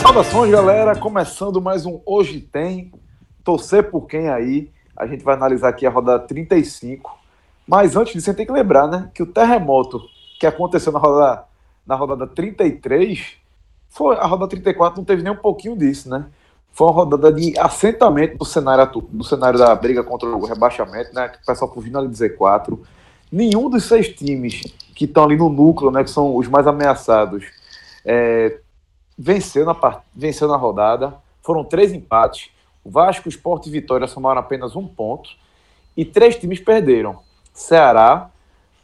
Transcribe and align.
Saudações, 0.00 0.50
galera! 0.50 0.96
Começando 0.96 1.60
mais 1.60 1.86
um 1.86 2.00
Hoje 2.04 2.40
Tem. 2.40 2.92
Torcer 3.44 3.88
por 3.90 4.08
quem 4.08 4.28
aí? 4.28 4.68
A 4.96 5.06
gente 5.06 5.22
vai 5.22 5.36
analisar 5.36 5.68
aqui 5.68 5.86
a 5.86 5.90
rodada 5.90 6.26
35. 6.26 7.16
Mas 7.68 7.94
antes 7.94 8.14
disso, 8.14 8.30
a 8.30 8.32
gente 8.32 8.38
tem 8.38 8.46
que 8.46 8.52
lembrar, 8.52 8.88
né? 8.88 9.08
Que 9.14 9.22
o 9.22 9.26
terremoto 9.26 10.00
que 10.40 10.46
aconteceu 10.46 10.92
na 10.92 10.98
rodada, 10.98 11.44
na 11.86 11.94
rodada 11.94 12.26
33, 12.26 13.36
foi, 13.88 14.16
a 14.16 14.26
rodada 14.26 14.50
34 14.50 14.98
não 14.98 15.04
teve 15.04 15.22
nem 15.22 15.32
um 15.32 15.36
pouquinho 15.36 15.76
disso, 15.76 16.10
né? 16.10 16.26
Foi 16.72 16.86
uma 16.86 16.92
rodada 16.92 17.32
de 17.32 17.58
assentamento 17.58 18.38
do 18.38 18.44
cenário, 18.44 18.90
do 19.10 19.24
cenário 19.24 19.58
da 19.58 19.74
briga 19.74 20.02
contra 20.02 20.28
o 20.28 20.44
rebaixamento, 20.44 21.12
né? 21.14 21.32
O 21.42 21.46
pessoal 21.46 21.72
fugindo 21.72 21.98
ali 21.98 22.08
de 22.08 22.16
Z4. 22.16 22.78
Nenhum 23.30 23.68
dos 23.68 23.84
seis 23.84 24.08
times 24.08 24.62
que 24.94 25.04
estão 25.04 25.24
ali 25.24 25.36
no 25.36 25.48
núcleo, 25.48 25.90
né? 25.90 26.02
Que 26.02 26.10
são 26.10 26.36
os 26.36 26.48
mais 26.48 26.66
ameaçados, 26.66 27.44
é, 28.04 28.58
venceu 29.18 29.64
na, 29.64 29.74
part... 29.74 30.02
venceu 30.14 30.48
na 30.48 30.56
rodada. 30.56 31.14
Foram 31.42 31.64
três 31.64 31.92
empates. 31.92 32.50
O 32.84 32.90
Vasco, 32.90 33.28
Sport 33.28 33.66
e 33.66 33.70
Vitória 33.70 34.06
somaram 34.06 34.40
apenas 34.40 34.74
um 34.76 34.86
ponto. 34.86 35.30
E 35.96 36.04
três 36.04 36.36
times 36.36 36.60
perderam. 36.60 37.18
Ceará 37.52 38.30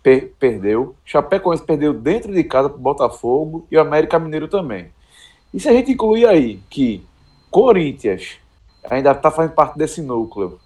per... 0.02 0.32
perdeu. 0.38 0.94
Chapecoense 1.04 1.62
perdeu 1.62 1.94
dentro 1.94 2.32
de 2.32 2.44
casa 2.44 2.68
para 2.68 2.78
o 2.78 2.82
Botafogo. 2.82 3.66
E 3.70 3.76
o 3.76 3.80
América 3.80 4.18
Mineiro 4.18 4.48
também. 4.48 4.90
E 5.52 5.60
se 5.60 5.68
a 5.68 5.72
gente 5.72 5.92
incluir 5.92 6.26
aí 6.26 6.60
que 6.68 7.04
Corinthians 7.56 8.36
ainda 8.84 9.12
está 9.12 9.30
fazendo 9.30 9.54
parte 9.54 9.78
desse 9.78 10.02
núcleo. 10.02 10.60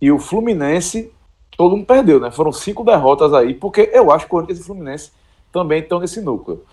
E 0.00 0.10
o 0.10 0.18
Fluminense, 0.18 1.12
todo 1.56 1.76
mundo 1.76 1.86
perdeu, 1.86 2.18
né? 2.18 2.28
Foram 2.32 2.50
cinco 2.50 2.82
derrotas 2.82 3.32
aí, 3.32 3.54
porque 3.54 3.88
eu 3.94 4.10
acho 4.10 4.24
que 4.24 4.30
Corinthians 4.32 4.58
e 4.58 4.64
Fluminense 4.64 5.12
também 5.52 5.80
estão 5.80 6.00
nesse 6.00 6.20
núcleo. 6.20 6.64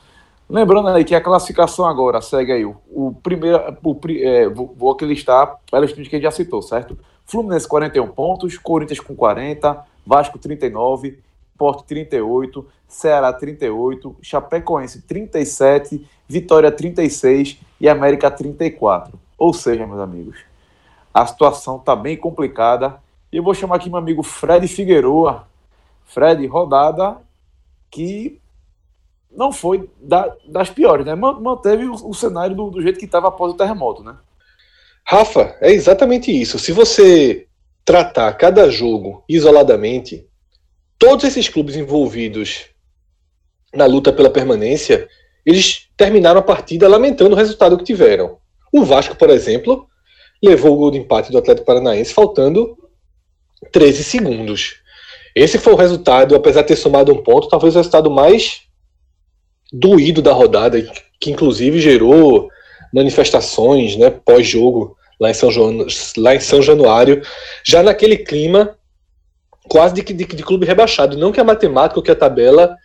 Lembrando 0.49 0.87
aí 0.87 1.05
que 1.05 1.13
a 1.13 1.21
classificação 1.21 1.85
agora 1.85 2.21
segue 2.21 2.53
aí. 2.53 2.65
O, 2.65 2.75
o 2.87 3.13
primeiro. 3.21 3.77
O, 3.83 3.99
é, 4.09 4.49
vou, 4.49 4.73
vou 4.75 4.91
aqui 4.93 5.05
listar 5.05 5.59
pelos 5.69 5.93
times 5.93 6.07
que 6.07 6.15
a 6.15 6.17
gente 6.17 6.23
já 6.23 6.31
citou, 6.31 6.63
certo? 6.63 6.97
Fluminense 7.23 7.67
41 7.67 8.07
pontos, 8.07 8.57
Corinthians 8.57 8.99
com 8.99 9.15
40, 9.15 9.85
Vasco 10.07 10.39
39, 10.39 11.19
Porto 11.55 11.83
38, 11.83 12.65
Ceará 12.87 13.31
38, 13.31 14.15
Chapecoense 14.23 15.03
37, 15.03 16.03
Vitória 16.27 16.71
36 16.71 17.68
e 17.79 17.87
América 17.87 18.29
34. 18.29 19.19
Ou 19.37 19.53
seja, 19.53 19.87
meus 19.87 19.99
amigos, 19.99 20.37
a 21.13 21.25
situação 21.25 21.77
está 21.77 21.95
bem 21.95 22.17
complicada. 22.17 23.01
E 23.31 23.37
eu 23.37 23.43
vou 23.43 23.53
chamar 23.53 23.77
aqui 23.77 23.89
meu 23.89 23.97
amigo 23.97 24.23
Fred 24.23 24.67
Figueroa. 24.67 25.47
Fred, 26.05 26.45
rodada 26.47 27.17
que 27.91 28.39
não 29.31 29.51
foi 29.51 29.89
da, 30.01 30.35
das 30.47 30.69
piores, 30.69 31.05
né? 31.05 31.15
Manteve 31.15 31.85
o, 31.85 31.93
o 31.93 32.13
cenário 32.13 32.55
do, 32.55 32.69
do, 32.69 32.81
jeito 32.81 32.99
que 32.99 33.05
estava 33.05 33.27
após 33.27 33.53
o 33.53 33.57
terremoto, 33.57 34.03
né? 34.03 34.15
Rafa, 35.05 35.55
é 35.61 35.71
exatamente 35.71 36.31
isso. 36.31 36.59
Se 36.59 36.71
você 36.71 37.47
tratar 37.85 38.31
cada 38.33 38.69
jogo 38.69 39.23
isoladamente, 39.27 40.27
todos 40.97 41.25
esses 41.25 41.47
clubes 41.47 41.75
envolvidos 41.75 42.65
na 43.73 43.85
luta 43.85 44.11
pela 44.11 44.29
permanência, 44.29 45.07
eles 45.49 45.87
terminaram 45.97 46.39
a 46.39 46.43
partida 46.43 46.87
lamentando 46.87 47.33
o 47.33 47.37
resultado 47.37 47.75
que 47.75 47.83
tiveram. 47.83 48.37
O 48.71 48.85
Vasco, 48.85 49.15
por 49.15 49.31
exemplo, 49.31 49.87
levou 50.43 50.73
o 50.73 50.77
gol 50.77 50.91
de 50.91 50.99
empate 50.99 51.31
do 51.31 51.39
Atlético 51.39 51.65
Paranaense 51.65 52.13
faltando 52.13 52.77
13 53.71 54.03
segundos. 54.03 54.75
Esse 55.35 55.57
foi 55.57 55.73
o 55.73 55.75
resultado, 55.75 56.35
apesar 56.35 56.61
de 56.61 56.67
ter 56.67 56.75
somado 56.75 57.11
um 57.11 57.23
ponto, 57.23 57.49
talvez 57.49 57.73
o 57.73 57.79
resultado 57.79 58.11
mais 58.11 58.61
doído 59.73 60.21
da 60.21 60.33
rodada, 60.33 60.79
que 61.19 61.31
inclusive 61.31 61.79
gerou 61.79 62.47
manifestações 62.93 63.95
né, 63.95 64.11
pós-jogo 64.11 64.95
lá, 65.19 65.31
em 65.31 65.33
São 65.33 65.49
João, 65.49 65.87
lá 66.17 66.35
em 66.35 66.39
São 66.39 66.61
Januário, 66.61 67.23
já 67.65 67.81
naquele 67.81 68.17
clima 68.17 68.77
quase 69.67 69.95
de, 69.95 70.01
de, 70.13 70.25
de 70.25 70.43
clube 70.43 70.67
rebaixado. 70.67 71.17
Não 71.17 71.31
que 71.31 71.39
a 71.39 71.43
matemática 71.43 71.99
ou 71.99 72.03
que 72.03 72.11
a 72.11 72.15
tabela 72.15 72.75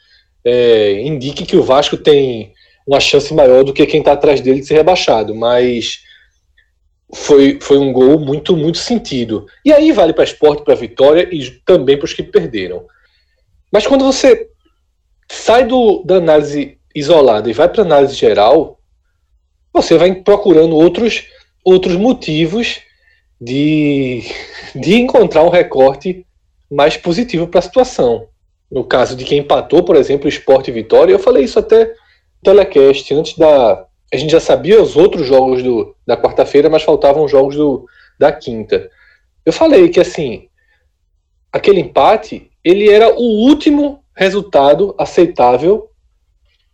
é, 0.43 1.03
indique 1.03 1.45
que 1.45 1.57
o 1.57 1.63
Vasco 1.63 1.99
tem 1.99 2.54
uma 2.87 3.01
chance 3.01 3.33
maior 3.33 3.65
do 3.65 3.73
que 3.73 3.87
quem 3.87 4.01
está 4.01 4.13
atrás 4.13 4.41
dele 4.41 4.61
de 4.61 4.67
ser 4.67 4.75
rebaixado, 4.75 5.35
mas 5.35 6.03
foi, 7.13 7.59
foi 7.61 7.79
um 7.79 7.93
gol 7.93 8.19
muito, 8.19 8.57
muito 8.57 8.79
sentido. 8.79 9.47
E 9.65 9.73
aí 9.73 9.93
vale 9.93 10.13
para 10.13 10.25
esporte, 10.25 10.65
para 10.65 10.75
vitória 10.75 11.29
e 11.33 11.51
também 11.65 11.97
para 11.97 12.05
os 12.05 12.13
que 12.13 12.23
perderam. 12.23 12.87
Mas 13.73 13.87
quando 13.87 14.05
você 14.05 14.49
sai 15.31 15.67
do, 15.67 16.03
da 16.05 16.17
análise 16.17 16.79
isolada 16.95 17.49
e 17.49 17.53
vai 17.53 17.69
para 17.69 17.83
análise 17.83 18.15
geral, 18.15 18.79
você 19.73 19.97
vai 19.97 20.15
procurando 20.15 20.77
outros, 20.77 21.25
outros 21.65 21.97
motivos 21.97 22.81
de, 23.41 24.23
de 24.75 24.95
encontrar 24.95 25.43
um 25.43 25.49
recorte 25.49 26.27
mais 26.71 26.97
positivo 26.97 27.49
para 27.49 27.61
a 27.61 27.63
situação. 27.63 28.29
No 28.71 28.85
caso 28.85 29.17
de 29.17 29.25
quem 29.25 29.39
empatou, 29.39 29.83
por 29.83 29.97
exemplo, 29.97 30.27
o 30.27 30.29
Sport 30.29 30.69
e 30.69 30.73
Vitória, 30.73 31.13
eu 31.13 31.19
falei 31.19 31.45
isso 31.45 31.59
até 31.59 31.93
telecast, 32.45 33.13
antes 33.15 33.37
da. 33.37 33.87
A 34.13 34.17
gente 34.17 34.31
já 34.31 34.41
sabia 34.41 34.81
os 34.81 34.97
outros 34.97 35.27
jogos 35.27 35.63
do, 35.63 35.97
da 36.07 36.17
quarta-feira, 36.17 36.71
mas 36.71 36.85
faltavam 36.85 37.25
os 37.25 37.31
jogos 37.31 37.57
do, 37.57 37.87
da 38.19 38.31
quinta. 38.31 38.89
Eu 39.45 39.53
falei 39.53 39.89
que 39.89 39.99
assim, 39.99 40.49
aquele 41.53 41.81
empate, 41.81 42.51
ele 42.63 42.89
era 42.89 43.13
o 43.13 43.49
último 43.49 44.05
resultado 44.17 44.95
aceitável 44.99 45.91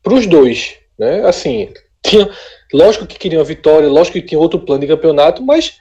para 0.03 0.15
os 0.15 0.27
dois. 0.27 0.77
Né? 0.99 1.25
Assim, 1.27 1.73
tinha, 2.05 2.29
lógico 2.73 3.07
que 3.07 3.19
queriam 3.19 3.41
a 3.41 3.45
vitória, 3.45 3.89
lógico 3.89 4.21
que 4.21 4.27
tinha 4.27 4.39
outro 4.39 4.61
plano 4.61 4.83
de 4.83 4.87
campeonato, 4.87 5.43
mas 5.43 5.79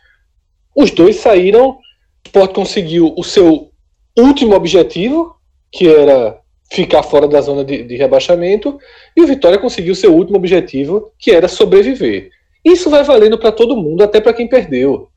os 0.76 0.92
dois 0.92 1.18
saíram. 1.18 1.72
O 1.72 1.80
Sport 2.26 2.54
conseguiu 2.54 3.14
o 3.18 3.24
seu 3.24 3.72
último 4.18 4.54
objetivo, 4.56 5.36
que 5.72 5.88
era 5.88 6.40
ficar 6.72 7.04
fora 7.04 7.28
da 7.28 7.42
zona 7.42 7.64
de, 7.64 7.84
de 7.84 7.96
rebaixamento, 7.96 8.80
e 9.16 9.22
o 9.22 9.28
Vitória 9.28 9.58
conseguiu 9.58 9.96
seu 9.96 10.14
último 10.14 10.38
objetivo, 10.38 11.12
que 11.18 11.32
era 11.32 11.48
sobreviver. 11.48 12.30
Isso 12.64 12.90
vai 12.90 13.04
valendo 13.04 13.38
para 13.38 13.52
todo 13.52 13.76
mundo, 13.76 14.04
até 14.04 14.22
para 14.22 14.34
quem 14.34 14.48
perdeu. 14.48 15.10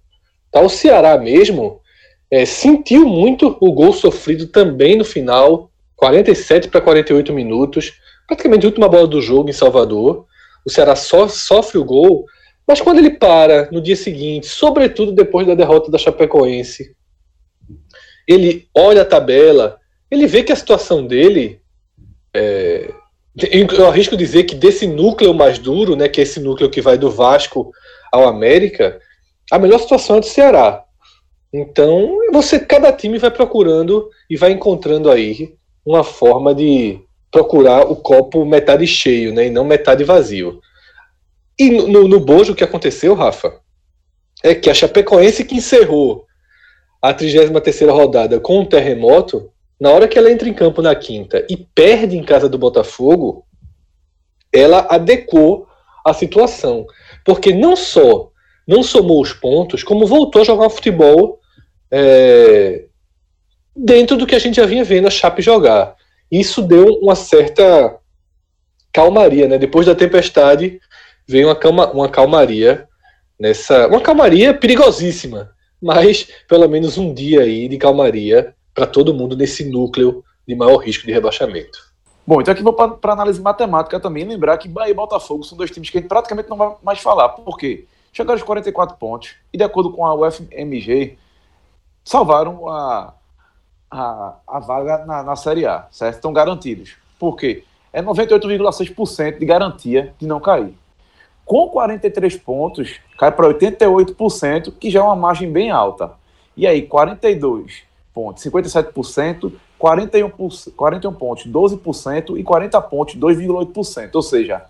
Tá? 0.50 0.60
O 0.60 0.68
Ceará 0.68 1.16
mesmo 1.18 1.80
é, 2.30 2.44
sentiu 2.46 3.06
muito 3.06 3.56
o 3.60 3.72
gol 3.72 3.92
sofrido 3.92 4.46
também 4.46 4.96
no 4.96 5.04
final, 5.04 5.70
47 5.96 6.68
para 6.68 6.80
48 6.80 7.32
minutos, 7.32 7.92
praticamente 8.26 8.64
a 8.64 8.68
última 8.68 8.88
bola 8.88 9.06
do 9.06 9.20
jogo 9.20 9.50
em 9.50 9.52
Salvador. 9.52 10.26
O 10.64 10.70
Ceará 10.70 10.96
só 10.96 11.28
sofre 11.28 11.78
o 11.78 11.84
gol, 11.84 12.24
mas 12.66 12.80
quando 12.80 12.98
ele 12.98 13.10
para 13.10 13.68
no 13.70 13.80
dia 13.80 13.96
seguinte, 13.96 14.46
sobretudo 14.46 15.12
depois 15.12 15.46
da 15.46 15.54
derrota 15.54 15.90
da 15.90 15.98
Chapecoense, 15.98 16.96
ele 18.26 18.68
olha 18.74 19.02
a 19.02 19.06
tabela, 19.06 19.78
ele 20.12 20.26
vê 20.26 20.42
que 20.42 20.52
a 20.52 20.56
situação 20.56 21.06
dele 21.06 21.58
é, 22.34 22.92
eu 23.34 23.86
arrisco 23.88 24.14
dizer 24.14 24.44
que 24.44 24.54
desse 24.54 24.86
núcleo 24.86 25.32
mais 25.32 25.58
duro, 25.58 25.96
né, 25.96 26.06
que 26.06 26.20
é 26.20 26.22
esse 26.22 26.38
núcleo 26.38 26.68
que 26.68 26.82
vai 26.82 26.98
do 26.98 27.10
Vasco 27.10 27.72
ao 28.12 28.28
América, 28.28 29.00
a 29.50 29.58
melhor 29.58 29.78
situação 29.78 30.16
é 30.16 30.20
do 30.20 30.26
Ceará. 30.26 30.84
Então, 31.50 32.18
você 32.30 32.60
cada 32.60 32.92
time 32.92 33.18
vai 33.18 33.30
procurando 33.30 34.10
e 34.28 34.36
vai 34.36 34.52
encontrando 34.52 35.10
aí 35.10 35.54
uma 35.84 36.04
forma 36.04 36.54
de 36.54 37.00
procurar 37.30 37.90
o 37.90 37.96
copo 37.96 38.44
metade 38.44 38.86
cheio, 38.86 39.32
né, 39.32 39.46
e 39.46 39.50
não 39.50 39.64
metade 39.64 40.04
vazio. 40.04 40.60
E 41.58 41.70
no, 41.70 42.06
no 42.06 42.20
Bojo 42.20 42.52
o 42.52 42.56
que 42.56 42.64
aconteceu, 42.64 43.14
Rafa, 43.14 43.60
é 44.42 44.54
que 44.54 44.68
a 44.68 44.74
Chapecoense 44.74 45.42
que 45.44 45.56
encerrou 45.56 46.26
a 47.00 47.14
33 47.14 47.90
rodada 47.90 48.38
com 48.38 48.60
um 48.60 48.66
terremoto, 48.66 49.51
na 49.82 49.90
hora 49.90 50.06
que 50.06 50.16
ela 50.16 50.30
entra 50.30 50.48
em 50.48 50.54
campo 50.54 50.80
na 50.80 50.94
quinta 50.94 51.44
e 51.50 51.56
perde 51.56 52.16
em 52.16 52.22
casa 52.22 52.48
do 52.48 52.56
Botafogo, 52.56 53.44
ela 54.52 54.86
adequou 54.88 55.66
a 56.06 56.14
situação. 56.14 56.86
Porque 57.24 57.52
não 57.52 57.74
só 57.74 58.30
não 58.64 58.80
somou 58.80 59.20
os 59.20 59.32
pontos, 59.32 59.82
como 59.82 60.06
voltou 60.06 60.40
a 60.40 60.44
jogar 60.44 60.70
futebol 60.70 61.40
é, 61.90 62.84
dentro 63.74 64.16
do 64.16 64.24
que 64.24 64.36
a 64.36 64.38
gente 64.38 64.54
já 64.54 64.66
vinha 64.66 64.84
vendo 64.84 65.08
a 65.08 65.10
Chape 65.10 65.42
jogar. 65.42 65.96
Isso 66.30 66.62
deu 66.62 67.00
uma 67.02 67.16
certa 67.16 67.98
calmaria, 68.92 69.48
né? 69.48 69.58
Depois 69.58 69.84
da 69.84 69.96
tempestade 69.96 70.80
veio 71.26 71.48
uma, 71.48 71.56
calma, 71.56 71.90
uma 71.90 72.08
calmaria 72.08 72.86
nessa, 73.36 73.88
uma 73.88 74.00
calmaria 74.00 74.54
perigosíssima, 74.54 75.50
mas 75.82 76.28
pelo 76.48 76.68
menos 76.68 76.96
um 76.96 77.12
dia 77.12 77.40
aí 77.40 77.66
de 77.66 77.78
calmaria 77.78 78.54
para 78.74 78.86
todo 78.86 79.14
mundo 79.14 79.36
nesse 79.36 79.64
núcleo 79.68 80.24
de 80.46 80.54
maior 80.54 80.78
risco 80.78 81.06
de 81.06 81.12
rebaixamento. 81.12 81.92
Bom, 82.26 82.40
então 82.40 82.52
aqui 82.52 82.62
vou 82.62 82.72
para 82.72 83.12
análise 83.12 83.40
matemática 83.40 83.98
também 83.98 84.24
lembrar 84.24 84.56
que 84.58 84.68
Bahia 84.68 84.92
e 84.92 84.94
Botafogo 84.94 85.44
são 85.44 85.58
dois 85.58 85.70
times 85.70 85.90
que 85.90 85.98
a 85.98 86.00
gente 86.00 86.08
praticamente 86.08 86.48
não 86.48 86.56
vai 86.56 86.74
mais 86.82 87.00
falar. 87.00 87.30
Por 87.30 87.58
quê? 87.58 87.86
chegaram 88.12 88.34
aos 88.34 88.42
44 88.42 88.96
pontos 88.96 89.34
e, 89.52 89.56
de 89.56 89.64
acordo 89.64 89.90
com 89.90 90.04
a 90.04 90.14
UFMG, 90.14 91.16
salvaram 92.04 92.68
a, 92.68 93.14
a, 93.90 94.34
a 94.46 94.60
vaga 94.60 94.98
na, 95.06 95.22
na 95.22 95.36
Série 95.36 95.66
A, 95.66 95.86
certo? 95.90 96.16
Estão 96.16 96.32
garantidos. 96.32 96.96
Por 97.18 97.36
quê? 97.36 97.64
É 97.92 98.02
98,6% 98.02 99.38
de 99.38 99.46
garantia 99.46 100.14
de 100.18 100.26
não 100.26 100.40
cair. 100.40 100.74
Com 101.44 101.68
43 101.68 102.36
pontos, 102.36 103.00
cai 103.18 103.32
para 103.32 103.48
88%, 103.48 104.74
que 104.78 104.90
já 104.90 105.00
é 105.00 105.02
uma 105.02 105.16
margem 105.16 105.50
bem 105.50 105.70
alta. 105.70 106.12
E 106.56 106.66
aí, 106.66 106.82
42 106.82 107.82
pontos, 108.12 108.44
57%, 108.44 109.52
41, 109.78 110.30
41 110.76 111.12
pontos, 111.14 111.46
12% 111.46 112.38
e 112.38 112.42
40 112.42 112.80
pontos, 112.82 113.16
2,8%. 113.16 114.10
Ou 114.14 114.22
seja, 114.22 114.62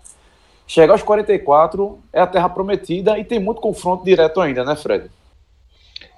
chegar 0.65 0.93
aos 0.93 1.03
44 1.03 1.99
é 2.11 2.21
a 2.21 2.27
terra 2.27 2.49
prometida 2.49 3.19
e 3.19 3.23
tem 3.23 3.39
muito 3.39 3.61
confronto 3.61 4.03
direto 4.03 4.41
ainda, 4.41 4.63
né, 4.63 4.75
Fred? 4.75 5.11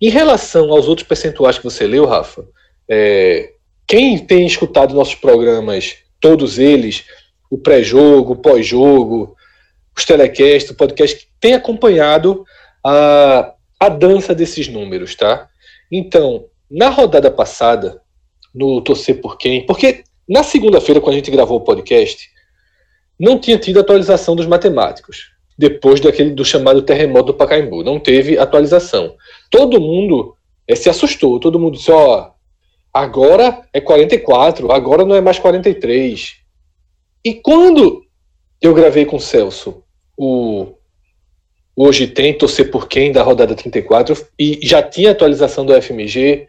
Em 0.00 0.08
relação 0.08 0.72
aos 0.72 0.88
outros 0.88 1.06
percentuais 1.06 1.56
que 1.56 1.64
você 1.64 1.86
leu, 1.86 2.04
Rafa, 2.04 2.44
é, 2.88 3.52
quem 3.86 4.18
tem 4.18 4.46
escutado 4.46 4.94
nossos 4.94 5.14
programas, 5.14 5.96
todos 6.20 6.58
eles, 6.58 7.04
o 7.50 7.56
pré-jogo, 7.56 8.32
o 8.32 8.36
pós-jogo, 8.36 9.36
os 9.96 10.04
telecasts, 10.04 10.70
o 10.70 10.76
podcast, 10.76 11.28
tem 11.40 11.54
acompanhado 11.54 12.44
a, 12.84 13.54
a 13.78 13.88
dança 13.88 14.34
desses 14.34 14.68
números, 14.68 15.14
tá? 15.14 15.48
Então, 15.90 16.46
na 16.70 16.88
rodada 16.88 17.30
passada, 17.30 18.02
no 18.54 18.80
Torcer 18.80 19.20
por 19.20 19.38
Quem, 19.38 19.64
porque 19.64 20.02
na 20.28 20.42
segunda-feira, 20.42 21.00
quando 21.00 21.14
a 21.14 21.18
gente 21.18 21.30
gravou 21.30 21.58
o 21.58 21.64
podcast, 21.64 22.28
não 23.18 23.38
tinha 23.38 23.58
tido 23.58 23.78
atualização 23.78 24.34
dos 24.34 24.46
matemáticos, 24.46 25.30
depois 25.56 26.00
daquele 26.00 26.30
do 26.30 26.44
chamado 26.44 26.82
terremoto 26.82 27.26
do 27.26 27.34
Pacaembu. 27.34 27.82
Não 27.82 27.98
teve 27.98 28.38
atualização. 28.38 29.14
Todo 29.50 29.80
mundo 29.80 30.36
é, 30.66 30.74
se 30.74 30.90
assustou, 30.90 31.40
todo 31.40 31.58
mundo 31.58 31.76
disse, 31.76 31.90
ó, 31.90 32.30
Agora 32.96 33.60
é 33.74 33.78
44, 33.78 34.72
agora 34.72 35.04
não 35.04 35.14
é 35.14 35.20
mais 35.20 35.38
43. 35.38 36.38
E 37.22 37.34
quando 37.34 38.06
eu 38.58 38.72
gravei 38.72 39.04
com 39.04 39.16
o 39.16 39.20
Celso 39.20 39.84
o 40.16 40.72
Hoje 41.76 42.06
Tem, 42.06 42.32
Torcer 42.32 42.70
por 42.70 42.88
Quem, 42.88 43.12
da 43.12 43.22
rodada 43.22 43.54
34, 43.54 44.16
e 44.38 44.60
já 44.62 44.82
tinha 44.82 45.10
atualização 45.10 45.66
do 45.66 45.74
FMG, 45.74 46.48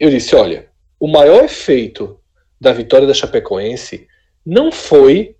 eu 0.00 0.08
disse: 0.08 0.34
olha, 0.34 0.70
o 0.98 1.06
maior 1.06 1.44
efeito 1.44 2.18
da 2.58 2.72
vitória 2.72 3.06
da 3.06 3.12
Chapecoense 3.12 4.08
não 4.46 4.72
foi 4.72 5.36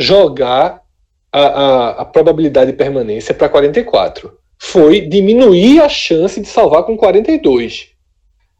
jogar 0.00 0.82
a, 1.30 1.40
a, 1.40 1.90
a 2.00 2.04
probabilidade 2.06 2.70
de 2.70 2.76
permanência 2.78 3.34
para 3.34 3.50
44. 3.50 4.34
Foi 4.58 5.02
diminuir 5.02 5.82
a 5.82 5.90
chance 5.90 6.40
de 6.40 6.48
salvar 6.48 6.84
com 6.84 6.96
42 6.96 7.91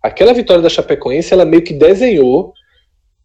aquela 0.03 0.35
vitória 0.35 0.63
da 0.63 0.69
Chapecoense, 0.69 1.33
ela 1.33 1.45
meio 1.45 1.63
que 1.63 1.73
desenhou 1.73 2.53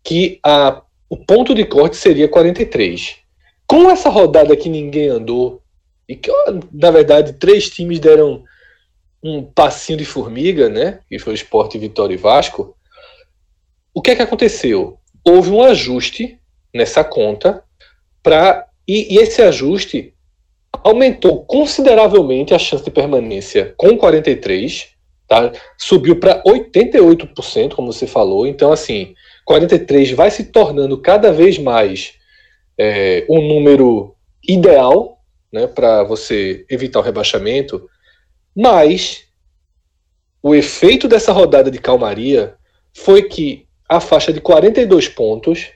que 0.04 0.40
a, 0.44 0.82
o 1.10 1.18
ponto 1.18 1.54
de 1.56 1.66
corte 1.66 1.98
seria 1.98 2.28
43. 2.28 3.18
Com 3.66 3.90
essa 3.90 4.10
rodada 4.10 4.56
que 4.56 4.70
ninguém 4.70 5.10
andou, 5.10 5.62
e 6.08 6.16
que, 6.16 6.32
na 6.72 6.90
verdade, 6.90 7.34
três 7.34 7.70
times 7.70 8.00
deram 8.00 8.44
um 9.22 9.44
passinho 9.44 9.98
de 9.98 10.06
formiga, 10.06 10.70
né? 10.70 11.00
Que 11.10 11.20
foi 11.20 11.34
o 11.34 11.36
Sport, 11.36 11.76
Vitória 11.76 12.14
e 12.14 12.18
Vasco. 12.18 12.76
O 13.94 14.02
que 14.02 14.12
é 14.12 14.16
que 14.16 14.22
aconteceu? 14.22 14.98
Houve 15.26 15.52
um 15.52 15.62
ajuste 15.62 16.40
nessa 16.74 17.04
conta 17.04 17.64
para 18.24 18.66
e, 18.88 19.16
e 19.16 19.18
esse 19.18 19.42
ajuste 19.42 20.14
aumentou 20.72 21.44
consideravelmente 21.44 22.54
a 22.54 22.60
chance 22.60 22.84
de 22.84 22.92
permanência 22.92 23.74
com 23.76 23.98
43 23.98 24.97
Tá? 25.28 25.52
Subiu 25.78 26.20
para 26.20 26.42
88%, 26.44 27.74
como 27.76 27.92
você 27.92 28.08
falou. 28.08 28.48
Então, 28.48 28.72
assim, 28.72 29.14
43 29.46 30.12
vai 30.12 30.32
se 30.32 30.46
tornando 30.46 31.02
cada 31.02 31.32
vez 31.32 31.58
mais 31.58 32.14
é, 32.78 33.26
um 33.30 33.46
número 33.46 34.16
ideal 34.48 35.20
né, 35.52 35.68
para 35.68 36.04
você 36.04 36.66
evitar 36.70 37.00
o 37.00 37.04
rebaixamento. 37.04 37.90
Mas 38.56 39.26
o 40.42 40.56
efeito 40.56 41.08
dessa 41.08 41.32
rodada 41.32 41.70
de 41.70 41.80
calmaria 41.80 42.56
foi 42.96 43.24
que 43.24 43.68
a 43.90 44.00
faixa 44.00 44.32
de 44.32 44.42
42 44.42 45.10
pontos 45.10 45.72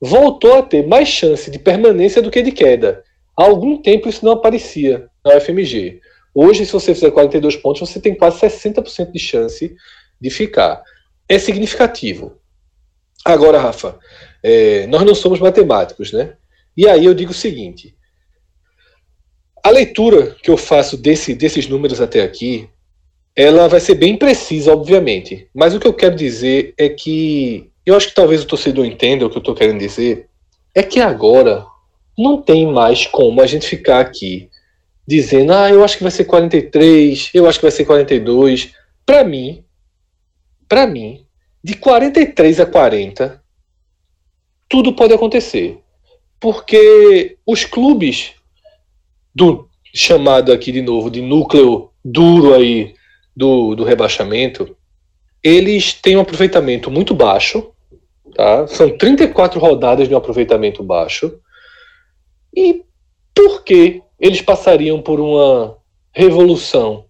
voltou 0.00 0.54
a 0.54 0.62
ter 0.62 0.86
mais 0.86 1.08
chance 1.08 1.50
de 1.50 1.58
permanência 1.58 2.20
do 2.20 2.30
que 2.30 2.42
de 2.42 2.52
queda. 2.52 3.04
Há 3.36 3.44
algum 3.44 3.80
tempo 3.80 4.08
isso 4.08 4.24
não 4.24 4.32
aparecia 4.32 5.08
na 5.24 5.36
UFMG. 5.36 6.00
Hoje, 6.34 6.64
se 6.64 6.72
você 6.72 6.94
fizer 6.94 7.10
42 7.10 7.56
pontos, 7.56 7.88
você 7.88 8.00
tem 8.00 8.14
quase 8.14 8.40
60% 8.40 9.12
de 9.12 9.18
chance 9.18 9.76
de 10.20 10.30
ficar. 10.30 10.82
É 11.28 11.38
significativo. 11.38 12.38
Agora, 13.24 13.58
Rafa, 13.58 13.98
é, 14.42 14.86
nós 14.86 15.02
não 15.04 15.14
somos 15.14 15.38
matemáticos, 15.40 16.12
né? 16.12 16.34
E 16.76 16.88
aí 16.88 17.04
eu 17.04 17.14
digo 17.14 17.30
o 17.30 17.34
seguinte: 17.34 17.94
a 19.62 19.70
leitura 19.70 20.36
que 20.42 20.50
eu 20.50 20.56
faço 20.56 20.96
desse, 20.96 21.34
desses 21.34 21.68
números 21.68 22.00
até 22.00 22.22
aqui, 22.22 22.68
ela 23.36 23.68
vai 23.68 23.80
ser 23.80 23.94
bem 23.94 24.16
precisa, 24.16 24.72
obviamente. 24.72 25.48
Mas 25.54 25.74
o 25.74 25.80
que 25.80 25.86
eu 25.86 25.94
quero 25.94 26.16
dizer 26.16 26.74
é 26.76 26.88
que 26.88 27.70
eu 27.84 27.94
acho 27.94 28.08
que 28.08 28.14
talvez 28.14 28.42
o 28.42 28.46
torcedor 28.46 28.84
entenda 28.84 29.26
o 29.26 29.30
que 29.30 29.36
eu 29.36 29.40
estou 29.40 29.54
querendo 29.54 29.78
dizer. 29.78 30.28
É 30.74 30.82
que 30.82 31.00
agora 31.00 31.64
não 32.18 32.40
tem 32.40 32.66
mais 32.66 33.06
como 33.06 33.40
a 33.40 33.46
gente 33.46 33.66
ficar 33.66 34.00
aqui 34.00 34.48
dizendo, 35.06 35.52
ah, 35.52 35.70
eu 35.70 35.84
acho 35.84 35.96
que 35.96 36.02
vai 36.02 36.12
ser 36.12 36.24
43, 36.24 37.30
eu 37.34 37.46
acho 37.46 37.58
que 37.58 37.64
vai 37.64 37.70
ser 37.70 37.84
42. 37.84 38.72
Para 39.04 39.24
mim, 39.24 39.64
para 40.68 40.86
mim, 40.86 41.26
de 41.62 41.74
43 41.74 42.60
a 42.60 42.66
40, 42.66 43.42
tudo 44.68 44.94
pode 44.94 45.12
acontecer. 45.12 45.78
Porque 46.40 47.36
os 47.46 47.64
clubes 47.64 48.32
do 49.34 49.68
chamado 49.94 50.52
aqui 50.52 50.72
de 50.72 50.80
novo 50.80 51.10
de 51.10 51.20
núcleo 51.20 51.90
duro 52.04 52.54
aí 52.54 52.94
do, 53.36 53.74
do 53.74 53.84
rebaixamento, 53.84 54.76
eles 55.42 55.92
têm 55.92 56.16
um 56.16 56.20
aproveitamento 56.20 56.90
muito 56.90 57.14
baixo, 57.14 57.72
tá? 58.34 58.66
São 58.66 58.96
34 58.96 59.60
rodadas 59.60 60.08
de 60.08 60.14
um 60.14 60.16
aproveitamento 60.16 60.82
baixo. 60.82 61.38
E 62.54 62.82
por 63.34 63.62
que 63.64 64.02
eles 64.22 64.40
passariam 64.40 65.02
por 65.02 65.18
uma 65.18 65.76
revolução, 66.12 67.06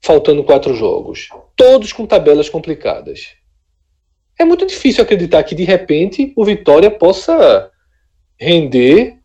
faltando 0.00 0.42
quatro 0.42 0.74
jogos, 0.74 1.28
todos 1.54 1.92
com 1.92 2.04
tabelas 2.04 2.48
complicadas. 2.48 3.36
É 4.36 4.44
muito 4.44 4.66
difícil 4.66 5.04
acreditar 5.04 5.44
que 5.44 5.54
de 5.54 5.62
repente 5.62 6.32
o 6.34 6.44
Vitória 6.44 6.90
possa 6.90 7.70
render 8.36 9.18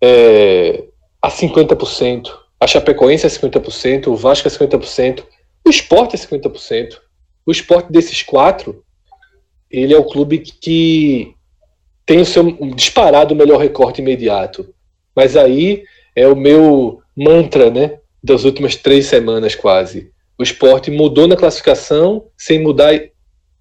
é, 0.00 0.84
a 1.20 1.28
50%, 1.28 2.30
a 2.60 2.66
Chapecoense 2.68 3.26
a 3.26 3.30
50%, 3.30 4.06
o 4.06 4.14
Vasco 4.14 4.46
a 4.46 4.50
50%. 4.50 5.24
O 5.66 5.70
esporte 5.70 6.14
é 6.14 6.18
50%. 6.18 6.98
O 7.44 7.50
esporte 7.50 7.90
desses 7.90 8.22
quatro, 8.22 8.84
ele 9.68 9.92
é 9.92 9.98
o 9.98 10.04
clube 10.04 10.38
que 10.38 11.34
tem 12.06 12.20
o 12.20 12.26
seu 12.26 12.44
disparado 12.76 13.34
melhor 13.34 13.58
recorte 13.58 14.00
imediato. 14.00 14.72
Mas 15.16 15.36
aí 15.36 15.82
é 16.20 16.28
o 16.28 16.36
meu 16.36 17.00
mantra, 17.16 17.70
né? 17.70 17.98
Das 18.22 18.44
últimas 18.44 18.76
três 18.76 19.06
semanas 19.06 19.54
quase. 19.54 20.10
O 20.38 20.42
esporte 20.42 20.90
mudou 20.90 21.26
na 21.26 21.36
classificação 21.36 22.26
sem 22.36 22.58
mudar 22.58 22.92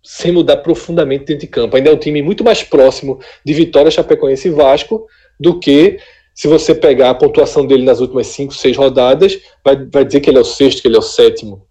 sem 0.03 0.31
mudar 0.31 0.57
profundamente 0.57 1.25
dentro 1.25 1.41
de 1.41 1.47
campo. 1.47 1.75
Ainda 1.75 1.89
é 1.89 1.93
um 1.93 1.97
time 1.97 2.21
muito 2.21 2.43
mais 2.43 2.63
próximo 2.63 3.19
de 3.45 3.53
Vitória, 3.53 3.91
Chapecoense 3.91 4.47
e 4.47 4.51
Vasco 4.51 5.05
do 5.37 5.59
que 5.59 5.99
se 6.33 6.47
você 6.47 6.73
pegar 6.73 7.09
a 7.09 7.15
pontuação 7.15 7.67
dele 7.67 7.83
nas 7.83 7.99
últimas 7.99 8.27
cinco, 8.27 8.53
seis 8.53 8.77
rodadas, 8.77 9.37
vai, 9.63 9.75
vai 9.91 10.05
dizer 10.05 10.21
que 10.21 10.29
ele 10.29 10.37
é 10.37 10.41
o 10.41 10.45
sexto, 10.45 10.81
que 10.81 10.87
ele 10.87 10.95
é 10.95 10.99
o 10.99 11.01
sétimo. 11.01 11.67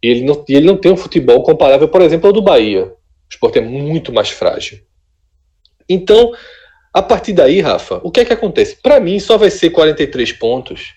E 0.00 0.08
ele 0.08 0.22
não, 0.22 0.44
ele 0.48 0.66
não 0.66 0.76
tem 0.76 0.92
um 0.92 0.96
futebol 0.96 1.42
comparável, 1.42 1.88
por 1.88 2.00
exemplo, 2.00 2.28
ao 2.28 2.32
do 2.32 2.40
Bahia. 2.40 2.86
O 2.86 2.94
esporte 3.28 3.58
é 3.58 3.62
muito 3.62 4.12
mais 4.12 4.30
frágil. 4.30 4.78
Então, 5.88 6.32
a 6.92 7.02
partir 7.02 7.32
daí, 7.32 7.60
Rafa, 7.60 8.00
o 8.02 8.10
que 8.10 8.20
é 8.20 8.24
que 8.24 8.32
acontece? 8.32 8.76
Para 8.76 9.00
mim, 9.00 9.18
só 9.18 9.38
vai 9.38 9.50
ser 9.50 9.70
43 9.70 10.32
pontos, 10.32 10.94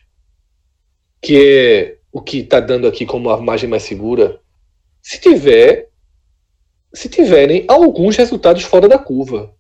que 1.22 1.38
é 1.38 1.98
o 2.12 2.22
que 2.22 2.40
está 2.40 2.60
dando 2.60 2.88
aqui 2.88 3.06
como 3.06 3.30
a 3.30 3.40
margem 3.40 3.70
mais 3.70 3.84
segura, 3.84 4.40
se 5.02 5.20
tiver 5.20 5.90
se 6.96 7.10
tiverem 7.10 7.66
alguns 7.68 8.16
resultados 8.16 8.64
fora 8.64 8.88
da 8.88 8.98
curva. 8.98 9.54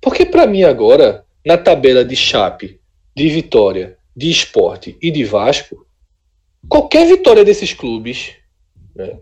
Porque 0.00 0.26
para 0.26 0.46
mim 0.46 0.62
agora, 0.62 1.24
na 1.44 1.56
tabela 1.56 2.04
de 2.04 2.14
Chape, 2.14 2.78
de 3.16 3.28
Vitória, 3.28 3.96
de 4.14 4.30
Esporte 4.30 4.96
e 5.00 5.10
de 5.10 5.24
Vasco, 5.24 5.86
qualquer 6.68 7.06
vitória 7.06 7.44
desses 7.44 7.72
clubes, 7.72 8.34
né, 8.94 9.18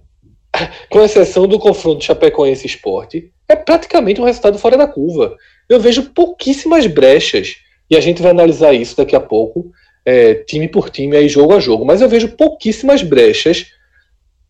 com 0.91 1.03
exceção 1.03 1.47
do 1.47 1.59
confronto 1.59 2.05
Chapecoense 2.05 2.67
Esporte, 2.67 3.33
é 3.49 3.55
praticamente 3.55 4.21
um 4.21 4.25
resultado 4.25 4.59
fora 4.59 4.77
da 4.77 4.89
curva. 4.89 5.37
Eu 5.69 5.81
vejo 5.81 6.11
pouquíssimas 6.11 6.87
brechas, 6.87 7.57
e 7.91 7.97
a 7.97 8.01
gente 8.01 8.23
vai 8.23 8.31
analisar 8.31 8.73
isso 8.73 8.97
daqui 8.97 9.17
a 9.17 9.21
pouco, 9.21 9.73
é, 10.05 10.35
time 10.35 10.69
por 10.69 10.91
time, 10.91 11.17
aí 11.17 11.29
jogo 11.29 11.55
a 11.55 11.61
jogo, 11.61 11.85
mas 11.85 12.01
eu 12.01 12.09
vejo 12.09 12.29
pouquíssimas 12.29 13.03
brechas 13.03 13.67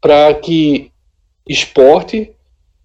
para 0.00 0.35
que 0.35 0.90
esporte, 1.49 2.32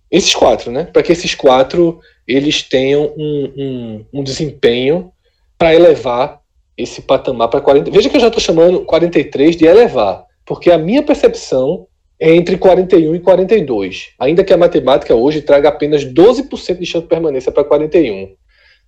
esses 0.09 0.33
quatro, 0.33 0.71
né? 0.71 0.85
Para 0.85 1.03
que 1.03 1.11
esses 1.11 1.35
quatro 1.35 1.99
eles 2.27 2.63
tenham 2.63 3.13
um, 3.17 3.53
um, 3.57 4.05
um 4.19 4.23
desempenho 4.23 5.11
para 5.57 5.75
elevar 5.75 6.41
esse 6.77 7.01
patamar 7.01 7.49
para 7.49 7.61
40. 7.61 7.91
Veja 7.91 8.09
que 8.09 8.15
eu 8.15 8.21
já 8.21 8.27
estou 8.27 8.41
chamando 8.41 8.85
43 8.85 9.55
de 9.55 9.65
elevar, 9.65 10.25
porque 10.45 10.71
a 10.71 10.77
minha 10.77 11.03
percepção 11.03 11.87
entre 12.21 12.55
41 12.55 13.15
e 13.15 13.19
42, 13.19 14.09
ainda 14.19 14.43
que 14.43 14.53
a 14.53 14.57
matemática 14.57 15.15
hoje 15.15 15.41
traga 15.41 15.69
apenas 15.69 16.05
12% 16.05 16.77
de 16.77 16.85
chance 16.85 17.03
de 17.03 17.09
permanência 17.09 17.51
para 17.51 17.63
41. 17.63 18.35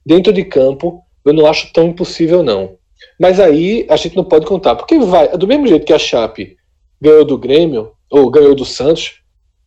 Dentro 0.06 0.32
de 0.32 0.44
campo, 0.44 1.02
eu 1.26 1.34
não 1.34 1.48
acho 1.48 1.74
tão 1.74 1.88
impossível, 1.88 2.44
não. 2.44 2.78
Mas 3.20 3.40
aí 3.40 3.88
a 3.90 3.96
gente 3.96 4.16
não 4.16 4.24
pode 4.24 4.46
contar, 4.46 4.76
porque 4.76 5.00
vai, 5.00 5.36
do 5.36 5.48
mesmo 5.48 5.66
jeito 5.66 5.86
que 5.86 5.94
a 5.94 5.98
Chape 5.98 6.58
ganhou 7.02 7.26
do 7.26 7.38
Grêmio, 7.38 7.94
ou 8.10 8.30
ganhou 8.30 8.54
do 8.54 8.66
Santos 8.66 9.22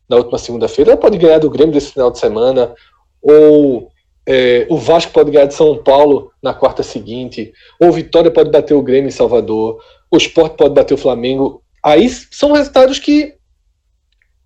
na 0.09 0.17
última 0.17 0.39
segunda-feira, 0.39 0.93
ela 0.93 1.01
pode 1.01 1.19
ganhar 1.19 1.39
do 1.39 1.51
Grêmio 1.51 1.75
desse 1.75 1.93
final 1.93 2.13
de 2.13 2.21
semana, 2.21 2.73
ou 3.21 3.89
é, 4.29 4.65
o 4.71 4.77
Vasco 4.77 5.13
pode 5.13 5.33
ganhar 5.33 5.47
de 5.47 5.55
São 5.55 5.83
Paulo 5.83 6.31
na 6.41 6.55
quarta 6.55 6.85
seguinte, 6.85 7.53
ou 7.81 7.91
Vitória 7.91 8.31
pode 8.31 8.51
bater 8.51 8.75
o 8.75 8.83
Grêmio 8.83 9.09
em 9.09 9.13
Salvador, 9.13 9.83
o 10.09 10.17
Sport 10.17 10.57
pode 10.57 10.75
bater 10.75 10.95
o 10.95 10.99
Flamengo. 10.99 11.63
Aí 11.85 12.09
são 12.09 12.53
resultados 12.53 13.01
que 13.01 13.36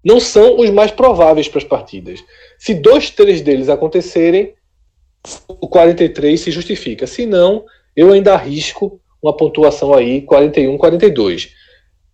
não 0.05 0.19
são 0.19 0.59
os 0.59 0.71
mais 0.71 0.91
prováveis 0.91 1.49
para 1.49 1.59
as 1.59 1.65
partidas. 1.65 2.23
Se 2.59 2.75
dois, 2.75 3.11
três 3.11 3.41
deles 3.41 3.69
acontecerem, 3.69 4.55
o 5.49 5.69
43 5.69 6.41
se 6.41 6.51
justifica. 6.51 7.07
Se 7.07 7.27
não, 7.27 7.65
eu 7.95 8.13
ainda 8.13 8.35
arrisco 8.35 9.01
uma 9.23 9.37
pontuação 9.37 9.93
aí 9.93 10.23
41, 10.23 10.77
42. 10.79 11.55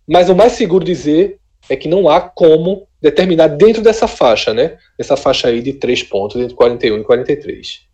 Mas 0.07 0.29
o 0.29 0.35
mais 0.35 0.53
seguro 0.53 0.83
dizer 0.83 1.39
é 1.69 1.75
que 1.75 1.87
não 1.87 2.09
há 2.09 2.21
como 2.21 2.87
determinar 3.01 3.47
dentro 3.47 3.81
dessa 3.81 4.07
faixa, 4.07 4.53
né? 4.53 4.77
Essa 4.97 5.15
faixa 5.15 5.47
aí 5.47 5.61
de 5.61 5.73
três 5.73 6.03
pontos 6.03 6.41
entre 6.41 6.55
41 6.55 6.99
e 6.99 7.03
43. 7.03 7.87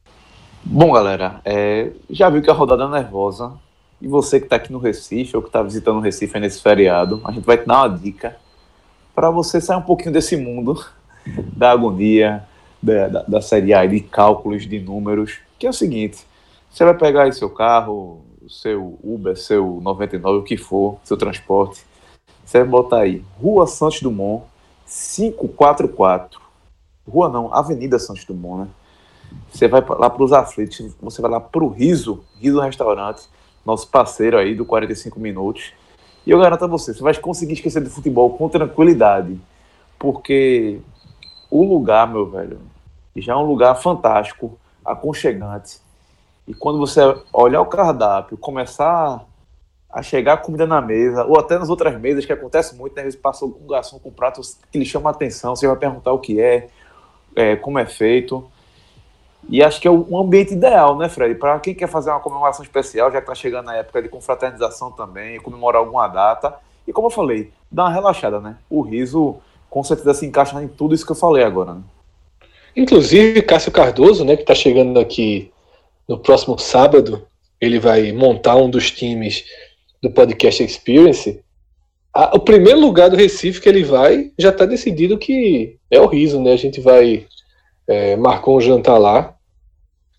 Bom, 0.63 0.93
galera, 0.93 1.41
é, 1.43 1.89
já 2.09 2.29
viu 2.29 2.41
que 2.41 2.49
a 2.49 2.53
rodada 2.53 2.83
é 2.83 2.87
nervosa. 2.87 3.53
E 4.01 4.07
você 4.07 4.39
que 4.39 4.45
está 4.45 4.57
aqui 4.57 4.71
no 4.71 4.79
Recife 4.79 5.35
ou 5.35 5.41
que 5.41 5.49
está 5.49 5.61
visitando 5.61 5.97
o 5.97 6.01
Recife 6.01 6.39
nesse 6.39 6.61
feriado, 6.61 7.21
a 7.23 7.31
gente 7.31 7.45
vai 7.45 7.57
te 7.57 7.65
dar 7.65 7.85
uma 7.85 7.97
dica 7.97 8.35
para 9.13 9.29
você 9.29 9.61
sair 9.61 9.77
um 9.77 9.81
pouquinho 9.81 10.11
desse 10.11 10.35
mundo 10.35 10.83
da 11.55 11.71
agonia, 11.71 12.43
da, 12.81 13.07
da, 13.07 13.21
da 13.23 13.41
série 13.41 13.73
A, 13.73 13.85
de 13.85 13.99
cálculos, 14.01 14.67
de 14.67 14.79
números, 14.79 15.39
que 15.57 15.65
é 15.65 15.69
o 15.69 15.73
seguinte, 15.73 16.25
você 16.69 16.83
vai 16.83 16.97
pegar 16.97 17.23
aí 17.23 17.33
seu 17.33 17.49
carro, 17.49 18.21
seu 18.49 18.99
Uber, 19.03 19.37
seu 19.37 19.79
99, 19.81 20.39
o 20.39 20.43
que 20.43 20.57
for, 20.57 20.97
seu 21.03 21.15
transporte, 21.15 21.85
você 22.43 22.59
vai 22.59 22.67
botar 22.67 22.99
aí, 22.99 23.23
Rua 23.41 23.65
Santos 23.67 24.01
Dumont, 24.01 24.43
544, 24.85 26.41
Rua 27.07 27.29
não, 27.29 27.53
Avenida 27.53 27.97
Santos 27.99 28.25
Dumont, 28.25 28.63
né? 28.63 28.67
Você 29.51 29.67
vai 29.67 29.83
lá 29.87 30.09
para 30.09 30.23
os 30.23 30.33
aflitos, 30.33 30.95
você 31.01 31.21
vai 31.21 31.31
lá 31.31 31.39
para 31.39 31.63
o 31.63 31.69
Riso, 31.69 32.23
Riso 32.39 32.59
Restaurante, 32.59 33.23
nosso 33.65 33.87
parceiro 33.87 34.37
aí 34.37 34.53
do 34.53 34.65
45 34.65 35.19
Minutos, 35.19 35.73
e 36.25 36.31
eu 36.31 36.39
garanto 36.39 36.63
a 36.63 36.67
você, 36.67 36.93
você 36.93 37.01
vai 37.01 37.13
conseguir 37.15 37.53
esquecer 37.53 37.81
do 37.81 37.89
futebol 37.89 38.37
com 38.37 38.47
tranquilidade. 38.47 39.39
Porque 39.99 40.79
o 41.51 41.63
lugar, 41.63 42.07
meu 42.07 42.29
velho, 42.29 42.59
já 43.15 43.33
é 43.33 43.35
um 43.35 43.45
lugar 43.45 43.75
fantástico, 43.75 44.57
aconchegante. 44.83 45.79
E 46.47 46.53
quando 46.53 46.79
você 46.79 46.99
olhar 47.31 47.61
o 47.61 47.65
cardápio, 47.65 48.37
começar 48.37 49.25
a 49.89 50.01
chegar 50.01 50.33
a 50.33 50.37
comida 50.37 50.65
na 50.65 50.81
mesa, 50.81 51.23
ou 51.23 51.39
até 51.39 51.57
nas 51.57 51.69
outras 51.69 51.99
mesas, 51.99 52.25
que 52.25 52.33
acontece 52.33 52.75
muito, 52.75 52.95
né? 52.95 53.01
Às 53.01 53.05
vezes 53.05 53.19
passa 53.19 53.45
um 53.45 53.67
garçom 53.67 53.99
com 53.99 54.11
pratos 54.11 54.57
que 54.71 54.79
lhe 54.79 54.85
chama 54.85 55.09
a 55.09 55.13
atenção, 55.13 55.55
você 55.55 55.67
vai 55.67 55.75
perguntar 55.75 56.11
o 56.11 56.19
que 56.19 56.41
é, 56.41 56.69
é 57.35 57.55
como 57.55 57.77
é 57.77 57.85
feito. 57.85 58.49
E 59.49 59.61
acho 59.61 59.79
que 59.79 59.87
é 59.87 59.91
um 59.91 60.17
ambiente 60.17 60.53
ideal, 60.53 60.97
né, 60.97 61.09
Fred? 61.09 61.35
Para 61.35 61.59
quem 61.59 61.75
quer 61.75 61.87
fazer 61.87 62.09
uma 62.09 62.19
comemoração 62.19 62.63
especial, 62.63 63.11
já 63.11 63.17
que 63.17 63.23
está 63.23 63.35
chegando 63.35 63.69
a 63.69 63.75
época 63.75 64.01
de 64.01 64.09
confraternização 64.09 64.91
também, 64.91 65.39
comemorar 65.39 65.81
alguma 65.81 66.07
data. 66.07 66.55
E 66.87 66.93
como 66.93 67.07
eu 67.07 67.11
falei, 67.11 67.51
dá 67.71 67.83
uma 67.83 67.93
relaxada, 67.93 68.39
né? 68.39 68.57
O 68.69 68.81
riso 68.81 69.37
com 69.69 69.83
certeza 69.83 70.13
se 70.13 70.25
encaixa 70.25 70.61
em 70.61 70.67
tudo 70.67 70.93
isso 70.93 71.05
que 71.05 71.11
eu 71.11 71.15
falei 71.15 71.43
agora. 71.43 71.73
Né? 71.73 71.81
Inclusive, 72.75 73.41
Cássio 73.41 73.71
Cardoso, 73.71 74.23
né, 74.23 74.35
que 74.35 74.43
está 74.43 74.53
chegando 74.53 74.99
aqui 74.99 75.51
no 76.07 76.17
próximo 76.17 76.57
sábado, 76.57 77.25
ele 77.59 77.79
vai 77.79 78.11
montar 78.11 78.55
um 78.55 78.69
dos 78.69 78.91
times 78.91 79.43
do 80.01 80.11
Podcast 80.11 80.63
Experience. 80.63 81.39
o 82.33 82.39
primeiro 82.39 82.79
lugar 82.79 83.09
do 83.09 83.15
Recife 83.15 83.61
que 83.61 83.69
ele 83.69 83.83
vai 83.83 84.31
já 84.37 84.49
está 84.49 84.65
decidido 84.65 85.17
que 85.17 85.77
é 85.89 85.99
o 85.99 86.07
riso, 86.07 86.41
né? 86.41 86.53
A 86.53 86.57
gente 86.57 86.81
vai 86.81 87.25
é, 87.87 88.15
marcou 88.15 88.57
um 88.57 88.61
jantar 88.61 88.97
lá 88.97 89.35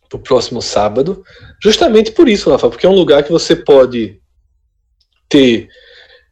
pro 0.09 0.19
próximo 0.19 0.61
sábado, 0.61 1.25
justamente 1.63 2.13
por 2.13 2.29
isso, 2.29 2.51
Rafa, 2.51 2.69
porque 2.69 2.87
é 2.87 2.89
um 2.89 2.95
lugar 2.95 3.23
que 3.23 3.33
você 3.33 3.57
pode 3.57 4.21
ter 5.29 5.69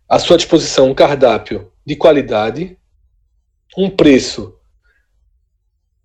à 0.09 0.19
sua 0.19 0.37
disposição 0.37 0.91
um 0.91 0.95
cardápio 0.95 1.73
de 1.85 1.97
qualidade, 1.97 2.77
um 3.77 3.91
preço 3.91 4.55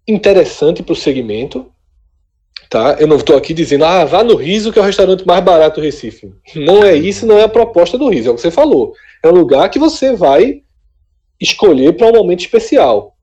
interessante 0.07 0.81
para 0.81 0.93
o 0.93 0.95
segmento, 0.95 1.69
tá? 2.69 2.95
Eu 2.99 3.07
não 3.07 3.17
estou 3.17 3.35
aqui 3.35 3.53
dizendo, 3.53 3.85
ah, 3.85 4.05
vá 4.05 4.23
no 4.23 4.35
Riso 4.35 4.71
que 4.71 4.79
é 4.79 4.81
o 4.81 4.85
restaurante 4.85 5.27
mais 5.27 5.43
barato 5.43 5.79
do 5.79 5.83
Recife. 5.83 6.33
Não 6.55 6.83
é 6.83 6.95
isso, 6.95 7.25
não 7.25 7.37
é 7.37 7.43
a 7.43 7.49
proposta 7.49 7.97
do 7.97 8.09
Riso, 8.09 8.29
é 8.29 8.31
o 8.31 8.35
que 8.35 8.41
você 8.41 8.51
falou. 8.51 8.93
É 9.23 9.27
um 9.27 9.33
lugar 9.33 9.69
que 9.69 9.77
você 9.77 10.15
vai 10.15 10.63
escolher 11.39 11.95
para 11.95 12.07
um 12.07 12.13
momento 12.13 12.39
especial. 12.39 13.16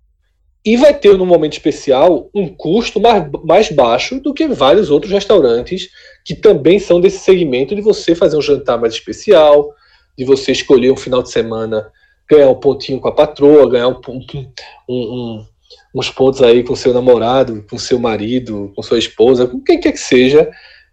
E 0.64 0.76
vai 0.78 0.94
ter, 0.94 1.18
no 1.18 1.26
momento 1.26 1.52
especial, 1.52 2.30
um 2.35 2.49
custo 2.49 2.99
mais, 2.99 3.30
mais 3.44 3.71
baixo 3.71 4.18
do 4.18 4.33
que 4.33 4.49
vários 4.49 4.90
outros 4.90 5.12
restaurantes 5.12 5.90
que 6.25 6.35
também 6.35 6.78
são 6.78 7.00
desse 7.00 7.18
segmento 7.18 7.75
de 7.75 7.83
você 7.83 8.14
fazer 8.14 8.37
um 8.38 8.42
jantar 8.42 8.80
mais 8.80 8.94
especial, 8.94 9.75
de 10.16 10.25
você 10.25 10.52
escolher 10.52 10.90
um 10.90 10.97
final 10.97 11.23
de 11.23 11.30
semana, 11.30 11.92
ganhar 12.30 12.49
um 12.49 12.54
pontinho 12.54 12.99
com 12.99 13.09
a 13.09 13.12
patroa, 13.12 13.68
ganhar 13.68 13.88
um, 13.88 14.00
um, 14.09 14.52
um, 14.88 15.47
uns 15.94 16.09
pontos 16.09 16.40
aí 16.40 16.62
com 16.62 16.75
seu 16.75 16.94
namorado, 16.94 17.64
com 17.68 17.76
seu 17.76 17.99
marido, 17.99 18.73
com 18.75 18.83
sua 18.83 18.99
esposa, 18.99 19.47
com 19.47 19.61
quem 19.61 19.78
quer 19.78 19.92
que 19.92 20.00
seja. 20.00 20.50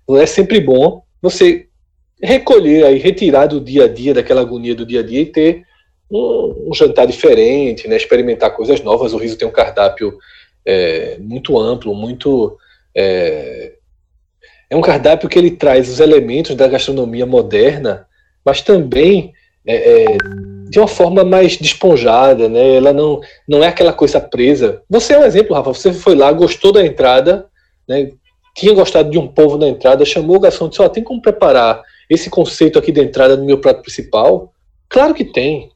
É 0.09 0.25
sempre 0.25 0.59
bom 0.59 1.01
você 1.21 1.67
recolher 2.21 2.85
aí, 2.85 2.99
retirar 2.99 3.47
do 3.47 3.61
dia 3.61 3.85
a 3.85 3.87
dia, 3.87 4.13
daquela 4.13 4.41
agonia 4.41 4.75
do 4.75 4.85
dia 4.85 4.99
a 4.99 5.03
dia 5.03 5.21
e 5.21 5.25
ter 5.25 5.63
um, 6.11 6.69
um, 6.69 6.73
jantar 6.73 7.07
diferente, 7.07 7.87
né, 7.87 7.95
experimentar 7.95 8.55
coisas 8.55 8.81
novas. 8.81 9.13
O 9.13 9.17
Riso 9.17 9.37
tem 9.37 9.47
um 9.47 9.51
cardápio 9.51 10.17
é, 10.65 11.17
muito 11.19 11.57
amplo, 11.59 11.95
muito. 11.95 12.57
É, 12.95 13.73
é, 14.69 14.75
um 14.75 14.81
cardápio 14.81 15.29
que 15.29 15.39
ele 15.39 15.51
traz 15.51 15.89
os 15.89 15.99
elementos 15.99 16.55
da 16.55 16.67
gastronomia 16.67 17.25
moderna, 17.25 18.05
mas 18.43 18.61
também 18.61 19.33
é, 19.65 20.03
é 20.03 20.17
de 20.69 20.79
uma 20.79 20.87
forma 20.87 21.23
mais 21.23 21.57
desponjada, 21.57 22.47
né? 22.47 22.75
Ela 22.75 22.93
não, 22.93 23.19
não 23.47 23.63
é 23.63 23.67
aquela 23.67 23.91
coisa 23.91 24.21
presa. 24.21 24.81
Você 24.89 25.13
é 25.13 25.19
um 25.19 25.25
exemplo, 25.25 25.53
Rafa. 25.53 25.73
Você 25.73 25.91
foi 25.91 26.15
lá, 26.15 26.31
gostou 26.31 26.71
da 26.71 26.85
entrada, 26.85 27.47
né? 27.87 28.09
Tinha 28.55 28.73
gostado 28.73 29.09
de 29.09 29.17
um 29.17 29.27
povo 29.27 29.57
na 29.57 29.67
entrada, 29.67 30.05
chamou 30.05 30.37
o 30.37 30.39
garçom 30.39 30.67
e 30.67 30.69
disse: 30.69 30.81
Ó, 30.81 30.85
oh, 30.85 30.89
tem 30.89 31.03
como 31.03 31.21
preparar 31.21 31.81
esse 32.09 32.29
conceito 32.29 32.79
aqui 32.79 32.91
de 32.91 33.01
entrada 33.01 33.35
no 33.35 33.45
meu 33.45 33.59
prato 33.59 33.81
principal? 33.81 34.53
Claro 34.89 35.13
que 35.13 35.25
tem. 35.25 35.71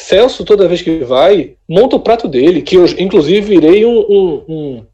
Celso, 0.00 0.44
toda 0.44 0.68
vez 0.68 0.80
que 0.80 1.00
vai, 1.00 1.56
monta 1.68 1.96
o 1.96 2.00
prato 2.00 2.28
dele, 2.28 2.62
que 2.62 2.76
eu, 2.76 2.86
inclusive, 2.98 3.40
virei 3.40 3.84
um, 3.84 3.98
um, 3.98 4.44
um, 4.48 4.86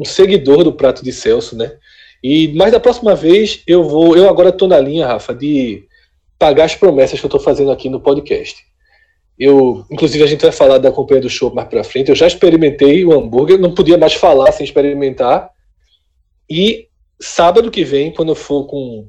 um 0.00 0.04
seguidor 0.04 0.64
do 0.64 0.72
prato 0.72 1.02
de 1.02 1.12
Celso, 1.12 1.56
né? 1.56 1.76
E, 2.22 2.48
mas 2.54 2.72
da 2.72 2.80
próxima 2.80 3.14
vez 3.14 3.62
eu 3.68 3.84
vou. 3.84 4.16
Eu 4.16 4.28
agora 4.28 4.48
estou 4.48 4.66
na 4.66 4.80
linha, 4.80 5.06
Rafa, 5.06 5.32
de 5.32 5.84
pagar 6.36 6.64
as 6.64 6.74
promessas 6.74 7.20
que 7.20 7.24
eu 7.24 7.28
estou 7.28 7.40
fazendo 7.40 7.70
aqui 7.70 7.88
no 7.88 8.00
podcast. 8.00 8.64
Eu, 9.38 9.86
inclusive, 9.92 10.24
a 10.24 10.26
gente 10.26 10.42
vai 10.42 10.50
falar 10.50 10.78
da 10.78 10.90
companhia 10.90 11.22
do 11.22 11.30
show 11.30 11.54
mais 11.54 11.68
para 11.68 11.84
frente. 11.84 12.08
Eu 12.08 12.16
já 12.16 12.26
experimentei 12.26 13.04
o 13.04 13.12
hambúrguer, 13.12 13.60
não 13.60 13.72
podia 13.72 13.96
mais 13.96 14.14
falar 14.14 14.50
sem 14.50 14.64
experimentar. 14.64 15.50
E 16.50 16.88
sábado 17.20 17.70
que 17.70 17.84
vem, 17.84 18.12
quando 18.12 18.34
for 18.34 18.66
com, 18.66 19.08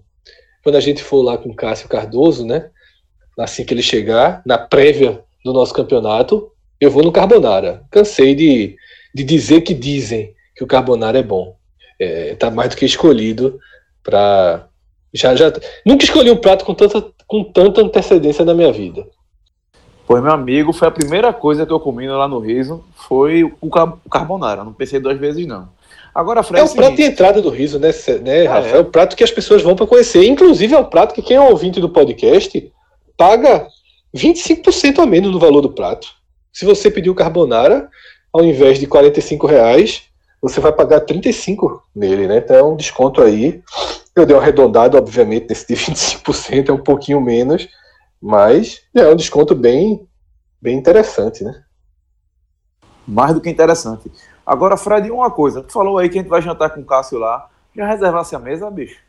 quando 0.64 0.76
a 0.76 0.80
gente 0.80 1.04
for 1.04 1.24
lá 1.24 1.40
com 1.40 1.56
Cássio 1.56 1.90
Cardoso, 1.90 2.46
né? 2.46 2.70
Assim 3.40 3.66
que 3.66 3.74
ele 3.74 3.82
chegar, 3.82 4.44
na 4.46 4.60
prévia 4.60 5.24
do 5.44 5.54
nosso 5.54 5.74
campeonato, 5.74 6.52
eu 6.80 6.92
vou 6.92 7.04
no 7.04 7.12
Carbonara. 7.12 7.84
Cansei 7.92 8.36
de, 8.36 8.76
de 9.14 9.24
dizer 9.24 9.62
que 9.62 9.74
dizem 9.74 10.34
que 10.56 10.64
o 10.64 10.68
Carbonara 10.68 11.20
é 11.20 11.24
bom. 11.24 11.56
É, 12.00 12.36
tá 12.36 12.50
mais 12.50 12.70
do 12.70 12.78
que 12.78 12.86
escolhido 12.86 13.60
para 14.02 14.68
já 15.14 15.36
já 15.36 15.52
nunca 15.86 16.06
escolhi 16.06 16.32
um 16.32 16.38
prato 16.38 16.64
com 16.64 16.74
tanta 16.74 17.04
com 17.28 17.44
tanta 17.44 17.82
antecedência 17.82 18.46
na 18.46 18.54
minha 18.54 18.72
vida. 18.72 19.06
Pois, 20.08 20.24
meu 20.24 20.32
amigo, 20.32 20.74
foi 20.74 20.88
a 20.88 20.92
primeira 20.92 21.32
coisa 21.32 21.68
que 21.68 21.72
eu 21.72 21.80
comi 21.80 22.08
lá 22.08 22.28
no 22.28 22.40
Riso, 22.40 22.84
foi 22.96 23.44
o 23.44 23.70
carbonara. 24.10 24.64
Não 24.64 24.74
pensei 24.74 25.00
duas 25.00 25.20
vezes, 25.20 25.46
não. 25.46 25.70
Agora, 26.16 26.42
Fred, 26.42 26.62
é 26.62 26.64
o 26.64 26.74
prato 26.74 26.96
de 26.96 27.04
entrada 27.04 27.42
do 27.42 27.50
Riso, 27.50 27.78
né, 27.78 27.92
né 28.24 28.48
ah? 28.48 28.60
É. 28.60 28.72
é. 28.72 28.80
o 28.80 28.86
prato 28.86 29.16
que 29.16 29.24
as 29.24 29.30
pessoas 29.30 29.62
vão 29.62 29.76
para 29.76 29.86
conhecer. 29.86 30.26
Inclusive, 30.26 30.74
é 30.74 30.80
o 30.80 30.86
prato 30.86 31.14
que 31.14 31.22
quem 31.22 31.38
é 31.38 31.42
ouvinte 31.42 31.80
do 31.80 31.90
podcast 31.90 32.72
paga 33.16 33.68
25% 34.16 35.00
a 35.00 35.06
menos 35.06 35.32
no 35.32 35.40
valor 35.40 35.62
do 35.62 35.72
prato. 35.72 36.08
Se 36.52 36.66
você 36.66 36.90
pedir 36.90 37.10
o 37.10 37.16
carbonara, 37.16 37.90
ao 38.34 38.44
invés 38.44 38.80
de 38.80 38.88
45 38.88 39.48
reais, 39.48 40.04
você 40.42 40.60
vai 40.60 40.72
pagar 40.72 41.02
35 41.02 41.84
nele, 41.96 42.28
né? 42.28 42.38
Então 42.38 42.56
é 42.56 42.64
um 42.64 42.76
desconto 42.76 43.22
aí. 43.22 43.62
Eu 44.16 44.26
dei 44.26 44.36
um 44.36 44.40
arredondado, 44.40 44.98
obviamente, 44.98 45.48
nesse 45.50 45.68
de 45.68 45.76
25%, 45.76 46.70
é 46.70 46.74
um 46.74 46.84
pouquinho 46.84 47.22
menos, 47.22 47.68
mas 48.22 48.82
é 48.96 49.08
um 49.08 49.16
desconto 49.16 49.56
bem, 49.56 50.08
bem 50.62 50.78
interessante, 50.78 51.44
né? 51.44 51.64
Mais 53.08 53.34
do 53.34 53.42
que 53.42 53.50
interessante. 53.50 54.12
Agora, 54.46 54.78
Fred, 54.78 55.10
uma 55.12 55.32
coisa. 55.32 55.62
Tu 55.62 55.72
falou 55.72 55.98
aí 55.98 56.10
que 56.10 56.18
a 56.18 56.22
gente 56.22 56.30
vai 56.30 56.42
jantar 56.42 56.72
com 56.72 56.82
o 56.82 56.86
Cássio 56.86 57.18
lá. 57.18 57.50
Já 57.76 57.88
reservasse 57.88 58.36
a 58.36 58.40
mesa, 58.40 58.70
bicho? 58.70 59.00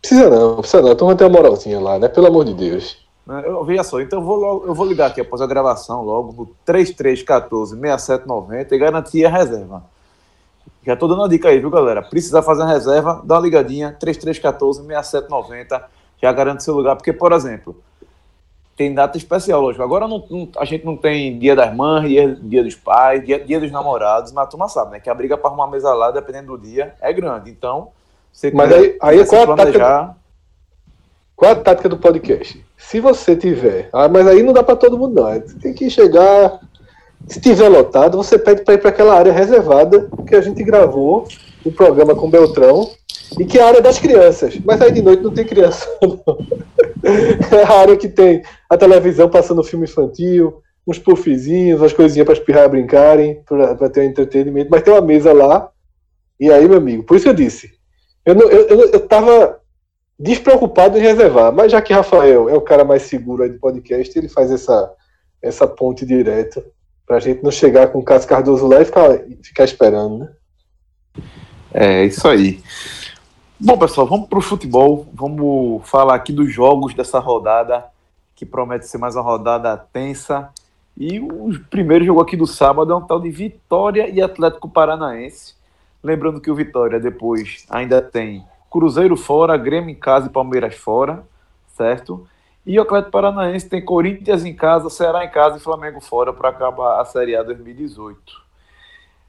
Precisa 0.00 0.28
não, 0.30 0.56
precisa 0.56 0.82
não. 0.82 0.92
Então 0.92 1.06
vai 1.06 1.16
ter 1.16 1.24
uma 1.24 1.30
moralzinha 1.30 1.80
lá, 1.80 1.98
né? 1.98 2.08
Pelo 2.08 2.26
amor 2.26 2.44
de 2.44 2.54
Deus. 2.54 2.98
Eu, 3.44 3.64
veja 3.64 3.84
só, 3.84 4.00
então 4.00 4.18
eu 4.18 4.24
vou, 4.24 4.36
logo, 4.36 4.66
eu 4.66 4.74
vou 4.74 4.86
ligar 4.86 5.06
aqui 5.06 5.20
após 5.20 5.40
a 5.40 5.46
gravação 5.46 6.02
logo 6.02 6.32
no 6.32 6.46
3314 6.64 7.72
6790 7.78 8.74
e 8.74 8.78
garantir 8.78 9.24
a 9.24 9.30
reserva. 9.30 9.84
Já 10.84 10.96
tô 10.96 11.06
dando 11.06 11.24
a 11.24 11.28
dica 11.28 11.48
aí, 11.48 11.60
viu, 11.60 11.70
galera? 11.70 12.02
Precisa 12.02 12.42
fazer 12.42 12.62
a 12.62 12.66
reserva, 12.66 13.22
dá 13.24 13.34
uma 13.36 13.40
ligadinha, 13.42 13.96
3314 13.98 14.80
6790 14.80 15.84
já 16.20 16.32
garante 16.32 16.62
seu 16.62 16.74
lugar, 16.74 16.96
porque, 16.96 17.12
por 17.12 17.32
exemplo, 17.32 17.76
tem 18.76 18.94
data 18.94 19.16
especial, 19.16 19.60
lógico. 19.60 19.82
Agora 19.82 20.08
não, 20.08 20.24
não, 20.30 20.48
a 20.56 20.64
gente 20.64 20.84
não 20.84 20.96
tem 20.96 21.38
dia 21.38 21.54
das 21.54 21.74
mães, 21.74 22.08
dia, 22.08 22.34
dia 22.34 22.64
dos 22.64 22.74
pais, 22.74 23.24
dia, 23.24 23.38
dia, 23.38 23.60
dos 23.60 23.70
namorados, 23.70 24.32
mas 24.32 24.44
a 24.44 24.46
turma 24.48 24.68
sabe, 24.68 24.92
né? 24.92 25.00
Que 25.00 25.10
a 25.10 25.14
briga 25.14 25.36
para 25.36 25.48
arrumar 25.48 25.66
mesa 25.66 25.92
lá, 25.92 26.10
dependendo 26.10 26.56
do 26.56 26.66
dia, 26.66 26.94
é 27.00 27.12
grande. 27.12 27.50
Então, 27.50 27.88
você 28.32 28.50
Mas 28.50 28.72
aí, 28.72 28.96
aí 29.00 29.26
qual, 29.26 29.52
a 29.52 29.56
tática, 29.56 30.16
qual 31.36 31.52
a 31.52 31.56
tática 31.56 31.88
do 31.88 31.98
podcast? 31.98 32.64
Se 32.90 32.98
você 32.98 33.36
tiver. 33.36 33.88
Ah, 33.92 34.08
mas 34.08 34.26
aí 34.26 34.42
não 34.42 34.52
dá 34.52 34.64
para 34.64 34.74
todo 34.74 34.98
mundo, 34.98 35.22
não. 35.22 35.40
Tem 35.60 35.72
que 35.72 35.88
chegar. 35.88 36.58
Se 37.28 37.40
tiver 37.40 37.68
lotado, 37.68 38.16
você 38.16 38.36
pede 38.36 38.62
para 38.64 38.74
ir 38.74 38.78
para 38.78 38.90
aquela 38.90 39.14
área 39.14 39.32
reservada 39.32 40.10
que 40.26 40.34
a 40.34 40.40
gente 40.40 40.64
gravou 40.64 41.28
o 41.64 41.70
programa 41.70 42.16
com 42.16 42.28
Beltrão 42.28 42.90
e 43.38 43.44
que 43.44 43.60
é 43.60 43.62
a 43.62 43.68
área 43.68 43.80
das 43.80 44.00
crianças. 44.00 44.58
Mas 44.64 44.82
aí 44.82 44.90
de 44.90 45.02
noite 45.02 45.22
não 45.22 45.30
tem 45.30 45.44
criança, 45.44 45.86
não. 46.02 46.38
É 47.56 47.62
a 47.62 47.78
área 47.78 47.96
que 47.96 48.08
tem 48.08 48.42
a 48.68 48.76
televisão 48.76 49.28
passando 49.30 49.62
filme 49.62 49.84
infantil, 49.84 50.60
uns 50.84 50.98
puffzinhos, 50.98 51.80
umas 51.80 51.92
coisinhas 51.92 52.24
para 52.24 52.34
espirrar 52.34 52.64
e 52.64 52.70
brincarem, 52.70 53.40
para 53.46 53.88
ter 53.88 54.00
um 54.00 54.10
entretenimento. 54.10 54.68
Mas 54.68 54.82
tem 54.82 54.92
uma 54.92 55.00
mesa 55.00 55.32
lá. 55.32 55.70
E 56.40 56.50
aí, 56.50 56.66
meu 56.66 56.78
amigo, 56.78 57.04
por 57.04 57.16
isso 57.16 57.28
eu 57.28 57.34
disse. 57.34 57.70
Eu, 58.26 58.34
não, 58.34 58.48
eu, 58.50 58.66
eu, 58.66 58.90
eu 58.90 59.00
tava 59.06 59.59
despreocupado 60.20 60.98
em 60.98 61.00
reservar, 61.00 61.50
mas 61.50 61.72
já 61.72 61.80
que 61.80 61.94
Rafael 61.94 62.46
é 62.46 62.54
o 62.54 62.60
cara 62.60 62.84
mais 62.84 63.04
seguro 63.04 63.42
aí 63.42 63.48
do 63.48 63.58
podcast, 63.58 64.16
ele 64.18 64.28
faz 64.28 64.50
essa, 64.50 64.92
essa 65.40 65.66
ponte 65.66 66.04
direta 66.04 66.62
para 67.06 67.16
a 67.16 67.20
gente 67.20 67.42
não 67.42 67.50
chegar 67.50 67.88
com 67.88 68.00
o 68.00 68.04
Cássio 68.04 68.28
Cardoso 68.28 68.68
lá 68.68 68.82
e 68.82 68.84
ficar, 68.84 69.18
ficar 69.42 69.64
esperando, 69.64 70.18
né? 70.18 70.28
É, 71.72 72.04
isso 72.04 72.28
aí. 72.28 72.62
Bom, 73.58 73.78
pessoal, 73.78 74.06
vamos 74.06 74.28
para 74.28 74.38
o 74.38 74.42
futebol. 74.42 75.08
Vamos 75.14 75.88
falar 75.88 76.14
aqui 76.14 76.32
dos 76.32 76.52
jogos 76.52 76.92
dessa 76.92 77.18
rodada, 77.18 77.86
que 78.36 78.44
promete 78.44 78.86
ser 78.86 78.98
mais 78.98 79.16
uma 79.16 79.22
rodada 79.22 79.76
tensa. 79.76 80.50
E 80.96 81.18
o 81.18 81.58
primeiro 81.70 82.04
jogo 82.04 82.20
aqui 82.20 82.36
do 82.36 82.46
sábado 82.46 82.92
é 82.92 82.96
um 82.96 83.06
tal 83.06 83.20
de 83.20 83.30
Vitória 83.30 84.08
e 84.08 84.20
Atlético 84.20 84.68
Paranaense. 84.68 85.54
Lembrando 86.02 86.40
que 86.40 86.50
o 86.50 86.54
Vitória 86.54 87.00
depois 87.00 87.64
ainda 87.70 88.02
tem 88.02 88.44
Cruzeiro 88.70 89.16
fora, 89.16 89.56
Grêmio 89.56 89.90
em 89.90 89.94
casa 89.94 90.28
e 90.28 90.30
Palmeiras 90.30 90.76
fora, 90.76 91.24
certo? 91.76 92.26
E 92.64 92.78
o 92.78 92.82
Atlético 92.82 93.10
Paranaense 93.10 93.68
tem 93.68 93.84
Corinthians 93.84 94.44
em 94.44 94.54
casa, 94.54 94.88
Ceará 94.88 95.24
em 95.24 95.30
casa 95.30 95.56
e 95.56 95.60
Flamengo 95.60 96.00
fora 96.00 96.32
para 96.32 96.50
acabar 96.50 97.00
a 97.00 97.04
Série 97.04 97.34
A 97.34 97.42
2018. 97.42 98.20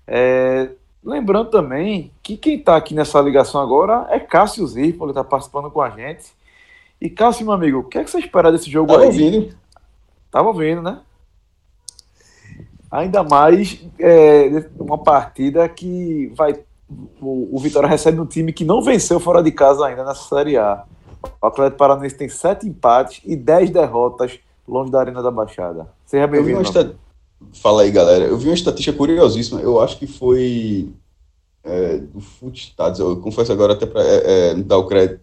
É, 0.05 0.69
Lembrando 1.03 1.49
também 1.49 2.11
que 2.21 2.37
quem 2.37 2.57
está 2.57 2.75
aqui 2.75 2.93
nessa 2.93 3.19
ligação 3.19 3.59
agora 3.59 4.05
é 4.11 4.19
Cássio 4.19 4.65
Zirpoli, 4.67 5.11
está 5.11 5.23
participando 5.23 5.71
com 5.71 5.81
a 5.81 5.89
gente. 5.89 6.31
E 6.99 7.09
Cássio, 7.09 7.43
meu 7.43 7.55
amigo, 7.55 7.79
o 7.79 7.83
que, 7.83 7.97
é 7.97 8.03
que 8.03 8.11
você 8.11 8.19
espera 8.19 8.51
desse 8.51 8.69
jogo 8.69 8.89
Tava 8.91 9.01
aí? 9.01 9.07
ouvindo. 9.07 9.55
Tava 10.29 10.47
ouvindo, 10.49 10.81
né? 10.83 10.99
Ainda 12.91 13.23
mais 13.23 13.83
é, 13.97 14.69
uma 14.79 14.97
partida 14.97 15.67
que 15.67 16.31
vai. 16.35 16.63
O, 17.21 17.55
o 17.55 17.59
Vitória 17.59 17.87
recebe 17.87 18.19
um 18.19 18.25
time 18.25 18.51
que 18.51 18.65
não 18.65 18.81
venceu 18.81 19.19
fora 19.19 19.41
de 19.41 19.51
casa 19.51 19.85
ainda 19.85 20.03
nessa 20.03 20.23
Série 20.23 20.57
A. 20.57 20.83
O 21.41 21.47
Atlético 21.47 21.77
Paranaense 21.77 22.15
tem 22.15 22.29
sete 22.29 22.67
empates 22.67 23.21
e 23.25 23.35
dez 23.35 23.69
derrotas 23.69 24.39
longe 24.67 24.91
da 24.91 24.99
Arena 24.99 25.21
da 25.21 25.31
Baixada. 25.31 25.87
Seja 26.05 26.27
bem-vindo. 26.27 26.61
Fala 27.53 27.83
aí, 27.83 27.91
galera. 27.91 28.25
Eu 28.25 28.37
vi 28.37 28.47
uma 28.47 28.53
estatística 28.53 28.95
curiosíssima. 28.95 29.61
Eu 29.61 29.79
acho 29.79 29.97
que 29.97 30.07
foi 30.07 30.89
é, 31.63 31.97
do 31.97 32.19
Footstats. 32.19 32.99
Eu 32.99 33.17
confesso 33.17 33.51
agora 33.51 33.73
até 33.73 33.85
para 33.85 34.03
é, 34.03 34.51
é, 34.51 34.55
dar 34.55 34.77
o 34.77 34.87
crédito. 34.87 35.21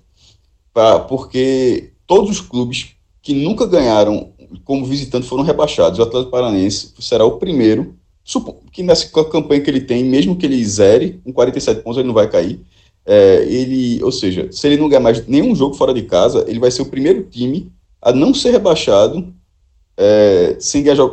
Pra, 0.73 1.01
porque 1.01 1.93
todos 2.07 2.31
os 2.31 2.41
clubes 2.41 2.97
que 3.23 3.35
nunca 3.35 3.67
ganharam 3.67 4.33
como 4.65 4.85
visitante 4.85 5.29
foram 5.29 5.43
rebaixados. 5.43 5.99
O 5.99 6.03
Atlético 6.03 6.31
Paranense 6.31 6.95
será 6.99 7.25
o 7.25 7.39
primeiro. 7.39 7.95
Que 8.71 8.83
nessa 8.83 9.09
campanha 9.25 9.61
que 9.61 9.71
ele 9.71 9.81
tem, 9.81 10.05
mesmo 10.05 10.37
que 10.37 10.45
ele 10.45 10.63
zere, 10.65 11.21
com 11.25 11.33
47 11.33 11.83
pontos, 11.83 11.99
ele 11.99 12.09
não 12.09 12.15
vai 12.15 12.29
cair. 12.29 12.61
É, 13.07 13.47
ele, 13.49 14.03
ou 14.05 14.13
seja, 14.13 14.49
se 14.53 14.67
ele 14.67 14.77
não 14.77 14.89
ganhar 14.89 15.01
mais 15.01 15.27
nenhum 15.27 15.55
jogo 15.55 15.75
fora 15.75 15.95
de 15.95 16.03
casa, 16.03 16.45
ele 16.47 16.59
vai 16.59 16.71
ser 16.71 16.83
o 16.83 16.87
primeiro 16.87 17.23
time 17.23 17.73
a 18.03 18.13
não 18.13 18.35
ser 18.35 18.51
rebaixado 18.51 19.33
é, 19.97 20.57
sem 20.61 20.83
ganhar, 20.83 21.09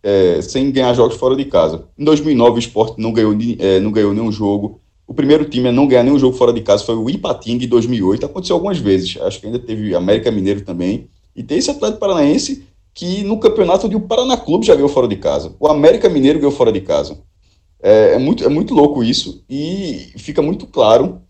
é, 0.00 0.40
sem 0.42 0.70
ganhar 0.70 0.94
jogos 0.94 1.16
fora 1.16 1.34
de 1.34 1.44
casa. 1.44 1.84
Em 1.98 2.04
2009, 2.04 2.56
o 2.56 2.58
Sport 2.60 2.98
não 2.98 3.12
ganhou, 3.12 3.36
é, 3.58 3.80
não 3.80 3.90
ganhou 3.90 4.14
nenhum 4.14 4.30
jogo. 4.30 4.80
O 5.06 5.12
primeiro 5.12 5.44
time 5.44 5.68
a 5.68 5.72
não 5.72 5.88
ganhar 5.88 6.04
nenhum 6.04 6.20
jogo 6.20 6.36
fora 6.36 6.52
de 6.52 6.60
casa 6.60 6.84
foi 6.84 6.94
o 6.94 7.10
Ipatinga, 7.10 7.64
em 7.64 7.68
2008. 7.68 8.26
Aconteceu 8.26 8.54
algumas 8.54 8.78
vezes. 8.78 9.18
Acho 9.20 9.40
que 9.40 9.46
ainda 9.46 9.58
teve 9.58 9.92
América 9.92 10.30
Mineiro 10.30 10.60
também. 10.60 11.08
E 11.34 11.42
tem 11.42 11.58
esse 11.58 11.70
Atlético 11.70 11.98
Paranaense 11.98 12.64
que 13.00 13.24
no 13.24 13.38
campeonato 13.38 13.88
de 13.88 13.96
o 13.96 14.00
Paraná 14.00 14.36
Clube 14.36 14.66
já 14.66 14.74
ganhou 14.74 14.90
fora 14.90 15.08
de 15.08 15.16
casa. 15.16 15.56
O 15.58 15.66
América 15.66 16.06
Mineiro 16.06 16.38
ganhou 16.38 16.52
fora 16.52 16.70
de 16.70 16.82
casa. 16.82 17.18
É, 17.82 18.16
é, 18.16 18.18
muito, 18.18 18.44
é 18.44 18.48
muito 18.50 18.74
louco 18.74 19.02
isso. 19.02 19.42
E 19.48 20.12
fica 20.18 20.42
muito 20.42 20.66
claro 20.66 21.22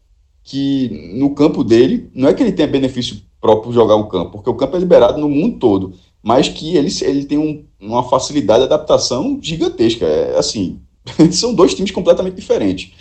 que 0.42 1.14
no 1.14 1.32
campo 1.32 1.62
dele, 1.62 2.10
não 2.12 2.28
é 2.28 2.34
que 2.34 2.42
ele 2.42 2.50
tenha 2.50 2.66
benefício 2.66 3.22
próprio 3.40 3.72
jogar 3.72 3.94
o 3.94 4.08
campo, 4.08 4.32
porque 4.32 4.50
o 4.50 4.54
campo 4.54 4.76
é 4.76 4.80
liberado 4.80 5.20
no 5.20 5.28
mundo 5.28 5.60
todo 5.60 5.94
mas 6.20 6.48
que 6.48 6.76
ele, 6.76 6.90
ele 7.02 7.24
tem 7.24 7.38
um, 7.38 7.64
uma 7.80 8.02
facilidade 8.02 8.60
de 8.60 8.66
adaptação 8.66 9.38
gigantesca. 9.40 10.04
É, 10.04 10.36
assim, 10.36 10.80
são 11.32 11.54
dois 11.54 11.74
times 11.74 11.90
completamente 11.90 12.34
diferentes. 12.34 12.92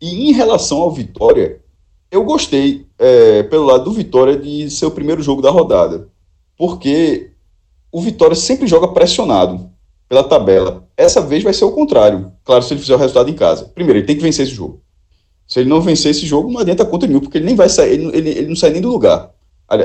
E 0.00 0.28
em 0.28 0.32
relação 0.32 0.78
ao 0.78 0.90
Vitória, 0.90 1.60
eu 2.10 2.24
gostei, 2.24 2.86
é, 2.98 3.42
pelo 3.44 3.66
lado 3.66 3.84
do 3.84 3.92
Vitória, 3.92 4.36
de 4.36 4.70
ser 4.70 4.86
o 4.86 4.90
primeiro 4.90 5.22
jogo 5.22 5.40
da 5.40 5.50
rodada. 5.50 6.08
Porque 6.56 7.30
o 7.96 8.00
Vitória 8.02 8.36
sempre 8.36 8.66
joga 8.66 8.88
pressionado 8.88 9.70
pela 10.06 10.22
tabela. 10.22 10.86
Essa 10.98 11.18
vez 11.22 11.42
vai 11.42 11.54
ser 11.54 11.64
o 11.64 11.72
contrário. 11.72 12.30
Claro, 12.44 12.62
se 12.62 12.74
ele 12.74 12.80
fizer 12.82 12.94
o 12.94 12.98
resultado 12.98 13.30
em 13.30 13.32
casa. 13.32 13.72
Primeiro, 13.74 14.00
ele 14.00 14.06
tem 14.06 14.14
que 14.14 14.20
vencer 14.20 14.44
esse 14.44 14.54
jogo. 14.54 14.82
Se 15.48 15.60
ele 15.60 15.70
não 15.70 15.80
vencer 15.80 16.10
esse 16.10 16.26
jogo, 16.26 16.52
não 16.52 16.60
adianta 16.60 16.84
conta 16.84 17.06
nenhuma, 17.06 17.22
porque 17.22 17.38
ele 17.38 17.46
nem 17.46 17.54
vai 17.54 17.70
sair, 17.70 17.94
ele, 17.94 18.14
ele, 18.14 18.30
ele 18.32 18.48
não 18.48 18.54
sai 18.54 18.68
nem 18.68 18.82
do 18.82 18.90
lugar. 18.90 19.30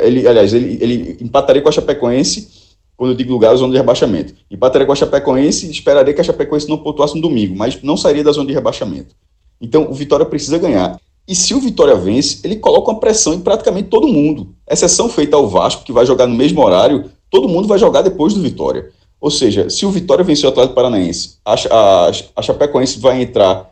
Ele, 0.04 0.28
aliás, 0.28 0.54
ele, 0.54 0.78
ele 0.82 1.18
empataria 1.22 1.62
com 1.62 1.70
a 1.70 1.72
Chapecoense, 1.72 2.50
quando 2.98 3.12
eu 3.12 3.16
digo 3.16 3.32
lugar, 3.32 3.54
a 3.54 3.56
zona 3.56 3.72
de 3.72 3.78
rebaixamento. 3.78 4.34
Empataria 4.52 4.86
com 4.86 4.92
a 4.92 4.96
Chapecoense 4.98 5.68
e 5.68 5.72
esperaria 5.72 6.14
que 6.14 6.20
a 6.20 6.24
Chapecoense 6.26 6.68
não 6.68 6.80
pontuasse 6.80 7.16
no 7.16 7.22
domingo, 7.22 7.56
mas 7.56 7.82
não 7.82 7.96
sairia 7.96 8.26
da 8.26 8.34
zona 8.34 8.48
de 8.48 8.54
rebaixamento. 8.54 9.16
Então, 9.62 9.90
o 9.90 9.94
Vitória 9.94 10.26
precisa 10.26 10.58
ganhar. 10.58 11.00
E 11.26 11.34
se 11.34 11.54
o 11.54 11.62
Vitória 11.62 11.96
vence, 11.96 12.42
ele 12.44 12.58
coloca 12.58 12.92
uma 12.92 13.00
pressão 13.00 13.34
em 13.34 13.40
praticamente 13.40 13.88
todo 13.88 14.06
mundo. 14.06 14.54
Exceção 14.70 15.08
feita 15.08 15.38
ao 15.38 15.48
Vasco, 15.48 15.86
que 15.86 15.94
vai 15.94 16.06
jogar 16.06 16.28
no 16.28 16.36
mesmo 16.36 16.62
horário, 16.62 17.10
todo 17.32 17.50
mundo 17.50 17.68
vai 17.68 17.80
jogar 17.80 18.04
depois 18.04 18.36
do 18.36 18.42
Vitória. 18.42 18.92
Ou 19.20 19.32
seja, 19.32 19.70
se 19.70 19.86
o 19.86 19.92
Vitória 19.92 20.24
vencer 20.24 20.46
o 20.46 20.50
Atlético 20.50 20.76
Paranaense, 20.76 21.38
a, 21.46 21.54
a, 21.54 22.12
a 22.36 22.42
Chapecoense 22.42 23.00
vai 23.00 23.22
entrar 23.22 23.72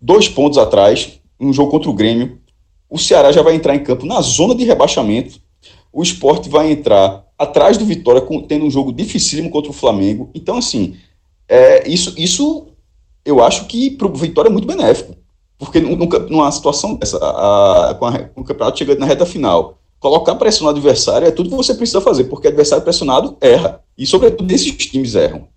dois 0.00 0.28
pontos 0.28 0.58
atrás, 0.58 1.20
um 1.38 1.52
jogo 1.52 1.70
contra 1.70 1.90
o 1.90 1.94
Grêmio. 1.94 2.38
O 2.88 2.98
Ceará 2.98 3.30
já 3.30 3.42
vai 3.42 3.54
entrar 3.54 3.74
em 3.74 3.82
campo 3.82 4.06
na 4.06 4.20
zona 4.20 4.54
de 4.54 4.64
rebaixamento. 4.64 5.40
O 5.92 6.02
esporte 6.02 6.48
vai 6.48 6.70
entrar 6.70 7.24
atrás 7.38 7.76
do 7.76 7.84
Vitória, 7.84 8.20
com, 8.20 8.40
tendo 8.40 8.64
um 8.64 8.70
jogo 8.70 8.92
dificílimo 8.92 9.50
contra 9.50 9.70
o 9.70 9.74
Flamengo. 9.74 10.30
Então, 10.34 10.56
assim, 10.56 10.96
é, 11.48 11.88
isso, 11.88 12.14
isso 12.16 12.68
eu 13.24 13.42
acho 13.42 13.66
que 13.66 13.90
para 13.90 14.06
o 14.06 14.14
Vitória 14.14 14.48
é 14.48 14.52
muito 14.52 14.66
benéfico. 14.66 15.14
Porque 15.58 15.80
nunca, 15.80 16.18
numa 16.20 16.50
situação 16.50 16.94
dessa, 16.94 17.18
a, 17.18 17.90
a, 17.90 17.94
com, 17.94 18.06
a, 18.06 18.18
com 18.18 18.40
o 18.40 18.44
campeonato 18.44 18.78
chegando 18.78 18.98
na 18.98 19.06
reta 19.06 19.26
final, 19.26 19.78
colocar 20.04 20.34
pressão 20.34 20.64
no 20.64 20.68
adversário 20.68 21.26
é 21.26 21.30
tudo 21.30 21.48
que 21.48 21.56
você 21.56 21.72
precisa 21.72 21.98
fazer, 21.98 22.24
porque 22.24 22.48
adversário 22.48 22.84
pressionado 22.84 23.38
erra. 23.40 23.80
E, 23.96 24.06
sobretudo, 24.06 24.52
esses 24.52 24.70
times 24.76 25.14
erram. 25.14 25.48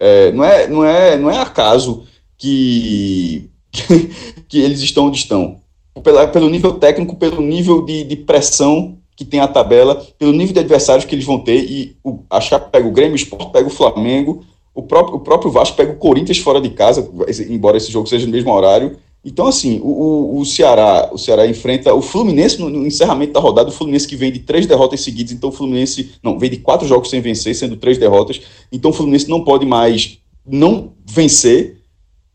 É, 0.00 0.32
não, 0.32 0.42
é, 0.42 0.66
não, 0.66 0.84
é, 0.86 1.18
não 1.18 1.30
é 1.30 1.36
acaso 1.36 2.04
que, 2.38 3.50
que 4.48 4.58
eles 4.58 4.80
estão 4.80 5.08
onde 5.08 5.18
estão. 5.18 5.60
Pela, 6.02 6.26
pelo 6.26 6.48
nível 6.48 6.72
técnico, 6.78 7.16
pelo 7.16 7.42
nível 7.42 7.84
de, 7.84 8.04
de, 8.04 8.16
pressão 8.16 8.96
que 9.14 9.22
tem 9.22 9.40
a 9.40 9.46
tabela, 9.46 10.02
pelo 10.18 10.32
nível 10.32 10.54
de 10.54 10.60
adversários 10.60 11.04
que 11.04 11.14
eles 11.14 11.26
vão 11.26 11.40
ter. 11.40 11.70
E 11.70 11.94
o, 12.02 12.20
a 12.30 12.40
Chape 12.40 12.70
pega 12.72 12.88
o 12.88 12.90
Grêmio, 12.90 13.12
o 13.12 13.16
Sport 13.16 13.52
pega 13.52 13.68
o 13.68 13.70
Flamengo, 13.70 14.46
o 14.74 14.82
próprio, 14.82 15.16
o 15.16 15.20
próprio 15.20 15.50
Vasco 15.50 15.76
pega 15.76 15.92
o 15.92 15.98
Corinthians 15.98 16.38
fora 16.38 16.58
de 16.58 16.70
casa, 16.70 17.06
embora 17.50 17.76
esse 17.76 17.92
jogo 17.92 18.06
seja 18.06 18.24
no 18.24 18.32
mesmo 18.32 18.50
horário. 18.50 18.96
Então, 19.24 19.46
assim, 19.46 19.80
o, 19.82 20.38
o, 20.38 20.44
Ceará, 20.44 21.08
o 21.10 21.16
Ceará 21.16 21.46
enfrenta 21.46 21.94
o 21.94 22.02
Fluminense 22.02 22.60
no, 22.60 22.68
no, 22.68 22.86
encerramento 22.86 23.32
da 23.32 23.40
rodada, 23.40 23.70
o 23.70 23.72
Fluminense 23.72 24.06
que 24.06 24.16
vem 24.16 24.30
de 24.30 24.40
três 24.40 24.66
derrotas 24.66 25.00
seguidas, 25.00 25.32
então 25.32 25.48
o 25.48 25.52
Fluminense, 25.52 26.12
não, 26.22 26.38
vem 26.38 26.50
de 26.50 26.58
quatro 26.58 26.86
jogos 26.86 27.08
sem 27.08 27.22
vencer, 27.22 27.54
sendo 27.54 27.76
três 27.76 27.96
derrotas, 27.96 28.42
então 28.70 28.90
o 28.90 28.94
Fluminense 28.94 29.28
não 29.28 29.42
pode 29.42 29.64
mais 29.64 30.18
não 30.46 30.92
vencer. 31.06 31.80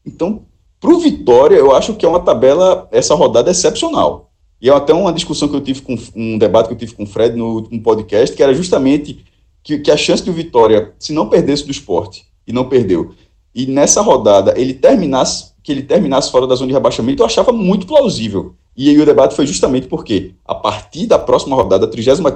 Então, 0.04 0.41
para 0.80 0.89
o 0.89 0.99
Vitória, 0.99 1.58
eu 1.58 1.75
acho 1.75 1.93
que 1.93 2.06
é 2.06 2.10
uma 2.10 2.21
tabela, 2.21 2.88
essa 2.91 3.13
rodada 3.13 3.52
excepcional. 3.52 4.32
E 4.60 4.67
é 4.67 4.73
até 4.73 4.91
uma 4.91 5.13
discussão 5.13 5.47
que 5.47 5.56
eu 5.56 5.62
tive 5.62 5.82
com, 5.82 5.95
um 6.15 6.39
debate 6.39 6.67
que 6.67 6.73
eu 6.73 6.78
tive 6.78 6.95
com 6.95 7.04
o 7.04 7.08
Fred 7.08 7.36
no, 7.36 7.62
no 7.62 7.82
podcast, 7.82 8.36
que 8.36 8.41
era 8.41 8.54
justamente 8.54 9.23
que, 9.62 9.78
que 9.78 9.91
a 9.91 9.97
chance 9.97 10.23
de 10.23 10.30
o 10.32 10.34
Vitória, 10.34 10.93
se 10.97 11.13
não 11.13 11.30
perdesse 11.30 11.65
do 11.65 11.71
esporte, 11.71 12.25
e 12.47 12.52
não 12.52 12.67
perdeu, 12.67 13.13
e 13.54 13.67
nessa 13.67 14.02
rodada 14.02 14.54
ele 14.58 14.73
terminasse 14.73 15.54
que 15.63 15.72
ele 15.72 15.84
terminasse 15.84 16.32
fora 16.32 16.48
da 16.48 16.56
zona 16.56 16.67
de 16.67 16.74
rebaixamento, 16.74 17.22
eu 17.22 17.26
achava 17.26 17.52
muito 17.52 17.86
plausível. 17.86 18.56
E 18.76 18.89
aí 18.89 19.00
o 19.00 19.06
debate 19.06 19.36
foi 19.36 19.45
justamente 19.45 19.88
porque, 19.88 20.34
a 20.45 20.56
partir 20.56 21.06
da 21.06 21.19
próxima 21.19 21.56
rodada, 21.56 21.88
35 21.88 22.28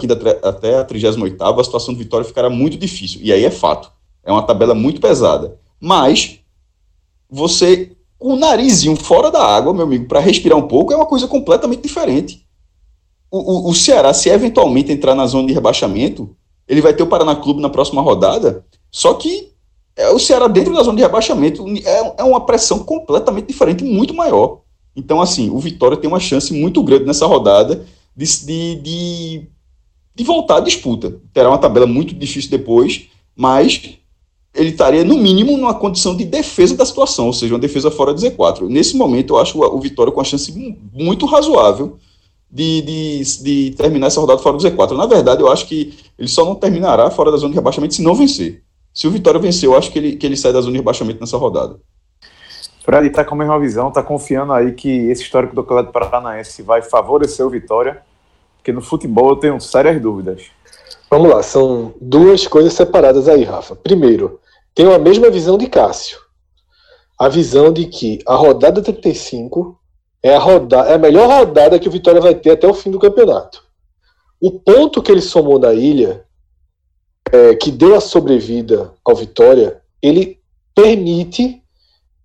até 0.44 0.80
a 0.80 0.84
38, 0.84 1.42
a 1.42 1.64
situação 1.64 1.94
do 1.94 1.98
Vitória 1.98 2.26
ficará 2.26 2.50
muito 2.50 2.78
difícil. 2.78 3.22
E 3.24 3.32
aí 3.32 3.46
é 3.46 3.52
fato. 3.52 3.92
É 4.24 4.32
uma 4.32 4.44
tabela 4.44 4.76
muito 4.76 5.00
pesada. 5.00 5.58
Mas, 5.80 6.40
você, 7.30 7.92
com 8.20 8.34
o 8.34 8.36
narizinho 8.36 8.96
fora 8.96 9.32
da 9.32 9.42
água, 9.42 9.74
meu 9.74 9.84
amigo, 9.84 10.06
para 10.08 10.20
respirar 10.20 10.58
um 10.58 10.68
pouco, 10.68 10.92
é 10.92 10.96
uma 10.96 11.06
coisa 11.06 11.28
completamente 11.28 11.82
diferente. 11.82 12.46
O, 13.32 13.68
o, 13.68 13.70
o 13.70 13.74
Ceará, 13.74 14.14
se 14.14 14.30
eventualmente 14.30 14.92
entrar 14.92 15.16
na 15.16 15.26
zona 15.26 15.48
de 15.48 15.54
rebaixamento, 15.54 16.36
ele 16.68 16.82
vai 16.82 16.94
ter 16.94 17.04
o 17.04 17.08
Paraná 17.08 17.36
Clube 17.36 17.62
na 17.62 17.70
próxima 17.70 18.02
rodada, 18.02 18.66
só 18.92 19.14
que 19.14 19.53
é, 19.96 20.10
o 20.10 20.20
Ceará 20.20 20.48
dentro 20.48 20.74
da 20.74 20.84
zona 20.84 20.98
de 20.98 21.04
rebaixamento 21.04 21.66
é, 21.86 22.16
é 22.18 22.24
uma 22.24 22.46
pressão 22.46 22.80
completamente 22.80 23.48
diferente, 23.48 23.84
muito 23.84 24.14
maior. 24.14 24.62
Então, 24.96 25.22
assim, 25.22 25.50
o 25.50 25.60
Vitória 25.60 25.98
tem 25.98 26.08
uma 26.08 26.20
chance 26.20 26.54
muito 26.54 26.82
grande 26.84 27.06
nessa 27.06 27.26
rodada 27.26 27.86
de, 28.16 28.46
de, 28.46 28.76
de, 28.76 29.48
de 30.16 30.24
voltar 30.24 30.58
à 30.58 30.60
disputa. 30.60 31.20
Terá 31.34 31.50
uma 31.50 31.58
tabela 31.58 31.88
muito 31.88 32.14
difícil 32.14 32.50
depois, 32.50 33.08
mas 33.36 33.98
ele 34.54 34.70
estaria, 34.70 35.04
no 35.04 35.18
mínimo, 35.18 35.58
numa 35.58 35.74
condição 35.74 36.16
de 36.16 36.26
defesa 36.26 36.76
da 36.76 36.86
situação, 36.86 37.28
ou 37.28 37.34
seja, 37.34 37.54
uma 37.54 37.60
defesa 37.60 37.90
fora 37.90 38.14
de 38.14 38.22
Z4. 38.22 38.68
Nesse 38.68 38.96
momento, 38.96 39.34
eu 39.34 39.40
acho 39.40 39.60
o 39.60 39.80
Vitória 39.80 40.12
com 40.12 40.20
uma 40.20 40.26
chance 40.26 40.54
muito 40.92 41.26
razoável 41.26 41.98
de, 42.52 42.82
de, 42.82 43.44
de 43.44 43.72
terminar 43.76 44.08
essa 44.08 44.22
rodada 44.22 44.40
fora 44.40 44.58
do 44.58 44.64
Z4. 44.64 44.96
Na 44.96 45.08
verdade, 45.08 45.42
eu 45.42 45.52
acho 45.52 45.68
que 45.68 45.94
ele 46.18 46.28
só 46.28 46.46
não 46.46 46.54
terminará 46.54 47.10
fora 47.10 47.32
da 47.32 47.38
zona 47.38 47.50
de 47.50 47.56
rebaixamento 47.56 47.96
se 47.96 48.04
não 48.04 48.14
vencer. 48.14 48.63
Se 48.94 49.08
o 49.08 49.12
Vitória 49.12 49.40
vencer, 49.40 49.68
eu 49.68 49.76
acho 49.76 49.92
que 49.92 49.98
ele, 49.98 50.16
que 50.16 50.26
ele 50.26 50.38
sai 50.38 50.54
da 50.54 50.62
zona 50.62 50.74
de 50.74 50.78
rebaixamento 50.78 51.20
nessa 51.20 51.38
rodada. 51.38 51.80
Fred 52.84 53.08
está 53.08 53.24
com 53.24 53.34
a 53.34 53.38
mesma 53.38 53.60
visão, 53.60 53.88
está 53.88 54.04
confiando 54.04 54.54
aí 54.54 54.74
que 54.74 54.90
esse 55.10 55.24
histórico 55.24 55.56
do 55.56 55.62
Atlético 55.62 55.94
Paranaense 55.94 56.62
vai 56.62 56.82
favorecer 56.82 57.46
o 57.46 57.50
Vitória, 57.50 58.04
porque 58.58 58.72
no 58.72 58.82
futebol 58.82 59.30
eu 59.30 59.36
tenho 59.38 59.60
sérias 59.60 60.02
dúvidas. 60.02 60.52
Vamos 61.10 61.30
lá, 61.30 61.42
são 61.42 61.94
duas 62.00 62.46
coisas 62.46 62.74
separadas 62.74 63.28
aí, 63.28 63.44
Rafa. 63.44 63.76
Primeiro, 63.76 64.40
tenho 64.76 64.94
a 64.94 65.00
mesma 65.00 65.30
visão 65.30 65.58
de 65.58 65.68
Cássio. 65.68 66.20
A 67.18 67.30
visão 67.30 67.72
de 67.72 67.86
que 67.86 68.20
a 68.28 68.36
rodada 68.36 68.82
35 68.82 69.80
é 70.22 70.36
a, 70.36 70.40
roda 70.40 70.78
é 70.78 70.96
a 70.96 70.98
melhor 70.98 71.30
rodada 71.30 71.80
que 71.80 71.88
o 71.88 71.92
Vitória 71.92 72.20
vai 72.20 72.36
ter 72.36 72.52
até 72.52 72.68
o 72.68 72.74
fim 72.74 72.92
do 72.92 73.00
campeonato. 73.00 73.64
O 74.42 74.60
ponto 74.60 75.02
que 75.02 75.12
ele 75.12 75.22
somou 75.22 75.58
na 75.58 75.74
ilha 75.74 76.26
é, 77.32 77.56
que 77.56 77.72
deu 77.72 77.96
a 77.96 78.02
sobrevida 78.02 78.94
ao 79.04 79.16
Vitória, 79.16 79.82
ele 80.02 80.40
permite 80.76 81.62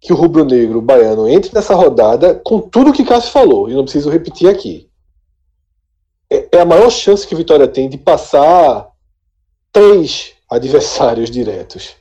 que 0.01 0.13
o 0.13 0.17
rubro-negro 0.17 0.81
baiano 0.81 1.29
entre 1.29 1.53
nessa 1.55 1.75
rodada 1.75 2.35
com 2.35 2.61
tudo 2.61 2.93
que 2.93 3.05
Cássio 3.05 3.33
falou, 3.33 3.69
e 3.69 3.75
não 3.75 3.83
preciso 3.83 4.11
repetir 4.11 4.49
aqui. 4.49 4.89
É, 6.31 6.49
é 6.53 6.61
a 6.61 6.65
maior 6.65 6.91
chance 6.91 7.27
que 7.27 7.35
o 7.35 7.39
Vitória 7.39 7.67
tem 7.67 7.89
de 7.89 7.99
passar 7.99 8.89
três 9.73 10.33
adversários 10.51 11.31
diretos, 11.31 11.97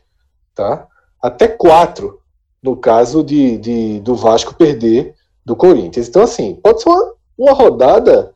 tá? 0.53 0.88
Até 1.21 1.47
quatro, 1.47 2.21
no 2.62 2.75
caso 2.75 3.23
de, 3.23 3.57
de 3.57 3.99
do 4.01 4.15
Vasco 4.15 4.53
perder 4.53 5.15
do 5.45 5.55
Corinthians. 5.55 6.07
Então, 6.07 6.21
assim, 6.21 6.55
pode 6.55 6.81
ser 6.81 6.89
uma, 6.89 7.13
uma 7.38 7.53
rodada 7.53 8.33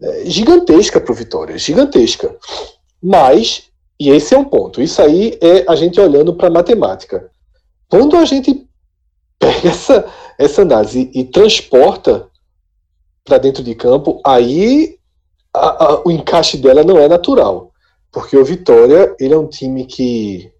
é, 0.00 0.24
gigantesca 0.26 1.00
para 1.00 1.12
o 1.12 1.14
Vitória, 1.14 1.56
gigantesca. 1.56 2.36
Mas 3.02 3.67
e 4.00 4.10
esse 4.10 4.34
é 4.34 4.38
um 4.38 4.44
ponto. 4.44 4.80
Isso 4.80 5.02
aí 5.02 5.38
é 5.40 5.64
a 5.68 5.74
gente 5.74 6.00
olhando 6.00 6.34
para 6.34 6.48
a 6.48 6.52
matemática. 6.52 7.30
Quando 7.88 8.16
a 8.16 8.24
gente 8.24 8.66
pega 9.38 9.68
essa, 9.68 10.06
essa 10.38 10.62
análise 10.62 11.10
e 11.14 11.24
transporta 11.24 12.28
para 13.24 13.38
dentro 13.38 13.62
de 13.62 13.74
campo, 13.74 14.20
aí 14.24 14.98
a, 15.52 15.84
a, 15.84 16.02
o 16.04 16.10
encaixe 16.10 16.56
dela 16.56 16.84
não 16.84 16.98
é 16.98 17.08
natural. 17.08 17.72
Porque 18.12 18.36
o 18.36 18.44
Vitória 18.44 19.14
ele 19.18 19.34
é 19.34 19.38
um 19.38 19.48
time 19.48 19.84
que 19.84 20.50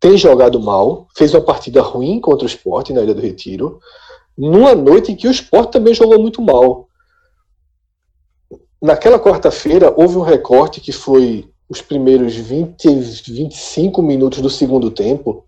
tem 0.00 0.18
jogado 0.18 0.60
mal, 0.60 1.08
fez 1.16 1.32
uma 1.32 1.40
partida 1.40 1.80
ruim 1.80 2.20
contra 2.20 2.44
o 2.44 2.48
Sport 2.48 2.90
na 2.90 3.02
Ilha 3.02 3.14
do 3.14 3.22
Retiro, 3.22 3.80
numa 4.36 4.74
noite 4.74 5.12
em 5.12 5.16
que 5.16 5.28
o 5.28 5.30
Sport 5.30 5.70
também 5.70 5.94
jogou 5.94 6.20
muito 6.20 6.42
mal. 6.42 6.88
Naquela 8.82 9.18
quarta-feira 9.18 9.94
houve 9.96 10.18
um 10.18 10.22
recorte 10.22 10.80
que 10.80 10.92
foi 10.92 11.48
os 11.68 11.80
primeiros 11.80 12.34
20, 12.34 12.88
25 13.26 14.02
minutos 14.02 14.40
do 14.40 14.50
segundo 14.50 14.90
tempo, 14.90 15.44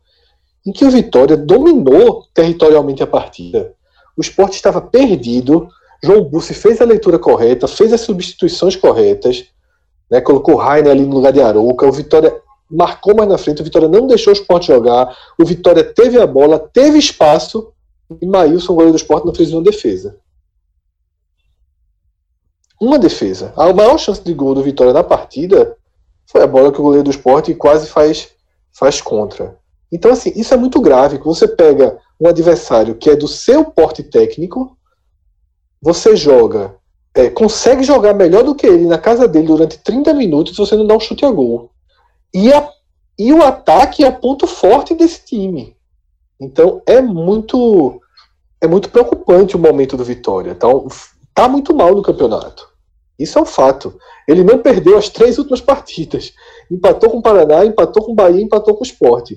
em 0.66 0.72
que 0.72 0.85
o 0.85 0.90
Vitória 0.90 1.37
dominou 1.37 2.24
territorialmente 2.35 3.02
a 3.02 3.07
partida. 3.07 3.74
O 4.16 4.20
esporte 4.20 4.55
estava 4.55 4.81
perdido, 4.81 5.68
João 6.02 6.24
Bussi 6.24 6.55
fez 6.55 6.81
a 6.81 6.85
leitura 6.85 7.18
correta, 7.18 7.68
fez 7.68 7.92
as 7.92 8.00
substituições 8.00 8.74
corretas, 8.74 9.46
né, 10.11 10.20
colocou 10.20 10.55
o 10.55 10.59
Rainer 10.59 10.90
ali 10.90 11.05
no 11.05 11.14
lugar 11.14 11.33
de 11.33 11.40
Arouca, 11.40 11.87
o 11.87 11.92
Vitória 11.92 12.35
marcou 12.68 13.14
mais 13.14 13.29
na 13.29 13.38
frente, 13.38 13.61
o 13.61 13.64
Vitória 13.64 13.88
não 13.88 14.07
deixou 14.07 14.33
o 14.33 14.37
esporte 14.37 14.68
jogar, 14.68 15.16
o 15.38 15.44
Vitória 15.44 15.85
teve 15.85 16.20
a 16.20 16.26
bola, 16.26 16.59
teve 16.59 16.98
espaço, 16.98 17.72
e 18.20 18.26
Maílson, 18.26 18.74
goleiro 18.74 18.92
do 18.92 19.00
esporte, 19.00 19.26
não 19.26 19.35
fez 19.35 19.52
uma 19.52 19.62
defesa. 19.62 20.18
Uma 22.81 22.98
defesa. 22.98 23.52
A 23.57 23.72
maior 23.72 23.98
chance 23.98 24.22
de 24.22 24.35
gol 24.35 24.55
do 24.55 24.62
Vitória 24.62 24.92
na 24.92 25.02
partida 25.02 25.76
foi 26.27 26.43
a 26.43 26.47
bola 26.47 26.73
que 26.73 26.81
o 26.81 26.83
goleiro 26.83 27.05
do 27.05 27.11
esporte 27.11 27.55
quase 27.55 27.89
faz, 27.89 28.29
faz 28.73 29.01
contra. 29.01 29.57
Então, 29.91 30.11
assim, 30.11 30.33
isso 30.35 30.53
é 30.53 30.57
muito 30.57 30.81
grave. 30.81 31.19
Você 31.19 31.47
pega 31.47 31.99
um 32.21 32.29
adversário 32.29 32.97
que 32.97 33.11
é 33.11 33.17
do 33.17 33.29
seu 33.29 33.65
porte 33.65 34.03
técnico, 34.03 34.77
você 35.81 36.17
joga, 36.17 36.75
é, 37.15 37.31
consegue 37.31 37.83
jogar 37.83 38.15
melhor 38.15 38.43
do 38.43 38.55
que 38.55 38.67
ele 38.67 38.87
na 38.87 38.99
casa 38.99 39.29
dele 39.29 39.47
durante 39.47 39.79
30 39.79 40.12
minutos 40.15 40.57
você 40.57 40.77
não 40.77 40.87
dá 40.87 40.95
um 40.97 41.01
chute 41.01 41.25
a 41.25 41.31
gol. 41.31 41.71
E 42.35 42.53
a 42.53 42.69
E 43.19 43.33
o 43.33 43.43
ataque 43.43 44.05
é 44.05 44.11
ponto 44.11 44.47
forte 44.47 44.95
desse 44.95 45.25
time. 45.25 45.75
Então 46.39 46.83
é 46.87 47.01
muito 47.01 48.01
é 48.61 48.67
muito 48.67 48.91
preocupante 48.91 49.57
o 49.57 49.59
momento 49.59 49.97
do 49.97 50.05
Vitória. 50.05 50.51
Então, 50.51 50.89
tá 51.35 51.49
muito 51.49 51.75
mal 51.75 51.95
no 51.95 52.03
campeonato. 52.03 52.69
Isso 53.18 53.38
é 53.38 53.42
um 53.42 53.46
fato. 53.46 53.98
Ele 54.29 54.44
não 54.44 54.59
perdeu 54.59 54.98
as 54.98 55.09
três 55.09 55.38
últimas 55.38 55.61
partidas. 55.61 56.33
Empatou 56.70 57.11
com 57.11 57.18
o 57.18 57.22
Paraná, 57.22 57.64
empatou 57.64 58.05
com 58.05 58.12
o 58.12 58.14
Bahia, 58.14 58.42
empatou 58.42 58.74
com 58.74 58.83
o 58.83 58.87
Sport. 58.87 59.33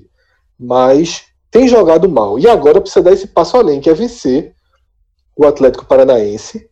Mas 0.60 1.28
tem 1.50 1.68
jogado 1.68 2.10
mal. 2.10 2.38
E 2.38 2.48
agora 2.48 2.82
precisa 2.82 3.04
dar 3.04 3.14
esse 3.14 3.28
passo 3.28 3.58
além, 3.58 3.80
que 3.80 3.90
é 3.90 3.94
vencer 3.94 4.54
o 5.36 5.46
Atlético 5.46 5.86
Paranaense, 5.86 6.70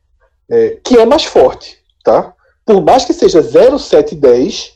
é, 0.49 0.79
que 0.83 0.97
é 0.97 1.05
mais 1.05 1.23
forte, 1.23 1.81
tá? 2.03 2.35
Por 2.65 2.83
mais 2.83 3.05
que 3.05 3.13
seja 3.13 3.41
0-7-10, 3.41 4.73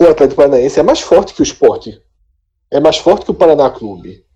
o 0.00 0.04
Atlético 0.04 0.36
Paranaense 0.36 0.80
é 0.80 0.82
mais 0.82 1.00
forte 1.00 1.32
que 1.32 1.40
o 1.40 1.44
Sport. 1.44 1.88
É 2.70 2.80
mais 2.80 2.96
forte 2.96 3.24
que 3.24 3.30
o 3.30 3.34
Paraná 3.34 3.70
Clube. 3.70 4.26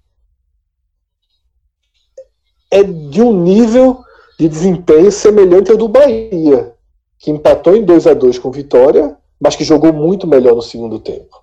É 2.71 2.85
de 2.85 3.21
um 3.21 3.43
nível 3.43 4.01
de 4.41 4.49
desempenho 4.49 5.13
semelhante 5.13 5.71
ao 5.71 5.77
do 5.77 5.87
Bahia, 5.87 6.73
que 7.19 7.31
empatou 7.31 7.77
em 7.77 7.85
2 7.85 8.07
a 8.07 8.15
2 8.15 8.39
com 8.39 8.51
Vitória, 8.51 9.15
mas 9.39 9.55
que 9.55 9.65
jogou 9.65 9.93
muito 9.93 10.27
melhor 10.27 10.55
no 10.55 10.63
segundo 10.63 10.99
tempo. 10.99 11.37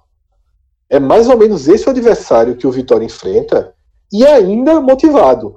É 0.89 0.99
mais 0.99 1.29
ou 1.29 1.37
menos 1.37 1.67
esse 1.67 1.85
o 1.85 1.91
adversário 1.91 2.55
que 2.55 2.65
o 2.65 2.71
Vitória 2.71 3.05
enfrenta 3.05 3.71
e 4.11 4.25
ainda 4.25 4.81
motivado. 4.81 5.55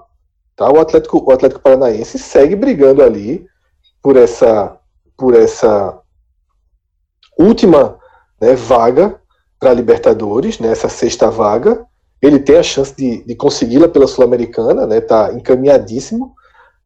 Tá? 0.55 0.71
O, 0.71 0.79
Atlético, 0.79 1.25
o 1.27 1.33
Atlético 1.33 1.63
Paranaense 1.63 2.19
segue 2.19 2.55
brigando 2.55 3.03
ali 3.03 3.47
por 4.03 4.19
essa, 4.19 4.77
por 5.17 5.35
essa 5.35 5.99
última 7.39 7.99
né, 8.39 8.55
vaga 8.55 9.19
para 9.59 9.71
a 9.71 9.75
Libertadores, 9.75 10.59
né, 10.59 10.75
sexta 10.75 11.31
vaga. 11.31 11.87
Ele 12.21 12.39
tem 12.39 12.59
a 12.59 12.63
chance 12.63 12.95
de, 12.95 13.25
de 13.25 13.35
consegui-la 13.35 13.89
pela 13.89 14.07
Sul-Americana, 14.07 14.95
está 14.95 15.33
né, 15.33 15.39
encaminhadíssimo 15.39 16.35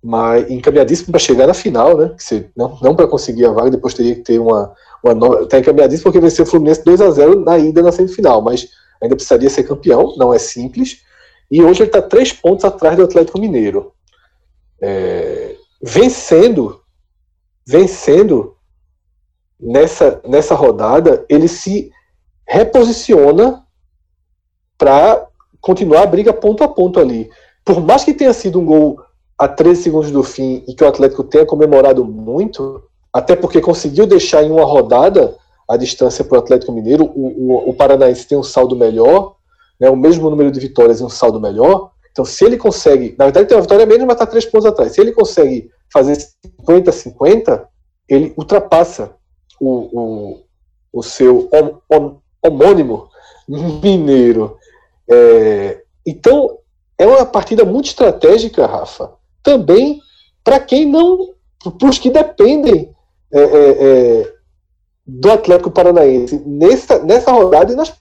mas 0.04 0.50
encaminhadíssimo 0.50 1.10
para 1.10 1.18
chegar 1.18 1.46
na 1.46 1.54
final, 1.54 1.96
né? 1.96 2.14
Se, 2.18 2.50
não 2.54 2.78
não 2.82 2.94
para 2.94 3.08
conseguir 3.08 3.46
a 3.46 3.52
vaga, 3.52 3.70
depois 3.70 3.94
teria 3.94 4.14
que 4.14 4.20
ter 4.20 4.38
uma. 4.38 4.70
uma 5.02 5.14
nova, 5.14 5.46
tá 5.46 5.58
encaminhadíssimo 5.58 6.04
porque 6.04 6.20
venceu 6.20 6.44
o 6.44 6.46
Fluminense 6.46 6.84
2 6.84 7.00
a 7.00 7.10
0 7.10 7.40
na 7.40 7.56
ida 7.56 7.80
na 7.80 7.90
semifinal, 7.90 8.42
mas 8.42 8.68
ainda 9.02 9.16
precisaria 9.16 9.48
ser 9.48 9.64
campeão, 9.64 10.14
não 10.18 10.34
é 10.34 10.38
simples. 10.38 11.00
E 11.50 11.62
hoje 11.62 11.80
ele 11.80 11.88
está 11.88 12.02
três 12.02 12.34
pontos 12.34 12.66
atrás 12.66 12.98
do 12.98 13.04
Atlético 13.04 13.40
Mineiro. 13.40 13.92
É, 14.78 15.56
vencendo, 15.82 16.82
vencendo 17.66 18.58
nessa, 19.58 20.20
nessa 20.28 20.54
rodada, 20.54 21.24
ele 21.30 21.48
se 21.48 21.90
reposiciona 22.46 23.64
para 24.76 25.26
continuar 25.62 26.02
a 26.02 26.06
briga 26.06 26.30
ponto 26.34 26.62
a 26.62 26.68
ponto 26.68 27.00
ali. 27.00 27.30
Por 27.64 27.80
mais 27.80 28.04
que 28.04 28.12
tenha 28.12 28.34
sido 28.34 28.60
um 28.60 28.66
gol 28.66 29.00
a 29.38 29.48
13 29.48 29.82
segundos 29.82 30.10
do 30.10 30.22
fim 30.22 30.64
e 30.66 30.74
que 30.74 30.84
o 30.84 30.88
Atlético 30.88 31.24
tenha 31.24 31.46
comemorado 31.46 32.04
muito, 32.04 32.82
até 33.12 33.34
porque 33.36 33.60
conseguiu 33.60 34.06
deixar 34.06 34.42
em 34.42 34.50
uma 34.50 34.64
rodada 34.64 35.36
a 35.68 35.76
distância 35.76 36.24
para 36.24 36.36
o 36.36 36.40
Atlético 36.40 36.72
Mineiro, 36.72 37.04
o, 37.14 37.52
o, 37.52 37.70
o, 37.70 37.74
Paranaense 37.74 38.26
tem 38.26 38.36
um 38.36 38.42
saldo 38.42 38.76
melhor, 38.76 39.36
né, 39.80 39.88
o 39.88 39.96
mesmo 39.96 40.28
número 40.28 40.50
de 40.50 40.60
vitórias 40.60 41.00
e 41.00 41.04
um 41.04 41.08
saldo 41.08 41.40
melhor. 41.40 41.90
Então, 42.12 42.24
se 42.24 42.44
ele 42.44 42.56
consegue, 42.56 43.14
na 43.18 43.24
verdade 43.24 43.48
tem 43.48 43.56
uma 43.56 43.62
vitória 43.62 43.86
menos, 43.86 44.04
mas 44.04 44.14
está 44.14 44.26
três 44.26 44.44
pontos 44.44 44.66
atrás. 44.66 44.92
Se 44.92 45.00
ele 45.00 45.12
consegue 45.12 45.70
fazer 45.92 46.16
50-50, 46.68 47.66
ele 48.08 48.34
ultrapassa 48.36 49.16
o, 49.60 50.00
o, 50.00 50.40
o 50.92 51.02
seu 51.02 51.48
homônimo 52.42 53.08
mineiro. 53.48 54.58
É, 55.10 55.82
então, 56.06 56.58
é 56.98 57.06
uma 57.06 57.26
partida 57.26 57.64
muito 57.64 57.86
estratégica, 57.86 58.66
Rafa, 58.66 59.12
também 59.44 60.00
para 60.42 60.58
quem 60.58 60.90
não, 60.90 61.34
para 61.78 61.88
os 61.88 61.98
que 61.98 62.10
dependem 62.10 62.92
é, 63.30 63.40
é, 63.40 64.20
é, 64.20 64.34
do 65.06 65.30
Atlético 65.30 65.70
Paranaense 65.70 66.42
nessa, 66.44 66.98
nessa 66.98 67.30
rodada 67.30 67.72
e 67.72 67.76
nas 67.76 67.94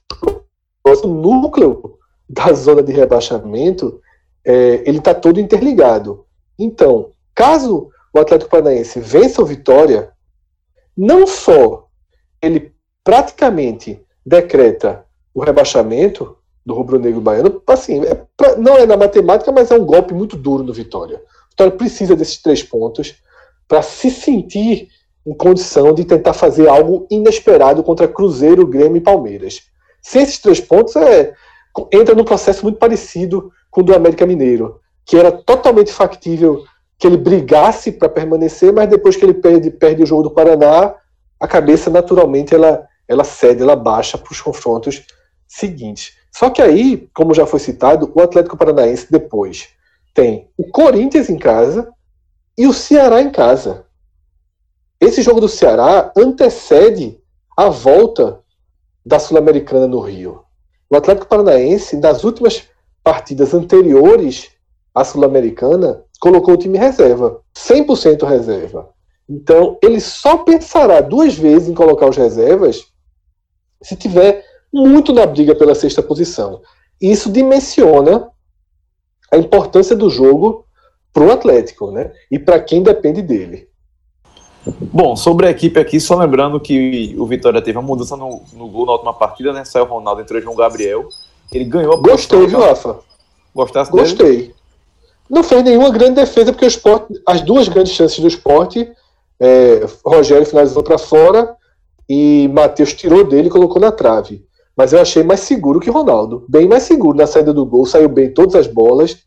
o 0.86 1.08
núcleo 1.08 1.97
da 2.29 2.51
zona 2.53 2.84
de 2.84 2.91
rebaixamento 2.91 4.01
é, 4.45 4.84
ele 4.86 4.97
está 4.97 5.13
todo 5.13 5.39
interligado. 5.39 6.25
Então, 6.60 7.12
caso 7.34 7.89
o 8.13 8.19
Atlético 8.19 8.51
Paranaense 8.51 8.99
vença 8.99 9.41
o 9.41 9.45
Vitória, 9.45 10.12
não 10.95 11.25
só 11.25 11.88
ele 12.41 12.73
praticamente 13.03 14.01
decreta 14.25 15.06
o 15.34 15.41
rebaixamento 15.41 16.38
do 16.65 16.73
rubro-negro 16.73 17.19
baiano, 17.19 17.62
assim, 17.67 18.02
é, 18.04 18.26
não 18.58 18.76
é 18.76 18.86
na 18.86 18.95
matemática, 18.95 19.52
mas 19.52 19.69
é 19.69 19.76
um 19.76 19.86
golpe 19.86 20.13
muito 20.13 20.38
duro 20.38 20.63
no 20.63 20.73
Vitória. 20.73 21.21
Vitória 21.49 21.73
precisa 21.76 22.15
desses 22.15 22.41
três 22.41 22.63
pontos 22.63 23.15
para 23.67 23.82
se 23.82 24.10
sentir 24.10 24.88
em 25.26 25.34
condição 25.34 25.93
de 25.93 26.04
tentar 26.04 26.34
fazer 26.34 26.67
algo 26.67 27.08
inesperado 27.10 27.84
contra 27.84 28.08
Cruzeiro, 28.08 28.67
Grêmio 28.67 28.97
e 28.97 29.02
Palmeiras. 29.02 29.62
Sem 30.02 30.21
esses 30.21 30.39
três 30.39 30.60
pontos, 30.60 30.95
é, 30.95 31.34
entra 31.91 32.13
num 32.13 32.26
processo 32.26 32.63
muito 32.63 32.78
parecido 32.78 33.52
com 33.71 33.82
o 33.82 33.84
do 33.84 33.95
América 33.95 34.26
Mineiro, 34.26 34.80
que 35.06 35.17
era 35.17 35.32
totalmente 35.32 35.91
factível 35.91 36.63
que 36.97 37.08
ele 37.08 37.17
brigasse 37.17 37.91
para 37.91 38.10
permanecer, 38.10 38.71
mas 38.71 38.89
depois 38.89 39.15
que 39.15 39.26
ele 39.26 39.34
perde, 39.34 39.71
perde 39.71 40.04
o 40.04 40.06
jogo 40.06 40.23
do 40.23 40.32
Paraná, 40.32 40.95
a 41.39 41.47
cabeça 41.47 41.89
naturalmente 41.89 42.54
ela, 42.54 42.88
ela 43.08 43.23
cede, 43.23 43.62
ela 43.62 43.76
baixa 43.76 44.17
para 44.17 44.32
os 44.32 44.39
confrontos 44.39 45.04
seguintes. 45.47 46.13
Só 46.36 46.50
que 46.50 46.62
aí, 46.62 47.08
como 47.13 47.34
já 47.34 47.46
foi 47.46 47.60
citado, 47.60 48.12
o 48.15 48.22
Atlético 48.22 48.58
Paranaense 48.58 49.12
depois 49.12 49.69
tem 50.13 50.50
o 50.58 50.67
Corinthians 50.67 51.30
em 51.30 51.38
casa 51.38 51.91
e 52.58 52.65
o 52.67 52.74
Ceará 52.74 53.22
em 53.22 53.32
casa. 53.32 53.86
Esse 55.00 55.22
jogo 55.22 55.39
do 55.39 55.48
Ceará 55.48 56.12
antecede 56.17 57.19
a 57.56 57.69
volta 57.69 58.39
da 59.06 59.19
Sul-Americana 59.19 59.88
no 59.88 60.00
Rio. 60.00 60.43
O 60.89 60.96
Atlético 60.96 61.28
Paranaense, 61.28 61.98
nas 61.98 62.24
últimas 62.24 62.63
partidas 63.04 63.54
anteriores 63.54 64.50
à 64.93 65.04
Sul-Americana, 65.04 66.04
colocou 66.19 66.54
o 66.54 66.58
time 66.58 66.78
reserva, 66.78 67.41
100% 67.56 68.26
reserva. 68.26 68.89
Então, 69.30 69.78
ele 69.84 70.00
só 70.00 70.38
pensará 70.38 71.02
duas 71.02 71.36
vezes 71.36 71.69
em 71.69 71.74
colocar 71.74 72.08
os 72.08 72.17
reservas 72.17 72.88
se 73.82 73.96
tiver 73.96 74.43
muito 74.73 75.13
na 75.13 75.25
briga 75.25 75.53
pela 75.53 75.75
sexta 75.75 76.01
posição. 76.01 76.62
Isso 76.99 77.31
dimensiona 77.31 78.29
a 79.31 79.38
importância 79.38 79.95
do 79.95 80.09
jogo 80.09 80.65
para 81.13 81.23
o 81.23 81.31
Atlético, 81.31 81.91
né? 81.91 82.12
E 82.31 82.39
para 82.39 82.59
quem 82.59 82.81
depende 82.81 83.21
dele. 83.21 83.67
Bom, 84.65 85.15
sobre 85.15 85.45
a 85.45 85.51
equipe 85.51 85.79
aqui, 85.79 85.99
só 85.99 86.15
lembrando 86.15 86.59
que 86.59 87.15
o 87.19 87.25
Vitória 87.25 87.62
teve 87.62 87.77
uma 87.77 87.86
mudança 87.86 88.17
no, 88.17 88.41
no 88.53 88.67
gol 88.67 88.86
na 88.86 88.93
última 88.93 89.13
partida, 89.13 89.53
né? 89.53 89.63
Saiu 89.63 89.86
o 89.86 89.88
Ronaldo, 89.88 90.21
entrou 90.21 90.41
João 90.41 90.55
Gabriel. 90.55 91.07
Ele 91.51 91.65
ganhou 91.65 91.93
a 91.93 91.97
Gostei, 91.97 92.47
viu, 92.47 92.59
Rafa? 92.59 92.99
Gostasse 93.53 93.91
Gostei. 93.91 94.38
Dele? 94.38 94.55
Não 95.29 95.43
fez 95.43 95.63
nenhuma 95.63 95.89
grande 95.89 96.15
defesa, 96.15 96.51
porque 96.51 96.65
o 96.65 97.07
as 97.27 97.41
duas 97.41 97.67
grandes 97.67 97.93
chances 97.93 98.19
do 98.19 98.27
esporte, 98.27 98.89
é, 99.39 99.86
Rogério 100.05 100.45
finalizou 100.45 100.83
para 100.83 100.97
fora 100.97 101.55
e 102.09 102.49
Matheus 102.53 102.93
tirou 102.93 103.23
dele 103.23 103.47
e 103.47 103.51
colocou 103.51 103.81
na 103.81 103.91
trave 103.91 104.45
mas 104.75 104.91
eu 104.91 104.99
achei 104.99 105.23
mais 105.23 105.41
seguro 105.41 105.79
que 105.79 105.89
Ronaldo. 105.89 106.45
Bem 106.47 106.67
mais 106.67 106.83
seguro 106.83 107.17
na 107.17 107.27
saída 107.27 107.53
do 107.53 107.65
gol, 107.65 107.86
saiu 107.86 108.09
bem 108.09 108.33
todas 108.33 108.55
as 108.55 108.67
bolas. 108.67 109.19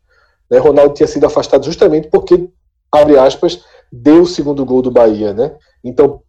Né? 0.50 0.58
Ronaldo 0.58 0.94
tinha 0.94 1.06
sido 1.06 1.24
afastado 1.24 1.64
justamente 1.64 2.08
porque, 2.08 2.48
abre 2.90 3.16
aspas, 3.16 3.64
deu 3.90 4.22
o 4.22 4.26
segundo 4.26 4.64
gol 4.64 4.82
do 4.82 4.90
Bahia. 4.90 5.32
Né? 5.32 5.54
Então, 5.84 6.20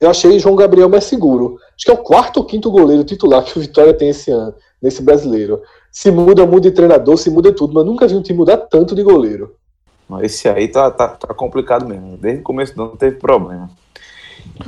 eu 0.00 0.10
achei 0.10 0.38
João 0.38 0.56
Gabriel 0.56 0.88
mais 0.88 1.04
seguro. 1.04 1.58
Acho 1.76 1.84
que 1.84 1.90
é 1.90 1.94
o 1.94 1.98
quarto 1.98 2.38
ou 2.38 2.44
quinto 2.44 2.70
goleiro 2.70 3.04
titular 3.04 3.44
que 3.44 3.56
o 3.56 3.60
Vitória 3.60 3.94
tem 3.94 4.08
esse 4.08 4.30
ano, 4.30 4.54
nesse 4.82 5.00
brasileiro. 5.00 5.62
Se 5.92 6.10
muda, 6.10 6.44
muda 6.44 6.68
de 6.68 6.72
treinador, 6.72 7.16
se 7.16 7.30
muda 7.30 7.52
tudo, 7.52 7.72
mas 7.72 7.86
nunca 7.86 8.08
vi 8.08 8.16
um 8.16 8.22
time 8.22 8.38
mudar 8.38 8.56
tanto 8.56 8.94
de 8.94 9.02
goleiro. 9.02 9.54
Esse 10.22 10.48
aí 10.48 10.68
tá, 10.68 10.90
tá, 10.90 11.08
tá 11.08 11.32
complicado 11.34 11.86
mesmo. 11.86 12.16
Desde 12.16 12.40
o 12.40 12.44
começo 12.44 12.74
do 12.74 12.82
ano 12.82 12.90
não 12.90 12.98
teve 12.98 13.16
problema. 13.16 13.70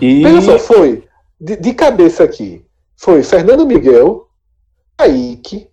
E... 0.00 0.22
Veja 0.22 0.40
só, 0.40 0.58
foi 0.58 1.04
de, 1.40 1.56
de 1.56 1.74
cabeça 1.74 2.24
aqui 2.24 2.64
foi 2.98 3.22
Fernando 3.22 3.64
Miguel, 3.64 4.26
Kaique, 4.96 5.68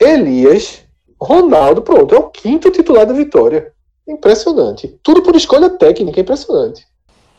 Elias, 0.00 0.84
Ronaldo, 1.20 1.82
pronto, 1.82 2.14
é 2.14 2.18
o 2.18 2.30
quinto 2.30 2.70
titular 2.70 3.04
da 3.04 3.12
vitória. 3.12 3.72
Impressionante. 4.08 4.88
Tudo 5.02 5.22
por 5.22 5.34
escolha 5.34 5.68
técnica, 5.68 6.20
impressionante. 6.20 6.86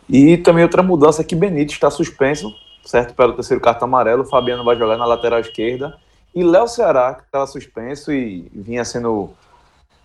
E 0.10 0.38
também 0.38 0.64
outra 0.64 0.84
mudança 0.84 1.22
é 1.22 1.26
que 1.26 1.36
Benítez 1.36 1.72
está 1.72 1.90
suspenso, 1.90 2.54
certo? 2.84 3.14
Pelo 3.16 3.34
terceiro 3.34 3.62
cartão 3.62 3.88
amarelo. 3.88 4.26
Fabiano 4.26 4.64
vai 4.64 4.78
jogar 4.78 4.98
na 4.98 5.06
lateral 5.06 5.40
esquerda. 5.40 5.98
E 6.36 6.44
Léo 6.44 6.68
Ceará, 6.68 7.16
que 7.16 7.24
estava 7.24 7.48
suspenso 7.48 8.12
e 8.12 8.52
vinha 8.54 8.84
sendo. 8.84 9.30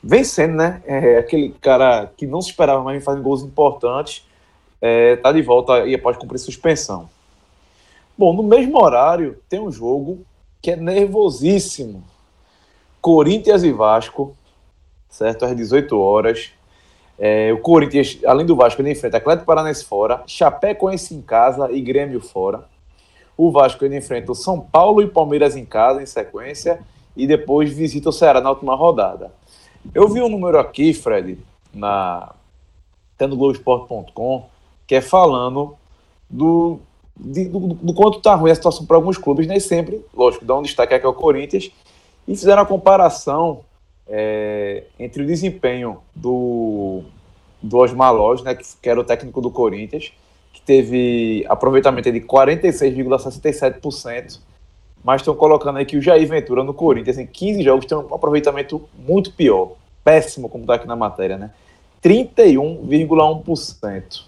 vencendo, 0.02 0.54
né? 0.54 0.80
É 0.86 1.18
aquele 1.18 1.50
cara 1.60 2.10
que 2.16 2.26
não 2.26 2.40
se 2.40 2.50
esperava 2.50 2.82
mais 2.82 3.02
fazer 3.04 3.20
gols 3.20 3.42
importantes. 3.42 4.24
É, 4.80 5.16
tá 5.16 5.32
de 5.32 5.42
volta 5.42 5.84
e 5.86 5.98
pode 5.98 6.18
cumprir 6.18 6.38
suspensão. 6.38 7.08
Bom, 8.18 8.32
no 8.32 8.42
mesmo 8.42 8.82
horário 8.82 9.38
tem 9.48 9.60
um 9.60 9.70
jogo 9.70 10.24
que 10.62 10.70
é 10.70 10.76
nervosíssimo. 10.76 12.02
Corinthians 13.00 13.62
e 13.62 13.70
Vasco, 13.70 14.34
certo? 15.08 15.44
Às 15.44 15.54
18 15.54 15.98
horas. 15.98 16.50
É, 17.18 17.52
o 17.52 17.58
Corinthians, 17.58 18.18
além 18.26 18.44
do 18.44 18.56
Vasco, 18.56 18.80
ele 18.82 18.90
enfrenta 18.90 19.16
Atlético 19.16 19.46
Paranaense 19.46 19.84
fora, 19.84 20.22
Chapecoense 20.26 21.14
em 21.14 21.22
casa 21.22 21.70
e 21.70 21.80
Grêmio 21.80 22.20
fora. 22.20 22.64
O 23.36 23.50
Vasco 23.50 23.84
ele 23.84 23.96
enfrenta 23.96 24.32
o 24.32 24.34
São 24.34 24.60
Paulo 24.60 25.02
e 25.02 25.06
Palmeiras 25.06 25.56
em 25.56 25.64
casa 25.64 26.02
em 26.02 26.06
sequência 26.06 26.80
e 27.14 27.26
depois 27.26 27.72
visita 27.72 28.08
o 28.08 28.12
Ceará 28.12 28.40
na 28.40 28.50
última 28.50 28.74
rodada. 28.74 29.32
Eu 29.94 30.08
vi 30.08 30.20
um 30.22 30.28
número 30.28 30.58
aqui, 30.58 30.92
Fred, 30.92 31.38
na 31.72 32.34
no 33.20 33.36
Globoesporte.com, 33.36 34.46
que 34.86 34.94
é 34.94 35.00
falando 35.00 35.74
do, 36.28 36.80
de, 37.16 37.46
do, 37.46 37.74
do, 37.74 37.94
quanto 37.94 38.18
está 38.18 38.34
ruim 38.34 38.50
a 38.50 38.54
situação 38.54 38.84
para 38.84 38.96
alguns 38.96 39.16
clubes, 39.16 39.46
nem 39.46 39.58
sempre, 39.58 40.04
lógico, 40.14 40.44
dá 40.44 40.54
um 40.54 40.60
destaque 40.62 40.92
aqui 40.94 41.06
ao 41.06 41.14
Corinthians, 41.14 41.70
e 42.28 42.36
fizeram 42.36 42.60
a 42.62 42.66
comparação 42.66 43.60
é, 44.06 44.84
entre 44.98 45.22
o 45.22 45.26
desempenho 45.26 46.02
do, 46.14 47.00
do 47.62 47.78
Osmar 47.78 48.14
Loz, 48.14 48.42
né, 48.42 48.54
que, 48.54 48.64
que 48.82 48.88
era 48.88 49.00
o 49.00 49.04
técnico 49.04 49.40
do 49.40 49.50
Corinthians, 49.50 50.12
que 50.52 50.60
teve 50.60 51.46
aproveitamento 51.48 52.12
de 52.12 52.20
46,67%, 52.20 54.40
mas 55.02 55.20
estão 55.20 55.34
colocando 55.34 55.78
aí 55.78 55.86
que 55.86 55.96
o 55.96 56.02
Jair 56.02 56.28
Ventura 56.28 56.62
no 56.64 56.74
Corinthians, 56.74 57.16
em 57.18 57.26
15 57.26 57.62
jogos, 57.62 57.86
tem 57.86 57.96
um 57.96 58.14
aproveitamento 58.14 58.82
muito 58.98 59.32
pior. 59.32 59.72
Péssimo, 60.02 60.48
como 60.48 60.64
está 60.64 60.74
aqui 60.74 60.86
na 60.86 60.96
matéria, 60.96 61.38
né? 61.38 61.52
31,1%. 62.02 64.24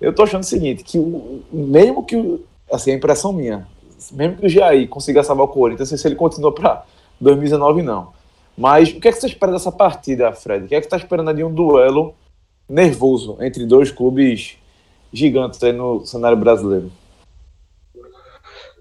Eu 0.00 0.14
tô 0.14 0.22
achando 0.22 0.42
o 0.42 0.46
seguinte, 0.46 0.84
que 0.84 0.98
o, 0.98 1.42
mesmo 1.52 2.04
que, 2.04 2.40
assim, 2.70 2.92
a 2.92 2.94
impressão 2.94 3.32
minha, 3.32 3.66
mesmo 4.12 4.36
que 4.36 4.46
o 4.46 4.48
Jair 4.48 4.88
consiga 4.88 5.24
salvar 5.24 5.46
o 5.46 5.48
Corinthians, 5.48 5.90
não 5.90 5.96
sei 5.96 5.98
se 5.98 6.08
ele 6.08 6.14
continua 6.14 6.54
para 6.54 6.84
2019, 7.20 7.82
não. 7.82 8.12
Mas 8.56 8.90
o 8.90 9.00
que 9.00 9.08
é 9.08 9.12
que 9.12 9.20
você 9.20 9.26
espera 9.26 9.52
dessa 9.52 9.70
partida, 9.70 10.32
Fred? 10.32 10.64
O 10.64 10.68
que 10.68 10.74
é 10.74 10.80
que 10.80 10.84
você 10.84 10.88
está 10.88 10.96
esperando 10.96 11.34
de 11.34 11.44
um 11.44 11.52
duelo 11.52 12.14
nervoso 12.68 13.36
entre 13.40 13.64
dois 13.64 13.90
clubes 13.90 14.56
gigantes 15.12 15.62
aí 15.62 15.72
no 15.72 16.04
cenário 16.04 16.36
brasileiro? 16.36 16.90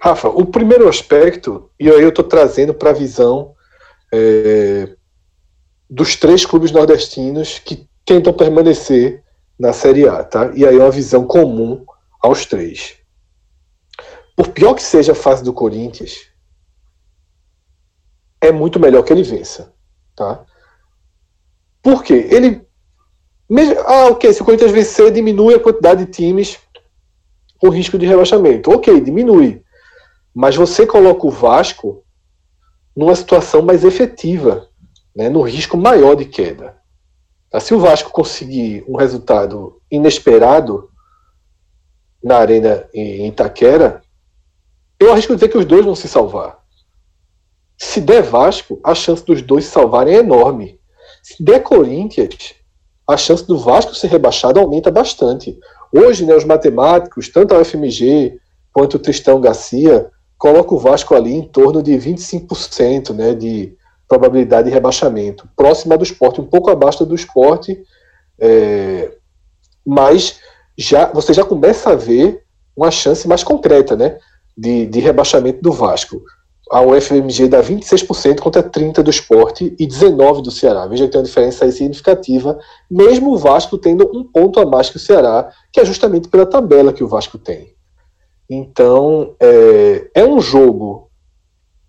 Rafa, 0.02 0.30
o 0.30 0.46
primeiro 0.46 0.88
aspecto, 0.88 1.70
e 1.80 1.90
aí 1.90 2.02
eu 2.02 2.10
estou 2.10 2.26
trazendo 2.26 2.74
para 2.74 2.92
a 2.92 2.94
visão 2.94 3.54
é, 4.14 4.90
dos 5.90 6.16
três 6.16 6.46
clubes 6.46 6.72
nordestinos 6.72 7.60
que 7.60 7.88
tentam 8.06 8.34
permanecer 8.34 9.24
na 9.60 9.74
Série 9.74 10.08
A, 10.08 10.24
tá? 10.24 10.52
E 10.54 10.66
aí 10.66 10.76
é 10.78 10.80
uma 10.80 10.92
visão 10.92 11.26
comum 11.26 11.86
aos 12.22 12.46
três. 12.46 12.98
Por 14.36 14.50
pior 14.50 14.74
que 14.74 14.84
seja 14.84 15.14
a 15.14 15.16
fase 15.16 15.44
do 15.44 15.54
Corinthians, 15.54 16.30
é 18.40 18.52
muito 18.52 18.80
melhor 18.80 19.04
que 19.04 19.12
ele 19.12 19.24
vença, 19.24 19.74
tá? 20.16 20.46
Por 21.82 22.04
quê? 22.04 22.28
Ele 22.30 22.68
ah, 23.86 24.08
ok, 24.08 24.34
se 24.34 24.42
o 24.42 24.46
Corinthians 24.46 24.72
vencer, 24.72 25.12
diminui 25.12 25.54
a 25.54 25.60
quantidade 25.60 26.06
de 26.06 26.12
times 26.12 26.60
com 27.58 27.70
risco 27.70 27.98
de 27.98 28.06
rebaixamento. 28.06 28.72
Ok, 28.72 29.00
diminui. 29.00 29.64
Mas 30.34 30.56
você 30.56 30.86
coloca 30.86 31.26
o 31.26 31.32
Vasco 31.32 32.04
numa 32.96 33.16
situação 33.16 33.62
mais 33.62 33.84
efetiva, 33.84 34.70
né, 35.16 35.30
no 35.30 35.42
risco 35.42 35.78
maior 35.78 36.16
de 36.16 36.26
queda. 36.26 36.77
Se 37.60 37.74
o 37.74 37.80
Vasco 37.80 38.12
conseguir 38.12 38.84
um 38.88 38.98
resultado 38.98 39.82
inesperado 39.90 40.90
na 42.24 42.38
Arena 42.38 42.88
em 42.94 43.28
Itaquera, 43.28 44.02
eu 45.00 45.12
arrisco 45.12 45.36
dizer 45.36 45.50
que 45.50 45.58
os 45.58 45.66
dois 45.66 45.86
vão 45.86 45.96
se 45.96 46.08
salvar. 46.08 46.60
Se 47.78 48.02
der 48.02 48.24
Vasco, 48.24 48.80
a 48.84 48.96
chance 48.96 49.24
dos 49.24 49.42
dois 49.42 49.66
se 49.66 49.72
salvarem 49.72 50.16
é 50.16 50.20
enorme. 50.20 50.80
Se 51.22 51.44
der 51.44 51.62
Corinthians, 51.62 52.56
a 53.08 53.16
chance 53.16 53.46
do 53.46 53.58
Vasco 53.58 53.94
ser 53.94 54.08
rebaixado 54.08 54.60
aumenta 54.60 54.90
bastante. 54.90 55.58
Hoje, 55.94 56.26
né, 56.26 56.36
os 56.36 56.44
matemáticos, 56.44 57.30
tanto 57.30 57.54
a 57.54 57.60
UFMG 57.60 58.40
quanto 58.74 58.96
o 58.96 59.00
Tristão 59.00 59.40
Garcia, 59.40 60.10
colocam 60.38 60.78
o 60.78 60.80
Vasco 60.80 61.16
ali 61.16 61.34
em 61.34 61.48
torno 61.48 61.82
de 61.82 61.94
25% 61.94 63.14
né, 63.14 63.34
de 63.34 63.76
probabilidade 64.08 64.68
de 64.68 64.74
rebaixamento, 64.74 65.48
próxima 65.56 65.98
do 65.98 66.04
esporte, 66.04 66.42
um 66.42 66.46
pouco 66.46 66.70
abaixo 66.70 67.06
do 67.06 67.16
esporte, 67.16 67.78
é, 68.40 69.12
mas 69.86 70.40
já, 70.78 71.12
você 71.12 71.34
já 71.34 71.44
começa 71.44 71.92
a 71.92 71.96
ver 71.96 72.44
uma 72.76 72.92
chance 72.92 73.28
mais 73.28 73.44
concreta 73.44 73.96
né, 73.96 74.18
de, 74.58 74.86
de 74.86 75.00
rebaixamento 75.00 75.62
do 75.62 75.72
Vasco 75.72 76.22
a 76.70 76.82
UFMG 76.82 77.48
dá 77.48 77.64
26% 77.64 78.40
contra 78.40 78.62
30% 78.62 79.02
do 79.02 79.10
esporte 79.10 79.76
e 79.80 79.88
19% 79.88 80.42
do 80.42 80.52
Ceará. 80.52 80.86
Veja 80.86 81.06
que 81.06 81.12
tem 81.12 81.20
uma 81.20 81.26
diferença 81.26 81.66
aí 81.66 81.72
significativa, 81.72 82.60
mesmo 82.90 83.32
o 83.32 83.38
Vasco 83.38 83.78
tendo 83.78 84.10
um 84.14 84.24
ponto 84.24 84.60
a 84.60 84.66
mais 84.66 84.90
que 84.90 84.98
o 84.98 85.00
Ceará, 85.00 85.50
que 85.72 85.80
é 85.80 85.86
justamente 85.86 86.28
pela 86.28 86.46
tabela 86.46 86.94
que 86.94 87.04
o 87.04 87.08
Vasco 87.08 87.38
tem. 87.38 87.74
Então, 88.50 89.36
é, 89.40 90.10
é 90.14 90.26
um 90.26 90.40
jogo 90.40 91.07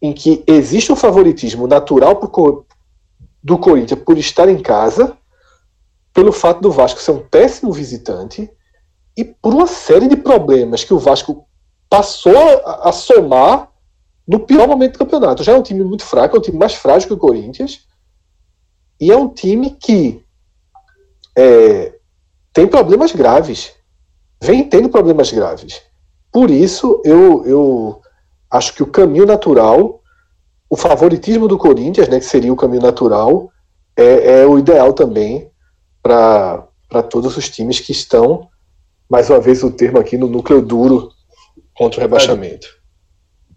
em 0.01 0.13
que 0.13 0.45
existe 0.47 0.93
um 0.93 0.97
favoritismo 0.97 1.67
natural 1.67 2.17
pro, 2.17 2.67
do 3.43 3.59
Corinthians 3.59 4.01
por 4.03 4.17
estar 4.19 4.49
em 4.49 4.61
casa, 4.61 5.17
pelo 6.13 6.33
fato 6.33 6.61
do 6.61 6.71
Vasco 6.71 7.01
ser 7.01 7.13
um 7.13 7.21
péssimo 7.21 7.73
visitante 7.73 8.51
e 9.17 9.25
por 9.25 9.53
uma 9.53 9.67
série 9.67 10.09
de 10.09 10.17
problemas 10.17 10.85
que 10.85 10.95
o 10.95 10.99
Vasco 10.99 11.47
passou 11.89 12.37
a, 12.65 12.89
a 12.89 12.93
somar 12.93 13.71
no 14.27 14.41
pior 14.41 14.69
momento 14.69 14.93
do 14.93 14.99
campeonato. 14.99 15.43
Já 15.43 15.53
é 15.53 15.57
um 15.57 15.63
time 15.63 15.83
muito 15.83 16.05
fraco, 16.05 16.37
é 16.37 16.39
um 16.39 16.43
time 16.43 16.59
mais 16.59 16.75
frágil 16.75 17.09
que 17.09 17.15
o 17.15 17.19
Corinthians. 17.19 17.87
E 19.01 19.11
é 19.11 19.17
um 19.17 19.29
time 19.29 19.71
que 19.71 20.23
é, 21.37 21.95
tem 22.53 22.67
problemas 22.67 23.13
graves. 23.13 23.73
Vem 24.43 24.69
tendo 24.69 24.89
problemas 24.89 25.33
graves. 25.33 25.81
Por 26.31 26.51
isso, 26.51 27.01
eu, 27.05 27.47
eu 27.47 28.03
acho 28.51 28.75
que 28.75 28.83
o 28.83 28.87
caminho 28.87 29.27
natural, 29.27 30.01
o 30.69 30.77
favoritismo 30.77 31.49
do 31.49 31.59
Corinthians, 31.59 32.09
né, 32.09 32.19
que 32.19 32.27
seria 32.27 32.53
o 32.53 32.57
caminho 32.57 32.83
natural, 32.83 33.51
é, 33.97 34.41
é 34.41 34.47
o 34.47 34.59
ideal 34.59 34.93
também 34.93 35.51
para 36.03 36.69
todos 37.11 37.37
os 37.37 37.49
times 37.49 37.81
que 37.81 37.93
estão, 37.93 38.49
mais 39.09 39.29
uma 39.29 39.41
vez 39.41 39.63
o 39.63 39.71
termo 39.71 39.99
aqui, 39.99 40.17
no 40.17 40.29
núcleo 40.29 40.63
duro 40.63 41.11
contra 41.75 42.01
o 42.01 42.03
rebaixamento 42.03 42.79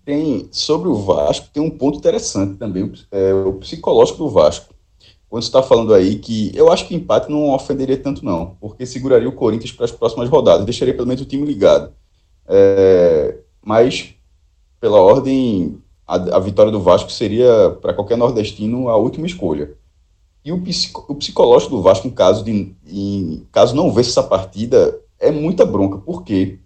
tem 0.06 0.50
sobre 0.52 0.90
o 0.90 0.96
Vasco 0.96 1.48
tem 1.54 1.62
um 1.62 1.70
ponto 1.70 1.98
interessante 1.98 2.58
também, 2.58 2.92
é, 3.12 3.34
o 3.34 3.54
psicológico 3.54 4.20
do 4.20 4.30
Vasco. 4.30 4.74
Quando 5.30 5.44
você 5.44 5.50
está 5.50 5.64
falando 5.64 5.94
aí 5.94 6.16
que 6.18 6.52
eu 6.54 6.72
acho 6.72 6.88
que 6.88 6.94
o 6.94 6.98
empate 6.98 7.32
não 7.32 7.52
ofenderia 7.52 7.98
tanto 7.98 8.26
não, 8.26 8.58
porque 8.60 8.86
seguraria 8.86 9.30
o 9.30 9.34
Corinthians 9.34 9.72
para 9.72 9.86
as 9.86 9.92
próximas 9.92 10.28
rodadas, 10.28 10.66
deixaria 10.66 10.94
pelo 10.94 11.08
menos 11.08 11.22
o 11.22 11.26
time 11.26 11.46
ligado. 11.46 11.94
É, 12.48 13.38
mas 13.64 14.14
pela 14.82 15.00
ordem, 15.00 15.78
a, 16.08 16.16
a, 16.16 16.40
vitória 16.40 16.72
do 16.72 16.82
Vasco 16.82 17.12
seria 17.12 17.78
para 17.82 17.94
qualquer 17.94 18.18
nordestino 18.18 18.90
a 18.90 18.98
última 18.98 19.28
escolha. 19.28 19.76
E 20.44 20.52
o, 20.52 20.56
o 21.08 21.16
psicológico 21.16 21.76
do 21.76 21.84
Vasco, 21.84 22.08
em 22.08 22.12
caso 22.12 22.44
de 22.44 22.74
em 22.88 23.48
caso 23.52 23.76
não 23.76 23.94
vença 23.94 24.10
essa 24.10 24.24
partida, 24.24 25.00
é 25.20 25.30
muita 25.30 25.64
bronca. 25.64 26.00
Por 26.00 26.24
quê? 26.24 26.58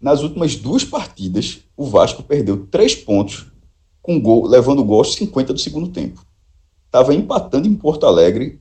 Nas 0.00 0.22
últimas 0.22 0.54
duas 0.54 0.84
partidas, 0.84 1.60
o 1.76 1.84
Vasco 1.84 2.22
perdeu 2.22 2.64
três 2.68 2.94
pontos 2.94 3.46
com 4.00 4.20
gol, 4.20 4.46
levando 4.46 4.78
o 4.78 4.84
gol 4.84 4.98
aos 4.98 5.14
50 5.14 5.52
do 5.52 5.58
segundo 5.58 5.88
tempo. 5.88 6.24
Estava 6.86 7.12
empatando 7.12 7.66
em 7.66 7.74
Porto 7.74 8.06
Alegre. 8.06 8.60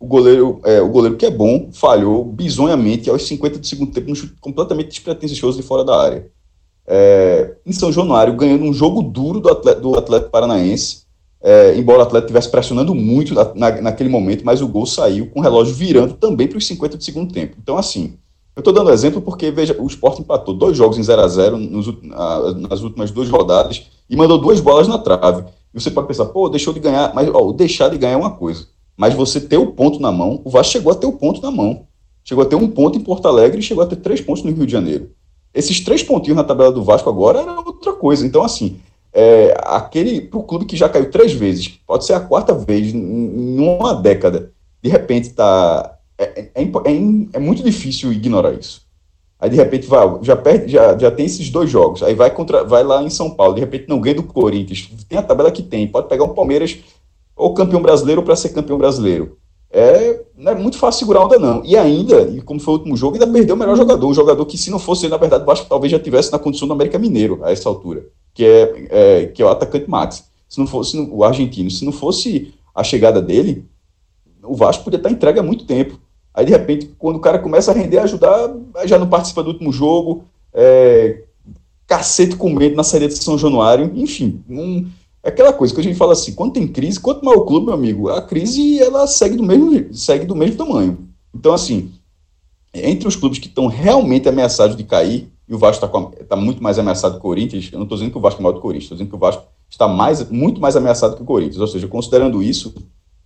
O 0.00 0.06
goleiro, 0.06 0.60
é, 0.64 0.80
o 0.80 0.88
goleiro 0.88 1.16
que 1.16 1.26
é 1.26 1.30
bom, 1.30 1.70
falhou 1.72 2.24
bizonhamente 2.24 3.08
aos 3.08 3.26
50 3.26 3.58
do 3.58 3.66
segundo 3.66 3.92
tempo, 3.92 4.14
chute 4.14 4.34
completamente 4.40 4.88
despretensioso 4.88 5.60
de 5.60 5.62
fora 5.66 5.84
da 5.84 6.00
área. 6.00 6.30
É, 6.90 7.54
em 7.66 7.72
São 7.72 7.92
Januário, 7.92 8.34
ganhando 8.34 8.64
um 8.64 8.72
jogo 8.72 9.02
duro 9.02 9.40
do 9.40 9.50
Atlético, 9.50 9.82
do 9.82 9.98
Atlético 9.98 10.30
Paranaense, 10.30 11.02
é, 11.40 11.76
embora 11.76 11.98
o 11.98 12.02
Atlético 12.02 12.28
estivesse 12.28 12.50
pressionando 12.50 12.94
muito 12.94 13.34
na, 13.34 13.52
na, 13.54 13.82
naquele 13.82 14.08
momento, 14.08 14.44
mas 14.44 14.62
o 14.62 14.66
gol 14.66 14.86
saiu 14.86 15.26
com 15.26 15.40
o 15.40 15.42
relógio 15.42 15.74
virando 15.74 16.14
também 16.14 16.48
para 16.48 16.58
os 16.58 16.66
50 16.66 16.96
do 16.96 17.04
segundo 17.04 17.32
tempo. 17.32 17.56
Então, 17.62 17.76
assim, 17.76 18.14
eu 18.56 18.60
estou 18.60 18.72
dando 18.72 18.90
exemplo 18.90 19.20
porque, 19.20 19.50
veja, 19.50 19.76
o 19.78 19.86
Sport 19.86 20.18
empatou 20.18 20.54
dois 20.54 20.76
jogos 20.76 20.98
em 20.98 21.02
0 21.02 21.22
a 21.22 21.28
0 21.28 21.58
nas 22.56 22.80
últimas 22.80 23.10
duas 23.10 23.28
rodadas 23.28 23.86
e 24.10 24.16
mandou 24.16 24.38
duas 24.38 24.58
bolas 24.58 24.88
na 24.88 24.98
trave. 24.98 25.44
E 25.72 25.80
você 25.80 25.90
pode 25.90 26.08
pensar, 26.08 26.24
pô, 26.24 26.48
deixou 26.48 26.72
de 26.72 26.80
ganhar, 26.80 27.14
mas 27.14 27.28
ó, 27.28 27.52
deixar 27.52 27.88
de 27.88 27.98
ganhar 27.98 28.14
é 28.14 28.16
uma 28.16 28.32
coisa. 28.32 28.66
Mas 28.96 29.14
você 29.14 29.40
ter 29.40 29.58
o 29.58 29.68
ponto 29.68 30.00
na 30.00 30.10
mão, 30.10 30.40
o 30.44 30.50
Vasco 30.50 30.72
chegou 30.72 30.90
a 30.90 30.94
ter 30.96 31.06
o 31.06 31.12
ponto 31.12 31.40
na 31.40 31.52
mão. 31.52 31.86
Chegou 32.24 32.42
a 32.42 32.46
ter 32.46 32.56
um 32.56 32.66
ponto 32.66 32.98
em 32.98 33.00
Porto 33.00 33.28
Alegre 33.28 33.60
e 33.60 33.62
chegou 33.62 33.84
a 33.84 33.86
ter 33.86 33.96
três 33.96 34.20
pontos 34.20 34.42
no 34.42 34.50
Rio 34.50 34.66
de 34.66 34.72
Janeiro. 34.72 35.10
Esses 35.58 35.80
três 35.80 36.04
pontinhos 36.04 36.36
na 36.36 36.44
tabela 36.44 36.70
do 36.70 36.84
Vasco 36.84 37.10
agora 37.10 37.40
era 37.40 37.52
outra 37.58 37.92
coisa. 37.92 38.24
Então, 38.24 38.44
assim, 38.44 38.78
é, 39.12 39.52
aquele 39.64 40.20
para 40.20 40.38
o 40.38 40.44
clube 40.44 40.64
que 40.64 40.76
já 40.76 40.88
caiu 40.88 41.10
três 41.10 41.32
vezes, 41.32 41.80
pode 41.84 42.04
ser 42.04 42.12
a 42.12 42.20
quarta 42.20 42.54
vez 42.54 42.94
em 42.94 43.58
uma 43.58 43.92
década, 43.92 44.52
de 44.80 44.88
repente 44.88 45.24
está 45.24 45.98
é, 46.16 46.48
é, 46.54 46.62
é, 46.62 46.70
é, 47.32 47.38
muito 47.40 47.64
difícil 47.64 48.12
ignorar 48.12 48.52
isso. 48.52 48.82
Aí 49.40 49.50
de 49.50 49.56
repente 49.56 49.88
vai, 49.88 50.06
já 50.22 50.36
perde, 50.36 50.70
já, 50.70 50.96
já 50.96 51.10
tem 51.10 51.26
esses 51.26 51.50
dois 51.50 51.68
jogos. 51.68 52.04
Aí 52.04 52.14
vai 52.14 52.30
contra, 52.30 52.62
vai 52.62 52.84
lá 52.84 53.02
em 53.02 53.10
São 53.10 53.28
Paulo, 53.28 53.54
de 53.54 53.60
repente 53.60 53.88
não 53.88 54.00
ganha 54.00 54.14
do 54.14 54.22
Corinthians. 54.22 54.88
Tem 55.08 55.18
a 55.18 55.22
tabela 55.22 55.50
que 55.50 55.62
tem, 55.64 55.88
pode 55.88 56.08
pegar 56.08 56.22
um 56.22 56.34
Palmeiras 56.34 56.78
ou 57.34 57.52
campeão 57.52 57.82
brasileiro 57.82 58.22
para 58.22 58.36
ser 58.36 58.50
campeão 58.50 58.78
brasileiro. 58.78 59.36
É, 59.70 60.24
não 60.36 60.52
é 60.52 60.54
muito 60.54 60.78
fácil 60.78 61.00
segurar 61.00 61.24
onda, 61.24 61.38
não. 61.38 61.64
E 61.64 61.76
ainda, 61.76 62.22
e 62.22 62.40
como 62.40 62.58
foi 62.58 62.74
o 62.74 62.76
último 62.78 62.96
jogo, 62.96 63.14
ainda 63.14 63.26
perdeu 63.26 63.54
o 63.54 63.58
melhor 63.58 63.76
jogador. 63.76 64.06
Um 64.08 64.14
jogador 64.14 64.44
que, 64.46 64.56
se 64.56 64.70
não 64.70 64.78
fosse 64.78 65.04
ele, 65.04 65.12
na 65.12 65.18
verdade, 65.18 65.44
acho 65.48 65.64
que 65.64 65.68
talvez 65.68 65.90
já 65.90 65.98
tivesse 65.98 66.32
na 66.32 66.38
condição 66.38 66.66
do 66.66 66.74
América 66.74 66.98
Mineiro 66.98 67.40
a 67.44 67.52
essa 67.52 67.68
altura, 67.68 68.06
que 68.32 68.44
é, 68.44 68.88
é 68.90 69.26
que 69.26 69.42
é 69.42 69.44
o 69.44 69.48
atacante 69.48 69.88
Max. 69.88 70.24
Se 70.48 70.58
não 70.58 70.66
fosse 70.66 70.98
o 70.98 71.22
argentino, 71.22 71.70
se 71.70 71.84
não 71.84 71.92
fosse 71.92 72.54
a 72.74 72.82
chegada 72.82 73.20
dele, 73.20 73.66
o 74.42 74.54
Vasco 74.54 74.84
podia 74.84 74.96
estar 74.96 75.10
entregue 75.10 75.40
há 75.40 75.42
muito 75.42 75.66
tempo. 75.66 76.00
Aí, 76.32 76.46
de 76.46 76.52
repente, 76.52 76.94
quando 76.98 77.16
o 77.16 77.20
cara 77.20 77.38
começa 77.38 77.70
a 77.70 77.74
render, 77.74 77.98
ajudar, 77.98 78.54
já 78.84 78.98
não 78.98 79.08
participa 79.08 79.42
do 79.42 79.50
último 79.50 79.72
jogo, 79.72 80.24
é, 80.54 81.24
cacete 81.86 82.36
com 82.36 82.50
medo 82.50 82.76
na 82.76 82.84
saída 82.84 83.08
de 83.08 83.22
São 83.22 83.36
Januário, 83.36 83.90
enfim, 83.94 84.42
um, 84.48 84.86
aquela 85.22 85.52
coisa 85.52 85.74
que 85.74 85.80
a 85.80 85.84
gente 85.84 85.96
fala 85.96 86.12
assim, 86.12 86.34
quando 86.34 86.52
tem 86.52 86.66
crise, 86.66 87.00
quanto 87.00 87.24
maior 87.24 87.38
o 87.38 87.44
clube, 87.44 87.66
meu 87.66 87.74
amigo, 87.74 88.08
a 88.08 88.22
crise, 88.22 88.80
ela 88.80 89.06
segue 89.06 89.36
do 89.36 89.42
mesmo, 89.42 89.94
segue 89.94 90.24
do 90.24 90.36
mesmo 90.36 90.56
tamanho. 90.56 91.08
Então, 91.34 91.52
assim, 91.52 91.92
entre 92.72 93.08
os 93.08 93.16
clubes 93.16 93.38
que 93.38 93.48
estão 93.48 93.66
realmente 93.66 94.28
ameaçados 94.28 94.76
de 94.76 94.84
cair, 94.84 95.30
e 95.48 95.54
o 95.54 95.58
Vasco 95.58 95.84
está 95.84 96.24
tá 96.24 96.36
muito 96.36 96.62
mais 96.62 96.78
ameaçado 96.78 97.12
que 97.12 97.18
o 97.18 97.22
Corinthians, 97.22 97.70
eu 97.72 97.78
não 97.78 97.84
estou 97.84 97.96
dizendo 97.96 98.12
que 98.12 98.18
o 98.18 98.20
Vasco 98.20 98.40
é 98.40 98.42
maior 98.42 98.52
do 98.52 98.60
Corinthians, 98.60 98.84
estou 98.84 98.96
dizendo 98.96 99.10
que 99.10 99.16
o 99.16 99.18
Vasco 99.18 99.44
está 99.68 99.88
mais, 99.88 100.28
muito 100.30 100.60
mais 100.60 100.76
ameaçado 100.76 101.16
que 101.16 101.22
o 101.22 101.26
Corinthians, 101.26 101.60
ou 101.60 101.66
seja, 101.66 101.88
considerando 101.88 102.42
isso, 102.42 102.74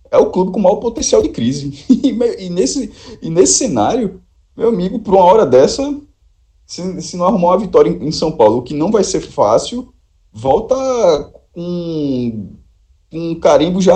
é 0.09 0.17
o 0.17 0.29
clube 0.29 0.51
com 0.51 0.59
maior 0.59 0.77
potencial 0.77 1.21
de 1.21 1.29
crise. 1.29 1.83
e, 1.89 2.49
nesse, 2.49 2.91
e 3.21 3.29
nesse 3.29 3.53
cenário, 3.55 4.21
meu 4.55 4.69
amigo, 4.69 4.99
por 4.99 5.15
uma 5.15 5.23
hora 5.23 5.45
dessa, 5.45 5.99
se, 6.65 7.01
se 7.01 7.17
não 7.17 7.25
arrumar 7.25 7.49
uma 7.49 7.57
vitória 7.57 7.89
em, 7.89 8.07
em, 8.07 8.11
São 8.11 8.31
Paulo, 8.31 8.59
o 8.59 8.61
que 8.61 8.73
não 8.73 8.91
vai 8.91 9.03
ser 9.03 9.21
fácil, 9.21 9.93
volta 10.31 10.75
com 11.53 12.49
um 13.13 13.39
carimbo 13.39 13.79
já 13.79 13.95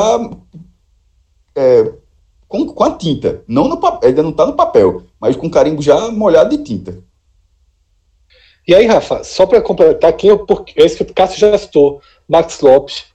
é, 1.55 1.91
com, 2.47 2.65
com 2.67 2.83
a 2.83 2.95
tinta. 2.95 3.43
Não 3.47 3.67
no, 3.67 3.79
ainda 4.03 4.23
não 4.23 4.29
está 4.29 4.45
no 4.45 4.55
papel, 4.55 5.03
mas 5.19 5.35
com 5.35 5.49
carimbo 5.49 5.81
já 5.81 6.09
molhado 6.11 6.55
de 6.55 6.63
tinta. 6.63 7.03
E 8.67 8.75
aí, 8.75 8.85
Rafa, 8.85 9.23
só 9.23 9.45
para 9.45 9.61
completar, 9.61 10.13
quem 10.13 10.29
eu, 10.29 10.45
porque, 10.45 10.73
esse 10.75 11.03
que 11.03 11.11
o 11.11 11.13
Cássio 11.13 11.39
já 11.39 11.57
citou, 11.57 12.01
Max 12.27 12.59
Lopes, 12.59 13.05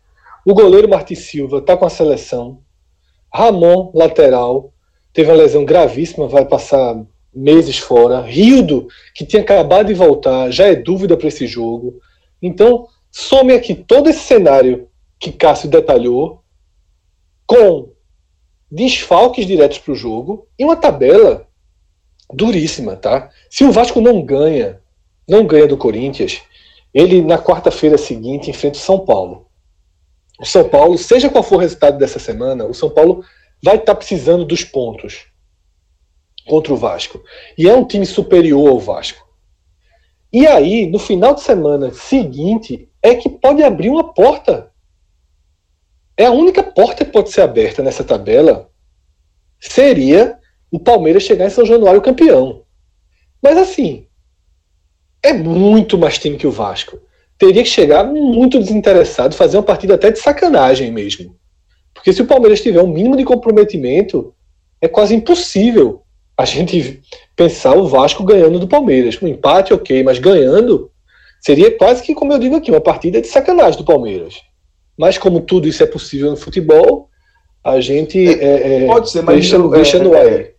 o 0.46 0.54
goleiro 0.54 0.88
Martin 0.88 1.14
Silva 1.14 1.58
está 1.58 1.76
com 1.76 1.84
a 1.84 1.90
seleção, 1.90 2.58
Ramon, 3.32 3.90
lateral, 3.94 4.72
teve 5.12 5.30
uma 5.30 5.36
lesão 5.36 5.64
gravíssima, 5.64 6.26
vai 6.26 6.44
passar 6.44 7.02
meses 7.34 7.78
fora. 7.78 8.20
Rildo, 8.20 8.88
que 9.14 9.24
tinha 9.24 9.42
acabado 9.42 9.86
de 9.86 9.94
voltar, 9.94 10.50
já 10.50 10.66
é 10.66 10.74
dúvida 10.74 11.16
para 11.16 11.28
esse 11.28 11.46
jogo. 11.46 12.00
Então, 12.40 12.88
some 13.12 13.52
aqui 13.52 13.74
todo 13.74 14.10
esse 14.10 14.20
cenário 14.20 14.88
que 15.20 15.30
Cássio 15.30 15.68
detalhou, 15.68 16.42
com 17.46 17.92
desfalques 18.68 19.46
diretos 19.46 19.78
para 19.78 19.92
o 19.92 19.96
jogo 19.96 20.48
e 20.58 20.64
uma 20.64 20.74
tabela 20.74 21.46
duríssima, 22.32 22.96
tá? 22.96 23.30
Se 23.48 23.62
o 23.62 23.70
Vasco 23.70 24.00
não 24.00 24.24
ganha, 24.24 24.80
não 25.28 25.46
ganha 25.46 25.68
do 25.68 25.76
Corinthians, 25.76 26.42
ele 26.92 27.22
na 27.22 27.38
quarta-feira 27.38 27.96
seguinte 27.96 28.50
enfrenta 28.50 28.78
o 28.78 28.80
São 28.80 29.04
Paulo 29.04 29.52
o 30.42 30.44
São 30.44 30.68
Paulo, 30.68 30.98
seja 30.98 31.30
qual 31.30 31.44
for 31.44 31.54
o 31.54 31.60
resultado 31.60 31.96
dessa 31.96 32.18
semana, 32.18 32.64
o 32.64 32.74
São 32.74 32.90
Paulo 32.90 33.24
vai 33.62 33.76
estar 33.76 33.92
tá 33.92 33.94
precisando 33.94 34.44
dos 34.44 34.64
pontos 34.64 35.26
contra 36.48 36.72
o 36.72 36.76
Vasco. 36.76 37.22
E 37.56 37.68
é 37.68 37.74
um 37.74 37.84
time 37.84 38.04
superior 38.04 38.68
ao 38.68 38.80
Vasco. 38.80 39.24
E 40.32 40.46
aí, 40.46 40.86
no 40.86 40.98
final 40.98 41.34
de 41.34 41.42
semana 41.42 41.92
seguinte, 41.92 42.88
é 43.02 43.14
que 43.14 43.28
pode 43.28 43.62
abrir 43.62 43.90
uma 43.90 44.14
porta. 44.14 44.70
É 46.16 46.26
a 46.26 46.30
única 46.30 46.62
porta 46.62 47.04
que 47.04 47.10
pode 47.10 47.30
ser 47.30 47.42
aberta 47.42 47.82
nessa 47.82 48.02
tabela 48.02 48.70
seria 49.60 50.38
o 50.70 50.78
Palmeiras 50.78 51.22
chegar 51.22 51.46
em 51.46 51.50
São 51.50 51.66
Januário 51.66 52.00
campeão. 52.00 52.64
Mas 53.42 53.58
assim, 53.58 54.06
é 55.22 55.32
muito 55.32 55.98
mais 55.98 56.18
time 56.18 56.36
que 56.36 56.46
o 56.46 56.50
Vasco 56.50 56.98
teria 57.38 57.62
que 57.62 57.68
chegar 57.68 58.04
muito 58.04 58.58
desinteressado, 58.58 59.34
fazer 59.34 59.56
uma 59.56 59.62
partida 59.62 59.94
até 59.94 60.10
de 60.10 60.18
sacanagem 60.18 60.90
mesmo. 60.90 61.36
Porque 61.92 62.12
se 62.12 62.22
o 62.22 62.26
Palmeiras 62.26 62.60
tiver 62.60 62.80
um 62.80 62.88
mínimo 62.88 63.16
de 63.16 63.24
comprometimento, 63.24 64.34
é 64.80 64.88
quase 64.88 65.14
impossível 65.14 66.01
a 66.36 66.44
gente 66.44 67.02
pensar 67.36 67.76
o 67.76 67.86
Vasco 67.86 68.24
ganhando 68.24 68.58
do 68.58 68.68
Palmeiras. 68.68 69.18
Um 69.20 69.28
empate, 69.28 69.72
ok, 69.72 70.02
mas 70.02 70.18
ganhando 70.18 70.90
seria 71.40 71.76
quase 71.76 72.02
que, 72.02 72.14
como 72.14 72.32
eu 72.32 72.38
digo 72.38 72.56
aqui, 72.56 72.70
uma 72.70 72.80
partida 72.80 73.20
de 73.20 73.26
sacanagem 73.26 73.78
do 73.78 73.84
Palmeiras. 73.84 74.40
Mas 74.96 75.18
como 75.18 75.40
tudo 75.40 75.66
isso 75.66 75.82
é 75.82 75.86
possível 75.86 76.30
no 76.30 76.36
futebol, 76.36 77.08
a 77.64 77.80
gente 77.80 78.18
é, 78.18 78.84
é, 78.84 78.86
pode 78.86 79.10
ser, 79.10 79.22
mas 79.22 79.36
deixa, 79.36 79.68
deixa 79.68 79.98
no 79.98 80.14
ar. 80.14 80.26
É, 80.26 80.54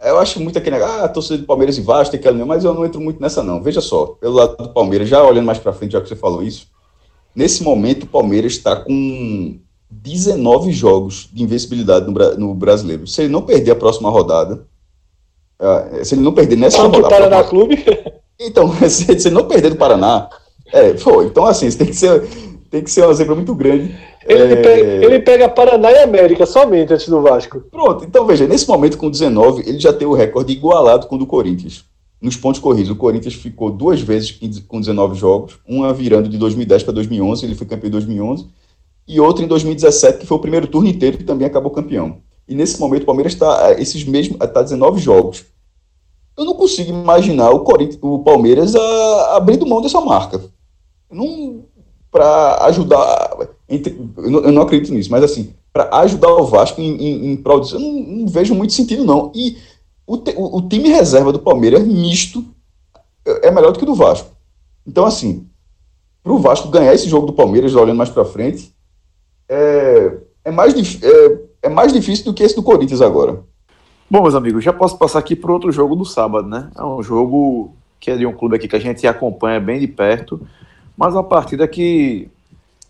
eu 0.00 0.18
acho 0.18 0.40
muito 0.40 0.58
aquele 0.58 0.76
negócio, 0.76 1.02
ah, 1.02 1.08
torcida 1.08 1.38
do 1.38 1.46
Palmeiras 1.46 1.76
e 1.76 1.80
Vasco, 1.80 2.12
tem 2.12 2.20
que 2.20 2.28
alinhar, 2.28 2.46
mas 2.46 2.64
eu 2.64 2.72
não 2.72 2.84
entro 2.84 3.00
muito 3.00 3.20
nessa, 3.20 3.42
não. 3.42 3.62
Veja 3.62 3.80
só, 3.80 4.06
pelo 4.06 4.34
lado 4.34 4.56
do 4.56 4.72
Palmeiras, 4.72 5.08
já 5.08 5.22
olhando 5.22 5.46
mais 5.46 5.58
para 5.58 5.72
frente, 5.72 5.92
já 5.92 6.00
que 6.00 6.08
você 6.08 6.16
falou 6.16 6.42
isso, 6.42 6.68
nesse 7.34 7.62
momento 7.62 8.04
o 8.04 8.06
Palmeiras 8.08 8.52
está 8.52 8.76
com 8.76 9.58
19 9.90 10.70
jogos 10.72 11.28
de 11.32 11.42
invencibilidade 11.42 12.06
no, 12.06 12.36
no, 12.36 12.54
brasileiro. 12.54 13.06
Se 13.06 13.22
ele 13.22 13.32
não 13.32 13.42
perder 13.42 13.72
a 13.72 13.76
próxima 13.76 14.10
rodada, 14.10 14.66
se 16.04 16.14
ele 16.14 16.22
não 16.22 16.32
perder 16.32 16.56
nessa 16.56 16.82
Contra 16.82 17.00
rodada. 17.00 17.22
Paraná 17.22 17.44
Clube? 17.44 17.84
Então, 18.40 18.72
se, 18.88 19.10
ele 19.10 19.30
não 19.30 19.46
perder 19.46 19.70
do 19.70 19.76
Paraná, 19.76 20.28
é, 20.72 20.96
foi. 20.96 21.26
Então, 21.26 21.44
assim, 21.44 21.68
tem 21.72 21.88
que 21.88 21.96
ser, 21.96 22.22
tem 22.70 22.82
que 22.82 22.90
ser 22.90 23.02
uma 23.02 23.14
zebra 23.14 23.34
muito 23.34 23.54
grande. 23.54 23.98
Ele, 24.24 24.52
é... 24.52 24.56
pega, 24.56 25.06
ele 25.06 25.18
pega 25.20 25.48
Paraná 25.48 25.90
e 25.90 25.98
América 25.98 26.46
somente 26.46 26.92
antes 26.92 27.08
do 27.08 27.20
Vasco. 27.20 27.60
Pronto, 27.70 28.04
então 28.04 28.26
veja, 28.26 28.46
nesse 28.46 28.68
momento 28.68 28.98
com 28.98 29.10
19, 29.10 29.62
ele 29.66 29.80
já 29.80 29.92
tem 29.92 30.06
o 30.06 30.12
recorde 30.12 30.52
igualado 30.52 31.06
com 31.06 31.16
o 31.16 31.18
do 31.18 31.26
Corinthians. 31.26 31.84
Nos 32.20 32.36
pontos 32.36 32.60
corridos, 32.60 32.90
o 32.90 32.96
Corinthians 32.96 33.34
ficou 33.34 33.70
duas 33.70 34.00
vezes 34.00 34.38
com 34.66 34.80
19 34.80 35.16
jogos, 35.16 35.58
uma 35.66 35.92
virando 35.92 36.28
de 36.28 36.36
2010 36.36 36.82
para 36.82 36.94
2011, 36.94 37.46
ele 37.46 37.54
foi 37.54 37.66
campeão 37.66 37.88
em 37.88 37.92
2011, 37.92 38.46
e 39.06 39.20
outra 39.20 39.44
em 39.44 39.48
2017, 39.48 40.18
que 40.18 40.26
foi 40.26 40.36
o 40.36 40.40
primeiro 40.40 40.66
turno 40.66 40.88
inteiro, 40.88 41.16
que 41.16 41.24
também 41.24 41.46
acabou 41.46 41.70
campeão. 41.70 42.18
E 42.48 42.54
nesse 42.54 42.80
momento 42.80 43.02
o 43.02 43.06
Palmeiras 43.06 43.34
está 43.34 43.72
esses 43.78 44.04
mesmos 44.04 44.40
está 44.40 44.62
19 44.62 45.00
jogos. 45.00 45.44
Eu 46.36 46.44
não 46.44 46.54
consigo 46.54 46.90
imaginar 46.90 47.50
o, 47.50 47.60
Corinthians, 47.60 47.98
o 48.00 48.20
Palmeiras 48.20 48.74
a, 48.74 49.36
abrindo 49.36 49.66
mão 49.66 49.82
dessa 49.82 50.00
marca. 50.00 50.40
Não 51.10 51.64
para 52.10 52.64
ajudar 52.66 53.36
eu 53.68 54.30
não, 54.30 54.40
eu 54.40 54.52
não 54.52 54.62
acredito 54.62 54.92
nisso, 54.94 55.10
mas 55.10 55.22
assim, 55.22 55.52
para 55.72 55.94
ajudar 55.98 56.28
o 56.28 56.44
Vasco 56.44 56.80
em, 56.80 56.96
em, 56.96 57.32
em 57.32 57.36
prol 57.36 57.62
eu 57.70 57.78
não, 57.78 57.92
não, 57.92 58.26
vejo 58.26 58.54
muito 58.54 58.72
sentido, 58.72 59.04
não. 59.04 59.30
E 59.34 59.58
o, 60.06 60.16
o, 60.16 60.58
o, 60.58 60.68
time 60.68 60.88
reserva 60.88 61.32
do 61.32 61.38
Palmeiras, 61.38 61.86
misto, 61.86 62.44
é, 63.26 63.48
é 63.48 63.50
melhor 63.50 63.72
do 63.72 63.78
que 63.78 63.84
o 63.84 63.86
do 63.86 63.94
Vasco. 63.94 64.30
Então, 64.86 65.04
assim, 65.04 65.46
para 66.22 66.32
o 66.32 66.38
Vasco 66.38 66.68
ganhar 66.68 66.94
esse 66.94 67.08
jogo 67.08 67.26
do 67.26 67.32
Palmeiras, 67.34 67.74
olhando 67.74 67.98
mais 67.98 68.08
para 68.08 68.24
frente, 68.24 68.72
é, 69.48 70.18
é, 70.44 70.50
mais, 70.50 70.74
é, 71.02 71.40
é 71.62 71.68
mais 71.68 71.92
difícil 71.92 72.24
do 72.24 72.34
que 72.34 72.42
esse 72.42 72.54
do 72.54 72.62
Corinthians 72.62 73.00
agora. 73.00 73.42
Bom, 74.10 74.22
meus 74.22 74.34
amigos, 74.34 74.64
já 74.64 74.72
posso 74.72 74.96
passar 74.96 75.18
aqui 75.18 75.36
para 75.36 75.52
outro 75.52 75.70
jogo 75.70 75.94
do 75.94 76.04
sábado, 76.04 76.48
né? 76.48 76.70
É 76.76 76.82
um 76.82 77.02
jogo 77.02 77.74
que 78.00 78.10
é 78.10 78.16
de 78.16 78.24
um 78.24 78.32
clube 78.32 78.56
aqui 78.56 78.68
que 78.68 78.76
a 78.76 78.80
gente 78.80 79.06
acompanha 79.06 79.60
bem 79.60 79.78
de 79.78 79.86
perto, 79.86 80.40
mas 80.96 81.12
uma 81.12 81.24
partida 81.24 81.66
que 81.68 82.28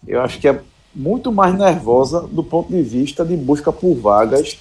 eu 0.06 0.20
acho 0.20 0.38
que 0.38 0.46
é 0.46 0.60
muito 0.94 1.32
mais 1.32 1.56
nervosa 1.56 2.20
do 2.20 2.42
ponto 2.42 2.70
de 2.70 2.82
vista 2.82 3.24
de 3.24 3.36
busca 3.36 3.72
por 3.72 3.94
vagas 3.94 4.58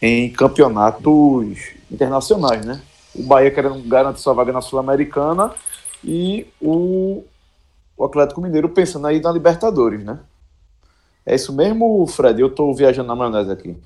em 0.00 0.30
campeonatos 0.30 1.58
internacionais, 1.90 2.64
né? 2.64 2.80
O 3.14 3.22
Bahia 3.22 3.50
querendo 3.50 3.80
garantir 3.88 4.20
sua 4.20 4.34
vaga 4.34 4.52
na 4.52 4.60
Sul-Americana 4.60 5.52
e 6.02 6.46
o, 6.60 7.22
o 7.96 8.04
Atlético 8.04 8.40
Mineiro 8.40 8.68
pensando 8.68 9.06
aí 9.06 9.20
na 9.20 9.30
Libertadores, 9.30 10.04
né? 10.04 10.18
É 11.26 11.34
isso 11.34 11.52
mesmo, 11.52 12.06
Fred? 12.06 12.40
Eu 12.40 12.48
estou 12.48 12.74
viajando 12.74 13.08
na 13.08 13.16
maionese 13.16 13.50
aqui. 13.50 13.76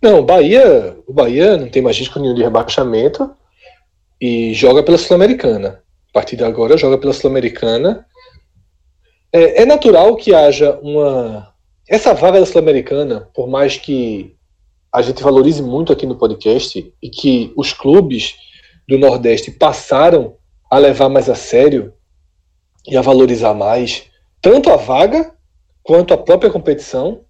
Não, 0.00 0.24
Bahia, 0.24 0.96
o 1.06 1.12
Bahia 1.12 1.56
não 1.56 1.68
tem 1.68 1.82
mais 1.82 1.98
risco 1.98 2.20
nenhum 2.20 2.34
de 2.34 2.42
rebaixamento 2.42 3.30
e 4.20 4.52
joga 4.54 4.82
pela 4.82 4.98
Sul-Americana. 4.98 5.82
A 6.10 6.12
partir 6.12 6.36
de 6.36 6.44
agora 6.44 6.76
joga 6.76 6.98
pela 6.98 7.12
Sul-Americana 7.12 8.06
é, 9.32 9.62
é 9.62 9.66
natural 9.66 10.16
que 10.16 10.34
haja 10.34 10.78
uma. 10.82 11.52
Essa 11.88 12.14
vaga 12.14 12.40
da 12.40 12.46
Sul-Americana, 12.46 13.28
por 13.34 13.48
mais 13.48 13.76
que 13.76 14.36
a 14.92 15.02
gente 15.02 15.22
valorize 15.22 15.62
muito 15.62 15.92
aqui 15.92 16.06
no 16.06 16.16
podcast 16.16 16.92
e 17.02 17.10
que 17.10 17.52
os 17.56 17.72
clubes 17.72 18.36
do 18.86 18.98
Nordeste 18.98 19.50
passaram 19.50 20.36
a 20.70 20.78
levar 20.78 21.08
mais 21.08 21.28
a 21.28 21.34
sério 21.34 21.92
e 22.86 22.96
a 22.96 23.02
valorizar 23.02 23.54
mais 23.54 24.04
tanto 24.40 24.70
a 24.70 24.76
vaga 24.76 25.34
quanto 25.88 26.12
a 26.12 26.18
própria 26.18 26.50
competição. 26.50 27.22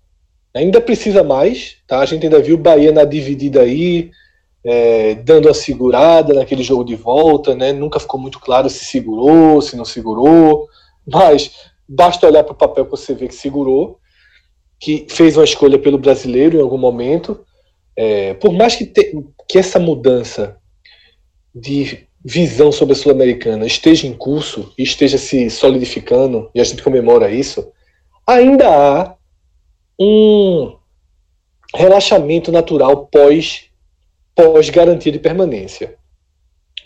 Ainda 0.52 0.80
precisa 0.80 1.22
mais, 1.22 1.76
tá? 1.86 2.00
A 2.00 2.04
gente 2.04 2.24
ainda 2.24 2.42
viu 2.42 2.56
o 2.56 2.58
Bahia 2.58 2.90
na 2.90 3.04
dividida 3.04 3.62
aí, 3.62 4.10
é, 4.64 5.14
dando 5.14 5.48
a 5.48 5.54
segurada 5.54 6.34
naquele 6.34 6.64
jogo 6.64 6.82
de 6.82 6.96
volta, 6.96 7.54
né? 7.54 7.72
Nunca 7.72 8.00
ficou 8.00 8.18
muito 8.18 8.40
claro 8.40 8.68
se 8.68 8.84
segurou, 8.84 9.62
se 9.62 9.76
não 9.76 9.84
segurou, 9.84 10.66
mas 11.06 11.52
basta 11.88 12.26
olhar 12.26 12.42
para 12.42 12.52
o 12.52 12.56
papel 12.56 12.84
que 12.86 12.90
você 12.90 13.14
vê 13.14 13.28
que 13.28 13.34
segurou, 13.34 14.00
que 14.80 15.06
fez 15.08 15.36
uma 15.36 15.44
escolha 15.44 15.78
pelo 15.78 15.96
brasileiro 15.96 16.58
em 16.58 16.60
algum 16.60 16.78
momento. 16.78 17.44
É, 17.94 18.34
por 18.34 18.52
mais 18.52 18.74
que, 18.74 18.86
te, 18.86 19.16
que 19.48 19.56
essa 19.56 19.78
mudança 19.78 20.56
de 21.54 22.08
visão 22.24 22.72
sobre 22.72 22.94
a 22.94 22.96
Sul-Americana 22.96 23.66
esteja 23.66 24.08
em 24.08 24.14
curso 24.14 24.72
e 24.76 24.82
esteja 24.82 25.16
se 25.16 25.48
solidificando, 25.48 26.50
e 26.52 26.60
a 26.60 26.64
gente 26.64 26.82
comemora 26.82 27.30
isso, 27.30 27.72
ainda 28.28 28.68
há 28.68 29.14
um 29.98 30.76
relaxamento 31.74 32.52
natural 32.52 33.06
pós 33.06 33.64
pós 34.36 34.68
garantia 34.70 35.10
de 35.10 35.18
permanência. 35.18 35.96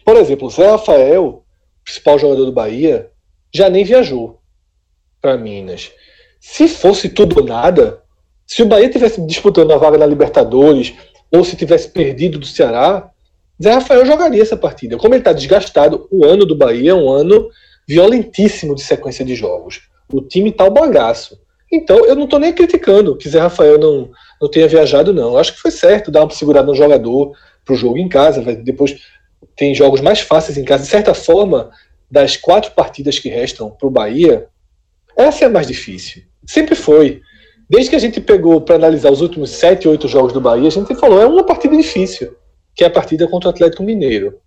Por 0.04 0.16
exemplo, 0.16 0.48
Zé 0.48 0.70
Rafael, 0.70 1.44
principal 1.84 2.18
jogador 2.18 2.46
do 2.46 2.52
Bahia, 2.52 3.10
já 3.52 3.68
nem 3.68 3.84
viajou 3.84 4.40
para 5.20 5.36
Minas. 5.36 5.90
Se 6.40 6.66
fosse 6.66 7.08
tudo 7.10 7.40
ou 7.40 7.46
nada, 7.46 8.02
se 8.46 8.62
o 8.62 8.66
Bahia 8.66 8.88
tivesse 8.88 9.20
disputando 9.26 9.72
a 9.72 9.76
vaga 9.76 9.98
na 9.98 10.06
Libertadores 10.06 10.94
ou 11.30 11.44
se 11.44 11.56
tivesse 11.56 11.90
perdido 11.90 12.38
do 12.38 12.46
Ceará, 12.46 13.10
Zé 13.62 13.72
Rafael 13.72 14.06
jogaria 14.06 14.42
essa 14.42 14.56
partida. 14.56 14.96
Como 14.96 15.12
ele 15.12 15.20
está 15.20 15.32
desgastado, 15.32 16.08
o 16.10 16.24
ano 16.24 16.46
do 16.46 16.56
Bahia 16.56 16.92
é 16.92 16.94
um 16.94 17.10
ano 17.10 17.50
violentíssimo 17.86 18.74
de 18.74 18.82
sequência 18.82 19.24
de 19.24 19.34
jogos. 19.34 19.91
O 20.12 20.20
time 20.20 20.50
está 20.50 20.64
o 20.64 20.70
bagaço. 20.70 21.40
Então, 21.72 22.04
eu 22.04 22.14
não 22.14 22.24
estou 22.24 22.38
nem 22.38 22.52
criticando 22.52 23.16
que 23.16 23.28
Zé 23.28 23.40
Rafael 23.40 23.78
não, 23.78 24.10
não 24.40 24.50
tenha 24.50 24.68
viajado, 24.68 25.12
não. 25.12 25.32
Eu 25.32 25.38
acho 25.38 25.54
que 25.54 25.60
foi 25.60 25.70
certo 25.70 26.10
dar 26.10 26.22
uma 26.22 26.30
segurada 26.30 26.66
no 26.66 26.74
jogador 26.74 27.32
para 27.64 27.74
o 27.74 27.76
jogo 27.76 27.96
em 27.96 28.08
casa. 28.08 28.42
Depois 28.56 28.94
tem 29.56 29.74
jogos 29.74 30.00
mais 30.00 30.20
fáceis 30.20 30.58
em 30.58 30.64
casa. 30.64 30.84
De 30.84 30.90
certa 30.90 31.14
forma, 31.14 31.70
das 32.10 32.36
quatro 32.36 32.72
partidas 32.72 33.18
que 33.18 33.30
restam 33.30 33.70
para 33.70 33.88
o 33.88 33.90
Bahia, 33.90 34.48
essa 35.16 35.44
é 35.44 35.46
a 35.46 35.50
mais 35.50 35.66
difícil. 35.66 36.22
Sempre 36.46 36.74
foi. 36.74 37.22
Desde 37.70 37.88
que 37.88 37.96
a 37.96 37.98
gente 37.98 38.20
pegou 38.20 38.60
para 38.60 38.74
analisar 38.74 39.10
os 39.10 39.22
últimos 39.22 39.50
sete, 39.50 39.88
oito 39.88 40.06
jogos 40.08 40.34
do 40.34 40.40
Bahia, 40.40 40.68
a 40.68 40.70
gente 40.70 40.94
falou, 40.94 41.22
é 41.22 41.26
uma 41.26 41.44
partida 41.44 41.74
difícil, 41.74 42.36
que 42.74 42.84
é 42.84 42.86
a 42.86 42.90
partida 42.90 43.26
contra 43.26 43.48
o 43.48 43.50
Atlético 43.50 43.82
Mineiro. 43.82 44.38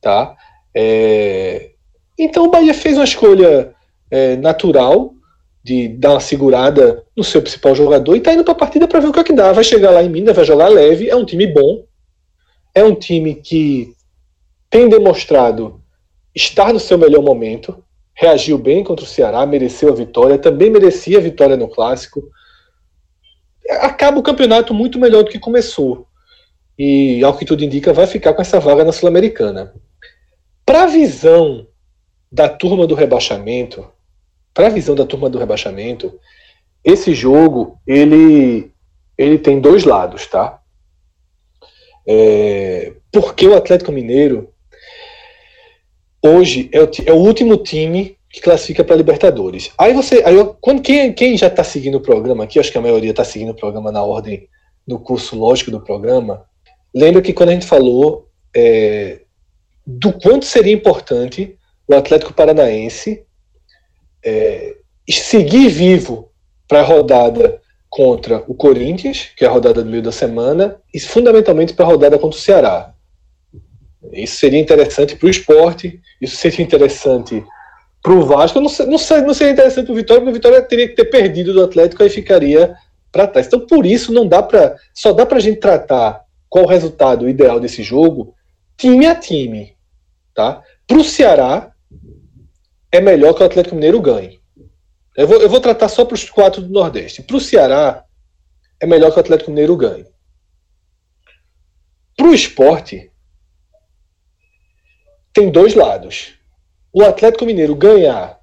Tá? 0.00 0.34
É... 0.74 1.70
Então 2.18 2.46
o 2.46 2.50
Bahia 2.50 2.74
fez 2.74 2.96
uma 2.96 3.04
escolha 3.04 3.72
é, 4.10 4.36
natural 4.36 5.14
de 5.62 5.88
dar 5.88 6.12
uma 6.12 6.20
segurada 6.20 7.04
no 7.16 7.22
seu 7.22 7.42
principal 7.42 7.74
jogador 7.74 8.16
e 8.16 8.20
tá 8.20 8.32
indo 8.32 8.44
para 8.44 8.52
a 8.52 8.56
partida 8.56 8.88
para 8.88 9.00
ver 9.00 9.08
o 9.08 9.12
que 9.12 9.20
é 9.20 9.24
que 9.24 9.32
dá. 9.32 9.52
Vai 9.52 9.64
chegar 9.64 9.90
lá 9.90 10.02
em 10.02 10.08
Minas, 10.08 10.34
vai 10.34 10.44
jogar 10.44 10.68
leve, 10.68 11.10
é 11.10 11.16
um 11.16 11.24
time 11.24 11.46
bom, 11.46 11.84
é 12.74 12.82
um 12.82 12.94
time 12.94 13.34
que 13.34 13.92
tem 14.70 14.88
demonstrado 14.88 15.80
estar 16.34 16.72
no 16.72 16.80
seu 16.80 16.96
melhor 16.96 17.22
momento, 17.22 17.82
reagiu 18.14 18.56
bem 18.56 18.82
contra 18.84 19.04
o 19.04 19.08
Ceará, 19.08 19.44
mereceu 19.44 19.90
a 19.90 19.94
vitória, 19.94 20.38
também 20.38 20.70
merecia 20.70 21.18
a 21.18 21.22
vitória 21.22 21.56
no 21.56 21.68
clássico. 21.68 22.22
Acaba 23.80 24.18
o 24.18 24.22
campeonato 24.22 24.72
muito 24.72 24.98
melhor 24.98 25.24
do 25.24 25.30
que 25.30 25.38
começou. 25.38 26.06
E, 26.78 27.22
ao 27.24 27.36
que 27.36 27.44
tudo 27.44 27.64
indica, 27.64 27.92
vai 27.92 28.06
ficar 28.06 28.32
com 28.32 28.40
essa 28.40 28.60
vaga 28.60 28.84
na 28.84 28.92
Sul-Americana. 28.92 29.74
Para 30.64 30.84
a 30.84 30.86
visão 30.86 31.66
da 32.30 32.48
turma 32.48 32.86
do 32.86 32.94
rebaixamento, 32.94 33.86
para 34.58 34.66
a 34.66 34.70
visão 34.70 34.96
da 34.96 35.06
turma 35.06 35.30
do 35.30 35.38
rebaixamento, 35.38 36.18
esse 36.82 37.14
jogo 37.14 37.78
ele 37.86 38.72
ele 39.16 39.38
tem 39.38 39.60
dois 39.60 39.84
lados, 39.84 40.26
tá? 40.26 40.60
É, 42.04 42.92
porque 43.12 43.46
o 43.46 43.54
Atlético 43.54 43.92
Mineiro 43.92 44.52
hoje 46.20 46.68
é 46.72 46.80
o, 46.80 46.90
é 47.06 47.12
o 47.12 47.18
último 47.18 47.56
time 47.56 48.16
que 48.28 48.40
classifica 48.40 48.82
para 48.82 48.96
Libertadores. 48.96 49.70
Aí 49.78 49.92
você, 49.92 50.24
aí 50.24 50.34
eu, 50.34 50.56
quando 50.60 50.82
quem, 50.82 51.12
quem 51.12 51.36
já 51.36 51.46
está 51.46 51.62
seguindo 51.62 51.98
o 51.98 52.00
programa 52.00 52.42
aqui, 52.42 52.58
acho 52.58 52.72
que 52.72 52.78
a 52.78 52.82
maioria 52.82 53.10
está 53.10 53.22
seguindo 53.22 53.50
o 53.50 53.56
programa 53.56 53.92
na 53.92 54.02
ordem 54.02 54.48
do 54.84 54.98
curso 54.98 55.38
lógico 55.38 55.70
do 55.70 55.80
programa, 55.80 56.44
lembra 56.92 57.22
que 57.22 57.32
quando 57.32 57.50
a 57.50 57.52
gente 57.52 57.66
falou 57.66 58.28
é, 58.56 59.20
do 59.86 60.12
quanto 60.12 60.44
seria 60.44 60.72
importante 60.72 61.56
o 61.86 61.94
Atlético 61.94 62.34
Paranaense 62.34 63.24
é, 64.24 64.76
seguir 65.08 65.68
vivo 65.68 66.30
para 66.66 66.80
a 66.80 66.84
rodada 66.84 67.60
contra 67.88 68.44
o 68.46 68.54
Corinthians, 68.54 69.30
que 69.36 69.44
é 69.44 69.48
a 69.48 69.50
rodada 69.50 69.82
do 69.82 69.90
meio 69.90 70.02
da 70.02 70.12
semana, 70.12 70.76
e 70.92 71.00
fundamentalmente 71.00 71.72
para 71.72 71.86
a 71.86 71.88
rodada 71.88 72.18
contra 72.18 72.38
o 72.38 72.40
Ceará. 72.40 72.92
Isso 74.12 74.36
seria 74.36 74.60
interessante 74.60 75.16
para 75.16 75.26
o 75.26 75.30
esporte, 75.30 76.00
isso 76.20 76.36
seria 76.36 76.64
interessante 76.64 77.42
para 78.02 78.12
o 78.12 78.24
Vasco. 78.24 78.60
Não, 78.60 78.70
não, 78.70 78.86
não 78.86 79.34
seria 79.34 79.52
interessante 79.52 79.86
para 79.86 79.92
o 79.92 79.96
Vitória, 79.96 80.20
porque 80.20 80.30
o 80.30 80.34
Vitória 80.34 80.62
teria 80.62 80.88
que 80.88 80.94
ter 80.94 81.06
perdido 81.06 81.52
do 81.52 81.64
Atlético 81.64 82.02
e 82.02 82.10
ficaria 82.10 82.74
para 83.10 83.26
trás. 83.26 83.46
Então, 83.46 83.60
por 83.66 83.84
isso, 83.84 84.12
não 84.12 84.26
dá 84.26 84.42
para. 84.42 84.76
Só 84.94 85.12
dá 85.12 85.26
para 85.26 85.38
a 85.38 85.40
gente 85.40 85.58
tratar 85.58 86.24
qual 86.48 86.64
o 86.64 86.68
resultado 86.68 87.28
ideal 87.28 87.58
desse 87.58 87.82
jogo, 87.82 88.34
time 88.76 89.06
a 89.06 89.14
time. 89.14 89.74
Tá? 90.34 90.62
Para 90.86 90.98
o 90.98 91.04
Ceará, 91.04 91.72
é 92.90 93.00
melhor 93.00 93.34
que 93.34 93.42
o 93.42 93.46
Atlético 93.46 93.74
Mineiro 93.74 94.00
ganhe. 94.00 94.40
Eu 95.16 95.26
vou, 95.26 95.42
eu 95.42 95.48
vou 95.48 95.60
tratar 95.60 95.88
só 95.88 96.04
para 96.04 96.14
os 96.14 96.28
quatro 96.30 96.62
do 96.62 96.72
Nordeste. 96.72 97.22
Para 97.22 97.36
o 97.36 97.40
Ceará, 97.40 98.04
é 98.80 98.86
melhor 98.86 99.10
que 99.10 99.16
o 99.16 99.20
Atlético 99.20 99.50
Mineiro 99.50 99.76
ganhe. 99.76 100.06
Para 102.16 102.28
o 102.28 102.34
esporte, 102.34 103.10
tem 105.32 105.50
dois 105.50 105.74
lados. 105.74 106.34
O 106.92 107.02
Atlético 107.02 107.44
Mineiro 107.44 107.74
ganhar 107.74 108.38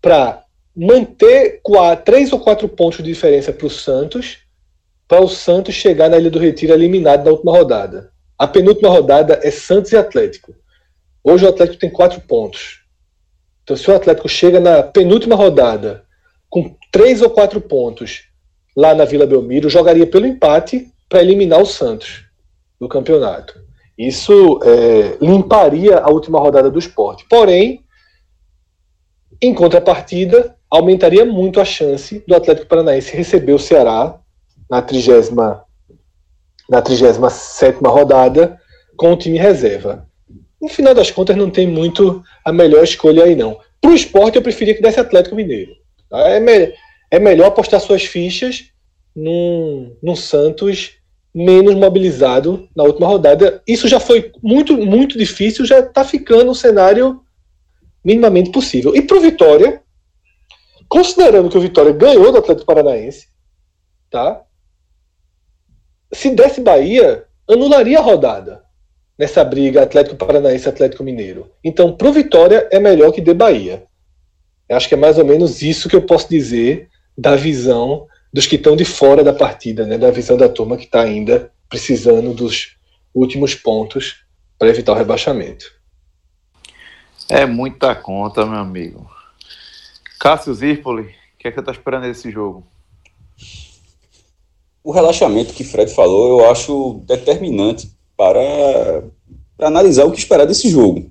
para 0.00 0.44
manter 0.74 1.60
três 2.04 2.32
ou 2.32 2.40
quatro 2.40 2.68
pontos 2.68 2.98
de 2.98 3.04
diferença 3.04 3.52
para 3.52 3.66
o 3.66 3.70
Santos, 3.70 4.38
para 5.06 5.20
o 5.20 5.28
Santos 5.28 5.74
chegar 5.74 6.08
na 6.08 6.18
Ilha 6.18 6.30
do 6.30 6.38
Retiro 6.38 6.72
eliminado 6.72 7.24
na 7.24 7.30
última 7.32 7.52
rodada. 7.52 8.12
A 8.38 8.46
penúltima 8.46 8.88
rodada 8.88 9.40
é 9.42 9.50
Santos 9.50 9.92
e 9.92 9.96
Atlético. 9.96 10.54
Hoje 11.22 11.44
o 11.44 11.48
Atlético 11.48 11.78
tem 11.78 11.90
quatro 11.90 12.20
pontos. 12.22 12.79
Então, 13.70 13.76
se 13.76 13.88
o 13.88 13.94
Atlético 13.94 14.28
chega 14.28 14.58
na 14.58 14.82
penúltima 14.82 15.36
rodada 15.36 16.02
com 16.48 16.74
três 16.90 17.22
ou 17.22 17.30
quatro 17.30 17.60
pontos 17.60 18.24
lá 18.76 18.96
na 18.96 19.04
Vila 19.04 19.28
Belmiro, 19.28 19.70
jogaria 19.70 20.08
pelo 20.08 20.26
empate 20.26 20.88
para 21.08 21.22
eliminar 21.22 21.62
o 21.62 21.66
Santos 21.66 22.24
do 22.80 22.88
campeonato. 22.88 23.60
Isso 23.96 24.58
é, 24.64 25.18
limparia 25.24 25.98
a 26.00 26.10
última 26.10 26.40
rodada 26.40 26.68
do 26.68 26.80
esporte. 26.80 27.24
Porém, 27.30 27.84
em 29.40 29.54
contrapartida, 29.54 30.56
aumentaria 30.68 31.24
muito 31.24 31.60
a 31.60 31.64
chance 31.64 32.24
do 32.26 32.34
Atlético 32.34 32.66
Paranaense 32.66 33.16
receber 33.16 33.52
o 33.52 33.58
Ceará 33.60 34.18
na 34.68 34.82
30 34.82 35.64
na 36.68 36.82
37 36.82 37.78
rodada 37.84 38.60
com 38.96 39.12
o 39.12 39.16
time 39.16 39.38
reserva. 39.38 40.09
No 40.60 40.68
final 40.68 40.94
das 40.94 41.10
contas, 41.10 41.36
não 41.36 41.50
tem 41.50 41.66
muito 41.66 42.22
a 42.44 42.52
melhor 42.52 42.84
escolha 42.84 43.24
aí, 43.24 43.34
não. 43.34 43.58
Para 43.80 43.92
o 43.92 43.94
esporte, 43.94 44.36
eu 44.36 44.42
preferia 44.42 44.74
que 44.74 44.82
desse 44.82 45.00
Atlético 45.00 45.34
Mineiro. 45.34 45.72
É, 46.12 46.38
me 46.38 46.74
é 47.10 47.18
melhor 47.18 47.46
apostar 47.46 47.80
suas 47.80 48.04
fichas 48.04 48.66
num, 49.16 49.96
num 50.02 50.14
Santos 50.14 50.96
menos 51.34 51.74
mobilizado 51.74 52.68
na 52.76 52.84
última 52.84 53.06
rodada. 53.06 53.62
Isso 53.66 53.88
já 53.88 53.98
foi 53.98 54.32
muito, 54.42 54.76
muito 54.76 55.18
difícil, 55.18 55.64
já 55.64 55.80
está 55.80 56.04
ficando 56.04 56.50
um 56.50 56.54
cenário 56.54 57.20
minimamente 58.04 58.50
possível. 58.50 58.94
E 58.94 59.02
para 59.02 59.16
o 59.16 59.20
Vitória, 59.20 59.82
considerando 60.88 61.48
que 61.48 61.56
o 61.56 61.60
Vitória 61.60 61.92
ganhou 61.92 62.30
do 62.30 62.38
Atlético 62.38 62.66
Paranaense, 62.66 63.28
tá? 64.10 64.42
Se 66.12 66.30
desse 66.30 66.60
Bahia, 66.60 67.24
anularia 67.48 67.98
a 67.98 68.02
rodada 68.02 68.62
nessa 69.20 69.44
briga 69.44 69.82
Atlético 69.82 70.16
Paranaense 70.16 70.66
Atlético 70.66 71.04
Mineiro. 71.04 71.50
Então, 71.62 71.94
para 71.94 72.08
o 72.08 72.12
Vitória 72.12 72.66
é 72.72 72.80
melhor 72.80 73.12
que 73.12 73.20
de 73.20 73.34
Bahia. 73.34 73.84
Eu 74.66 74.78
acho 74.78 74.88
que 74.88 74.94
é 74.94 74.96
mais 74.96 75.18
ou 75.18 75.26
menos 75.26 75.60
isso 75.60 75.90
que 75.90 75.94
eu 75.94 76.00
posso 76.00 76.26
dizer 76.26 76.88
da 77.18 77.36
visão 77.36 78.06
dos 78.32 78.46
que 78.46 78.56
estão 78.56 78.74
de 78.74 78.86
fora 78.86 79.22
da 79.22 79.34
partida, 79.34 79.84
né? 79.84 79.98
da 79.98 80.10
visão 80.10 80.38
da 80.38 80.48
turma 80.48 80.78
que 80.78 80.84
está 80.84 81.02
ainda 81.02 81.52
precisando 81.68 82.32
dos 82.32 82.78
últimos 83.14 83.54
pontos 83.54 84.24
para 84.58 84.68
evitar 84.68 84.92
o 84.92 84.96
rebaixamento. 84.96 85.66
É 87.28 87.44
muita 87.44 87.94
conta, 87.94 88.46
meu 88.46 88.58
amigo. 88.58 89.06
Cássio 90.18 90.54
Zirpoli, 90.54 91.02
o 91.02 91.08
que 91.38 91.46
é 91.46 91.50
que 91.50 91.56
você 91.56 91.60
está 91.60 91.72
esperando 91.72 92.04
desse 92.04 92.30
jogo? 92.30 92.66
O 94.82 94.92
relaxamento 94.92 95.52
que 95.52 95.62
Fred 95.62 95.92
falou, 95.92 96.40
eu 96.40 96.50
acho 96.50 97.02
determinante 97.04 97.99
para, 98.20 99.04
para 99.56 99.68
analisar 99.68 100.04
o 100.04 100.10
que 100.12 100.18
esperar 100.18 100.44
desse 100.44 100.68
jogo. 100.68 101.06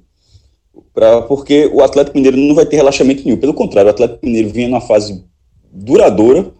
Pra, 0.93 1.23
porque 1.23 1.65
o 1.73 1.81
Atlético 1.81 2.15
Mineiro 2.15 2.37
não 2.37 2.53
vai 2.53 2.67
ter 2.67 2.75
relaxamento 2.75 3.25
nenhum. 3.25 3.37
Pelo 3.37 3.51
contrário, 3.51 3.87
o 3.87 3.91
Atlético 3.91 4.23
Mineiro 4.23 4.49
vinha 4.49 4.67
numa 4.67 4.79
fase 4.79 5.25
duradoura, 5.71 6.51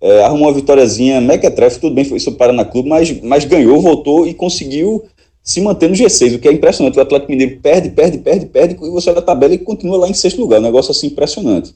é, 0.00 0.24
arrumou 0.24 0.48
uma 0.48 0.54
vitóriazinha 0.54 1.20
mequetrefe, 1.20 1.78
tudo 1.78 1.94
bem, 1.94 2.04
foi 2.04 2.16
isso 2.16 2.32
para 2.32 2.52
na 2.52 2.64
clube, 2.64 2.88
mas, 2.88 3.22
mas 3.22 3.44
ganhou, 3.44 3.80
voltou 3.80 4.26
e 4.26 4.34
conseguiu 4.34 5.04
se 5.40 5.60
manter 5.60 5.88
no 5.88 5.94
G6, 5.94 6.34
o 6.34 6.40
que 6.40 6.48
é 6.48 6.52
impressionante. 6.52 6.98
O 6.98 7.02
Atlético 7.02 7.30
Mineiro 7.30 7.60
perde, 7.60 7.90
perde, 7.90 8.18
perde, 8.18 8.46
perde, 8.46 8.74
e 8.74 8.90
você 8.90 9.08
olha 9.08 9.20
a 9.20 9.22
tabela 9.22 9.54
e 9.54 9.58
continua 9.58 9.98
lá 9.98 10.08
em 10.08 10.14
sexto 10.14 10.40
lugar. 10.40 10.58
Um 10.58 10.64
negócio 10.64 10.90
assim 10.90 11.06
impressionante. 11.06 11.72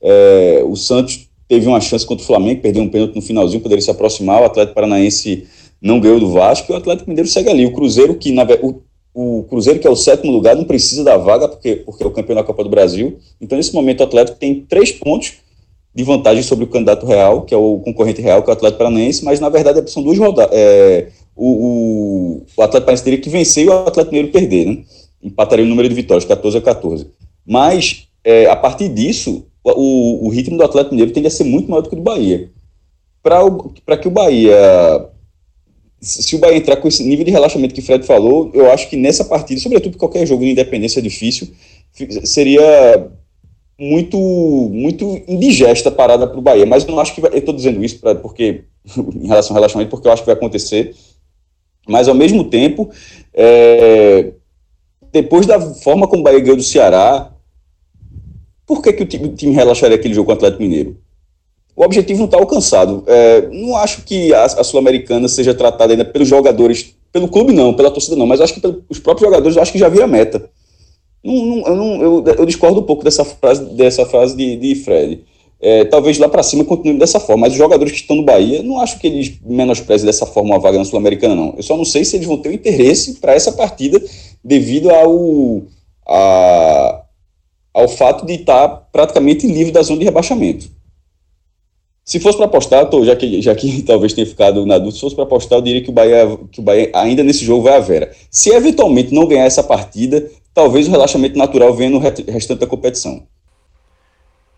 É, 0.00 0.62
o 0.64 0.76
Santos 0.76 1.28
teve 1.48 1.66
uma 1.66 1.80
chance 1.80 2.06
contra 2.06 2.22
o 2.22 2.26
Flamengo, 2.26 2.60
perdeu 2.60 2.84
um 2.84 2.88
pênalti 2.88 3.16
no 3.16 3.22
finalzinho, 3.22 3.60
poderia 3.60 3.82
se 3.82 3.90
aproximar. 3.90 4.42
O 4.42 4.44
Atlético 4.44 4.76
Paranaense 4.76 5.44
não 5.84 6.00
ganhou 6.00 6.18
do 6.18 6.30
Vasco, 6.30 6.72
e 6.72 6.74
o 6.74 6.78
Atlético 6.78 7.10
Mineiro 7.10 7.28
segue 7.28 7.50
ali. 7.50 7.66
O 7.66 7.72
Cruzeiro, 7.72 8.14
que 8.14 8.32
na, 8.32 8.42
o, 8.62 8.80
o 9.12 9.44
Cruzeiro, 9.44 9.78
que 9.78 9.86
é 9.86 9.90
o 9.90 9.94
sétimo 9.94 10.32
lugar, 10.32 10.56
não 10.56 10.64
precisa 10.64 11.04
da 11.04 11.18
vaga, 11.18 11.46
porque, 11.46 11.76
porque 11.76 12.02
é 12.02 12.06
o 12.06 12.10
campeão 12.10 12.36
da 12.36 12.42
Copa 12.42 12.64
do 12.64 12.70
Brasil. 12.70 13.18
Então, 13.38 13.58
nesse 13.58 13.74
momento, 13.74 14.00
o 14.00 14.04
Atlético 14.04 14.38
tem 14.38 14.62
três 14.66 14.90
pontos 14.90 15.34
de 15.94 16.02
vantagem 16.02 16.42
sobre 16.42 16.64
o 16.64 16.68
candidato 16.68 17.04
real, 17.04 17.42
que 17.42 17.52
é 17.52 17.56
o 17.56 17.80
concorrente 17.80 18.22
real, 18.22 18.42
que 18.42 18.48
é 18.48 18.52
o 18.52 18.56
Atlético 18.56 18.78
Paranaense, 18.78 19.24
mas 19.24 19.38
na 19.38 19.50
verdade 19.50 19.88
são 19.90 20.02
duas 20.02 20.18
rodadas. 20.18 20.50
É, 20.56 21.08
o, 21.36 21.48
o, 21.48 22.46
o 22.56 22.62
Atlético 22.62 22.86
Paranaense 22.86 23.04
teria 23.04 23.20
que 23.20 23.28
vencer 23.28 23.66
e 23.66 23.68
o 23.68 23.72
Atlético 23.72 24.14
Mineiro 24.14 24.32
perder, 24.32 24.66
né? 24.66 24.84
Empataria 25.22 25.64
o 25.64 25.68
número 25.68 25.88
de 25.88 25.94
vitórias, 25.94 26.24
14 26.24 26.58
a 26.58 26.60
14. 26.62 27.06
Mas, 27.46 28.08
é, 28.24 28.46
a 28.46 28.56
partir 28.56 28.88
disso, 28.88 29.44
o, 29.62 30.26
o 30.26 30.28
ritmo 30.30 30.56
do 30.56 30.64
Atlético 30.64 30.94
Mineiro 30.94 31.12
tende 31.12 31.28
a 31.28 31.30
ser 31.30 31.44
muito 31.44 31.70
maior 31.70 31.82
do 31.82 31.90
que 31.90 31.94
o 31.94 31.98
do 31.98 32.02
Bahia. 32.02 32.50
Para 33.22 33.96
que 33.96 34.08
o 34.08 34.10
Bahia. 34.10 34.56
Se 36.04 36.36
o 36.36 36.38
Bahia 36.38 36.58
entrar 36.58 36.76
com 36.76 36.86
esse 36.86 37.02
nível 37.02 37.24
de 37.24 37.30
relaxamento 37.30 37.74
que 37.74 37.80
o 37.80 37.82
Fred 37.82 38.04
falou, 38.06 38.50
eu 38.52 38.70
acho 38.70 38.90
que 38.90 38.96
nessa 38.96 39.24
partida, 39.24 39.60
sobretudo 39.60 39.96
qualquer 39.96 40.26
jogo 40.26 40.44
de 40.44 40.50
independência 40.50 41.00
é 41.00 41.02
difícil, 41.02 41.48
seria 42.24 43.10
muito 43.78 44.18
muito 44.72 45.22
indigesta 45.26 45.90
parada 45.90 46.26
para 46.26 46.38
o 46.38 46.42
Bahia. 46.42 46.66
Mas 46.66 46.84
eu 46.84 46.90
não 46.90 47.00
acho 47.00 47.14
que 47.14 47.20
vai, 47.20 47.32
eu 47.32 47.38
estou 47.38 47.54
dizendo 47.54 47.82
isso 47.82 47.98
pra, 47.98 48.14
porque 48.14 48.64
em 48.96 49.26
relação 49.26 49.50
ao 49.50 49.60
relaxamento, 49.60 49.90
porque 49.90 50.06
eu 50.06 50.12
acho 50.12 50.22
que 50.22 50.26
vai 50.26 50.36
acontecer. 50.36 50.94
Mas 51.88 52.06
ao 52.06 52.14
mesmo 52.14 52.44
tempo, 52.44 52.90
é, 53.32 54.32
depois 55.12 55.46
da 55.46 55.60
forma 55.60 56.06
como 56.06 56.20
o 56.20 56.24
Bahia 56.24 56.40
ganhou 56.40 56.56
do 56.56 56.62
Ceará, 56.62 57.32
por 58.66 58.82
que, 58.82 58.92
que 58.92 59.02
o 59.02 59.06
time, 59.06 59.28
o 59.28 59.34
time 59.34 59.54
relaxaria 59.54 59.96
aquele 59.96 60.14
jogo 60.14 60.26
com 60.26 60.32
o 60.32 60.36
Atlético 60.36 60.62
Mineiro? 60.62 60.96
O 61.76 61.84
objetivo 61.84 62.20
não 62.20 62.26
está 62.26 62.38
alcançado. 62.38 63.02
É, 63.06 63.48
não 63.48 63.76
acho 63.76 64.02
que 64.02 64.32
a, 64.32 64.44
a 64.44 64.64
Sul-Americana 64.64 65.26
seja 65.28 65.54
tratada 65.54 65.92
ainda 65.92 66.04
pelos 66.04 66.28
jogadores, 66.28 66.94
pelo 67.12 67.28
clube 67.28 67.52
não, 67.52 67.74
pela 67.74 67.90
torcida 67.90 68.16
não, 68.16 68.26
mas 68.26 68.40
acho 68.40 68.54
que 68.54 68.60
pelos 68.60 68.98
próprios 69.02 69.28
jogadores, 69.28 69.56
acho 69.56 69.72
que 69.72 69.78
já 69.78 69.88
vira 69.88 70.06
meta. 70.06 70.48
Não, 71.22 71.34
não, 71.34 71.66
eu, 71.66 71.76
não, 71.76 72.02
eu, 72.02 72.24
eu, 72.38 72.46
discordo 72.46 72.80
um 72.80 72.84
pouco 72.84 73.02
dessa 73.02 73.24
frase, 73.24 73.64
dessa 73.74 74.04
frase 74.04 74.36
de, 74.36 74.56
de 74.56 74.74
Fred. 74.74 75.24
É, 75.58 75.84
talvez 75.86 76.18
lá 76.18 76.28
para 76.28 76.42
cima 76.42 76.62
continue 76.64 76.98
dessa 76.98 77.18
forma, 77.18 77.42
mas 77.42 77.52
os 77.52 77.58
jogadores 77.58 77.90
que 77.90 78.00
estão 78.00 78.16
no 78.16 78.22
Bahia, 78.22 78.62
não 78.62 78.78
acho 78.78 78.98
que 78.98 79.06
eles 79.06 79.32
menosprezem 79.42 80.04
dessa 80.04 80.26
forma 80.26 80.54
a 80.54 80.58
vaga 80.58 80.76
na 80.76 80.84
Sul-Americana, 80.84 81.34
não. 81.34 81.54
Eu 81.56 81.62
só 81.62 81.76
não 81.76 81.86
sei 81.86 82.04
se 82.04 82.16
eles 82.16 82.26
vão 82.26 82.36
ter 82.36 82.50
o 82.50 82.52
interesse 82.52 83.14
para 83.14 83.32
essa 83.32 83.50
partida 83.52 84.00
devido 84.44 84.90
ao, 84.90 85.62
a, 86.06 87.02
ao 87.72 87.88
fato 87.88 88.26
de 88.26 88.34
estar 88.34 88.68
tá 88.68 88.76
praticamente 88.92 89.46
livre 89.46 89.72
da 89.72 89.82
zona 89.82 90.00
de 90.00 90.04
rebaixamento. 90.04 90.68
Se 92.04 92.20
fosse 92.20 92.36
para 92.36 92.46
apostar, 92.46 92.90
tô, 92.90 93.02
já, 93.04 93.16
que, 93.16 93.40
já 93.40 93.54
que 93.54 93.82
talvez 93.86 94.12
tenha 94.12 94.26
ficado 94.26 94.66
na 94.66 94.76
dúvida, 94.76 94.96
se 94.96 95.00
fosse 95.00 95.14
para 95.14 95.24
apostar, 95.24 95.58
eu 95.58 95.62
diria 95.62 95.82
que 95.82 95.88
o, 95.88 95.92
Bahia, 95.92 96.38
que 96.52 96.60
o 96.60 96.62
Bahia 96.62 96.90
ainda 96.94 97.22
nesse 97.22 97.44
jogo 97.44 97.62
vai 97.62 97.76
a 97.76 97.80
vera. 97.80 98.14
Se 98.30 98.50
eventualmente 98.50 99.14
não 99.14 99.26
ganhar 99.26 99.44
essa 99.44 99.62
partida, 99.62 100.30
talvez 100.52 100.86
o 100.86 100.90
relaxamento 100.90 101.38
natural 101.38 101.72
venha 101.72 101.90
no 101.90 101.98
restante 101.98 102.60
da 102.60 102.66
competição. 102.66 103.26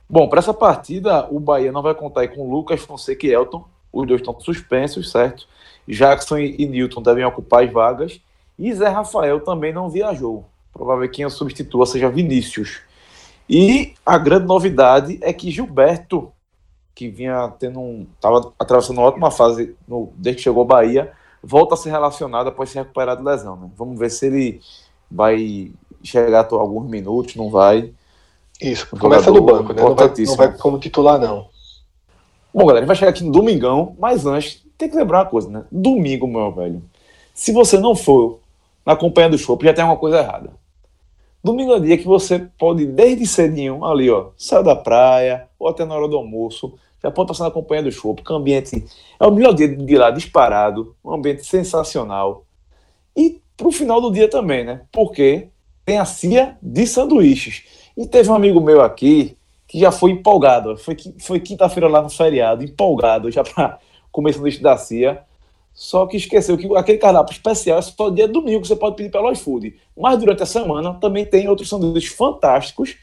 Bom, 0.08 0.28
para 0.28 0.40
essa 0.40 0.54
partida, 0.54 1.26
o 1.30 1.38
Bahia 1.38 1.70
não 1.70 1.82
vai 1.82 1.94
contar 1.94 2.28
com 2.28 2.48
Lucas 2.48 2.80
Fonseca 2.80 3.26
e 3.26 3.32
Elton. 3.32 3.64
Os 3.92 4.06
dois 4.06 4.20
estão 4.20 4.38
suspensos, 4.40 5.10
certo? 5.10 5.46
Jackson 5.88 6.38
e 6.38 6.66
Newton 6.66 7.02
devem 7.02 7.24
ocupar 7.24 7.64
as 7.64 7.72
vagas. 7.72 8.20
E 8.58 8.72
Zé 8.72 8.88
Rafael 8.88 9.40
também 9.40 9.72
não 9.72 9.88
viajou. 9.88 10.44
Provável 10.72 11.08
que 11.08 11.16
quem 11.16 11.26
o 11.26 11.30
substitua 11.30 11.86
seja 11.86 12.08
Vinícius. 12.08 12.80
E 13.48 13.94
a 14.04 14.18
grande 14.18 14.46
novidade 14.46 15.18
é 15.22 15.32
que 15.32 15.50
Gilberto, 15.50 16.32
que 16.96 17.10
vinha 17.10 17.52
tendo 17.58 17.78
um. 17.78 18.06
estava 18.14 18.54
atravessando 18.58 18.96
uma 18.96 19.06
ótima 19.06 19.30
fase 19.30 19.76
no, 19.86 20.08
desde 20.16 20.38
que 20.38 20.44
chegou 20.44 20.60
ao 20.62 20.66
Bahia, 20.66 21.12
volta 21.42 21.74
a 21.74 21.76
ser 21.76 21.90
relacionado 21.90 22.48
após 22.48 22.70
se 22.70 22.78
recuperar 22.78 23.18
de 23.18 23.22
lesão. 23.22 23.54
Né? 23.54 23.70
Vamos 23.76 23.98
ver 23.98 24.10
se 24.10 24.26
ele 24.26 24.62
vai 25.10 25.70
chegar 26.02 26.40
a 26.50 26.54
alguns 26.54 26.88
minutos, 26.88 27.36
não 27.36 27.50
vai. 27.50 27.92
Isso, 28.58 28.88
começa 28.96 29.30
no 29.30 29.42
banco, 29.42 29.74
né? 29.74 29.82
Não 29.82 29.94
vai, 29.94 30.08
não 30.08 30.36
vai 30.36 30.56
como 30.56 30.78
titular, 30.78 31.20
não. 31.20 31.48
Bom, 32.52 32.60
galera, 32.60 32.78
ele 32.78 32.86
vai 32.86 32.96
chegar 32.96 33.10
aqui 33.10 33.22
no 33.22 33.30
domingão, 33.30 33.94
mas 33.98 34.24
antes, 34.24 34.64
tem 34.78 34.88
que 34.88 34.96
lembrar 34.96 35.18
uma 35.18 35.26
coisa, 35.26 35.50
né? 35.50 35.64
Domingo, 35.70 36.26
meu 36.26 36.50
velho. 36.50 36.82
Se 37.34 37.52
você 37.52 37.78
não 37.78 37.94
for 37.94 38.40
na 38.86 38.96
companhia 38.96 39.28
do 39.28 39.36
show, 39.36 39.58
já 39.60 39.74
tem 39.74 39.82
alguma 39.84 40.00
coisa 40.00 40.20
errada. 40.20 40.50
Domingo 41.44 41.74
é 41.74 41.80
dia 41.80 41.98
que 41.98 42.06
você 42.06 42.48
pode, 42.58 42.86
desde 42.86 43.26
cedinho, 43.26 43.84
ali, 43.84 44.10
ó, 44.10 44.30
sair 44.38 44.64
da 44.64 44.74
praia, 44.74 45.46
ou 45.58 45.68
até 45.68 45.84
na 45.84 45.94
hora 45.94 46.08
do 46.08 46.16
almoço, 46.16 46.74
já 47.06 47.10
pode 47.10 47.28
passar 47.28 47.44
na 47.44 47.50
companhia 47.50 47.84
do 47.84 47.92
show, 47.92 48.14
porque 48.14 48.32
o 48.32 48.36
ambiente 48.36 48.84
é 49.18 49.26
o 49.26 49.30
melhor 49.30 49.54
dia 49.54 49.68
de 49.68 49.96
lá, 49.96 50.10
disparado, 50.10 50.94
um 51.04 51.14
ambiente 51.14 51.44
sensacional. 51.44 52.44
E 53.16 53.40
pro 53.56 53.70
final 53.70 54.00
do 54.00 54.10
dia 54.10 54.28
também, 54.28 54.64
né? 54.64 54.82
Porque 54.92 55.48
tem 55.84 55.98
a 55.98 56.04
CIA 56.04 56.58
de 56.60 56.86
sanduíches. 56.86 57.64
E 57.96 58.06
teve 58.06 58.28
um 58.28 58.34
amigo 58.34 58.60
meu 58.60 58.82
aqui 58.82 59.36
que 59.68 59.78
já 59.78 59.92
foi 59.92 60.10
empolgado. 60.10 60.76
Foi, 60.76 60.96
foi 61.18 61.40
quinta-feira 61.40 61.88
lá 61.88 62.02
no 62.02 62.10
feriado, 62.10 62.64
empolgado 62.64 63.30
já 63.30 63.42
para 63.42 63.78
comer 64.10 64.34
sanduíche 64.34 64.60
da 64.60 64.76
CIA. 64.76 65.22
Só 65.72 66.06
que 66.06 66.16
esqueceu 66.16 66.58
que 66.58 66.74
aquele 66.76 66.98
cardápio 66.98 67.32
especial 67.32 67.78
é 67.78 67.82
só 67.82 68.10
dia 68.10 68.26
domingo 68.26 68.62
que 68.62 68.68
você 68.68 68.76
pode 68.76 68.96
pedir 68.96 69.10
pelo 69.10 69.30
iFood. 69.30 69.76
Mas 69.96 70.18
durante 70.18 70.42
a 70.42 70.46
semana 70.46 70.94
também 70.94 71.24
tem 71.24 71.48
outros 71.48 71.68
sanduíches 71.68 72.12
fantásticos. 72.12 72.96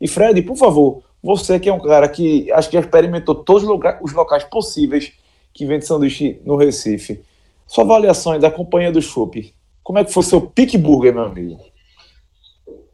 E 0.00 0.06
Fred, 0.06 0.42
por 0.42 0.56
favor, 0.56 1.02
você 1.26 1.58
que 1.58 1.68
é 1.68 1.72
um 1.72 1.80
cara 1.80 2.08
que 2.08 2.50
acho 2.52 2.70
que 2.70 2.76
já 2.76 2.80
experimentou 2.80 3.34
todos 3.34 3.64
os 3.64 3.68
locais, 3.68 3.98
os 4.00 4.12
locais 4.12 4.44
possíveis 4.44 5.12
que 5.52 5.66
vende 5.66 5.84
sanduíche 5.84 6.40
no 6.44 6.54
Recife. 6.54 7.20
Sua 7.66 7.82
avaliação 7.82 8.38
da 8.38 8.48
companhia 8.48 8.92
do 8.92 9.02
Chopp. 9.02 9.52
Como 9.82 9.98
é 9.98 10.04
que 10.04 10.12
foi 10.12 10.22
seu 10.22 10.40
pick 10.40 10.78
burger, 10.78 11.12
meu 11.12 11.24
amigo? 11.24 11.58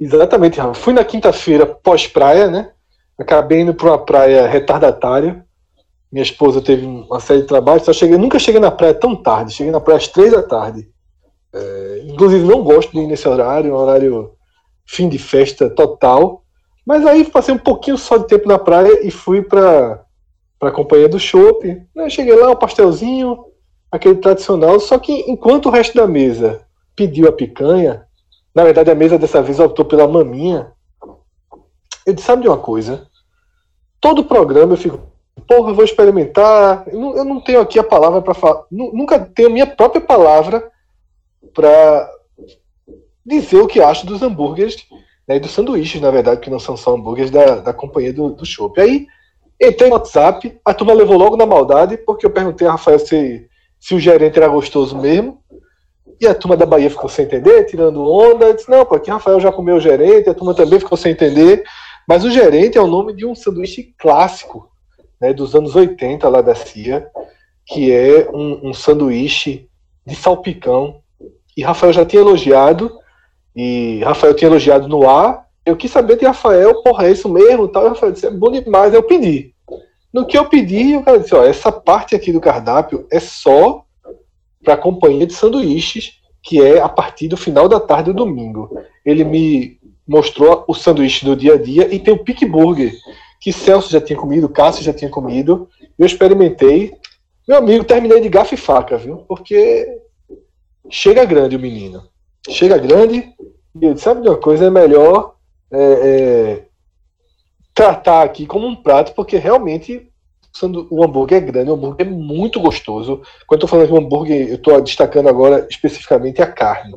Exatamente, 0.00 0.58
Rafa. 0.58 0.72
Fui 0.72 0.94
na 0.94 1.04
quinta-feira 1.04 1.66
pós-praia, 1.66 2.50
né? 2.50 2.70
Acabei 3.18 3.60
indo 3.60 3.74
para 3.74 3.90
uma 3.90 3.98
praia 3.98 4.46
retardatária. 4.48 5.44
Minha 6.10 6.22
esposa 6.22 6.62
teve 6.62 6.86
uma 6.86 7.20
série 7.20 7.42
de 7.42 7.46
trabalhos, 7.46 7.84
só 7.84 7.92
cheguei, 7.92 8.16
nunca 8.16 8.38
cheguei 8.38 8.60
na 8.60 8.70
praia 8.70 8.94
tão 8.94 9.14
tarde. 9.14 9.52
Cheguei 9.52 9.70
na 9.70 9.80
praia 9.80 9.98
às 9.98 10.08
três 10.08 10.32
da 10.32 10.42
tarde. 10.42 10.88
É, 11.52 12.04
inclusive, 12.06 12.44
não 12.46 12.62
gosto 12.62 12.92
de 12.92 12.98
ir 12.98 13.06
nesse 13.06 13.28
horário, 13.28 13.74
um 13.74 13.76
horário 13.76 14.32
fim 14.86 15.08
de 15.08 15.18
festa 15.18 15.68
total. 15.68 16.41
Mas 16.84 17.06
aí 17.06 17.24
passei 17.24 17.54
um 17.54 17.58
pouquinho 17.58 17.96
só 17.96 18.16
de 18.16 18.26
tempo 18.26 18.48
na 18.48 18.58
praia 18.58 19.06
e 19.06 19.10
fui 19.10 19.42
para 19.42 20.04
a 20.60 20.70
companhia 20.70 21.08
do 21.08 21.18
shopping. 21.18 21.86
Né? 21.94 22.10
Cheguei 22.10 22.34
lá, 22.34 22.50
um 22.50 22.56
pastelzinho, 22.56 23.44
aquele 23.90 24.16
tradicional. 24.16 24.80
Só 24.80 24.98
que 24.98 25.30
enquanto 25.30 25.66
o 25.66 25.70
resto 25.70 25.94
da 25.96 26.06
mesa 26.06 26.66
pediu 26.96 27.28
a 27.28 27.32
picanha, 27.32 28.06
na 28.54 28.64
verdade, 28.64 28.90
a 28.90 28.94
mesa 28.94 29.18
dessa 29.18 29.40
vez 29.40 29.58
optou 29.60 29.84
pela 29.84 30.08
maminha. 30.08 30.72
Eu 32.04 32.12
disse, 32.12 32.26
sabe 32.26 32.42
de 32.42 32.48
uma 32.48 32.58
coisa? 32.58 33.06
Todo 34.00 34.24
programa 34.24 34.72
eu 34.72 34.76
fico, 34.76 35.00
porra, 35.46 35.70
eu 35.70 35.74
vou 35.74 35.84
experimentar. 35.84 36.84
Eu 36.88 37.00
não, 37.00 37.16
eu 37.16 37.24
não 37.24 37.40
tenho 37.40 37.60
aqui 37.60 37.78
a 37.78 37.84
palavra 37.84 38.20
para 38.20 38.34
falar. 38.34 38.64
Nunca 38.70 39.18
tenho 39.20 39.48
a 39.48 39.52
minha 39.52 39.66
própria 39.66 40.00
palavra 40.00 40.70
para 41.54 42.10
dizer 43.24 43.60
o 43.60 43.68
que 43.68 43.80
acho 43.80 44.04
dos 44.04 44.20
hambúrgueres 44.20 44.84
né, 45.28 45.38
dos 45.38 45.52
sanduíches, 45.52 46.00
na 46.00 46.10
verdade, 46.10 46.40
que 46.40 46.50
não 46.50 46.58
são 46.58 46.76
só 46.76 46.94
hambúrgueres 46.94 47.30
da, 47.30 47.56
da 47.56 47.72
companhia 47.72 48.12
do, 48.12 48.30
do. 48.30 48.44
Aí 48.78 49.06
entrei 49.60 49.88
no 49.88 49.94
WhatsApp, 49.94 50.58
a 50.64 50.74
turma 50.74 50.92
levou 50.92 51.16
logo 51.16 51.36
na 51.36 51.46
maldade, 51.46 51.96
porque 51.96 52.26
eu 52.26 52.30
perguntei 52.30 52.66
a 52.66 52.72
Rafael 52.72 52.98
se, 52.98 53.48
se 53.78 53.94
o 53.94 54.00
gerente 54.00 54.36
era 54.36 54.48
gostoso 54.48 54.98
mesmo. 54.98 55.40
E 56.20 56.26
a 56.26 56.34
turma 56.34 56.56
da 56.56 56.66
Bahia 56.66 56.90
ficou 56.90 57.08
sem 57.08 57.24
entender, 57.24 57.64
tirando 57.64 58.02
onda. 58.02 58.46
Eu 58.46 58.54
disse, 58.54 58.70
não, 58.70 58.84
porque 58.84 59.10
Rafael 59.10 59.40
já 59.40 59.50
comeu 59.50 59.76
o 59.76 59.80
gerente, 59.80 60.28
a 60.28 60.34
turma 60.34 60.54
também 60.54 60.78
ficou 60.78 60.96
sem 60.96 61.12
entender. 61.12 61.64
Mas 62.06 62.24
o 62.24 62.30
gerente 62.30 62.78
é 62.78 62.80
o 62.80 62.86
nome 62.86 63.12
de 63.12 63.24
um 63.24 63.34
sanduíche 63.34 63.94
clássico, 63.98 64.68
né, 65.20 65.32
dos 65.32 65.54
anos 65.54 65.74
80 65.74 66.28
lá 66.28 66.40
da 66.40 66.54
CIA, 66.54 67.08
que 67.64 67.92
é 67.92 68.28
um, 68.32 68.70
um 68.70 68.74
sanduíche 68.74 69.68
de 70.06 70.14
salpicão. 70.14 71.00
E 71.56 71.62
Rafael 71.62 71.92
já 71.92 72.04
tinha 72.04 72.22
elogiado, 72.22 72.92
e 73.54 74.00
Rafael 74.04 74.34
tinha 74.34 74.48
elogiado 74.48 74.88
no 74.88 75.08
ar. 75.08 75.46
Eu 75.64 75.76
quis 75.76 75.90
saber 75.90 76.18
de 76.18 76.26
Rafael, 76.26 76.82
porra, 76.82 77.06
é 77.06 77.12
isso 77.12 77.28
mesmo? 77.28 77.68
Tal. 77.68 77.84
E 77.84 77.88
Rafael 77.88 78.12
disse, 78.12 78.26
é 78.26 78.30
bom 78.30 78.50
demais, 78.50 78.92
eu 78.94 79.02
pedi. 79.02 79.54
No 80.12 80.26
que 80.26 80.36
eu 80.36 80.44
pedi, 80.46 80.96
o 80.96 81.02
cara 81.02 81.18
disse, 81.18 81.34
ó, 81.34 81.44
essa 81.44 81.72
parte 81.72 82.14
aqui 82.14 82.32
do 82.32 82.40
cardápio 82.40 83.06
é 83.10 83.18
só 83.18 83.84
para 84.62 84.76
companhia 84.76 85.26
de 85.26 85.32
sanduíches, 85.32 86.20
que 86.42 86.60
é 86.60 86.80
a 86.80 86.88
partir 86.88 87.28
do 87.28 87.36
final 87.36 87.68
da 87.68 87.80
tarde 87.80 88.12
do 88.12 88.24
domingo. 88.24 88.70
Ele 89.04 89.24
me 89.24 89.78
mostrou 90.06 90.64
o 90.68 90.74
sanduíche 90.74 91.24
do 91.24 91.36
dia 91.36 91.54
a 91.54 91.56
dia 91.56 91.92
e 91.92 91.98
tem 91.98 92.12
o 92.12 92.22
Pick 92.22 92.44
Burger, 92.46 92.92
que 93.40 93.52
Celso 93.52 93.90
já 93.90 94.00
tinha 94.00 94.18
comido, 94.18 94.48
Cássio 94.48 94.84
já 94.84 94.92
tinha 94.92 95.10
comido, 95.10 95.68
eu 95.98 96.06
experimentei. 96.06 96.94
Meu 97.48 97.58
amigo, 97.58 97.84
terminei 97.84 98.20
de 98.20 98.28
gafe 98.28 98.54
e 98.54 98.58
faca, 98.58 98.96
viu? 98.96 99.18
Porque 99.28 99.98
chega 100.90 101.24
grande 101.24 101.56
o 101.56 101.60
menino. 101.60 102.11
Chega 102.48 102.78
grande 102.78 103.32
e 103.74 103.84
eu 103.84 103.94
disse, 103.94 104.04
sabe 104.04 104.22
de 104.22 104.28
uma 104.28 104.36
coisa? 104.36 104.66
É 104.66 104.70
melhor 104.70 105.36
é, 105.70 105.78
é, 105.80 106.66
tratar 107.74 108.22
aqui 108.22 108.46
como 108.46 108.66
um 108.66 108.76
prato, 108.76 109.14
porque 109.14 109.36
realmente 109.36 110.08
o 110.90 111.02
hambúrguer 111.02 111.38
é 111.38 111.40
grande, 111.40 111.70
o 111.70 111.74
hambúrguer 111.74 112.06
é 112.06 112.10
muito 112.10 112.60
gostoso. 112.60 113.22
Quando 113.46 113.62
eu 113.62 113.66
estou 113.66 113.68
falando 113.68 113.88
de 113.88 113.96
hambúrguer, 113.96 114.48
eu 114.48 114.56
estou 114.56 114.80
destacando 114.80 115.28
agora 115.28 115.66
especificamente 115.70 116.42
a 116.42 116.46
carne. 116.46 116.94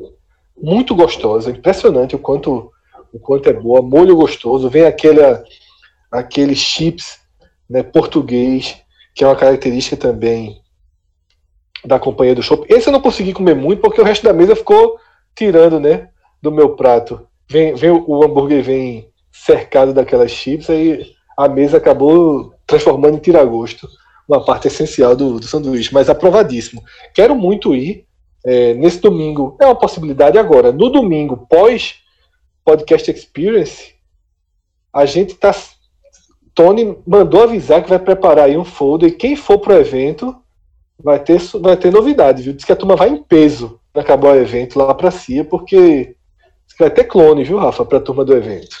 Muito 0.60 0.94
gostosa, 0.94 1.50
impressionante 1.50 2.14
o 2.14 2.18
quanto, 2.18 2.70
o 3.12 3.18
quanto 3.18 3.48
é 3.48 3.52
boa, 3.52 3.80
molho 3.80 4.16
gostoso, 4.16 4.68
vem 4.68 4.84
aquele, 4.84 5.20
aquele 6.10 6.54
chips 6.54 7.18
né, 7.68 7.82
português, 7.82 8.76
que 9.14 9.24
é 9.24 9.26
uma 9.26 9.36
característica 9.36 9.96
também 9.96 10.60
da 11.84 11.98
companhia 11.98 12.34
do 12.34 12.42
shopping. 12.42 12.72
Esse 12.74 12.88
eu 12.88 12.92
não 12.92 13.00
consegui 13.00 13.32
comer 13.32 13.54
muito, 13.54 13.80
porque 13.80 14.00
o 14.00 14.04
resto 14.04 14.24
da 14.24 14.32
mesa 14.32 14.56
ficou 14.56 14.98
tirando 15.36 15.78
né, 15.78 16.08
do 16.42 16.50
meu 16.50 16.74
prato. 16.74 17.28
Vem, 17.48 17.74
vem 17.74 17.90
o 17.90 18.24
hambúrguer 18.24 18.62
vem 18.62 19.08
cercado 19.30 19.92
daquelas 19.92 20.30
chips, 20.30 20.70
aí 20.70 21.12
a 21.36 21.46
mesa 21.48 21.76
acabou 21.76 22.54
transformando 22.66 23.16
em 23.16 23.20
tiragosto 23.20 23.86
uma 24.26 24.44
parte 24.44 24.66
essencial 24.66 25.14
do, 25.14 25.38
do 25.38 25.46
sanduíche, 25.46 25.94
mas 25.94 26.08
aprovadíssimo. 26.08 26.82
Quero 27.14 27.36
muito 27.36 27.74
ir. 27.74 28.04
É, 28.44 28.74
nesse 28.74 29.00
domingo 29.00 29.56
é 29.60 29.66
uma 29.66 29.74
possibilidade 29.74 30.38
agora. 30.38 30.72
No 30.72 30.88
domingo, 30.88 31.46
pós 31.48 31.96
Podcast 32.64 33.10
Experience, 33.10 33.94
a 34.92 35.04
gente 35.04 35.34
tá. 35.34 35.54
Tony 36.54 36.96
mandou 37.06 37.42
avisar 37.42 37.82
que 37.82 37.88
vai 37.88 37.98
preparar 37.98 38.46
aí 38.46 38.56
um 38.56 38.64
folder. 38.64 39.10
E 39.10 39.12
quem 39.12 39.36
for 39.36 39.58
pro 39.58 39.74
evento 39.74 40.34
vai 40.98 41.20
ter, 41.20 41.38
vai 41.60 41.76
ter 41.76 41.92
novidade, 41.92 42.42
viu? 42.42 42.52
Diz 42.52 42.64
que 42.64 42.72
a 42.72 42.76
turma 42.76 42.96
vai 42.96 43.10
em 43.10 43.22
peso 43.22 43.80
acabar 44.00 44.34
o 44.34 44.40
evento 44.40 44.78
lá 44.78 44.94
para 44.94 45.10
CIA, 45.10 45.44
porque 45.44 46.16
vai 46.78 46.90
ter 46.90 47.04
clone, 47.04 47.44
viu, 47.44 47.58
Rafa, 47.58 47.84
para 47.84 47.98
a 47.98 48.00
turma 48.00 48.24
do 48.24 48.34
evento. 48.34 48.76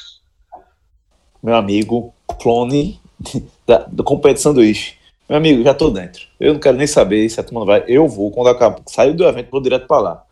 Meu 1.42 1.54
amigo, 1.54 2.14
clone 2.40 3.00
da, 3.66 3.78
do 3.78 4.04
Companhia 4.04 4.34
de 4.34 4.40
Sanduíche. 4.40 4.96
Meu 5.28 5.38
amigo, 5.38 5.62
já 5.62 5.74
tô 5.74 5.90
dentro. 5.90 6.26
Eu 6.38 6.52
não 6.52 6.60
quero 6.60 6.76
nem 6.76 6.86
saber 6.86 7.28
se 7.28 7.40
a 7.40 7.42
turma 7.42 7.64
vai. 7.64 7.84
Eu 7.88 8.06
vou, 8.06 8.30
quando 8.30 8.48
acabar, 8.48 8.80
sair 8.86 9.12
do 9.12 9.24
evento, 9.24 9.50
vou 9.50 9.60
direto 9.60 9.86
para 9.86 10.00
lá. 10.00 10.24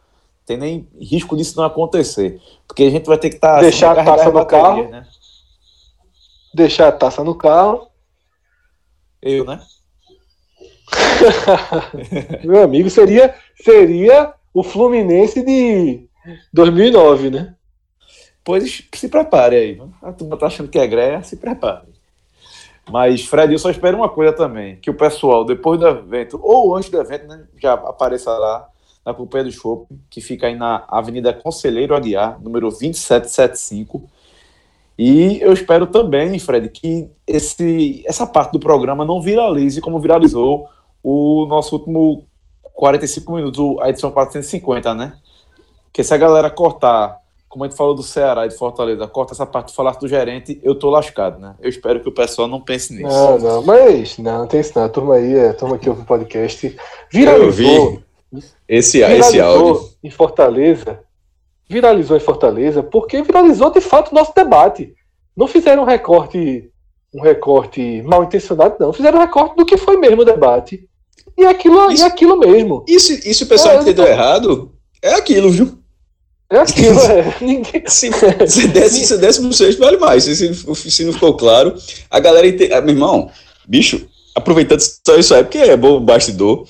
Tem 0.46 0.56
nem 0.56 0.88
risco 1.00 1.36
disso 1.36 1.56
não 1.56 1.64
acontecer. 1.64 2.40
Porque 2.68 2.84
a 2.84 2.90
gente 2.90 3.06
vai 3.06 3.18
ter 3.18 3.30
que 3.30 3.36
estar. 3.36 3.54
Tá, 3.54 3.60
Deixar 3.60 3.92
assim, 3.92 4.00
a 4.00 4.04
taça 4.04 4.30
no 4.30 4.46
carro. 4.46 4.88
Né? 4.88 5.06
Deixar 6.54 6.88
a 6.88 6.92
taça 6.92 7.24
no 7.24 7.34
carro. 7.34 7.88
Eu, 9.20 9.44
né? 9.44 9.60
Meu 12.44 12.62
amigo, 12.62 12.90
seria, 12.90 13.34
seria 13.56 14.34
o 14.54 14.62
Fluminense 14.62 15.42
de 15.42 16.06
2009, 16.52 17.30
né? 17.30 17.54
Pois 18.44 18.86
se 18.94 19.08
prepare 19.08 19.56
aí. 19.56 19.82
A 20.00 20.12
turma 20.12 20.36
tá 20.36 20.46
achando 20.46 20.68
que 20.68 20.78
é 20.78 20.86
greia, 20.86 21.22
se 21.22 21.36
prepare. 21.36 21.88
Mas, 22.90 23.24
Fred, 23.24 23.52
eu 23.52 23.58
só 23.58 23.70
espero 23.70 23.96
uma 23.96 24.08
coisa 24.08 24.32
também: 24.32 24.76
que 24.76 24.90
o 24.90 24.94
pessoal, 24.94 25.44
depois 25.44 25.80
do 25.80 25.88
evento, 25.88 26.38
ou 26.40 26.76
antes 26.76 26.90
do 26.90 27.00
evento, 27.00 27.26
né, 27.26 27.44
já 27.60 27.72
apareça 27.72 28.30
lá 28.30 28.68
na 29.04 29.12
Companhia 29.12 29.50
do 29.50 29.52
Shopping, 29.52 30.00
que 30.08 30.20
fica 30.20 30.46
aí 30.46 30.54
na 30.54 30.84
Avenida 30.88 31.32
Conselheiro 31.32 31.94
Aguiar, 31.94 32.40
número 32.40 32.68
2775. 32.68 34.08
E 34.96 35.40
eu 35.40 35.52
espero 35.52 35.86
também, 35.86 36.38
Fred, 36.38 36.68
que 36.68 37.10
esse, 37.26 38.02
essa 38.06 38.26
parte 38.26 38.52
do 38.52 38.60
programa 38.60 39.04
não 39.04 39.20
viralize 39.20 39.80
como 39.80 39.98
viralizou 39.98 40.68
o 41.02 41.44
nosso 41.46 41.76
último 41.76 42.26
45 42.74 43.32
minutos, 43.32 43.76
a 43.80 43.88
edição 43.88 44.10
450, 44.10 44.94
né? 44.94 45.16
Que 45.92 46.04
se 46.04 46.12
a 46.12 46.18
galera 46.18 46.50
cortar 46.50 47.24
como 47.54 47.62
a 47.62 47.68
gente 47.68 47.76
falou 47.76 47.94
do 47.94 48.02
Ceará 48.02 48.46
e 48.46 48.48
de 48.48 48.56
Fortaleza, 48.56 49.06
corta 49.06 49.32
essa 49.32 49.46
parte 49.46 49.68
de 49.68 49.76
falar 49.76 49.92
do 49.92 50.08
gerente, 50.08 50.60
eu 50.64 50.74
tô 50.74 50.90
lascado, 50.90 51.38
né? 51.38 51.54
Eu 51.60 51.70
espero 51.70 52.00
que 52.00 52.08
o 52.08 52.12
pessoal 52.12 52.48
não 52.48 52.60
pense 52.60 52.92
nisso. 52.92 53.06
Não, 53.06 53.38
não, 53.38 53.62
mas 53.62 54.18
não, 54.18 54.38
não 54.40 54.46
tem 54.48 54.58
isso 54.58 54.72
não. 54.74 54.84
A 54.84 54.88
turma 54.88 55.14
aí, 55.14 55.38
a 55.38 55.54
turma 55.54 55.78
que 55.78 55.88
ouve 55.88 56.02
o 56.02 56.04
podcast, 56.04 56.76
viralizou. 57.12 58.02
Esse, 58.68 58.98
viralizou 58.98 59.28
esse 59.28 59.40
áudio. 59.40 59.88
em 60.02 60.10
Fortaleza, 60.10 60.98
viralizou 61.68 62.16
em 62.16 62.20
Fortaleza, 62.20 62.82
porque 62.82 63.22
viralizou 63.22 63.70
de 63.70 63.80
fato 63.80 64.10
o 64.10 64.14
nosso 64.16 64.34
debate. 64.34 64.92
Não 65.36 65.46
fizeram 65.46 65.84
um 65.84 65.86
recorte, 65.86 66.68
um 67.14 67.22
recorte 67.22 68.02
mal 68.02 68.24
intencionado, 68.24 68.74
não. 68.80 68.92
Fizeram 68.92 69.18
um 69.18 69.22
recorte 69.22 69.54
do 69.54 69.64
que 69.64 69.76
foi 69.76 69.96
mesmo 69.96 70.22
o 70.22 70.24
debate. 70.24 70.88
E 71.36 71.44
aquilo, 71.44 71.90
isso, 71.90 72.02
e 72.02 72.06
aquilo 72.06 72.38
mesmo. 72.38 72.84
Isso, 72.88 73.12
isso 73.28 73.44
o 73.44 73.46
pessoal 73.46 73.74
é, 73.74 73.80
entendeu 73.80 74.04
então... 74.04 74.06
errado, 74.06 74.72
é 75.02 75.14
aquilo, 75.14 75.50
viu? 75.50 75.78
É 76.50 76.58
aquilo, 76.58 77.00
é. 77.00 77.34
Ninguém... 77.40 77.82
Se, 77.86 78.10
se, 78.46 78.68
desse, 78.68 79.06
se 79.06 79.18
décimo 79.18 79.52
sexto 79.52 79.80
vale 79.80 79.96
mais. 79.96 80.24
Se, 80.24 80.36
se, 80.36 80.90
se 80.90 81.04
não 81.04 81.12
ficou 81.12 81.36
claro, 81.36 81.74
a 82.10 82.20
galera 82.20 82.46
entende. 82.46 82.72
Ah, 82.72 82.80
meu 82.80 82.94
irmão, 82.94 83.30
bicho, 83.66 84.06
aproveitando 84.34 84.80
só 84.80 85.16
isso 85.16 85.34
aí, 85.34 85.42
porque 85.42 85.58
é 85.58 85.76
bom 85.76 86.00
bastidor. 86.00 86.66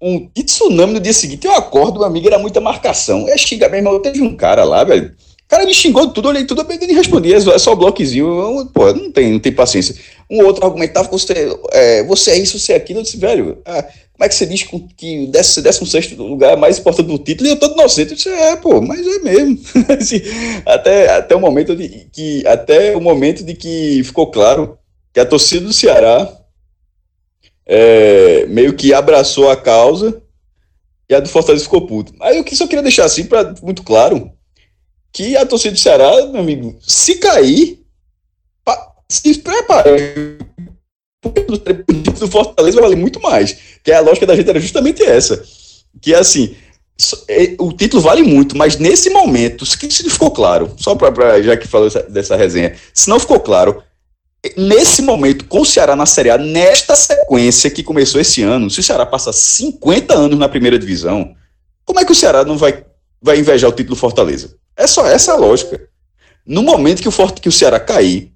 Um 0.00 0.28
tsunami 0.28 0.94
no 0.94 1.00
dia 1.00 1.12
seguinte, 1.12 1.46
eu 1.46 1.52
acordo, 1.52 1.98
meu 1.98 2.06
amigo, 2.06 2.28
era 2.28 2.38
muita 2.38 2.60
marcação. 2.60 3.28
É 3.28 3.36
xinga, 3.36 3.68
meu 3.68 3.78
irmão, 3.78 4.00
teve 4.00 4.22
um 4.22 4.36
cara 4.36 4.62
lá, 4.62 4.84
velho. 4.84 5.12
O 5.44 5.48
cara 5.48 5.64
me 5.64 5.74
xingou 5.74 6.08
tudo, 6.08 6.28
olhei 6.28 6.44
tudo, 6.44 6.60
eu 6.60 6.78
nem 6.78 6.94
respondi, 6.94 7.32
é 7.32 7.58
só 7.58 7.74
bloquezinho. 7.74 8.70
Pô, 8.72 8.92
não 8.92 9.10
tem, 9.10 9.32
não 9.32 9.40
tem 9.40 9.50
paciência. 9.50 9.96
Um 10.30 10.44
outro 10.44 10.64
argumentava, 10.64 11.08
você 11.08 11.56
é, 11.72 12.02
você 12.04 12.32
é 12.32 12.38
isso, 12.38 12.58
você 12.58 12.74
é 12.74 12.76
aquilo. 12.76 13.00
Eu 13.00 13.02
disse, 13.02 13.16
velho, 13.16 13.62
ah, 13.64 13.82
como 13.82 14.24
é 14.24 14.28
que 14.28 14.34
você 14.34 14.46
diz 14.46 14.62
que 14.96 15.24
o 15.24 15.26
16 15.28 16.12
lugar 16.18 16.52
é 16.52 16.56
mais 16.56 16.78
importante 16.78 17.06
do 17.06 17.18
título? 17.18 17.48
E 17.48 17.52
eu 17.52 17.56
tô 17.56 17.72
inocente. 17.72 18.10
Eu 18.10 18.16
disse, 18.16 18.28
é, 18.28 18.56
pô, 18.56 18.80
mas 18.80 19.06
é 19.06 19.18
mesmo. 19.20 19.58
assim, 19.98 20.20
até, 20.66 21.08
até 21.10 21.34
o 21.34 21.40
momento 21.40 21.74
de 21.74 22.08
que. 22.12 22.46
Até 22.46 22.96
o 22.96 23.00
momento 23.00 23.44
de 23.44 23.54
que 23.54 24.02
ficou 24.04 24.30
claro 24.30 24.76
que 25.12 25.20
a 25.20 25.24
torcida 25.24 25.64
do 25.64 25.72
Ceará 25.72 26.30
é, 27.64 28.46
meio 28.46 28.74
que 28.74 28.92
abraçou 28.92 29.50
a 29.50 29.56
causa 29.56 30.22
e 31.08 31.14
a 31.14 31.20
do 31.20 31.28
Fortaleza 31.28 31.64
ficou 31.64 31.86
puto. 31.86 32.12
Aí 32.20 32.36
eu 32.36 32.44
só 32.56 32.66
queria 32.66 32.82
deixar 32.82 33.04
assim, 33.04 33.24
pra, 33.24 33.54
muito 33.62 33.82
claro, 33.82 34.32
que 35.12 35.36
a 35.36 35.46
torcida 35.46 35.74
do 35.74 35.78
Ceará, 35.78 36.26
meu 36.26 36.40
amigo, 36.40 36.76
se 36.80 37.16
cair, 37.16 37.77
se 39.10 39.38
prepare 39.38 40.38
do 42.18 42.28
Fortaleza 42.28 42.76
vai 42.76 42.84
valer 42.84 42.96
muito 42.96 43.20
mais. 43.20 43.56
Que 43.82 43.92
a 43.92 44.00
lógica 44.00 44.26
da 44.26 44.36
gente 44.36 44.48
era 44.48 44.60
justamente 44.60 45.02
essa. 45.02 45.42
Que 46.00 46.14
é 46.14 46.18
assim, 46.18 46.54
é, 47.28 47.54
o 47.58 47.72
título 47.72 48.02
vale 48.02 48.22
muito, 48.22 48.56
mas 48.56 48.76
nesse 48.76 49.10
momento, 49.10 49.64
se 49.64 50.02
não 50.02 50.10
ficou 50.10 50.30
claro, 50.30 50.74
só 50.76 50.94
para 50.94 51.40
já 51.42 51.56
que 51.56 51.66
falou 51.66 51.88
dessa, 52.08 52.36
resenha, 52.36 52.74
se 52.92 53.08
não 53.08 53.20
ficou 53.20 53.40
claro, 53.40 53.82
nesse 54.56 55.02
momento, 55.02 55.44
com 55.46 55.60
o 55.60 55.66
Ceará 55.66 55.96
na 55.96 56.06
Série 56.06 56.30
A, 56.30 56.38
nesta 56.38 56.94
sequência 56.94 57.70
que 57.70 57.82
começou 57.82 58.20
esse 58.20 58.42
ano, 58.42 58.70
se 58.70 58.80
o 58.80 58.82
Ceará 58.82 59.06
passa 59.06 59.32
50 59.32 60.14
anos 60.14 60.38
na 60.38 60.48
primeira 60.48 60.78
divisão, 60.78 61.34
como 61.84 62.00
é 62.00 62.04
que 62.04 62.12
o 62.12 62.16
Ceará 62.16 62.44
não 62.44 62.58
vai, 62.58 62.84
vai 63.22 63.38
invejar 63.38 63.70
o 63.70 63.72
título 63.72 63.94
do 63.94 64.00
Fortaleza? 64.00 64.56
É 64.76 64.86
só 64.86 65.06
essa 65.06 65.32
a 65.32 65.36
lógica. 65.36 65.88
No 66.44 66.62
momento 66.62 67.02
que 67.02 67.08
o, 67.08 67.12
Forte, 67.12 67.40
que 67.40 67.48
o 67.48 67.52
Ceará 67.52 67.78
cair, 67.78 68.32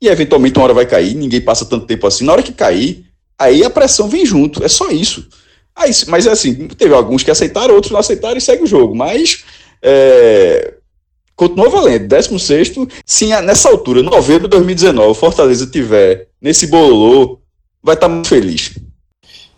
e 0.00 0.08
eventualmente 0.08 0.58
uma 0.58 0.64
hora 0.64 0.74
vai 0.74 0.86
cair, 0.86 1.14
ninguém 1.14 1.40
passa 1.40 1.64
tanto 1.64 1.86
tempo 1.86 2.06
assim. 2.06 2.24
Na 2.24 2.32
hora 2.32 2.42
que 2.42 2.52
cair, 2.52 3.06
aí 3.38 3.64
a 3.64 3.70
pressão 3.70 4.08
vem 4.08 4.26
junto, 4.26 4.64
é 4.64 4.68
só 4.68 4.90
isso. 4.90 5.26
Aí, 5.74 5.90
mas 6.08 6.26
assim, 6.26 6.68
teve 6.68 6.94
alguns 6.94 7.22
que 7.22 7.30
aceitaram, 7.30 7.74
outros 7.74 7.92
não 7.92 8.00
aceitaram 8.00 8.36
e 8.36 8.40
segue 8.40 8.62
o 8.62 8.66
jogo. 8.66 8.94
Mas 8.94 9.44
é, 9.82 10.74
continua 11.34 11.68
valendo. 11.68 12.08
16, 12.08 12.74
se 13.04 13.26
nessa 13.42 13.68
altura, 13.68 14.02
novembro 14.02 14.48
de 14.48 14.56
2019, 14.56 15.10
o 15.10 15.14
Fortaleza 15.14 15.66
tiver 15.66 16.28
nesse 16.40 16.66
bololô, 16.66 17.40
vai 17.82 17.94
estar 17.94 18.08
tá 18.08 18.12
muito 18.12 18.28
feliz. 18.28 18.72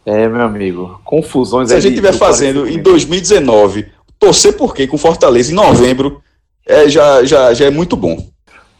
É, 0.05 0.27
meu 0.29 0.43
amigo, 0.43 1.01
confusões. 1.05 1.69
Se 1.69 1.75
a 1.75 1.81
gente 1.81 1.93
estiver 1.93 2.15
fazendo 2.15 2.67
em 2.67 2.81
2019, 2.83 3.87
torcer 4.19 4.55
por 4.55 4.75
quê 4.75 4.87
com 4.87 4.99
Fortaleza 4.99 5.53
em 5.53 5.55
novembro, 5.55 6.23
é, 6.67 6.89
já, 6.89 7.25
já, 7.25 7.55
já 7.55 7.67
é 7.67 7.71
muito 7.71 7.95
bom. 7.95 8.27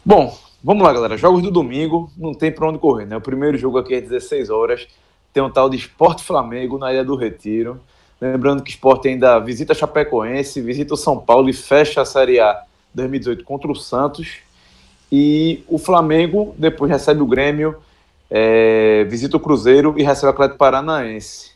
Bom, 0.03 0.37
Vamos 0.61 0.83
lá, 0.83 0.91
galera. 0.91 1.15
Jogos 1.15 1.41
do 1.41 1.49
domingo, 1.49 2.11
não 2.17 2.33
tem 2.33 2.51
para 2.51 2.67
onde 2.67 2.79
correr, 2.79 3.05
né? 3.05 3.15
O 3.15 3.21
primeiro 3.21 3.57
jogo 3.57 3.77
aqui 3.77 3.93
é 3.93 3.97
às 3.99 4.03
16 4.03 4.49
horas. 4.49 4.87
Tem 5.31 5.41
um 5.41 5.49
tal 5.49 5.69
de 5.69 5.77
Esporte 5.77 6.21
Flamengo 6.21 6.77
na 6.77 6.91
Ilha 6.91 7.03
do 7.03 7.15
Retiro. 7.15 7.79
Lembrando 8.19 8.61
que 8.61 8.69
o 8.69 8.73
Esporte 8.73 9.07
ainda 9.07 9.39
visita 9.39 9.73
Chapecoense, 9.73 10.59
visita 10.59 10.93
o 10.93 10.97
São 10.97 11.17
Paulo 11.17 11.49
e 11.49 11.53
fecha 11.53 12.01
a 12.01 12.05
Série 12.05 12.41
A 12.41 12.61
2018 12.93 13.45
contra 13.45 13.71
o 13.71 13.75
Santos. 13.75 14.39
E 15.09 15.63
o 15.65 15.77
Flamengo 15.77 16.53
depois 16.57 16.91
recebe 16.91 17.21
o 17.21 17.25
Grêmio, 17.25 17.77
é, 18.29 19.05
visita 19.05 19.37
o 19.37 19.39
Cruzeiro 19.39 19.95
e 19.97 20.03
recebe 20.03 20.27
o 20.27 20.29
Atlético 20.31 20.57
Paranaense. 20.57 21.51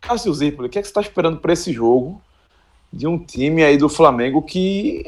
Cássio 0.00 0.34
Zirpoli, 0.34 0.66
o 0.66 0.70
que, 0.70 0.80
é 0.80 0.82
que 0.82 0.88
você 0.88 0.90
está 0.90 1.00
esperando 1.00 1.38
para 1.38 1.52
esse 1.52 1.72
jogo 1.72 2.20
de 2.92 3.06
um 3.06 3.16
time 3.16 3.62
aí 3.62 3.76
do 3.76 3.88
Flamengo 3.88 4.42
que 4.42 5.04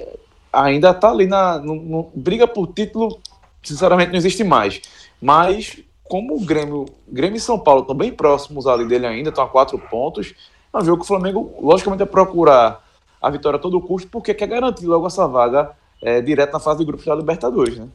ainda 0.52 0.90
está 0.90 1.10
ali 1.10 1.26
na. 1.26 1.58
No, 1.58 1.74
no, 1.74 2.10
briga 2.14 2.46
por 2.46 2.68
título, 2.68 3.18
sinceramente, 3.62 4.10
não 4.10 4.18
existe 4.18 4.44
mais. 4.44 4.80
Mas 5.20 5.78
como 6.04 6.36
o 6.36 6.40
Grêmio, 6.40 6.86
Grêmio 7.06 7.36
e 7.36 7.40
São 7.40 7.58
Paulo 7.58 7.82
estão 7.82 7.94
bem 7.94 8.12
próximos 8.12 8.66
ali 8.66 8.84
dele 8.86 9.06
ainda, 9.06 9.28
estão 9.28 9.44
a 9.44 9.48
quatro 9.48 9.78
pontos, 9.78 10.34
é 10.72 10.78
um 10.78 10.84
jogo 10.84 10.98
que 10.98 11.04
o 11.04 11.06
Flamengo, 11.06 11.54
logicamente, 11.60 12.02
é 12.02 12.06
procurar 12.06 12.84
a 13.22 13.30
vitória 13.30 13.58
a 13.58 13.60
todo 13.60 13.80
custo, 13.80 14.08
porque 14.10 14.34
quer 14.34 14.48
garantir 14.48 14.86
logo 14.86 15.06
essa 15.06 15.28
vaga 15.28 15.70
é, 16.02 16.20
direto 16.20 16.52
na 16.52 16.58
fase 16.58 16.78
de 16.78 16.84
grupos 16.84 17.06
da 17.06 17.14
Libertadores, 17.14 17.76
né? 17.76 17.86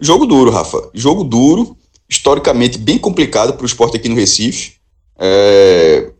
Jogo 0.00 0.24
duro, 0.24 0.50
Rafa. 0.50 0.90
Jogo 0.94 1.22
duro, 1.22 1.76
historicamente 2.08 2.78
bem 2.78 2.96
complicado 2.96 3.52
para 3.52 3.62
o 3.62 3.66
esporte 3.66 3.96
aqui 3.96 4.08
no 4.08 4.14
Recife. 4.14 4.76
É... 5.18 6.10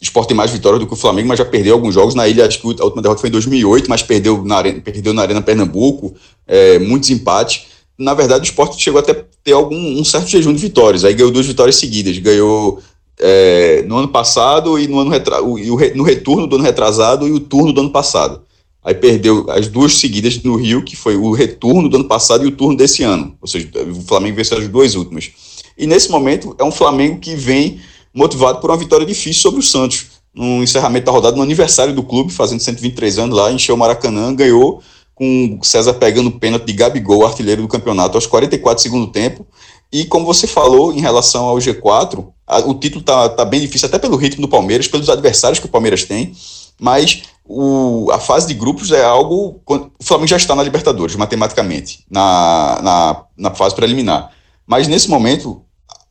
O 0.00 0.04
esporte 0.04 0.28
tem 0.28 0.36
mais 0.36 0.50
vitórias 0.50 0.80
do 0.80 0.86
que 0.86 0.92
o 0.92 0.96
Flamengo, 0.96 1.28
mas 1.28 1.38
já 1.38 1.44
perdeu 1.44 1.74
alguns 1.74 1.92
jogos. 1.92 2.14
Na 2.14 2.28
ilha, 2.28 2.46
acho 2.46 2.60
que 2.60 2.66
a 2.80 2.84
última 2.84 3.02
derrota 3.02 3.20
foi 3.20 3.28
em 3.28 3.32
2008, 3.32 3.88
mas 3.88 4.02
perdeu 4.02 4.44
na 4.44 4.56
Arena, 4.56 4.80
perdeu 4.80 5.12
na 5.12 5.22
arena 5.22 5.42
Pernambuco, 5.42 6.14
é, 6.46 6.78
muitos 6.78 7.10
empates. 7.10 7.66
Na 7.98 8.14
verdade, 8.14 8.42
o 8.42 8.44
esporte 8.44 8.80
chegou 8.80 9.00
até 9.00 9.24
ter 9.42 9.52
algum, 9.52 9.98
um 9.98 10.04
certo 10.04 10.28
jejum 10.28 10.52
de 10.52 10.60
vitórias. 10.60 11.04
Aí 11.04 11.14
ganhou 11.14 11.32
duas 11.32 11.46
vitórias 11.46 11.74
seguidas. 11.76 12.16
Ganhou 12.18 12.80
é, 13.18 13.82
no 13.88 13.96
ano 13.96 14.08
passado 14.08 14.78
e 14.78 14.86
no 14.86 15.00
ano 15.00 15.10
retra... 15.10 15.38
no 15.40 16.04
retorno 16.04 16.46
do 16.46 16.54
ano 16.54 16.64
retrasado 16.64 17.26
e 17.26 17.32
o 17.32 17.40
turno 17.40 17.72
do 17.72 17.80
ano 17.80 17.90
passado. 17.90 18.42
Aí 18.84 18.94
perdeu 18.94 19.46
as 19.50 19.66
duas 19.66 19.98
seguidas 19.98 20.40
no 20.44 20.54
Rio, 20.54 20.84
que 20.84 20.94
foi 20.94 21.16
o 21.16 21.32
retorno 21.32 21.88
do 21.88 21.96
ano 21.96 22.06
passado 22.06 22.44
e 22.44 22.46
o 22.46 22.52
turno 22.52 22.76
desse 22.76 23.02
ano. 23.02 23.36
Ou 23.40 23.48
seja, 23.48 23.68
o 23.90 24.00
Flamengo 24.02 24.36
venceu 24.36 24.58
as 24.58 24.68
duas 24.68 24.94
últimas. 24.94 25.30
E 25.76 25.86
nesse 25.86 26.10
momento 26.10 26.54
é 26.58 26.64
um 26.64 26.70
Flamengo 26.70 27.18
que 27.18 27.34
vem 27.34 27.80
motivado 28.14 28.60
por 28.60 28.70
uma 28.70 28.76
vitória 28.76 29.06
difícil 29.06 29.42
sobre 29.42 29.60
o 29.60 29.62
Santos. 29.62 30.06
No 30.34 30.62
encerramento 30.62 31.06
da 31.06 31.12
rodada, 31.12 31.36
no 31.36 31.42
aniversário 31.42 31.94
do 31.94 32.02
clube, 32.02 32.32
fazendo 32.32 32.60
123 32.60 33.18
anos 33.18 33.36
lá, 33.36 33.50
encheu 33.50 33.74
o 33.74 33.78
Maracanã, 33.78 34.34
ganhou 34.34 34.82
com 35.18 35.58
César 35.62 35.94
pegando 35.94 36.28
o 36.28 36.38
pênalti 36.38 36.66
de 36.66 36.72
Gabigol, 36.72 37.26
artilheiro 37.26 37.62
do 37.62 37.66
campeonato, 37.68 38.16
aos 38.16 38.26
44 38.26 38.80
segundo 38.80 39.08
tempo. 39.08 39.44
E 39.92 40.04
como 40.04 40.24
você 40.24 40.46
falou 40.46 40.92
em 40.92 41.00
relação 41.00 41.46
ao 41.46 41.56
G4, 41.56 42.28
a, 42.46 42.58
o 42.60 42.74
título 42.74 43.02
tá, 43.02 43.28
tá 43.28 43.44
bem 43.44 43.60
difícil, 43.60 43.88
até 43.88 43.98
pelo 43.98 44.16
ritmo 44.16 44.42
do 44.42 44.48
Palmeiras, 44.48 44.86
pelos 44.86 45.08
adversários 45.08 45.58
que 45.58 45.66
o 45.66 45.68
Palmeiras 45.68 46.04
tem, 46.04 46.32
mas 46.78 47.22
o, 47.44 48.08
a 48.12 48.20
fase 48.20 48.46
de 48.46 48.54
grupos 48.54 48.92
é 48.92 49.02
algo. 49.02 49.60
O 49.66 50.04
Flamengo 50.04 50.28
já 50.28 50.36
está 50.36 50.54
na 50.54 50.62
Libertadores, 50.62 51.16
matematicamente, 51.16 52.04
na, 52.08 52.80
na, 52.80 53.24
na 53.36 53.54
fase 53.54 53.74
preliminar. 53.74 54.30
Mas 54.64 54.86
nesse 54.86 55.10
momento, 55.10 55.62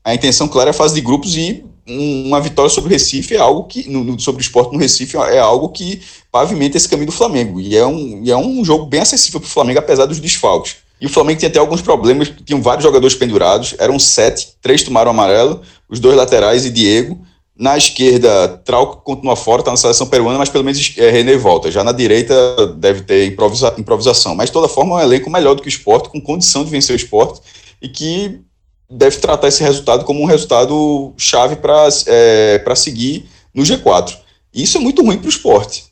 a 0.04 0.14
intenção 0.14 0.50
clara 0.50 0.70
é 0.70 0.72
a 0.72 0.74
fase 0.74 0.96
de 0.96 1.02
grupos 1.02 1.38
e 1.38 1.64
uma 1.88 2.42
vitória 2.42 2.70
sobre 2.70 2.90
o 2.90 2.92
Recife 2.92 3.36
é 3.36 3.40
algo 3.40 3.64
que, 3.64 3.90
no, 3.90 4.20
sobre 4.20 4.42
o 4.42 4.44
esporte 4.44 4.74
no 4.74 4.80
Recife, 4.80 5.16
é 5.18 5.40
algo 5.40 5.70
que 5.70 6.02
pavimenta 6.32 6.78
esse 6.78 6.90
caminho 6.90 7.08
do 7.08 7.14
Flamengo. 7.14 7.62
E 7.62 7.78
é 7.78 7.86
um, 7.86 8.22
e 8.24 8.32
é 8.32 8.38
um 8.38 8.64
jogo 8.66 8.86
bem 8.86 9.00
acessível 9.00 9.40
para 9.40 9.48
o 9.48 9.52
Flamengo, 9.52 9.80
apesar 9.80 10.06
dos 10.06 10.20
desfalques. 10.20 10.78
E 11.00 11.06
o 11.06 11.10
Flamengo 11.10 11.40
tinha 11.40 11.50
até 11.50 11.60
alguns 11.60 11.82
problemas, 11.82 12.32
tinham 12.46 12.62
vários 12.62 12.84
jogadores 12.84 13.16
pendurados, 13.16 13.76
eram 13.78 13.98
sete, 14.00 14.50
três 14.62 14.84
tomaram 14.84 15.12
amarelo, 15.12 15.62
os 15.88 16.00
dois 16.00 16.16
laterais 16.16 16.66
e 16.66 16.72
Diego. 16.72 17.20
Na 17.56 17.78
esquerda, 17.78 18.50
Trauco 18.66 19.02
continua 19.04 19.36
fora, 19.36 19.62
está 19.62 19.72
na 19.72 19.78
seleção 19.78 20.08
peruana, 20.08 20.38
mas 20.38 20.50
pelo 20.50 20.64
menos 20.64 20.94
é, 20.98 21.10
René 21.10 21.36
volta. 21.38 21.72
Já 21.72 21.84
na 21.84 21.92
direita 21.92 22.68
deve 22.76 23.02
ter 23.02 23.26
improvisa, 23.26 23.74
improvisação. 23.78 24.36
Mas 24.36 24.50
de 24.50 24.54
toda 24.54 24.68
forma 24.68 25.02
é 25.02 25.06
um 25.06 25.08
elenco 25.08 25.30
melhor 25.30 25.56
do 25.56 25.62
que 25.62 25.68
o 25.68 25.70
esporte, 25.70 26.10
com 26.10 26.22
condição 26.22 26.64
de 26.64 26.70
vencer 26.70 26.94
o 26.94 26.98
esporte, 26.98 27.42
e 27.82 27.88
que 27.88 28.42
deve 28.90 29.18
tratar 29.18 29.48
esse 29.48 29.64
resultado 29.64 30.06
como 30.06 30.22
um 30.22 30.26
resultado 30.26 31.14
chave 31.18 31.58
para 31.58 31.88
é, 32.08 32.76
seguir 32.76 33.28
no 33.54 33.64
G4. 33.64 34.18
Isso 34.54 34.78
é 34.78 34.82
muito 34.82 35.04
ruim 35.04 35.18
para 35.18 35.28
o 35.28 35.30
esporte, 35.30 35.86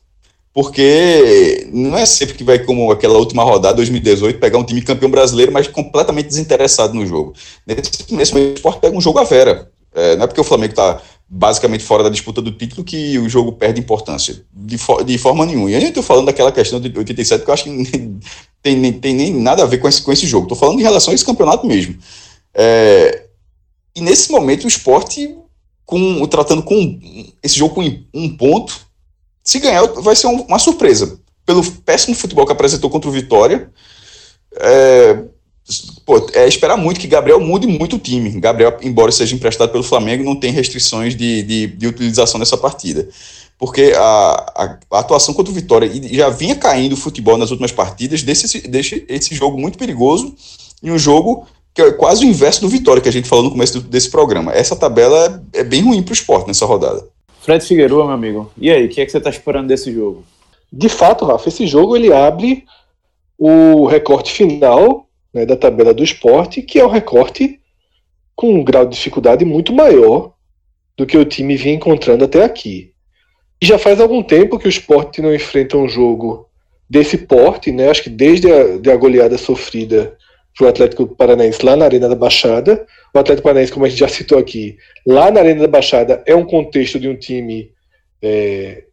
porque 0.54 1.68
não 1.72 1.98
é 1.98 2.06
sempre 2.06 2.36
que 2.36 2.44
vai, 2.44 2.60
como 2.60 2.92
aquela 2.92 3.18
última 3.18 3.44
rodada, 3.44 3.76
2018, 3.76 4.40
pegar 4.40 4.58
um 4.58 4.64
time 4.64 4.82
campeão 4.82 5.12
brasileiro, 5.12 5.52
mas 5.52 5.68
completamente 5.68 6.28
desinteressado 6.28 6.94
no 6.94 7.06
jogo. 7.06 7.34
Nesse, 7.68 8.14
nesse 8.14 8.34
momento, 8.34 8.54
o 8.54 8.56
esporte 8.56 8.80
pega 8.80 8.98
um 8.98 9.02
jogo 9.02 9.20
à 9.20 9.24
vera. 9.24 9.70
É, 9.94 10.16
não 10.16 10.24
é 10.24 10.28
porque 10.28 10.42
o 10.42 10.44
Flamengo 10.44 10.72
está 10.72 11.02
basicamente 11.28 11.84
fora 11.84 12.04
da 12.04 12.10
disputa 12.10 12.42
do 12.42 12.52
título 12.52 12.84
que 12.84 13.18
o 13.18 13.28
jogo 13.28 13.54
perde 13.54 13.80
importância, 13.80 14.44
de, 14.54 14.78
de 15.06 15.18
forma 15.18 15.46
nenhuma. 15.46 15.70
E 15.70 15.74
eu 15.74 15.80
estou 15.80 16.04
falando 16.04 16.28
daquela 16.28 16.52
questão 16.52 16.80
de 16.80 16.96
87, 16.96 17.44
que 17.44 17.50
eu 17.50 17.54
acho 17.54 17.64
que 17.64 17.70
nem, 17.72 18.20
tem, 18.62 18.76
nem, 18.78 18.94
tem 18.94 19.14
nem 19.14 19.34
nada 19.34 19.64
a 19.64 19.66
ver 19.66 19.80
com 19.80 19.88
esse, 19.88 20.02
com 20.02 20.12
esse 20.12 20.28
jogo. 20.28 20.46
Estou 20.46 20.58
falando 20.58 20.80
em 20.80 20.84
relação 20.84 21.12
a 21.12 21.16
esse 21.16 21.26
campeonato 21.26 21.66
mesmo. 21.66 21.98
É, 22.56 23.26
e 23.96 24.02
nesse 24.02 24.32
momento 24.32 24.64
o 24.64 24.68
esporte, 24.68 25.36
com, 25.86 26.26
tratando 26.28 26.64
com 26.64 27.00
esse 27.44 27.58
jogo 27.58 27.76
com 27.76 28.04
um 28.14 28.36
ponto, 28.36 28.80
se 29.44 29.60
ganhar 29.60 29.86
vai 29.86 30.16
ser 30.16 30.28
uma 30.28 30.58
surpresa. 30.58 31.20
Pelo 31.46 31.64
péssimo 31.82 32.16
futebol 32.16 32.46
que 32.46 32.52
apresentou 32.52 32.90
contra 32.90 33.10
o 33.10 33.14
Vitória, 33.14 33.70
é, 34.58 35.24
pô, 36.06 36.28
é 36.34 36.48
esperar 36.48 36.78
muito 36.78 37.00
que 37.00 37.08
Gabriel 37.08 37.40
mude 37.40 37.68
muito 37.68 37.98
o 37.98 38.00
time. 38.00 38.32
Gabriel, 38.40 38.78
embora 38.82 39.12
seja 39.12 39.36
emprestado 39.36 39.72
pelo 39.72 39.84
Flamengo, 39.84 40.24
não 40.24 40.36
tem 40.36 40.52
restrições 40.52 41.16
de, 41.16 41.44
de, 41.44 41.68
de 41.68 41.88
utilização 41.88 42.40
nessa 42.40 42.58
partida. 42.58 43.08
Porque 43.58 43.94
a, 43.96 44.02
a, 44.02 44.80
a, 44.92 45.00
atuação 45.00 45.34
contra 45.34 45.52
o 45.52 45.56
Vitória 45.56 45.86
e 45.86 46.16
já 46.16 46.30
vinha 46.30 46.56
caindo 46.56 46.94
o 46.94 46.98
futebol 46.98 47.38
nas 47.38 47.52
últimas 47.52 47.72
partidas, 47.72 48.24
deixa 48.24 48.46
esse, 48.48 48.68
deixa 48.68 49.02
esse 49.08 49.34
jogo 49.34 49.58
muito 49.58 49.78
perigoso 49.78 50.36
e 50.84 50.92
um 50.92 50.98
jogo 50.98 51.48
que 51.76 51.82
é 51.82 51.92
quase 51.92 52.26
o 52.26 52.30
inverso 52.30 52.62
do 52.62 52.70
Vitória 52.70 53.02
que 53.02 53.10
a 53.10 53.12
gente 53.12 53.28
falou 53.28 53.44
no 53.44 53.52
começo 53.52 53.82
desse 53.82 54.10
programa. 54.10 54.54
Essa 54.54 54.78
tabela 54.78 55.44
é, 55.54 55.60
é 55.60 55.64
bem 55.64 55.82
ruim 55.84 56.02
para 56.02 56.12
o 56.12 56.16
esporte 56.16 56.48
nessa 56.48 56.66
rodada. 56.66 57.06
Fred 57.42 57.64
Figueiredo, 57.66 57.98
meu 57.98 58.12
amigo. 58.12 58.50
E 58.58 58.72
aí, 58.72 58.86
o 58.86 58.90
que 58.90 59.02
é 59.02 59.06
que 59.06 59.12
você 59.12 59.18
está 59.18 59.30
esperando 59.30 59.68
desse 59.68 59.94
jogo? 59.94 60.24
De 60.72 60.88
fato, 60.88 61.26
Rafa, 61.26 61.50
esse 61.50 61.68
jogo 61.68 61.98
ele 61.98 62.14
abre 62.14 62.64
o 63.38 63.86
recorte 63.86 64.32
final 64.32 65.10
né, 65.34 65.46
da 65.46 65.58
tabela 65.58 65.94
do 65.94 66.02
esporte, 66.02 66.62
que 66.62 66.80
é 66.80 66.86
um 66.86 66.90
recorte 66.90 67.60
com 68.34 68.54
um 68.54 68.64
grau 68.64 68.86
de 68.86 68.96
dificuldade 68.96 69.44
muito 69.44 69.74
maior 69.74 70.32
do 70.98 71.06
que 71.06 71.18
o 71.18 71.26
time 71.26 71.58
vinha 71.58 71.76
encontrando 71.76 72.24
até 72.24 72.42
aqui. 72.42 72.94
E 73.62 73.66
já 73.66 73.78
faz 73.78 74.00
algum 74.00 74.24
tempo 74.24 74.58
que 74.58 74.68
o 74.68 74.70
esporte 74.70 75.22
não 75.22 75.36
enfrenta 75.36 75.76
um 75.76 75.90
jogo 75.90 76.48
desse 76.90 77.18
porte, 77.18 77.70
né? 77.70 77.90
Acho 77.90 78.04
que 78.04 78.10
desde 78.10 78.50
a, 78.50 78.78
de 78.78 78.90
a 78.90 78.96
goleada 78.96 79.38
sofrida 79.38 80.18
para 80.58 80.66
o 80.66 80.70
Atlético 80.70 81.08
Paranaense 81.08 81.66
lá 81.66 81.76
na 81.76 81.86
Arena 81.86 82.08
da 82.08 82.16
Baixada. 82.16 82.86
O 83.14 83.20
Atlético 83.20 83.44
Paranaense, 83.44 83.72
como 83.72 83.86
a 83.86 83.90
gente 83.90 84.00
já 84.00 84.08
citou 84.08 84.38
aqui, 84.38 84.78
lá 85.06 85.30
na 85.30 85.42
Arena 85.42 85.62
da 85.62 85.68
Baixada 85.68 86.24
é 86.26 86.36
um 86.36 86.46
contexto 86.46 87.00
de 87.00 87.10
um 87.10 87.16
time 87.16 87.72
é, 88.22 88.86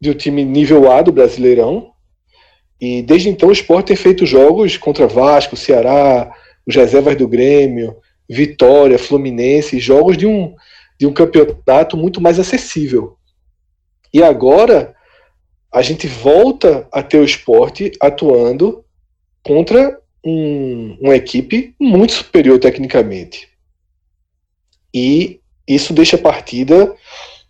de 0.00 0.10
um 0.10 0.14
time 0.14 0.44
nível 0.44 0.90
A 0.90 1.02
do 1.02 1.10
Brasileirão, 1.10 1.92
e 2.80 3.02
desde 3.02 3.28
então 3.28 3.48
o 3.48 3.52
Sport 3.52 3.86
tem 3.86 3.96
feito 3.96 4.24
jogos 4.24 4.76
contra 4.76 5.08
Vasco, 5.08 5.56
Ceará, 5.56 6.32
os 6.64 6.76
reservas 6.76 7.16
do 7.16 7.26
Grêmio, 7.26 7.96
Vitória, 8.28 8.98
Fluminense, 8.98 9.80
jogos 9.80 10.16
de 10.16 10.26
um, 10.26 10.54
de 10.98 11.06
um 11.06 11.12
campeonato 11.12 11.96
muito 11.96 12.20
mais 12.20 12.38
acessível. 12.38 13.16
E 14.14 14.22
agora 14.22 14.94
a 15.72 15.82
gente 15.82 16.06
volta 16.06 16.86
a 16.92 17.02
ter 17.02 17.18
o 17.18 17.24
esporte 17.24 17.90
atuando 18.00 18.84
contra 19.48 19.98
um, 20.22 20.98
uma 21.00 21.16
equipe 21.16 21.74
muito 21.80 22.12
superior 22.12 22.58
tecnicamente. 22.58 23.48
E 24.92 25.40
isso 25.66 25.94
deixa 25.94 26.16
a 26.16 26.20
partida 26.20 26.94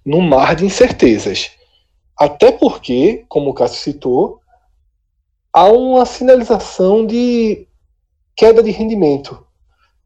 num 0.07 0.21
mar 0.21 0.55
de 0.55 0.65
incertezas. 0.65 1.51
Até 2.17 2.53
porque, 2.53 3.25
como 3.29 3.51
o 3.51 3.55
Cássio 3.55 3.81
citou, 3.83 4.41
há 5.53 5.69
uma 5.73 6.07
sinalização 6.07 7.05
de 7.05 7.67
queda 8.37 8.63
de 8.63 8.71
rendimento 8.71 9.45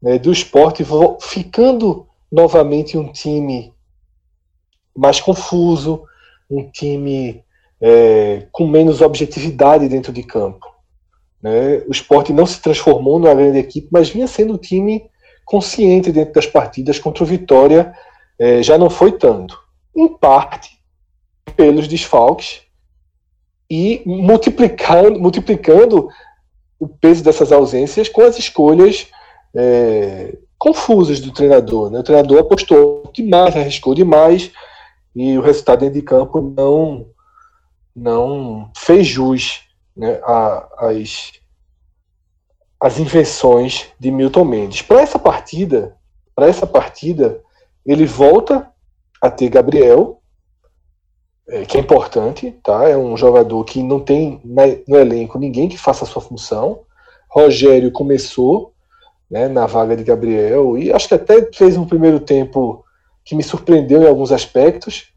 né, 0.01 0.17
do 0.17 0.31
esporte, 0.31 0.83
ficando 1.21 2.07
novamente 2.31 2.97
um 2.97 3.11
time 3.11 3.71
mais 4.97 5.21
confuso, 5.21 6.05
um 6.49 6.67
time 6.71 7.43
é, 7.79 8.47
com 8.51 8.65
menos 8.65 8.99
objetividade 8.99 9.87
dentro 9.87 10.11
de 10.11 10.23
campo. 10.23 10.72
Né? 11.43 11.83
O 11.87 11.91
esporte 11.91 12.31
não 12.31 12.45
se 12.45 12.61
transformou 12.61 13.19
numa 13.19 13.35
grande 13.35 13.59
equipe, 13.59 13.89
mas 13.91 14.09
vinha 14.09 14.27
sendo 14.27 14.53
um 14.53 14.57
time 14.57 15.03
consciente 15.43 16.09
dentro 16.09 16.33
das 16.33 16.47
partidas 16.47 16.97
contra 16.97 17.21
o 17.21 17.27
Vitória, 17.27 17.93
é, 18.39 18.63
já 18.63 18.77
não 18.77 18.89
foi 18.89 19.11
tanto. 19.11 19.61
Em 19.93 20.07
parte 20.07 20.79
pelos 21.57 21.87
desfalques 21.87 22.61
e 23.69 24.01
multiplicando, 24.05 25.19
multiplicando 25.19 26.07
o 26.79 26.87
peso 26.87 27.23
dessas 27.23 27.51
ausências 27.51 28.07
com 28.07 28.21
as 28.21 28.39
escolhas 28.39 29.07
é, 29.53 30.37
confusas 30.57 31.19
do 31.19 31.33
treinador. 31.33 31.91
Né? 31.91 31.99
O 31.99 32.03
treinador 32.03 32.39
apostou 32.39 33.11
demais, 33.13 33.55
arriscou 33.55 33.93
demais 33.93 34.49
e 35.13 35.37
o 35.37 35.41
resultado 35.41 35.81
dentro 35.81 35.95
de 35.95 36.01
campo 36.01 36.41
não, 36.41 37.07
não 37.93 38.71
fez 38.75 39.05
jus 39.05 39.62
né, 39.95 40.19
às, 40.77 41.31
às 42.79 42.99
invenções 42.99 43.87
de 43.99 44.11
Milton 44.11 44.45
Mendes. 44.45 44.81
Para 44.81 45.01
essa 45.01 45.19
partida, 45.19 45.95
para 46.35 46.47
essa 46.47 46.65
partida, 46.65 47.41
ele 47.85 48.05
volta 48.05 48.71
a 49.21 49.29
ter 49.29 49.49
Gabriel, 49.49 50.21
é, 51.47 51.65
que 51.65 51.77
é 51.77 51.79
importante, 51.79 52.51
tá? 52.63 52.87
É 52.87 52.97
um 52.97 53.17
jogador 53.17 53.63
que 53.65 53.83
não 53.83 53.99
tem 53.99 54.41
no 54.87 54.97
elenco 54.97 55.37
ninguém 55.37 55.67
que 55.67 55.77
faça 55.77 56.05
a 56.05 56.07
sua 56.07 56.21
função. 56.21 56.81
Rogério 57.29 57.91
começou 57.91 58.73
né, 59.29 59.47
na 59.47 59.65
vaga 59.65 59.95
de 59.95 60.03
Gabriel, 60.03 60.77
e 60.77 60.93
acho 60.93 61.07
que 61.07 61.15
até 61.15 61.51
fez 61.51 61.75
um 61.75 61.87
primeiro 61.87 62.19
tempo 62.19 62.85
que 63.25 63.35
me 63.35 63.41
surpreendeu 63.41 64.03
em 64.03 64.07
alguns 64.07 64.31
aspectos. 64.31 65.12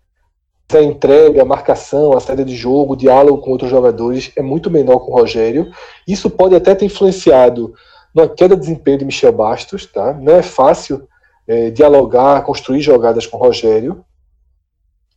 A 0.73 0.83
entrega, 0.83 1.43
a 1.43 1.45
marcação, 1.45 2.13
a 2.13 2.21
saída 2.21 2.45
de 2.45 2.57
jogo, 2.57 2.95
o 2.95 2.97
diálogo 2.97 3.41
com 3.41 3.51
outros 3.51 3.71
jogadores 3.71 4.33
é 4.37 4.43
muito 4.43 4.71
menor 4.71 4.99
com 4.99 5.13
o 5.13 5.15
Rogério. 5.15 5.71
Isso 6.07 6.29
pode 6.29 6.57
até 6.57 6.75
ter 6.75 6.85
influenciado 6.85 7.73
na 8.13 8.29
queda 8.29 8.57
de 8.57 8.63
desempenho 8.63 8.99
de 8.99 9.05
Michel 9.05 9.33
Bastos. 9.33 9.87
Tá? 9.87 10.13
Não 10.15 10.35
é 10.35 10.43
fácil 10.43 11.09
é, 11.47 11.71
dialogar, 11.71 12.43
construir 12.43 12.81
jogadas 12.81 13.27
com 13.27 13.37
o 13.37 13.41
Rogério. 13.41 14.05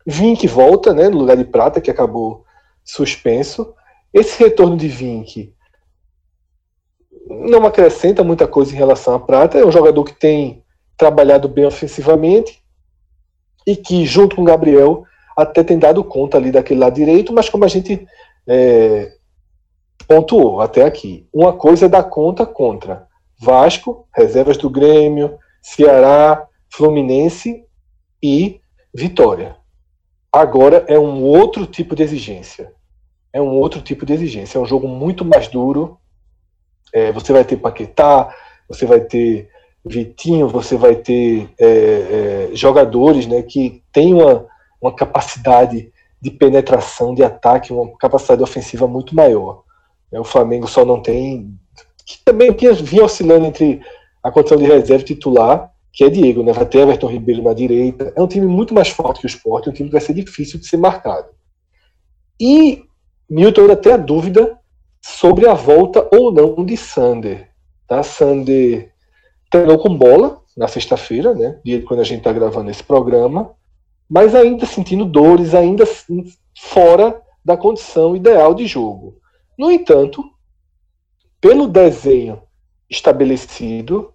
Vink 0.06 0.48
volta 0.48 0.94
né, 0.94 1.10
no 1.10 1.18
lugar 1.18 1.36
de 1.36 1.46
Prata, 1.46 1.82
que 1.82 1.92
acabou 1.92 2.46
suspenso. 2.84 3.74
Esse 4.14 4.42
retorno 4.44 4.78
de 4.78 4.88
Vink 4.88 5.54
não 7.28 7.66
acrescenta 7.66 8.24
muita 8.24 8.48
coisa 8.48 8.74
em 8.74 8.78
relação 8.78 9.16
a 9.16 9.20
Prata. 9.20 9.58
É 9.58 9.66
um 9.66 9.72
jogador 9.72 10.04
que 10.04 10.14
tem 10.14 10.64
trabalhado 10.98 11.48
bem 11.48 11.66
ofensivamente 11.66 12.62
e 13.66 13.76
que, 13.76 14.06
junto 14.06 14.36
com 14.36 14.42
o 14.42 14.46
Gabriel, 14.46 15.06
até 15.42 15.64
tem 15.64 15.80
dado 15.80 16.04
conta 16.04 16.38
ali 16.38 16.52
daquele 16.52 16.80
lado 16.80 16.96
direito, 16.96 17.34
mas 17.34 17.50
como 17.50 17.66
a 17.66 17.68
gente 17.68 18.06
é, 18.48 19.12
pontuou 20.08 20.62
até 20.62 20.84
aqui, 20.84 21.28
uma 21.34 21.54
coisa 21.54 21.86
é 21.86 21.90
dar 21.90 22.04
conta 22.04 22.46
contra 22.46 23.08
Vasco, 23.42 24.08
reservas 24.14 24.58
do 24.58 24.70
Grêmio, 24.70 25.38
Ceará, 25.62 26.46
Fluminense 26.70 27.64
e 28.22 28.60
Vitória. 28.94 29.56
Agora 30.32 30.84
é 30.88 31.00
um 31.00 31.24
outro 31.24 31.66
tipo 31.66 31.96
de 31.96 32.04
exigência. 32.04 32.74
É 33.32 33.42
um 33.42 33.52
outro 33.52 33.82
tipo 33.82 34.06
de 34.06 34.14
exigência. 34.14 34.58
É 34.58 34.62
um 34.62 34.66
jogo 34.66 34.88
muito 34.88 35.24
mais 35.24 35.48
duro. 35.48 35.98
É, 36.94 37.12
você 37.12 37.32
vai 37.32 37.44
ter 37.44 37.58
Paquetá, 37.58 38.34
você 38.68 38.86
vai 38.86 39.00
ter 39.00 39.50
Vitinho, 39.86 40.48
você 40.50 40.76
vai 40.76 40.96
ter 40.96 41.50
é, 41.58 41.68
é, 41.68 42.50
jogadores 42.54 43.26
né, 43.26 43.42
que 43.42 43.82
têm 43.92 44.14
uma, 44.14 44.46
uma 44.82 44.94
capacidade 44.94 45.92
de 46.22 46.32
penetração, 46.32 47.14
de 47.14 47.24
ataque, 47.24 47.74
uma 47.74 47.96
capacidade 47.98 48.44
ofensiva 48.44 48.88
muito 48.88 49.16
maior. 49.16 49.64
É, 50.12 50.20
o 50.20 50.24
Flamengo 50.24 50.68
só 50.68 50.84
não 50.84 51.02
tem. 51.02 51.54
Que 52.06 52.18
também 52.26 52.52
vinha 52.52 53.06
oscilando 53.06 53.46
entre 53.46 53.82
a 54.22 54.32
condição 54.32 54.58
de 54.58 54.66
reserva 54.66 55.04
titular, 55.04 55.72
que 55.94 56.04
é 56.04 56.10
Diego, 56.10 56.44
né? 56.44 56.52
Vai 56.52 56.66
ter 56.66 56.80
Everton 56.80 57.08
Ribeiro 57.08 57.44
na 57.44 57.54
direita. 57.54 58.12
É 58.16 58.22
um 58.22 58.28
time 58.28 58.46
muito 58.46 58.74
mais 58.74 58.90
forte 58.90 59.22
que 59.22 59.26
o 59.26 59.28
Sport, 59.28 59.68
é 59.68 59.70
um 59.70 59.74
time 59.74 59.90
que 59.90 59.94
vai 59.94 60.02
ser 60.02 60.14
difícil 60.14 60.60
de 60.60 60.68
ser 60.68 60.78
marcado. 60.78 61.28
E 62.40 62.84
Milton 63.30 63.62
ainda 63.62 63.76
tem 63.76 63.94
a 63.94 63.98
dúvida 63.98 64.58
sobre 65.02 65.48
a 65.48 65.54
volta 65.54 66.08
ou 66.12 66.32
não 66.32 66.66
de 66.66 66.76
Sander. 66.76 67.50
Tá? 67.88 68.04
Sander 68.04 68.92
treinou 69.50 69.80
com 69.80 69.96
bola 69.96 70.42
na 70.56 70.68
sexta-feira, 70.68 71.34
né? 71.34 71.60
Dia 71.64 71.82
quando 71.84 72.02
a 72.02 72.04
gente 72.04 72.20
está 72.20 72.34
gravando 72.34 72.70
esse 72.70 72.84
programa, 72.84 73.52
mas 74.10 74.34
ainda 74.34 74.66
sentindo 74.66 75.06
dores, 75.06 75.54
ainda 75.54 75.86
fora 76.58 77.22
da 77.46 77.56
condição 77.56 78.16
ideal 78.16 78.54
de 78.54 78.66
jogo. 78.66 79.18
No 79.58 79.72
entanto, 79.72 80.24
pelo 81.40 81.68
desenho 81.68 82.42
estabelecido, 82.90 84.14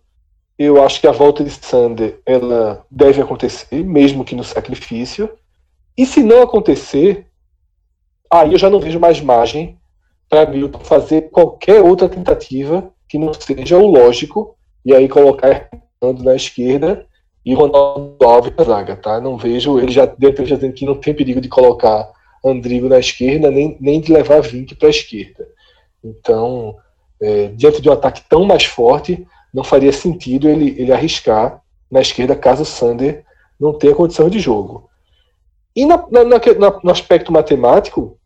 eu 0.59 0.83
acho 0.83 1.01
que 1.01 1.07
a 1.07 1.13
volta 1.13 1.45
de 1.45 1.51
Sander 1.51 2.21
ela 2.27 2.85
deve 2.91 3.23
acontecer, 3.23 3.85
mesmo 3.85 4.25
que 4.25 4.35
no 4.35 4.45
sacrifício. 4.45 5.31
E 5.97 6.05
se 6.05 6.23
não 6.23 6.43
acontecer, 6.43 7.27
aí 8.31 8.53
eu 8.53 8.59
já 8.59 8.69
não 8.69 8.81
vejo 8.81 8.99
mais 8.99 9.21
margem 9.21 9.79
para 10.29 10.51
Milton 10.51 10.81
fazer 10.81 11.31
qualquer 11.31 11.81
outra 11.83 12.09
tentativa 12.09 12.93
que 13.09 13.19
não 13.19 13.33
seja 13.33 13.79
o 13.79 13.87
lógico, 13.87 14.57
e 14.85 14.93
aí 14.93 15.09
colocar 15.09 15.71
na 16.03 16.35
esquerda 16.35 17.07
e 17.45 17.55
Ronaldo 17.55 18.17
Alves 18.25 18.53
na 18.57 18.65
zaga, 18.65 18.97
tá? 18.97 19.21
Não 19.21 19.37
vejo, 19.37 19.79
ele 19.79 19.93
já 19.93 20.07
deu 20.07 20.33
dizendo 20.33 20.73
que 20.73 20.87
não 20.87 20.95
tem 20.95 21.15
perigo 21.15 21.41
de 21.41 21.49
colocar 21.49 22.11
Andrigo 22.45 22.89
na 22.89 22.99
esquerda, 22.99 23.51
nem, 23.51 23.77
nem 23.81 24.01
de 24.01 24.13
levar 24.13 24.41
Vink 24.41 24.75
para 24.75 24.89
a 24.89 24.91
esquerda. 24.91 25.47
Então, 26.03 26.77
é, 27.21 27.49
diante 27.49 27.81
de 27.81 27.89
um 27.89 27.93
ataque 27.93 28.23
tão 28.29 28.45
mais 28.45 28.65
forte, 28.65 29.27
não 29.53 29.65
faria 29.65 29.93
sentido 29.93 30.49
ele, 30.49 30.75
ele 30.79 30.93
arriscar 30.93 31.63
na 31.91 32.01
esquerda 32.01 32.35
caso 32.35 32.63
o 32.63 32.67
Sander 32.67 33.25
não 33.59 33.73
tenha 33.73 33.95
condição 33.95 34.29
de 34.29 34.39
jogo. 34.41 34.91
E 35.77 35.87
na, 35.87 35.97
na, 36.11 36.25
na, 36.25 36.81
no 36.83 36.91
aspecto 36.91 37.33
matemático, 37.33 38.19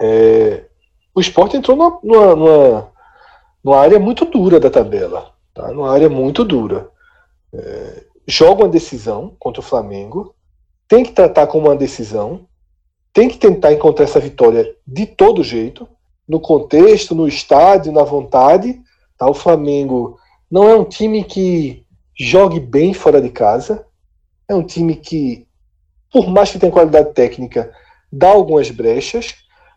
é, 0.00 0.64
o 1.14 1.20
esporte 1.20 1.56
entrou 1.56 1.76
numa, 1.76 2.00
numa, 2.02 2.92
numa, 3.62 3.78
área 3.78 3.98
muito 3.98 4.24
dura 4.24 4.58
da 4.58 4.70
tabela. 4.70 5.32
Tá? 5.54 5.68
Numa 5.72 5.90
área 5.90 6.08
muito 6.08 6.44
dura. 6.44 6.90
Joga 8.26 8.64
uma 8.64 8.68
decisão 8.68 9.34
contra 9.38 9.60
o 9.60 9.64
Flamengo, 9.64 10.34
tem 10.88 11.04
que 11.04 11.12
tratar 11.12 11.46
como 11.46 11.68
uma 11.68 11.76
decisão, 11.76 12.46
tem 13.12 13.28
que 13.28 13.38
tentar 13.38 13.72
encontrar 13.72 14.04
essa 14.04 14.20
vitória 14.20 14.74
de 14.86 15.06
todo 15.06 15.42
jeito 15.42 15.88
no 16.28 16.40
contexto, 16.40 17.14
no 17.14 17.28
estádio, 17.28 17.92
na 17.92 18.02
vontade. 18.02 18.80
Tá? 19.16 19.28
O 19.28 19.34
Flamengo 19.34 20.18
não 20.50 20.68
é 20.68 20.76
um 20.76 20.84
time 20.84 21.24
que 21.24 21.84
jogue 22.18 22.60
bem 22.60 22.92
fora 22.92 23.20
de 23.20 23.30
casa. 23.30 23.86
É 24.48 24.54
um 24.54 24.62
time 24.62 24.96
que, 24.96 25.46
por 26.12 26.28
mais 26.28 26.50
que 26.50 26.58
tenha 26.58 26.72
qualidade 26.72 27.12
técnica, 27.14 27.72
dá 28.12 28.28
algumas 28.28 28.70
brechas, 28.70 29.34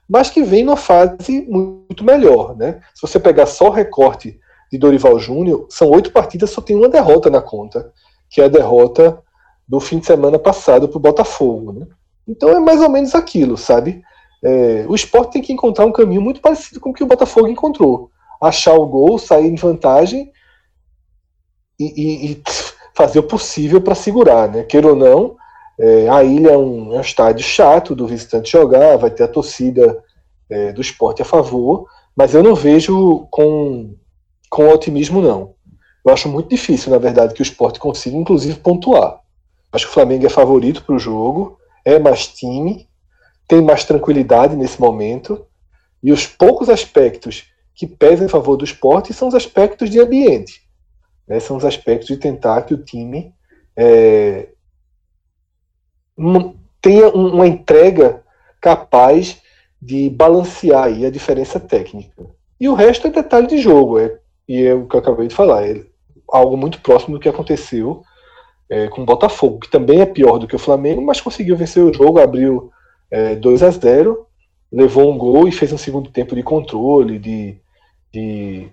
mas 0.08 0.30
que 0.30 0.44
vem 0.44 0.64
numa 0.64 0.78
fase 0.78 1.42
muito 1.42 2.04
melhor. 2.04 2.56
Né? 2.56 2.82
Se 2.94 3.02
você 3.02 3.20
pegar 3.20 3.46
só 3.46 3.68
o 3.68 3.72
recorte 3.72 4.40
de 4.72 4.78
Dorival 4.78 5.18
Júnior, 5.20 5.66
são 5.70 5.90
oito 5.90 6.12
partidas, 6.12 6.52
só 6.52 6.62
tem 6.62 6.76
uma 6.76 6.90
derrota 6.90 7.30
na 7.30 7.42
conta, 7.42 7.92
que 8.30 8.42
é 8.42 8.46
a 8.46 8.50
derrota 8.50 9.22
do 9.68 9.80
fim 9.80 10.00
de 10.00 10.06
semana 10.06 10.38
passado 10.38 10.88
para 10.88 10.98
o 10.98 11.02
Botafogo. 11.02 11.74
Né? 11.74 11.88
Então 12.28 12.50
é 12.50 12.60
mais 12.60 12.82
ou 12.82 12.90
menos 12.90 13.16
aquilo, 13.16 13.58
sabe? 13.58 14.02
É, 14.44 14.86
o 14.88 14.96
esporte 14.96 15.34
tem 15.34 15.42
que 15.42 15.54
encontrar 15.54 15.86
um 15.86 15.92
caminho 15.92 16.22
muito 16.22 16.40
parecido 16.40 16.80
com 16.80 16.92
o 16.92 16.94
que 16.94 17.04
o 17.04 17.08
Botafogo 17.08 17.48
encontrou. 17.48 18.10
Achar 18.42 18.74
o 18.74 18.86
gol, 18.86 19.18
sair 19.20 19.48
em 19.48 19.56
vantagem 19.56 20.32
e, 21.80 21.86
e, 21.86 22.32
e 22.32 22.44
fazer 22.96 23.20
o 23.20 23.24
possível 23.24 23.82
para 23.82 23.96
segurar. 23.96 24.50
Né? 24.50 24.64
Queira 24.64 24.88
ou 24.88 24.96
não, 24.96 25.36
é, 25.80 26.10
a 26.10 26.24
ilha 26.24 26.52
é 26.52 26.58
um, 26.58 26.94
é 26.94 26.98
um, 26.98 27.02
estádio 27.02 27.46
chato 27.46 27.96
do 27.96 28.06
visitante 28.06 28.52
jogar, 28.52 28.98
vai 28.98 29.10
ter 29.10 29.24
a 29.24 29.28
torcida 29.28 30.04
é, 30.50 30.74
do 30.74 30.82
esporte 30.82 31.22
a 31.22 31.26
favor, 31.26 31.88
mas 32.16 32.34
eu 32.34 32.44
não 32.44 32.54
vejo 32.54 33.28
com, 33.32 33.96
com 34.50 34.68
otimismo, 34.68 35.22
não. 35.22 35.56
Eu 36.06 36.14
acho 36.14 36.30
muito 36.30 36.50
difícil, 36.50 36.92
na 36.92 36.98
verdade, 36.98 37.34
que 37.34 37.42
o 37.42 37.44
esporte 37.44 37.80
consiga, 37.80 38.18
inclusive, 38.18 38.60
pontuar. 38.60 39.20
Acho 39.72 39.86
que 39.86 39.92
o 39.92 39.94
Flamengo 39.94 40.26
é 40.26 40.30
favorito 40.30 40.84
para 40.84 40.96
o 40.96 41.00
jogo, 41.00 41.60
é 41.86 42.00
mais 42.00 42.28
time, 42.28 42.88
tem 43.48 43.62
mais 43.62 43.84
tranquilidade 43.84 44.56
nesse 44.56 44.80
momento. 44.80 45.46
E 46.02 46.12
os 46.12 46.26
poucos 46.26 46.70
aspectos 46.70 47.46
que 47.76 47.86
pesam 47.86 48.26
em 48.26 48.30
favor 48.30 48.56
do 48.56 48.64
esporte 48.64 49.14
são 49.14 49.28
os 49.28 49.36
aspectos 49.36 49.90
de 49.90 50.00
ambiente. 50.00 50.62
Né? 51.28 51.40
São 51.40 51.58
os 51.58 51.66
aspectos 51.66 52.08
de 52.08 52.18
tentar 52.18 52.64
que 52.64 52.74
o 52.74 52.84
time 52.84 53.34
é, 53.76 54.50
tenha 56.82 57.10
uma 57.10 57.48
entrega 57.48 58.24
capaz 58.60 59.42
de 59.82 60.10
balancear 60.10 60.86
a 60.86 61.10
diferença 61.10 61.60
técnica. 61.60 62.26
E 62.60 62.68
o 62.68 62.74
resto 62.74 63.08
é 63.08 63.10
detalhe 63.10 63.48
de 63.48 63.58
jogo, 63.60 64.00
é, 64.00 64.20
e 64.50 64.66
é 64.66 64.74
o 64.74 64.88
que 64.88 64.96
eu 64.96 65.00
acabei 65.00 65.28
de 65.28 65.36
falar, 65.36 65.64
é 65.64 65.86
algo 66.28 66.58
muito 66.58 66.82
próximo 66.82 67.16
do 67.16 67.22
que 67.22 67.30
aconteceu 67.30 68.02
é, 68.68 68.88
com 68.88 69.04
o 69.04 69.06
Botafogo, 69.06 69.60
que 69.60 69.70
também 69.70 70.02
é 70.02 70.08
pior 70.08 70.40
do 70.40 70.48
que 70.48 70.56
o 70.56 70.60
Flamengo, 70.60 71.04
mas 71.04 71.22
conseguiu 71.22 71.56
vencer 71.56 71.84
o 71.84 71.94
jogo, 71.94 72.20
abriu 72.20 72.72
é, 73.12 73.36
2 73.36 73.62
a 73.62 73.70
0 73.70 74.26
levou 74.72 75.12
um 75.12 75.18
gol 75.18 75.48
e 75.48 75.52
fez 75.52 75.72
um 75.72 75.78
segundo 75.78 76.10
tempo 76.10 76.36
de 76.36 76.42
controle, 76.42 77.20
de, 77.20 77.60
de 78.12 78.70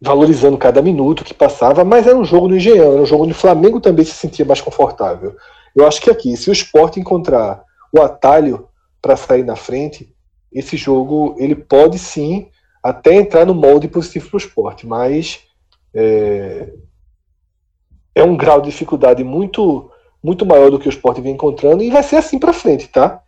valorizando 0.00 0.56
cada 0.56 0.80
minuto 0.80 1.24
que 1.24 1.34
passava, 1.34 1.84
mas 1.84 2.06
era 2.06 2.16
um 2.16 2.24
jogo 2.24 2.48
no 2.48 2.56
Engenhão, 2.56 2.92
era 2.92 3.02
um 3.02 3.06
jogo 3.06 3.24
onde 3.24 3.32
o 3.32 3.36
Flamengo 3.36 3.80
também 3.80 4.04
se 4.06 4.12
sentia 4.12 4.44
mais 4.44 4.60
confortável. 4.60 5.36
Eu 5.74 5.86
acho 5.86 6.00
que 6.00 6.10
aqui, 6.10 6.34
se 6.36 6.48
o 6.48 6.52
esporte 6.52 6.98
encontrar 6.98 7.62
o 7.92 8.00
atalho 8.00 8.68
para 9.02 9.16
sair 9.16 9.44
na 9.44 9.56
frente, 9.56 10.14
esse 10.50 10.78
jogo 10.78 11.34
ele 11.38 11.54
pode 11.54 11.98
sim 11.98 12.48
até 12.88 13.14
entrar 13.14 13.44
no 13.44 13.54
molde 13.54 13.88
positivo 13.88 14.28
para 14.28 14.36
o 14.36 14.38
esporte, 14.38 14.86
mas 14.86 15.40
é, 15.92 16.72
é 18.14 18.22
um 18.22 18.36
grau 18.36 18.60
de 18.60 18.70
dificuldade 18.70 19.24
muito 19.24 19.90
muito 20.22 20.44
maior 20.44 20.70
do 20.70 20.78
que 20.78 20.88
o 20.88 20.90
esporte 20.90 21.20
vem 21.20 21.34
encontrando 21.34 21.82
e 21.84 21.90
vai 21.90 22.02
ser 22.02 22.16
assim 22.16 22.38
para 22.38 22.52
frente, 22.52 22.88
tá? 22.88 23.22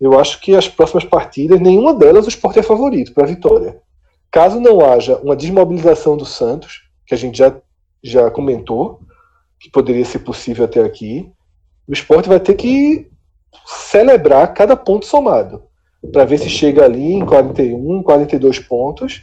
Eu 0.00 0.18
acho 0.18 0.40
que 0.40 0.54
as 0.54 0.68
próximas 0.68 1.04
partidas, 1.04 1.60
nenhuma 1.60 1.92
delas 1.92 2.26
o 2.26 2.28
esporte 2.28 2.60
é 2.60 2.62
favorito 2.62 3.12
para 3.12 3.24
a 3.24 3.26
vitória. 3.26 3.80
Caso 4.30 4.60
não 4.60 4.80
haja 4.84 5.16
uma 5.16 5.34
desmobilização 5.34 6.16
do 6.16 6.24
Santos, 6.24 6.82
que 7.04 7.14
a 7.14 7.16
gente 7.16 7.38
já, 7.38 7.56
já 8.04 8.30
comentou, 8.30 9.00
que 9.58 9.68
poderia 9.68 10.04
ser 10.04 10.20
possível 10.20 10.64
até 10.64 10.80
aqui, 10.80 11.28
o 11.88 11.92
esporte 11.92 12.28
vai 12.28 12.38
ter 12.38 12.54
que 12.54 13.10
celebrar 13.66 14.54
cada 14.54 14.76
ponto 14.76 15.06
somado, 15.06 15.64
para 16.12 16.24
ver 16.24 16.38
se 16.38 16.48
chega 16.48 16.84
ali 16.84 17.14
em 17.14 17.24
41, 17.24 18.02
42 18.02 18.58
pontos, 18.60 19.22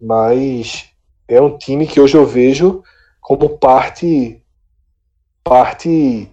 mas 0.00 0.86
é 1.28 1.40
um 1.40 1.56
time 1.56 1.86
que 1.86 2.00
hoje 2.00 2.16
eu 2.16 2.26
vejo 2.26 2.82
como 3.20 3.58
parte 3.58 4.42
parte 5.44 6.30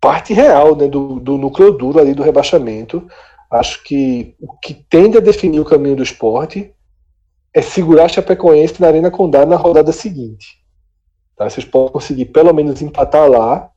parte 0.00 0.32
real 0.34 0.74
né, 0.76 0.88
do, 0.88 1.20
do 1.20 1.38
núcleo 1.38 1.72
duro 1.72 2.00
ali 2.00 2.14
do 2.14 2.22
rebaixamento. 2.22 3.06
Acho 3.50 3.82
que 3.84 4.34
o 4.40 4.58
que 4.58 4.74
tende 4.74 5.16
a 5.16 5.20
definir 5.20 5.60
o 5.60 5.64
caminho 5.64 5.96
do 5.96 6.02
esporte 6.02 6.74
é 7.54 7.62
segurar 7.62 8.06
a 8.06 8.08
Chapecoense 8.08 8.80
na 8.80 8.88
Arena 8.88 9.10
Condá 9.10 9.46
na 9.46 9.56
rodada 9.56 9.92
seguinte. 9.92 10.62
Tá? 11.36 11.48
Vocês 11.48 11.64
podem 11.64 11.92
conseguir 11.92 12.26
pelo 12.26 12.52
menos 12.52 12.82
empatar 12.82 13.28
lá 13.30 13.70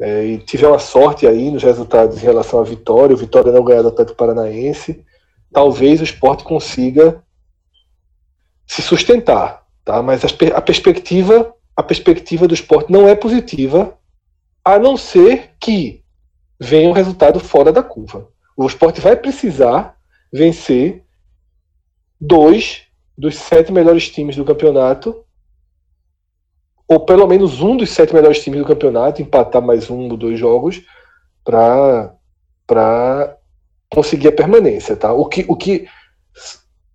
é, 0.00 0.24
e 0.24 0.66
uma 0.66 0.78
sorte 0.78 1.26
aí 1.26 1.50
nos 1.50 1.62
resultados 1.62 2.16
em 2.16 2.24
relação 2.24 2.58
à 2.60 2.64
vitória, 2.64 3.14
o 3.14 3.18
Vitória 3.18 3.52
não 3.52 3.62
ganhar 3.62 3.82
do 3.82 3.88
Atlético 3.88 4.16
Paranaense, 4.16 5.04
talvez 5.52 6.00
o 6.00 6.04
esporte 6.04 6.42
consiga 6.42 7.22
se 8.66 8.80
sustentar. 8.80 9.66
Tá? 9.84 10.02
Mas 10.02 10.22
a 10.24 10.60
perspectiva, 10.60 11.54
a 11.76 11.82
perspectiva 11.82 12.48
do 12.48 12.54
esporte 12.54 12.90
não 12.90 13.06
é 13.06 13.14
positiva, 13.14 13.98
a 14.64 14.78
não 14.78 14.96
ser 14.96 15.50
que 15.60 16.02
venha 16.58 16.88
um 16.88 16.92
resultado 16.92 17.38
fora 17.38 17.70
da 17.70 17.82
curva. 17.82 18.28
O 18.56 18.66
esporte 18.66 19.00
vai 19.00 19.16
precisar 19.16 19.96
vencer 20.32 21.04
dois 22.18 22.82
dos 23.18 23.36
sete 23.36 23.70
melhores 23.70 24.08
times 24.08 24.36
do 24.36 24.44
campeonato, 24.44 25.24
ou 26.90 26.98
pelo 26.98 27.24
menos 27.28 27.60
um 27.60 27.76
dos 27.76 27.90
sete 27.90 28.12
melhores 28.12 28.42
times 28.42 28.58
do 28.58 28.66
campeonato, 28.66 29.22
empatar 29.22 29.62
mais 29.62 29.88
um 29.88 30.08
ou 30.08 30.16
dois 30.16 30.36
jogos, 30.36 30.82
para 31.44 32.16
conseguir 33.88 34.26
a 34.26 34.32
permanência. 34.32 34.96
Tá? 34.96 35.12
O, 35.12 35.26
que, 35.26 35.44
o 35.46 35.54
que 35.54 35.86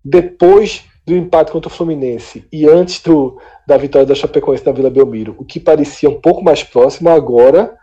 depois 0.04 0.84
do 1.06 1.16
empate 1.16 1.50
contra 1.50 1.70
o 1.70 1.74
Fluminense 1.74 2.46
e 2.52 2.68
antes 2.68 3.00
do, 3.00 3.40
da 3.66 3.78
vitória 3.78 4.06
da 4.06 4.14
Chapecoense 4.14 4.66
na 4.66 4.72
Vila 4.72 4.90
Belmiro, 4.90 5.34
o 5.38 5.46
que 5.46 5.58
parecia 5.58 6.10
um 6.10 6.20
pouco 6.20 6.44
mais 6.44 6.62
próximo, 6.62 7.08
agora, 7.08 7.74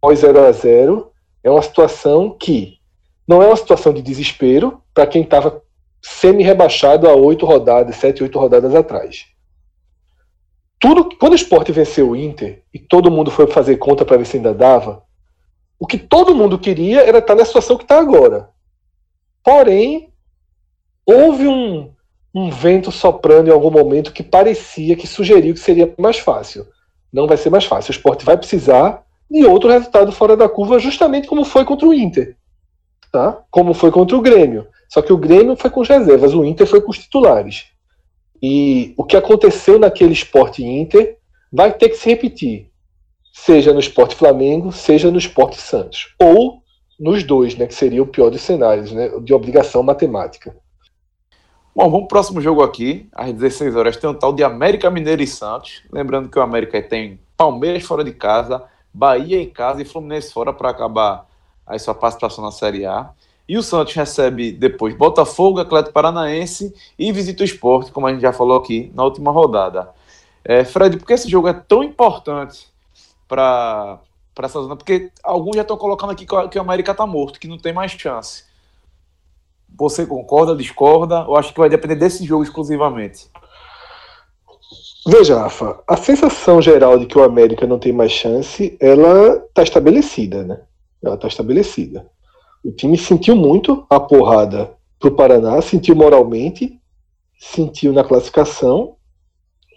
pós 0.00 0.20
0 0.20 0.42
a 0.42 0.52
0 0.52 1.12
é 1.44 1.50
uma 1.50 1.60
situação 1.60 2.30
que 2.30 2.78
não 3.28 3.42
é 3.42 3.46
uma 3.46 3.56
situação 3.56 3.92
de 3.92 4.00
desespero 4.00 4.80
para 4.94 5.06
quem 5.06 5.20
estava 5.20 5.62
semi-rebaixado 6.00 7.06
a 7.06 7.14
oito 7.14 7.44
rodadas, 7.44 7.96
sete, 7.96 8.22
oito 8.22 8.38
rodadas 8.38 8.74
atrás. 8.74 9.35
Tudo, 10.78 11.16
quando 11.16 11.32
o 11.32 11.36
esporte 11.36 11.72
venceu 11.72 12.10
o 12.10 12.16
Inter 12.16 12.62
e 12.72 12.78
todo 12.78 13.10
mundo 13.10 13.30
foi 13.30 13.46
fazer 13.46 13.76
conta 13.76 14.04
para 14.04 14.16
ver 14.16 14.26
se 14.26 14.36
ainda 14.36 14.52
dava, 14.52 15.02
o 15.78 15.86
que 15.86 15.98
todo 15.98 16.34
mundo 16.34 16.58
queria 16.58 17.02
era 17.02 17.18
estar 17.18 17.34
na 17.34 17.44
situação 17.44 17.76
que 17.76 17.84
está 17.84 17.98
agora. 17.98 18.50
Porém, 19.42 20.12
houve 21.04 21.46
um, 21.46 21.92
um 22.34 22.50
vento 22.50 22.90
soprando 22.90 23.48
em 23.48 23.52
algum 23.52 23.70
momento 23.70 24.12
que 24.12 24.22
parecia, 24.22 24.96
que 24.96 25.06
sugeriu 25.06 25.54
que 25.54 25.60
seria 25.60 25.94
mais 25.98 26.18
fácil. 26.18 26.66
Não 27.12 27.26
vai 27.26 27.36
ser 27.36 27.50
mais 27.50 27.64
fácil. 27.64 27.90
O 27.90 27.94
esporte 27.96 28.24
vai 28.24 28.36
precisar 28.36 29.04
de 29.30 29.44
outro 29.44 29.70
resultado 29.70 30.12
fora 30.12 30.36
da 30.36 30.48
curva, 30.48 30.78
justamente 30.78 31.28
como 31.28 31.44
foi 31.44 31.64
contra 31.64 31.86
o 31.86 31.94
Inter. 31.94 32.36
Tá? 33.12 33.42
Como 33.50 33.72
foi 33.72 33.90
contra 33.90 34.16
o 34.16 34.20
Grêmio. 34.20 34.66
Só 34.88 35.02
que 35.02 35.12
o 35.12 35.16
Grêmio 35.16 35.56
foi 35.56 35.70
com 35.70 35.82
as 35.82 35.88
reservas, 35.88 36.34
o 36.34 36.44
Inter 36.44 36.66
foi 36.66 36.80
com 36.80 36.90
os 36.90 36.98
titulares. 36.98 37.66
E 38.42 38.94
o 38.96 39.04
que 39.04 39.16
aconteceu 39.16 39.78
naquele 39.78 40.12
esporte 40.12 40.64
Inter 40.64 41.16
vai 41.52 41.72
ter 41.72 41.88
que 41.88 41.96
se 41.96 42.08
repetir. 42.08 42.70
Seja 43.32 43.72
no 43.72 43.80
esporte 43.80 44.14
Flamengo, 44.14 44.72
seja 44.72 45.10
no 45.10 45.18
esporte 45.18 45.60
Santos. 45.60 46.14
Ou 46.18 46.62
nos 46.98 47.22
dois, 47.22 47.54
né, 47.56 47.66
que 47.66 47.74
seria 47.74 48.02
o 48.02 48.06
pior 48.06 48.30
dos 48.30 48.40
cenários, 48.40 48.90
né, 48.92 49.10
de 49.20 49.34
obrigação 49.34 49.82
matemática. 49.82 50.56
Bom, 51.74 51.90
vamos 51.90 52.08
próximo 52.08 52.40
jogo 52.40 52.62
aqui. 52.62 53.06
Às 53.12 53.32
16 53.34 53.76
horas 53.76 53.96
tem 53.98 54.08
um 54.08 54.14
tal 54.14 54.32
de 54.32 54.42
América 54.42 54.90
Mineiro 54.90 55.22
e 55.22 55.26
Santos. 55.26 55.82
Lembrando 55.92 56.30
que 56.30 56.38
o 56.38 56.42
América 56.42 56.82
tem 56.82 57.20
Palmeiras 57.36 57.82
fora 57.82 58.02
de 58.02 58.12
casa, 58.12 58.64
Bahia 58.92 59.42
em 59.42 59.50
casa 59.50 59.82
e 59.82 59.84
Fluminense 59.84 60.32
fora 60.32 60.54
para 60.54 60.70
acabar 60.70 61.26
a 61.66 61.78
sua 61.78 61.94
participação 61.94 62.42
na 62.42 62.50
Série 62.50 62.86
A. 62.86 63.10
E 63.48 63.56
o 63.56 63.62
Santos 63.62 63.94
recebe 63.94 64.50
depois 64.52 64.96
Botafogo, 64.96 65.60
Atlético 65.60 65.92
Paranaense 65.92 66.74
e 66.98 67.12
visita 67.12 67.42
o 67.42 67.44
esporte, 67.44 67.92
como 67.92 68.06
a 68.06 68.12
gente 68.12 68.22
já 68.22 68.32
falou 68.32 68.56
aqui 68.56 68.90
na 68.94 69.04
última 69.04 69.30
rodada. 69.30 69.90
É, 70.44 70.64
Fred, 70.64 70.96
por 70.96 71.06
que 71.06 71.12
esse 71.12 71.28
jogo 71.28 71.48
é 71.48 71.52
tão 71.52 71.82
importante 71.82 72.68
para 73.28 74.00
essa 74.42 74.60
zona? 74.60 74.76
Porque 74.76 75.10
alguns 75.22 75.56
já 75.56 75.62
estão 75.62 75.76
colocando 75.76 76.10
aqui 76.10 76.26
que 76.26 76.58
o 76.58 76.60
América 76.60 76.92
está 76.92 77.06
morto, 77.06 77.38
que 77.38 77.48
não 77.48 77.58
tem 77.58 77.72
mais 77.72 77.92
chance. 77.92 78.44
Você 79.78 80.06
concorda, 80.06 80.56
discorda? 80.56 81.24
Ou 81.26 81.36
acho 81.36 81.52
que 81.52 81.60
vai 81.60 81.68
depender 81.68 81.96
desse 81.96 82.24
jogo 82.24 82.42
exclusivamente? 82.42 83.28
Veja, 85.06 85.38
Rafa, 85.38 85.80
a 85.86 85.96
sensação 85.96 86.60
geral 86.60 86.98
de 86.98 87.06
que 87.06 87.16
o 87.16 87.22
América 87.22 87.64
não 87.64 87.78
tem 87.78 87.92
mais 87.92 88.10
chance, 88.10 88.76
ela 88.80 89.36
está 89.36 89.62
estabelecida, 89.62 90.42
né? 90.42 90.60
Ela 91.00 91.14
está 91.14 91.28
estabelecida. 91.28 92.10
O 92.66 92.72
time 92.72 92.98
sentiu 92.98 93.36
muito 93.36 93.86
a 93.88 94.00
porrada 94.00 94.76
pro 94.98 95.14
Paraná, 95.14 95.62
sentiu 95.62 95.94
moralmente, 95.94 96.80
sentiu 97.38 97.92
na 97.92 98.02
classificação, 98.02 98.96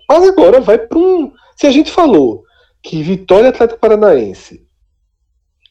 mas 0.10 0.28
agora 0.28 0.60
vai 0.60 0.80
para 0.80 0.98
um. 0.98 1.32
Se 1.56 1.68
a 1.68 1.72
gente 1.72 1.92
falou 1.92 2.44
que 2.82 3.04
Vitória 3.04 3.50
Atlético 3.50 3.80
Paranaense 3.80 4.68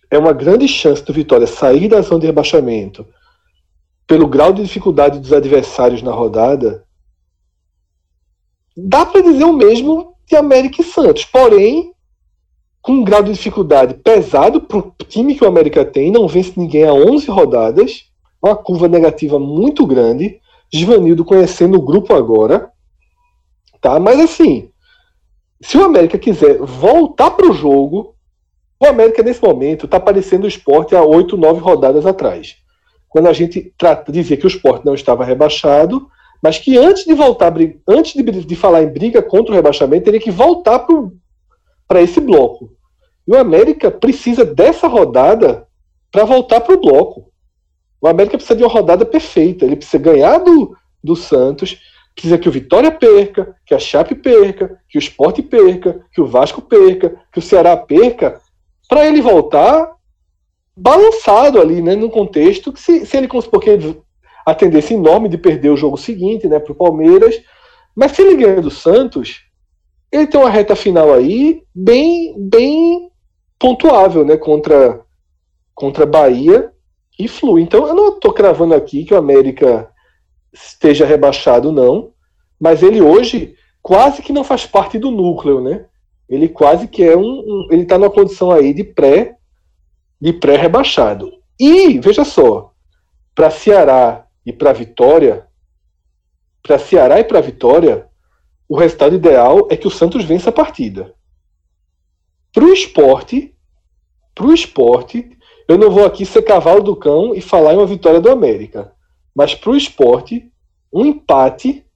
é 0.08 0.16
uma 0.16 0.32
grande 0.32 0.68
chance 0.68 1.02
do 1.02 1.12
Vitória 1.12 1.48
sair 1.48 1.88
da 1.88 2.02
zona 2.02 2.20
de 2.20 2.26
rebaixamento 2.26 3.04
pelo 4.06 4.28
grau 4.28 4.52
de 4.52 4.62
dificuldade 4.62 5.18
dos 5.18 5.32
adversários 5.32 6.02
na 6.02 6.12
rodada, 6.12 6.86
dá 8.76 9.04
para 9.04 9.22
dizer 9.22 9.42
o 9.42 9.52
mesmo 9.52 10.14
de 10.24 10.36
América 10.36 10.82
e 10.82 10.84
Santos. 10.84 11.24
Porém, 11.24 11.92
com 12.88 12.94
um 12.94 13.04
grau 13.04 13.22
de 13.22 13.34
dificuldade 13.34 13.92
pesado 13.92 14.62
para 14.62 14.78
o 14.78 14.94
time 15.06 15.34
que 15.34 15.44
o 15.44 15.46
América 15.46 15.84
tem, 15.84 16.10
não 16.10 16.26
vence 16.26 16.54
ninguém 16.56 16.84
há 16.84 16.94
11 16.94 17.30
rodadas, 17.30 18.04
uma 18.42 18.56
curva 18.56 18.88
negativa 18.88 19.38
muito 19.38 19.86
grande. 19.86 20.40
Givanildo 20.72 21.22
conhecendo 21.22 21.76
o 21.76 21.82
grupo 21.82 22.14
agora, 22.14 22.70
tá? 23.78 24.00
Mas 24.00 24.18
assim, 24.18 24.70
se 25.60 25.76
o 25.76 25.84
América 25.84 26.18
quiser 26.18 26.58
voltar 26.58 27.32
para 27.32 27.50
o 27.50 27.52
jogo, 27.52 28.14
o 28.80 28.86
América 28.86 29.22
nesse 29.22 29.42
momento 29.42 29.84
está 29.84 30.00
parecendo 30.00 30.46
o 30.46 30.48
esporte 30.48 30.96
há 30.96 31.02
8, 31.02 31.36
9 31.36 31.60
rodadas 31.60 32.06
atrás 32.06 32.56
quando 33.06 33.26
a 33.26 33.34
gente 33.34 33.70
trata, 33.76 34.10
dizia 34.10 34.36
que 34.36 34.46
o 34.46 34.48
esporte 34.48 34.86
não 34.86 34.94
estava 34.94 35.26
rebaixado, 35.26 36.08
mas 36.42 36.58
que 36.58 36.78
antes 36.78 37.04
de 37.04 37.12
voltar, 37.12 37.52
antes 37.86 38.14
de, 38.14 38.22
de 38.22 38.56
falar 38.56 38.82
em 38.82 38.88
briga 38.88 39.22
contra 39.22 39.52
o 39.52 39.54
rebaixamento, 39.54 40.04
teria 40.04 40.20
que 40.20 40.30
voltar 40.30 40.86
para 41.86 42.00
esse 42.00 42.18
bloco. 42.18 42.77
E 43.28 43.30
o 43.30 43.38
América 43.38 43.90
precisa 43.90 44.42
dessa 44.42 44.88
rodada 44.88 45.68
para 46.10 46.24
voltar 46.24 46.62
para 46.62 46.74
o 46.74 46.80
bloco. 46.80 47.30
O 48.00 48.08
América 48.08 48.38
precisa 48.38 48.56
de 48.56 48.64
uma 48.64 48.72
rodada 48.72 49.04
perfeita. 49.04 49.66
Ele 49.66 49.76
precisa 49.76 50.02
ganhar 50.02 50.38
do, 50.38 50.74
do 51.04 51.14
Santos, 51.14 51.78
precisa 52.14 52.38
que 52.38 52.48
o 52.48 52.52
Vitória 52.52 52.90
perca, 52.90 53.54
que 53.66 53.74
a 53.74 53.78
Chape 53.78 54.14
perca, 54.14 54.80
que 54.88 54.96
o 54.96 54.98
Esporte 54.98 55.42
perca, 55.42 56.00
que 56.10 56.22
o 56.22 56.26
Vasco 56.26 56.62
perca, 56.62 57.20
que 57.30 57.38
o 57.38 57.42
Ceará 57.42 57.76
perca, 57.76 58.40
para 58.88 59.06
ele 59.06 59.20
voltar 59.20 59.92
balançado 60.74 61.60
ali, 61.60 61.82
né, 61.82 61.94
no 61.94 62.08
contexto, 62.08 62.72
que 62.72 62.80
se, 62.80 63.04
se 63.04 63.16
ele 63.16 63.28
conseguir 63.28 63.98
a 64.46 64.54
tendência 64.54 64.94
enorme 64.94 65.28
de 65.28 65.36
perder 65.36 65.68
o 65.68 65.76
jogo 65.76 65.98
seguinte, 65.98 66.48
né, 66.48 66.58
para 66.58 66.72
o 66.72 66.76
Palmeiras, 66.76 67.42
mas 67.94 68.12
se 68.12 68.22
ele 68.22 68.36
ganha 68.36 68.62
do 68.62 68.70
Santos, 68.70 69.42
ele 70.10 70.26
tem 70.26 70.40
uma 70.40 70.48
reta 70.48 70.74
final 70.74 71.12
aí 71.12 71.62
bem, 71.74 72.34
bem 72.38 73.07
pontuável, 73.58 74.24
né, 74.24 74.36
contra 74.36 75.00
contra 75.74 76.04
Bahia 76.04 76.72
e 77.18 77.28
Flu. 77.28 77.58
Então 77.58 77.86
eu 77.86 77.94
não 77.94 78.08
estou 78.08 78.32
cravando 78.32 78.74
aqui 78.74 79.04
que 79.04 79.14
o 79.14 79.18
América 79.18 79.88
esteja 80.52 81.06
rebaixado 81.06 81.70
não, 81.70 82.12
mas 82.58 82.82
ele 82.82 83.00
hoje 83.00 83.54
quase 83.80 84.22
que 84.22 84.32
não 84.32 84.42
faz 84.42 84.66
parte 84.66 84.98
do 84.98 85.10
núcleo, 85.10 85.60
né? 85.60 85.86
Ele 86.28 86.48
quase 86.48 86.88
que 86.88 87.02
é 87.02 87.16
um, 87.16 87.22
um 87.22 87.68
ele 87.70 87.82
está 87.82 87.96
numa 87.96 88.10
condição 88.10 88.50
aí 88.50 88.74
de 88.74 88.82
pré 88.82 89.36
de 90.20 90.32
pré-rebaixado. 90.32 91.32
E, 91.58 91.98
veja 91.98 92.24
só, 92.24 92.72
para 93.34 93.50
Ceará 93.50 94.26
e 94.44 94.52
para 94.52 94.72
Vitória, 94.72 95.46
para 96.62 96.78
Ceará 96.78 97.20
e 97.20 97.24
para 97.24 97.40
Vitória, 97.40 98.08
o 98.68 98.76
resultado 98.76 99.14
ideal 99.14 99.68
é 99.70 99.76
que 99.76 99.86
o 99.86 99.90
Santos 99.90 100.24
vença 100.24 100.50
a 100.50 100.52
partida. 100.52 101.14
Para 102.58 102.66
o 102.66 102.72
esporte, 102.72 103.54
para 104.34 104.46
o 104.46 104.52
esporte, 104.52 105.30
eu 105.68 105.78
não 105.78 105.92
vou 105.92 106.04
aqui 106.04 106.26
ser 106.26 106.42
cavalo 106.42 106.82
do 106.82 106.96
cão 106.96 107.32
e 107.32 107.40
falar 107.40 107.72
em 107.72 107.76
uma 107.76 107.86
vitória 107.86 108.20
do 108.20 108.28
América. 108.28 108.92
Mas 109.32 109.54
para 109.54 109.70
o 109.70 109.76
esporte, 109.76 110.50
um 110.92 111.06
empate, 111.06 111.86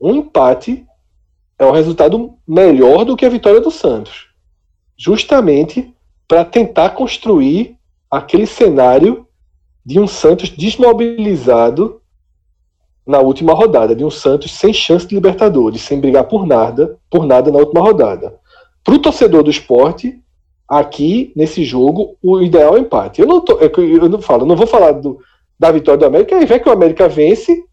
um 0.00 0.14
empate 0.14 0.86
é 1.58 1.66
um 1.66 1.72
resultado 1.72 2.38
melhor 2.46 3.04
do 3.04 3.16
que 3.16 3.26
a 3.26 3.28
vitória 3.28 3.60
do 3.60 3.68
Santos. 3.68 4.28
Justamente 4.96 5.92
para 6.28 6.44
tentar 6.44 6.90
construir 6.90 7.76
aquele 8.08 8.46
cenário 8.46 9.26
de 9.84 9.98
um 9.98 10.06
Santos 10.06 10.50
desmobilizado 10.50 12.00
na 13.04 13.18
última 13.18 13.54
rodada, 13.54 13.92
de 13.92 14.04
um 14.04 14.10
Santos 14.10 14.52
sem 14.52 14.72
chance 14.72 15.04
de 15.04 15.16
Libertadores, 15.16 15.82
sem 15.82 15.98
brigar 15.98 16.28
por 16.28 16.46
nada, 16.46 16.96
por 17.10 17.26
nada 17.26 17.50
na 17.50 17.58
última 17.58 17.80
rodada. 17.80 18.38
Para 18.86 18.94
o 18.94 19.00
torcedor 19.00 19.42
do 19.42 19.50
esporte, 19.50 20.16
aqui 20.68 21.32
nesse 21.34 21.64
jogo, 21.64 22.16
o 22.22 22.40
ideal 22.40 22.76
é 22.76 22.80
empate. 22.80 23.20
Eu 23.20 23.26
não, 23.26 23.40
tô, 23.40 23.58
é 23.58 23.68
eu 23.76 24.08
não 24.08 24.22
falo, 24.22 24.46
não 24.46 24.54
vou 24.54 24.66
falar 24.66 24.92
do, 24.92 25.18
da 25.58 25.72
vitória 25.72 25.98
do 25.98 26.06
América, 26.06 26.36
aí 26.36 26.46
vem 26.46 26.60
que 26.60 26.68
o 26.68 26.72
América 26.72 27.08
vence, 27.08 27.64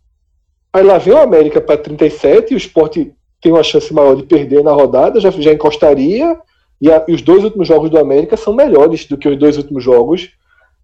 aí 0.74 0.84
lá 0.84 0.98
vem 0.98 1.14
o 1.14 1.22
América 1.22 1.62
para 1.62 1.78
37 1.78 2.52
e 2.52 2.56
o 2.56 2.58
esporte 2.58 3.14
tem 3.40 3.52
uma 3.52 3.62
chance 3.62 3.94
maior 3.94 4.16
de 4.16 4.24
perder 4.24 4.64
na 4.64 4.72
rodada, 4.72 5.20
já, 5.20 5.30
já 5.30 5.54
encostaria, 5.54 6.36
e, 6.82 6.92
a, 6.92 7.06
e 7.08 7.14
os 7.14 7.22
dois 7.22 7.44
últimos 7.44 7.68
jogos 7.68 7.92
do 7.92 8.00
América 8.00 8.36
são 8.36 8.52
melhores 8.52 9.06
do 9.06 9.16
que 9.16 9.30
os 9.30 9.38
dois 9.38 9.56
últimos 9.56 9.84
jogos 9.84 10.32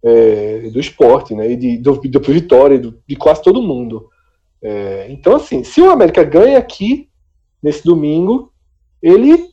é, 0.04 0.70
do 0.72 0.80
esporte, 0.80 1.34
né? 1.34 1.54
E 1.54 1.56
de, 1.56 1.78
do, 1.80 1.96
do 1.96 2.20
Vitória, 2.20 2.78
do, 2.78 3.00
de 3.08 3.16
quase 3.16 3.42
todo 3.42 3.64
mundo. 3.64 4.08
É, 4.62 5.08
então, 5.10 5.36
assim, 5.36 5.64
se 5.64 5.82
o 5.82 5.90
América 5.90 6.24
ganha 6.24 6.60
aqui, 6.60 7.10
nesse 7.64 7.84
domingo, 7.84 8.54
ele 9.02 9.49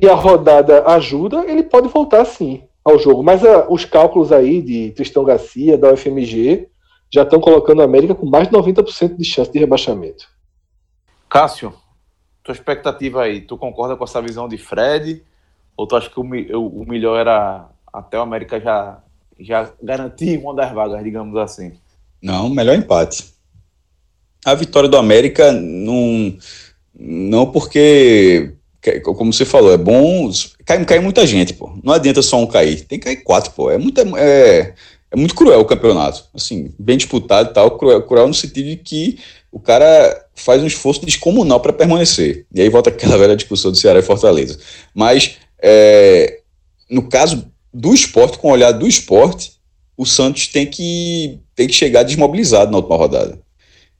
e 0.00 0.08
a 0.08 0.14
rodada 0.14 0.86
ajuda, 0.86 1.44
ele 1.46 1.62
pode 1.62 1.88
voltar 1.88 2.24
sim 2.24 2.62
ao 2.84 2.98
jogo. 2.98 3.22
Mas 3.22 3.44
a, 3.44 3.68
os 3.68 3.84
cálculos 3.84 4.32
aí 4.32 4.60
de 4.60 4.90
Tristão 4.92 5.24
Garcia, 5.24 5.78
da 5.78 5.92
UFMG, 5.92 6.68
já 7.10 7.22
estão 7.22 7.40
colocando 7.40 7.82
a 7.82 7.84
América 7.84 8.14
com 8.14 8.26
mais 8.26 8.48
de 8.48 8.54
90% 8.54 9.16
de 9.16 9.24
chance 9.24 9.52
de 9.52 9.58
rebaixamento. 9.58 10.26
Cássio, 11.28 11.74
tua 12.42 12.52
expectativa 12.52 13.22
aí, 13.22 13.40
tu 13.40 13.56
concorda 13.56 13.96
com 13.96 14.04
essa 14.04 14.20
visão 14.20 14.48
de 14.48 14.58
Fred? 14.58 15.22
Ou 15.76 15.86
tu 15.86 15.96
acha 15.96 16.10
que 16.10 16.18
o, 16.18 16.22
o, 16.22 16.82
o 16.82 16.88
melhor 16.88 17.18
era 17.18 17.68
até 17.92 18.18
o 18.18 18.22
América 18.22 18.60
já, 18.60 19.02
já 19.38 19.70
garantir 19.82 20.38
uma 20.38 20.54
das 20.54 20.72
vagas, 20.72 21.02
digamos 21.04 21.36
assim? 21.36 21.72
Não, 22.22 22.48
melhor 22.48 22.76
empate. 22.76 23.32
A 24.44 24.54
vitória 24.54 24.88
do 24.88 24.96
América 24.96 25.52
não, 25.52 26.36
não 26.94 27.50
porque, 27.50 28.54
como 29.02 29.32
você 29.32 29.44
falou, 29.44 29.72
é 29.72 29.76
bom. 29.76 30.30
Cai, 30.64 30.84
cai 30.84 30.98
muita 30.98 31.26
gente, 31.26 31.54
pô. 31.54 31.78
Não 31.82 31.92
adianta 31.92 32.20
só 32.20 32.40
um 32.40 32.46
cair. 32.46 32.84
Tem 32.84 32.98
que 32.98 33.04
cair 33.04 33.22
quatro, 33.22 33.52
pô. 33.52 33.70
É 33.70 33.78
muito, 33.78 34.00
é, 34.16 34.74
é 35.10 35.16
muito 35.16 35.34
cruel 35.34 35.60
o 35.60 35.64
campeonato. 35.64 36.24
Assim, 36.34 36.74
bem 36.78 36.96
disputado 36.96 37.50
e 37.50 37.52
tal. 37.54 37.78
Cruel, 37.78 38.02
cruel 38.02 38.26
no 38.26 38.34
sentido 38.34 38.68
de 38.68 38.76
que 38.76 39.18
o 39.52 39.60
cara 39.60 40.26
faz 40.34 40.62
um 40.62 40.66
esforço 40.66 41.04
descomunal 41.04 41.60
para 41.60 41.72
permanecer. 41.72 42.46
E 42.52 42.60
aí 42.60 42.68
volta 42.68 42.90
aquela 42.90 43.16
velha 43.18 43.36
discussão 43.36 43.70
do 43.70 43.76
Ceará 43.76 44.00
e 44.00 44.02
Fortaleza. 44.02 44.58
Mas, 44.92 45.36
é, 45.62 46.40
no 46.90 47.08
caso 47.08 47.46
do 47.72 47.94
esporte, 47.94 48.38
com 48.38 48.48
o 48.48 48.52
olhar 48.52 48.72
do 48.72 48.88
esporte, 48.88 49.52
o 49.96 50.04
Santos 50.04 50.48
tem 50.48 50.66
que, 50.66 51.38
tem 51.54 51.68
que 51.68 51.72
chegar 51.72 52.02
desmobilizado 52.02 52.72
na 52.72 52.78
última 52.78 52.96
rodada. 52.96 53.38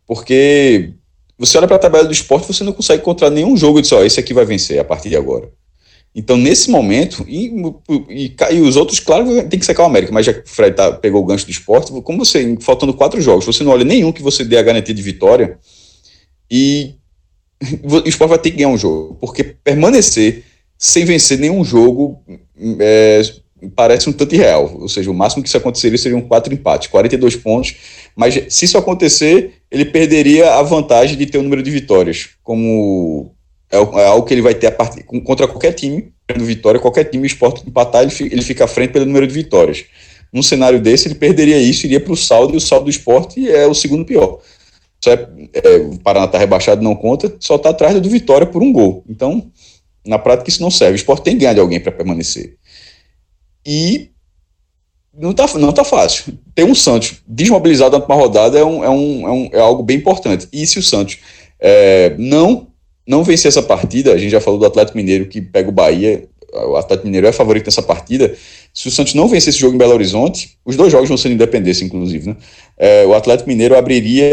Porque 0.06 0.94
você 1.38 1.58
olha 1.58 1.66
para 1.66 1.76
a 1.76 1.80
tabela 1.80 2.04
do 2.04 2.12
esporte, 2.12 2.46
você 2.46 2.62
não 2.62 2.72
consegue 2.72 3.00
encontrar 3.00 3.30
nenhum 3.30 3.56
jogo 3.56 3.78
e 3.78 3.82
diz, 3.82 3.92
ó, 3.92 4.04
esse 4.04 4.20
aqui 4.20 4.32
vai 4.34 4.44
vencer 4.44 4.78
a 4.78 4.84
partir 4.84 5.08
de 5.08 5.16
agora. 5.16 5.50
Então, 6.14 6.36
nesse 6.36 6.70
momento, 6.70 7.24
e, 7.26 7.50
e, 8.10 8.34
e, 8.50 8.60
os 8.60 8.76
outros, 8.76 9.00
claro, 9.00 9.26
tem 9.48 9.58
que 9.58 9.64
secar 9.64 9.84
o 9.84 9.86
América, 9.86 10.12
mas 10.12 10.26
já 10.26 10.34
que 10.34 10.40
o 10.40 10.48
Fred 10.48 10.76
tá, 10.76 10.92
pegou 10.92 11.22
o 11.22 11.24
gancho 11.24 11.46
do 11.46 11.50
esporte, 11.50 11.90
como 12.02 12.24
você, 12.24 12.56
faltando 12.60 12.92
quatro 12.92 13.20
jogos, 13.20 13.46
você 13.46 13.64
não 13.64 13.72
olha 13.72 13.84
nenhum 13.84 14.12
que 14.12 14.22
você 14.22 14.44
dê 14.44 14.58
a 14.58 14.62
garantia 14.62 14.94
de 14.94 15.00
vitória, 15.00 15.58
e 16.50 16.94
o 17.82 18.06
esporte 18.06 18.30
vai 18.30 18.38
ter 18.38 18.50
que 18.50 18.58
ganhar 18.58 18.68
um 18.68 18.76
jogo, 18.76 19.16
porque 19.20 19.42
permanecer 19.42 20.44
sem 20.76 21.04
vencer 21.04 21.38
nenhum 21.38 21.64
jogo 21.64 22.22
é, 22.80 23.22
parece 23.70 24.08
um 24.08 24.12
tanto 24.12 24.34
irreal, 24.34 24.76
ou 24.80 24.88
seja, 24.88 25.10
o 25.10 25.14
máximo 25.14 25.42
que 25.42 25.48
isso 25.48 25.56
aconteceria 25.56 25.98
seriam 25.98 26.20
quatro 26.20 26.52
empates, 26.52 26.88
42 26.88 27.36
pontos, 27.36 27.76
mas 28.16 28.34
se 28.48 28.64
isso 28.64 28.76
acontecer, 28.76 29.54
ele 29.70 29.84
perderia 29.84 30.54
a 30.54 30.62
vantagem 30.62 31.16
de 31.16 31.26
ter 31.26 31.38
o 31.38 31.40
um 31.40 31.44
número 31.44 31.62
de 31.62 31.70
vitórias, 31.70 32.30
como 32.42 33.34
é, 33.70 33.76
é 33.76 34.06
algo 34.06 34.26
que 34.26 34.34
ele 34.34 34.42
vai 34.42 34.54
ter 34.54 34.66
a 34.68 34.72
part... 34.72 35.02
contra 35.04 35.48
qualquer 35.48 35.72
time, 35.72 36.12
tendo 36.26 36.44
vitória, 36.44 36.80
qualquer 36.80 37.04
time, 37.04 37.22
o 37.22 37.26
esporte 37.26 37.66
empatar, 37.66 38.02
ele 38.02 38.10
fica, 38.10 38.34
ele 38.34 38.42
fica 38.42 38.64
à 38.64 38.68
frente 38.68 38.92
pelo 38.92 39.06
número 39.06 39.26
de 39.26 39.34
vitórias. 39.34 39.84
Num 40.32 40.42
cenário 40.42 40.80
desse, 40.80 41.08
ele 41.08 41.14
perderia 41.14 41.58
isso, 41.58 41.86
iria 41.86 42.00
para 42.00 42.12
o 42.12 42.16
saldo, 42.16 42.54
e 42.54 42.56
o 42.56 42.60
saldo 42.60 42.84
do 42.84 42.90
esporte 42.90 43.50
é 43.50 43.66
o 43.66 43.74
segundo 43.74 44.04
pior. 44.04 44.40
Só 45.02 45.10
é, 45.12 45.28
é, 45.52 45.76
o 45.78 45.98
Paraná 45.98 46.26
está 46.26 46.38
rebaixado, 46.38 46.82
não 46.82 46.94
conta, 46.94 47.34
só 47.40 47.56
está 47.56 47.70
atrás 47.70 48.00
do 48.00 48.08
Vitória 48.08 48.46
por 48.46 48.62
um 48.62 48.72
gol. 48.72 49.04
Então, 49.08 49.50
na 50.06 50.18
prática, 50.18 50.48
isso 50.48 50.62
não 50.62 50.70
serve. 50.70 50.94
O 50.94 50.96
esporte 50.96 51.24
tem 51.24 51.34
que 51.34 51.40
ganhar 51.40 51.54
de 51.54 51.60
alguém 51.60 51.80
para 51.80 51.92
permanecer. 51.92 52.56
E 53.64 54.10
não 55.12 55.32
tá, 55.32 55.46
não 55.58 55.72
tá 55.72 55.84
fácil. 55.84 56.38
Ter 56.54 56.64
um 56.64 56.74
Santos 56.74 57.22
desmobilizado 57.26 57.92
na 57.92 57.98
última 57.98 58.14
rodada 58.14 58.58
é, 58.58 58.64
um, 58.64 58.84
é, 58.84 58.90
um, 58.90 59.28
é, 59.28 59.30
um, 59.30 59.50
é 59.52 59.60
algo 59.60 59.82
bem 59.82 59.98
importante. 59.98 60.48
E 60.52 60.66
se 60.66 60.78
o 60.78 60.82
Santos 60.82 61.18
é, 61.60 62.14
não 62.18 62.68
não 63.04 63.24
vencer 63.24 63.48
essa 63.48 63.62
partida, 63.62 64.12
a 64.12 64.16
gente 64.16 64.30
já 64.30 64.40
falou 64.40 64.60
do 64.60 64.66
Atlético 64.66 64.96
Mineiro 64.96 65.26
que 65.26 65.40
pega 65.40 65.68
o 65.68 65.72
Bahia, 65.72 66.28
o 66.52 66.76
Atlético 66.76 67.06
Mineiro 67.06 67.26
é 67.26 67.32
favorito 67.32 67.66
nessa 67.66 67.82
partida. 67.82 68.34
Se 68.72 68.88
o 68.88 68.90
Santos 68.90 69.14
não 69.14 69.26
vencer 69.26 69.50
esse 69.50 69.58
jogo 69.58 69.74
em 69.74 69.78
Belo 69.78 69.92
Horizonte, 69.92 70.56
os 70.64 70.76
dois 70.76 70.92
jogos 70.92 71.08
vão 71.08 71.16
ser 71.16 71.30
independência, 71.30 71.84
inclusive, 71.84 72.30
né? 72.30 72.36
É, 72.76 73.06
o 73.06 73.14
Atlético 73.14 73.48
Mineiro 73.48 73.76
abriria 73.76 74.30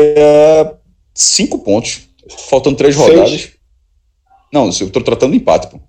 cinco 1.13 1.59
pontos, 1.59 2.01
faltando 2.49 2.75
três 2.75 2.95
Seis. 2.95 3.09
rodadas. 3.09 3.49
Não, 4.51 4.65
eu 4.65 4.69
estou 4.69 5.01
tratando 5.01 5.31
de 5.31 5.37
empate, 5.37 5.67
pô. 5.67 5.79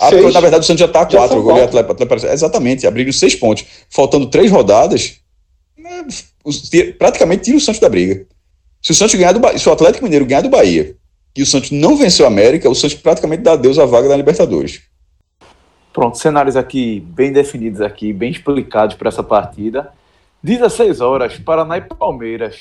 Ah, 0.00 0.10
porque, 0.10 0.30
na 0.30 0.40
verdade 0.40 0.62
o 0.62 0.66
Santos 0.66 0.80
já 0.80 0.86
está 0.86 1.00
a 1.00 1.06
quatro. 1.06 1.44
O 1.44 1.50
Atlético, 1.50 1.92
Atlético, 1.92 2.26
exatamente, 2.26 2.86
abriram 2.86 3.12
seis 3.12 3.34
pontos. 3.34 3.64
Faltando 3.90 4.26
três 4.26 4.50
rodadas, 4.50 5.20
é, 6.72 6.92
praticamente 6.92 7.44
tira 7.44 7.56
o 7.56 7.60
Santos 7.60 7.80
da 7.80 7.88
briga. 7.88 8.26
Se 8.80 8.92
o 8.92 8.94
Santos 8.94 9.14
ganhar 9.14 9.32
do 9.32 9.58
se 9.58 9.68
o 9.68 9.72
Atlético 9.72 10.04
Mineiro 10.04 10.24
ganhar 10.24 10.42
do 10.42 10.48
Bahia 10.48 10.94
e 11.36 11.42
o 11.42 11.46
Santos 11.46 11.70
não 11.70 11.96
venceu 11.96 12.24
a 12.24 12.28
América, 12.28 12.70
o 12.70 12.74
Santos 12.74 12.96
praticamente 12.96 13.42
dá 13.42 13.52
adeus 13.52 13.78
à 13.78 13.84
vaga 13.84 14.08
da 14.08 14.16
Libertadores. 14.16 14.82
Pronto, 15.92 16.16
cenários 16.16 16.56
aqui 16.56 17.00
bem 17.00 17.32
definidos 17.32 17.80
aqui, 17.80 18.12
bem 18.12 18.30
explicados 18.30 18.94
para 18.94 19.08
essa 19.08 19.22
partida. 19.22 19.92
16 20.42 21.00
horas, 21.00 21.36
Paraná 21.38 21.76
e 21.76 21.80
Palmeiras. 21.80 22.60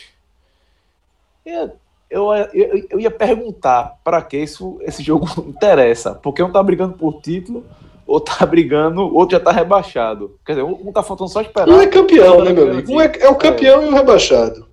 Eu, 1.45 1.73
eu, 2.09 2.33
eu, 2.53 2.87
eu 2.91 2.99
ia 2.99 3.11
perguntar 3.11 3.99
para 4.03 4.21
que 4.21 4.37
isso, 4.37 4.77
esse 4.81 5.03
jogo 5.03 5.27
interessa, 5.47 6.15
porque 6.15 6.41
um 6.41 6.51
tá 6.51 6.61
brigando 6.61 6.93
por 6.93 7.21
título, 7.21 7.65
outro 8.05 8.35
tá 8.37 8.45
brigando, 8.45 9.01
outro 9.15 9.37
já 9.37 9.43
tá 9.43 9.51
rebaixado. 9.51 10.37
Quer 10.45 10.53
dizer, 10.53 10.63
um 10.63 10.91
tá 10.91 11.03
faltando 11.03 11.29
só 11.29 11.41
esperar. 11.41 11.69
Um 11.69 11.81
é 11.81 11.87
campeão, 11.87 12.43
né, 12.43 12.53
meu 12.53 12.71
amigo? 12.71 12.91
Um 12.91 13.01
é, 13.01 13.11
é 13.19 13.29
o 13.29 13.35
campeão 13.35 13.81
é. 13.81 13.85
e 13.85 13.89
o 13.89 13.93
rebaixado. 13.93 14.67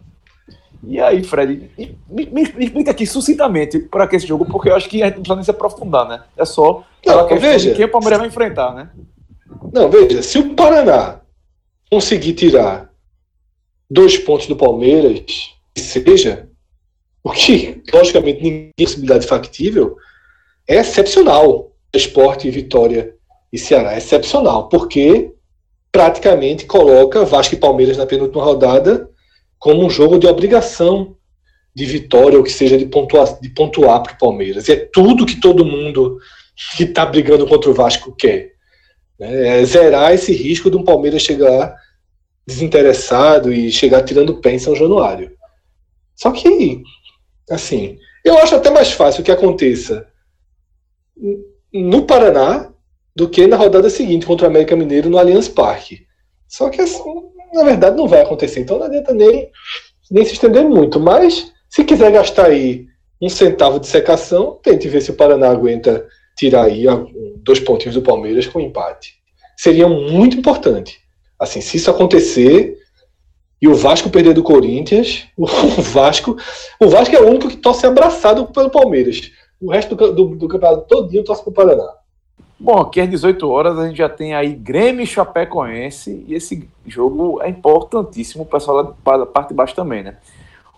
E 0.86 1.00
aí, 1.00 1.24
Fred, 1.24 1.70
me, 1.78 2.26
me, 2.26 2.52
me 2.54 2.64
explica 2.64 2.90
aqui 2.90 3.06
sucintamente 3.06 3.78
para 3.78 4.06
que 4.06 4.16
esse 4.16 4.26
jogo, 4.26 4.44
porque 4.44 4.68
eu 4.68 4.76
acho 4.76 4.88
que 4.88 5.02
a 5.02 5.06
gente 5.06 5.16
não 5.16 5.22
precisa 5.22 5.36
nem 5.36 5.44
se 5.44 5.50
aprofundar, 5.50 6.06
né? 6.06 6.22
É 6.36 6.44
só 6.44 6.84
não, 7.06 7.38
veja, 7.38 7.74
quem 7.74 7.84
o 7.84 7.90
Palmeiras 7.90 8.18
vai 8.18 8.28
enfrentar, 8.28 8.74
né? 8.74 8.90
Não, 9.72 9.90
veja, 9.90 10.22
se 10.22 10.38
o 10.38 10.54
Paraná 10.54 11.20
conseguir 11.90 12.32
tirar 12.34 12.90
dois 13.90 14.16
pontos 14.16 14.46
do 14.46 14.56
Palmeiras, 14.56 15.20
que 15.74 15.80
seja, 15.80 16.48
o 17.24 17.30
que, 17.30 17.82
logicamente, 17.92 18.42
ninguém 18.42 18.70
tem 18.76 18.86
possibilidade 18.86 19.26
factível, 19.26 19.96
é 20.68 20.76
excepcional. 20.76 21.72
Esporte, 21.94 22.50
Vitória 22.50 23.14
e 23.52 23.58
Ceará 23.58 23.94
é 23.94 23.98
excepcional, 23.98 24.68
porque 24.68 25.32
praticamente 25.90 26.66
coloca 26.66 27.24
Vasco 27.24 27.54
e 27.54 27.58
Palmeiras 27.58 27.96
na 27.96 28.04
penúltima 28.04 28.42
rodada 28.42 29.08
como 29.58 29.84
um 29.84 29.88
jogo 29.88 30.18
de 30.18 30.26
obrigação 30.26 31.16
de 31.74 31.84
vitória, 31.86 32.36
ou 32.36 32.44
que 32.44 32.52
seja, 32.52 32.76
de 32.76 32.86
pontuar, 32.86 33.40
de 33.40 33.48
pontuar 33.48 34.02
para 34.02 34.12
o 34.12 34.18
Palmeiras. 34.18 34.68
E 34.68 34.72
é 34.72 34.76
tudo 34.92 35.24
que 35.24 35.40
todo 35.40 35.64
mundo 35.64 36.18
que 36.76 36.84
está 36.84 37.06
brigando 37.06 37.46
contra 37.46 37.70
o 37.70 37.74
Vasco 37.74 38.14
quer. 38.14 38.52
Né? 39.18 39.60
É 39.60 39.64
zerar 39.64 40.12
esse 40.12 40.32
risco 40.32 40.70
de 40.70 40.76
um 40.76 40.84
Palmeiras 40.84 41.22
chegar 41.22 41.74
desinteressado 42.46 43.52
e 43.52 43.72
chegar 43.72 44.02
tirando 44.02 44.40
pé 44.40 44.52
em 44.52 44.58
São 44.58 44.76
Januário. 44.76 45.32
Só 46.14 46.30
que, 46.30 46.82
assim, 47.50 47.98
eu 48.24 48.38
acho 48.38 48.54
até 48.54 48.70
mais 48.70 48.92
fácil 48.92 49.22
que 49.22 49.32
aconteça 49.32 50.06
no 51.72 52.04
Paraná 52.04 52.72
do 53.14 53.28
que 53.28 53.46
na 53.46 53.56
rodada 53.56 53.88
seguinte 53.90 54.26
contra 54.26 54.46
o 54.46 54.50
América 54.50 54.74
Mineiro 54.74 55.08
no 55.08 55.18
Allianz 55.18 55.48
Parque. 55.48 56.06
Só 56.48 56.68
que 56.68 56.80
assim, 56.80 57.02
na 57.52 57.62
verdade 57.64 57.96
não 57.96 58.08
vai 58.08 58.22
acontecer. 58.22 58.60
Então 58.60 58.78
não 58.78 58.86
adianta 58.86 59.12
nem, 59.12 59.50
nem 60.10 60.24
se 60.24 60.32
estender 60.32 60.64
muito. 60.64 60.98
Mas 60.98 61.52
se 61.68 61.84
quiser 61.84 62.10
gastar 62.12 62.46
aí 62.46 62.86
um 63.20 63.28
centavo 63.28 63.78
de 63.78 63.86
secação, 63.86 64.58
tente 64.62 64.88
ver 64.88 65.00
se 65.00 65.10
o 65.10 65.16
Paraná 65.16 65.50
aguenta 65.50 66.06
tirar 66.36 66.64
aí 66.64 66.84
dois 67.38 67.60
pontinhos 67.60 67.94
do 67.94 68.02
Palmeiras 68.02 68.46
com 68.46 68.60
empate. 68.60 69.14
Seria 69.56 69.88
muito 69.88 70.36
importante. 70.36 70.98
Assim, 71.38 71.60
se 71.60 71.76
isso 71.76 71.90
acontecer 71.90 72.76
e 73.64 73.68
o 73.68 73.74
Vasco 73.74 74.10
perder 74.10 74.34
do 74.34 74.42
Corinthians, 74.42 75.26
o 75.38 75.46
Vasco, 75.46 76.36
o 76.78 76.86
Vasco 76.86 77.16
é 77.16 77.20
o 77.22 77.30
único 77.30 77.48
que 77.48 77.56
torce 77.56 77.86
abraçado 77.86 78.44
pelo 78.48 78.68
Palmeiras. 78.68 79.32
O 79.58 79.72
resto 79.72 79.94
do, 79.94 80.12
do, 80.12 80.24
do 80.36 80.48
campeonato 80.48 80.86
todinho 80.86 81.24
torce 81.24 81.42
pro 81.42 81.50
Paraná. 81.50 81.88
Bom, 82.60 82.78
aqui 82.78 83.00
às 83.00 83.08
18 83.08 83.48
horas 83.48 83.78
a 83.78 83.86
gente 83.88 83.96
já 83.96 84.08
tem 84.10 84.34
aí 84.34 84.54
Grêmio 84.54 85.02
e 85.02 85.06
Chapecoense, 85.06 86.26
e 86.28 86.34
esse 86.34 86.68
jogo 86.86 87.40
é 87.40 87.48
importantíssimo, 87.48 88.42
o 88.42 88.46
pessoal 88.46 88.94
da 89.02 89.24
parte 89.24 89.48
de 89.48 89.54
baixo 89.54 89.74
também, 89.74 90.02
né? 90.02 90.18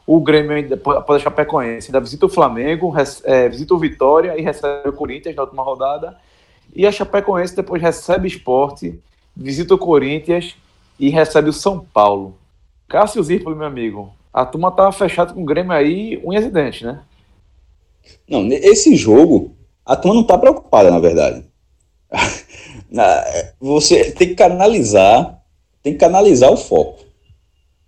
o 0.06 0.20
Grêmio 0.20 0.52
ainda 0.52 0.76
pode 0.76 1.24
Chapecoense, 1.24 1.88
ainda 1.88 1.98
visita 1.98 2.24
o 2.24 2.28
Flamengo, 2.28 2.94
é, 3.24 3.48
visita 3.48 3.74
o 3.74 3.78
Vitória 3.78 4.38
e 4.38 4.42
recebe 4.42 4.88
o 4.88 4.92
Corinthians 4.92 5.34
na 5.34 5.42
última 5.42 5.64
rodada. 5.64 6.16
E 6.72 6.86
a 6.86 6.92
Chapecoense 6.92 7.56
depois 7.56 7.82
recebe 7.82 8.28
esporte, 8.28 8.96
visita 9.36 9.74
o 9.74 9.78
Corinthians 9.78 10.54
e 11.00 11.08
recebe 11.08 11.50
o 11.50 11.52
São 11.52 11.80
Paulo. 11.80 12.38
Cássio 12.88 13.22
Zirpoli, 13.22 13.56
meu 13.56 13.66
amigo, 13.66 14.12
a 14.32 14.44
turma 14.44 14.70
tá 14.70 14.90
fechada 14.92 15.32
com 15.32 15.42
o 15.42 15.46
Grêmio 15.46 15.72
aí, 15.72 16.20
um 16.24 16.32
incidente, 16.32 16.84
né? 16.84 17.00
Não, 18.28 18.46
esse 18.52 18.94
jogo, 18.94 19.56
a 19.84 19.96
turma 19.96 20.14
não 20.14 20.24
tá 20.24 20.38
preocupada, 20.38 20.90
na 20.90 20.98
verdade. 20.98 21.44
Você 23.60 24.12
tem 24.12 24.28
que 24.28 24.34
canalizar, 24.34 25.42
tem 25.82 25.92
que 25.92 25.98
canalizar 25.98 26.52
o 26.52 26.56
foco. 26.56 27.04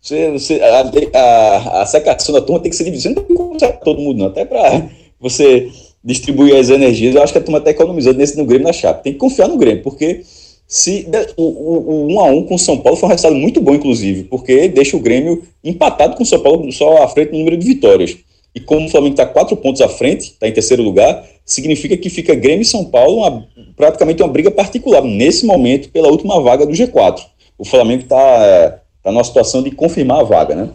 Você, 0.00 0.30
você, 0.30 0.60
a, 0.62 1.18
a, 1.18 1.82
a 1.82 1.86
secação 1.86 2.34
da 2.34 2.40
turma 2.40 2.60
tem 2.60 2.70
que 2.70 2.76
ser 2.76 2.84
dividida. 2.84 3.14
Não 3.28 3.56
tem 3.56 3.72
que 3.72 3.84
todo 3.84 4.00
mundo, 4.00 4.18
não. 4.18 4.26
Até 4.26 4.44
para 4.44 4.88
você 5.20 5.70
distribuir 6.02 6.56
as 6.56 6.70
energias. 6.70 7.14
Eu 7.14 7.22
acho 7.22 7.32
que 7.32 7.38
a 7.38 7.42
turma 7.42 7.58
está 7.58 7.70
economizando 7.70 8.18
nesse 8.18 8.36
no 8.36 8.46
Grêmio 8.46 8.66
na 8.66 8.72
chapa. 8.72 9.02
Tem 9.02 9.12
que 9.12 9.18
confiar 9.18 9.48
no 9.48 9.58
Grêmio, 9.58 9.82
porque 9.82 10.24
se 10.68 11.08
o, 11.34 11.42
o, 11.42 12.04
o 12.04 12.12
1 12.12 12.20
a 12.20 12.24
1 12.24 12.42
com 12.44 12.54
o 12.56 12.58
São 12.58 12.76
Paulo 12.76 12.98
foi 12.98 13.08
um 13.08 13.10
resultado 13.10 13.34
muito 13.34 13.58
bom, 13.58 13.74
inclusive, 13.74 14.24
porque 14.24 14.68
deixa 14.68 14.98
o 14.98 15.00
Grêmio 15.00 15.42
empatado 15.64 16.14
com 16.14 16.22
o 16.22 16.26
São 16.26 16.40
Paulo 16.40 16.70
só 16.70 17.02
à 17.02 17.08
frente 17.08 17.32
no 17.32 17.38
número 17.38 17.56
de 17.56 17.66
vitórias. 17.66 18.18
E 18.54 18.60
como 18.60 18.86
o 18.86 18.90
Flamengo 18.90 19.14
está 19.14 19.24
quatro 19.24 19.56
pontos 19.56 19.80
à 19.80 19.88
frente, 19.88 20.24
está 20.24 20.46
em 20.46 20.52
terceiro 20.52 20.82
lugar, 20.82 21.26
significa 21.42 21.96
que 21.96 22.10
fica 22.10 22.34
Grêmio 22.34 22.62
e 22.62 22.66
São 22.66 22.84
Paulo 22.84 23.18
uma, 23.18 23.46
praticamente 23.76 24.22
uma 24.22 24.28
briga 24.28 24.50
particular 24.50 25.02
nesse 25.02 25.46
momento 25.46 25.88
pela 25.88 26.08
última 26.08 26.38
vaga 26.38 26.66
do 26.66 26.72
G4. 26.72 27.22
O 27.56 27.64
Flamengo 27.64 28.02
está 28.02 28.82
tá 29.02 29.10
numa 29.10 29.24
situação 29.24 29.62
de 29.62 29.70
confirmar 29.70 30.20
a 30.20 30.24
vaga, 30.24 30.54
né? 30.54 30.68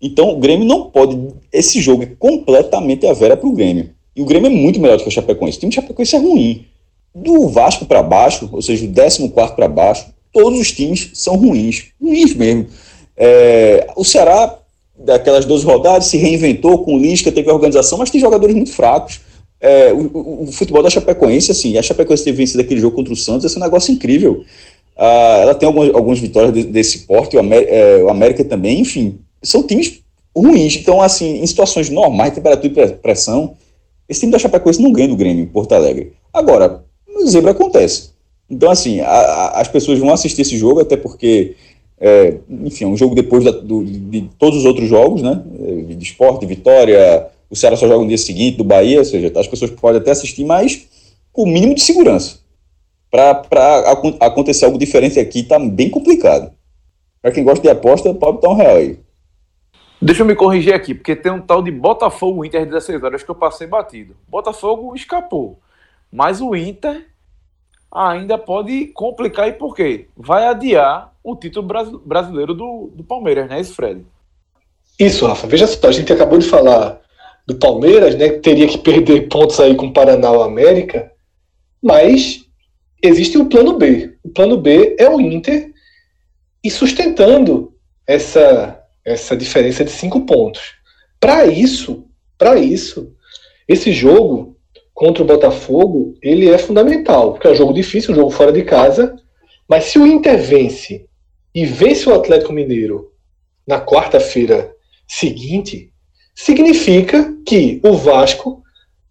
Então 0.00 0.30
o 0.30 0.36
Grêmio 0.36 0.66
não 0.66 0.88
pode. 0.88 1.18
Esse 1.52 1.80
jogo 1.80 2.04
é 2.04 2.10
completamente 2.18 3.06
a 3.06 3.12
vera 3.12 3.36
para 3.36 3.48
o 3.48 3.52
Grêmio. 3.52 3.90
E 4.14 4.22
o 4.22 4.24
Grêmio 4.24 4.46
é 4.46 4.54
muito 4.54 4.80
melhor 4.80 4.98
do 4.98 5.02
que 5.02 5.08
o 5.08 5.12
Chapecoense. 5.12 5.56
O 5.56 5.60
time 5.60 5.70
do 5.70 5.74
Chapecoense 5.74 6.14
é 6.14 6.18
ruim. 6.18 6.64
Do 7.14 7.48
Vasco 7.48 7.84
para 7.84 8.02
baixo, 8.02 8.48
ou 8.50 8.62
seja, 8.62 8.86
do 8.86 8.94
14 8.94 9.54
para 9.54 9.68
baixo, 9.68 10.06
todos 10.32 10.58
os 10.58 10.72
times 10.72 11.10
são 11.14 11.36
ruins. 11.36 11.90
Ruins 12.00 12.34
mesmo. 12.34 12.66
É, 13.16 13.86
o 13.96 14.04
Ceará, 14.04 14.58
daquelas 14.96 15.44
12 15.44 15.64
rodadas, 15.64 16.06
se 16.06 16.16
reinventou 16.16 16.84
com 16.84 16.94
o 16.94 16.98
Lisca, 16.98 17.30
teve 17.30 17.50
organização, 17.50 17.98
mas 17.98 18.10
tem 18.10 18.20
jogadores 18.20 18.54
muito 18.54 18.72
fracos. 18.72 19.20
É, 19.60 19.92
o, 19.92 20.10
o, 20.12 20.42
o, 20.44 20.52
futebol 20.52 20.82
da 20.82 20.90
Chapecoense, 20.90 21.52
assim, 21.52 21.76
a 21.76 21.82
Chapecoense 21.82 22.24
ter 22.24 22.32
vencido 22.32 22.62
aquele 22.62 22.80
jogo 22.80 22.96
contra 22.96 23.12
o 23.12 23.16
Santos, 23.16 23.44
esse 23.44 23.56
é 23.56 23.60
um 23.60 23.62
negócio 23.62 23.92
incrível. 23.92 24.44
Ah, 24.96 25.38
ela 25.42 25.54
tem 25.54 25.66
algumas, 25.66 25.94
algumas 25.94 26.18
vitórias 26.18 26.52
de, 26.52 26.64
desse 26.64 27.00
porte, 27.00 27.36
o, 27.36 27.40
América, 27.40 27.70
é, 27.70 28.02
o 28.02 28.08
América 28.08 28.44
também, 28.44 28.80
enfim, 28.80 29.18
são 29.42 29.62
times 29.62 30.00
ruins. 30.36 30.76
Então, 30.76 31.00
assim, 31.00 31.42
em 31.42 31.46
situações 31.46 31.88
normais, 31.90 32.34
temperatura 32.34 32.86
e 32.86 32.92
pressão, 32.94 33.54
esse 34.08 34.20
time 34.20 34.32
da 34.32 34.38
Chapecoense 34.38 34.82
não 34.82 34.92
ganha 34.92 35.08
do 35.08 35.16
Grêmio 35.16 35.44
em 35.44 35.46
Porto 35.46 35.72
Alegre. 35.72 36.12
Agora, 36.32 36.84
zebra 37.26 37.52
acontece. 37.52 38.10
Então, 38.48 38.70
assim, 38.70 39.00
a, 39.00 39.08
a, 39.08 39.60
as 39.60 39.68
pessoas 39.68 39.98
vão 39.98 40.12
assistir 40.12 40.42
esse 40.42 40.56
jogo, 40.56 40.80
até 40.80 40.96
porque, 40.96 41.56
é, 41.98 42.36
enfim, 42.48 42.84
é 42.84 42.86
um 42.86 42.96
jogo 42.96 43.14
depois 43.14 43.44
da, 43.44 43.50
do, 43.50 43.84
de 43.84 44.28
todos 44.38 44.58
os 44.58 44.64
outros 44.64 44.88
jogos, 44.88 45.22
né? 45.22 45.42
É, 45.60 45.94
de 45.94 46.04
esporte, 46.04 46.44
vitória, 46.44 47.28
o 47.48 47.56
Ceará 47.56 47.76
só 47.76 47.86
joga 47.86 48.02
no 48.02 48.08
dia 48.08 48.18
seguinte, 48.18 48.56
do 48.56 48.64
Bahia, 48.64 48.98
ou 48.98 49.04
seja, 49.04 49.32
as 49.36 49.46
pessoas 49.46 49.70
podem 49.70 50.00
até 50.00 50.10
assistir, 50.10 50.44
mas 50.44 50.86
com 51.32 51.42
o 51.42 51.46
mínimo 51.46 51.74
de 51.74 51.82
segurança. 51.82 52.40
Para 53.10 53.42
acontecer 54.20 54.64
algo 54.64 54.78
diferente 54.78 55.20
aqui, 55.20 55.40
está 55.40 55.58
bem 55.58 55.90
complicado. 55.90 56.50
Para 57.20 57.30
quem 57.30 57.44
gosta 57.44 57.62
de 57.62 57.68
aposta, 57.68 58.12
pode 58.14 58.36
botar 58.36 58.48
um 58.48 58.54
real 58.54 58.76
aí. 58.76 58.98
Deixa 60.00 60.22
eu 60.22 60.26
me 60.26 60.34
corrigir 60.34 60.74
aqui, 60.74 60.94
porque 60.94 61.14
tem 61.14 61.30
um 61.30 61.40
tal 61.40 61.62
de 61.62 61.70
Botafogo 61.70 62.44
Inter 62.44 62.66
16 62.66 63.02
horas 63.04 63.22
que 63.22 63.30
eu 63.30 63.34
passei 63.34 63.68
batido. 63.68 64.16
Botafogo 64.28 64.96
escapou. 64.96 65.60
Mas 66.12 66.40
o 66.40 66.54
Inter 66.54 67.06
ainda 67.90 68.36
pode 68.36 68.88
complicar 68.88 69.48
e 69.48 69.52
por 69.52 69.74
quê? 69.74 70.06
Vai 70.16 70.46
adiar 70.46 71.12
o 71.24 71.34
título 71.34 71.66
brasileiro 72.04 72.52
do, 72.54 72.90
do 72.94 73.02
Palmeiras, 73.02 73.48
né, 73.48 73.60
isso, 73.60 73.74
Fred? 73.74 74.04
Isso, 74.98 75.26
Rafa. 75.26 75.46
Veja 75.46 75.66
só, 75.66 75.88
a 75.88 75.92
gente 75.92 76.12
acabou 76.12 76.38
de 76.38 76.46
falar 76.46 77.00
do 77.46 77.56
Palmeiras, 77.56 78.14
né, 78.14 78.28
que 78.28 78.40
teria 78.40 78.68
que 78.68 78.78
perder 78.78 79.28
pontos 79.28 79.58
aí 79.58 79.74
com 79.74 79.86
o 79.86 79.92
Paraná 79.92 80.30
ou 80.30 80.42
América, 80.42 81.10
mas 81.82 82.44
existe 83.02 83.38
o 83.38 83.46
plano 83.46 83.78
B. 83.78 84.16
O 84.22 84.28
plano 84.28 84.56
B 84.58 84.96
é 84.98 85.08
o 85.08 85.20
Inter 85.20 85.72
e 86.62 86.70
sustentando 86.70 87.74
essa 88.06 88.78
essa 89.04 89.36
diferença 89.36 89.84
de 89.84 89.90
cinco 89.90 90.20
pontos. 90.20 90.74
Para 91.18 91.46
isso, 91.46 92.04
para 92.38 92.58
isso, 92.58 93.12
esse 93.66 93.92
jogo 93.92 94.51
contra 95.02 95.20
o 95.20 95.26
Botafogo, 95.26 96.14
ele 96.22 96.48
é 96.48 96.56
fundamental, 96.56 97.32
porque 97.32 97.48
é 97.48 97.50
um 97.50 97.56
jogo 97.56 97.72
difícil, 97.72 98.12
um 98.12 98.14
jogo 98.14 98.30
fora 98.30 98.52
de 98.52 98.62
casa, 98.62 99.16
mas 99.68 99.86
se 99.86 99.98
o 99.98 100.06
Inter 100.06 100.40
vence 100.40 101.06
e 101.52 101.66
vence 101.66 102.08
o 102.08 102.14
Atlético 102.14 102.52
Mineiro 102.52 103.10
na 103.66 103.80
quarta-feira 103.80 104.72
seguinte, 105.08 105.92
significa 106.36 107.36
que 107.44 107.80
o 107.82 107.94
Vasco 107.94 108.62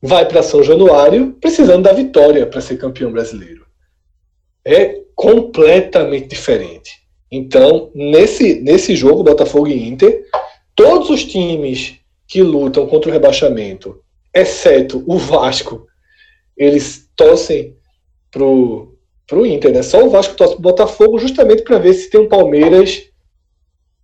vai 0.01 0.25
para 0.25 0.41
São 0.41 0.63
Januário 0.63 1.33
precisando 1.41 1.83
da 1.83 1.91
vitória 1.91 2.47
para 2.47 2.61
ser 2.61 2.77
campeão 2.77 3.11
brasileiro. 3.11 3.65
É 4.63 5.01
completamente 5.13 6.29
diferente. 6.29 7.01
Então, 7.29 7.91
nesse, 7.93 8.61
nesse 8.61 8.95
jogo, 8.95 9.25
Botafogo 9.25 9.67
e 9.67 9.89
Inter, 9.89 10.23
todos 10.73 11.09
os 11.09 11.25
times 11.25 11.95
que 12.29 12.41
lutam 12.41 12.87
contra 12.87 13.09
o 13.09 13.13
rebaixamento, 13.13 14.01
exceto 14.33 15.03
o 15.05 15.17
Vasco, 15.17 15.87
eles 16.55 17.09
torcem 17.15 17.75
pro, 18.29 18.97
pro 19.27 19.45
Inter, 19.45 19.73
né? 19.73 19.83
Só 19.83 20.05
o 20.05 20.09
Vasco 20.09 20.35
torce 20.35 20.53
pro 20.53 20.61
Botafogo 20.61 21.19
justamente 21.19 21.63
para 21.63 21.79
ver 21.79 21.93
se 21.93 22.09
tem 22.09 22.21
um 22.21 22.29
Palmeiras 22.29 23.03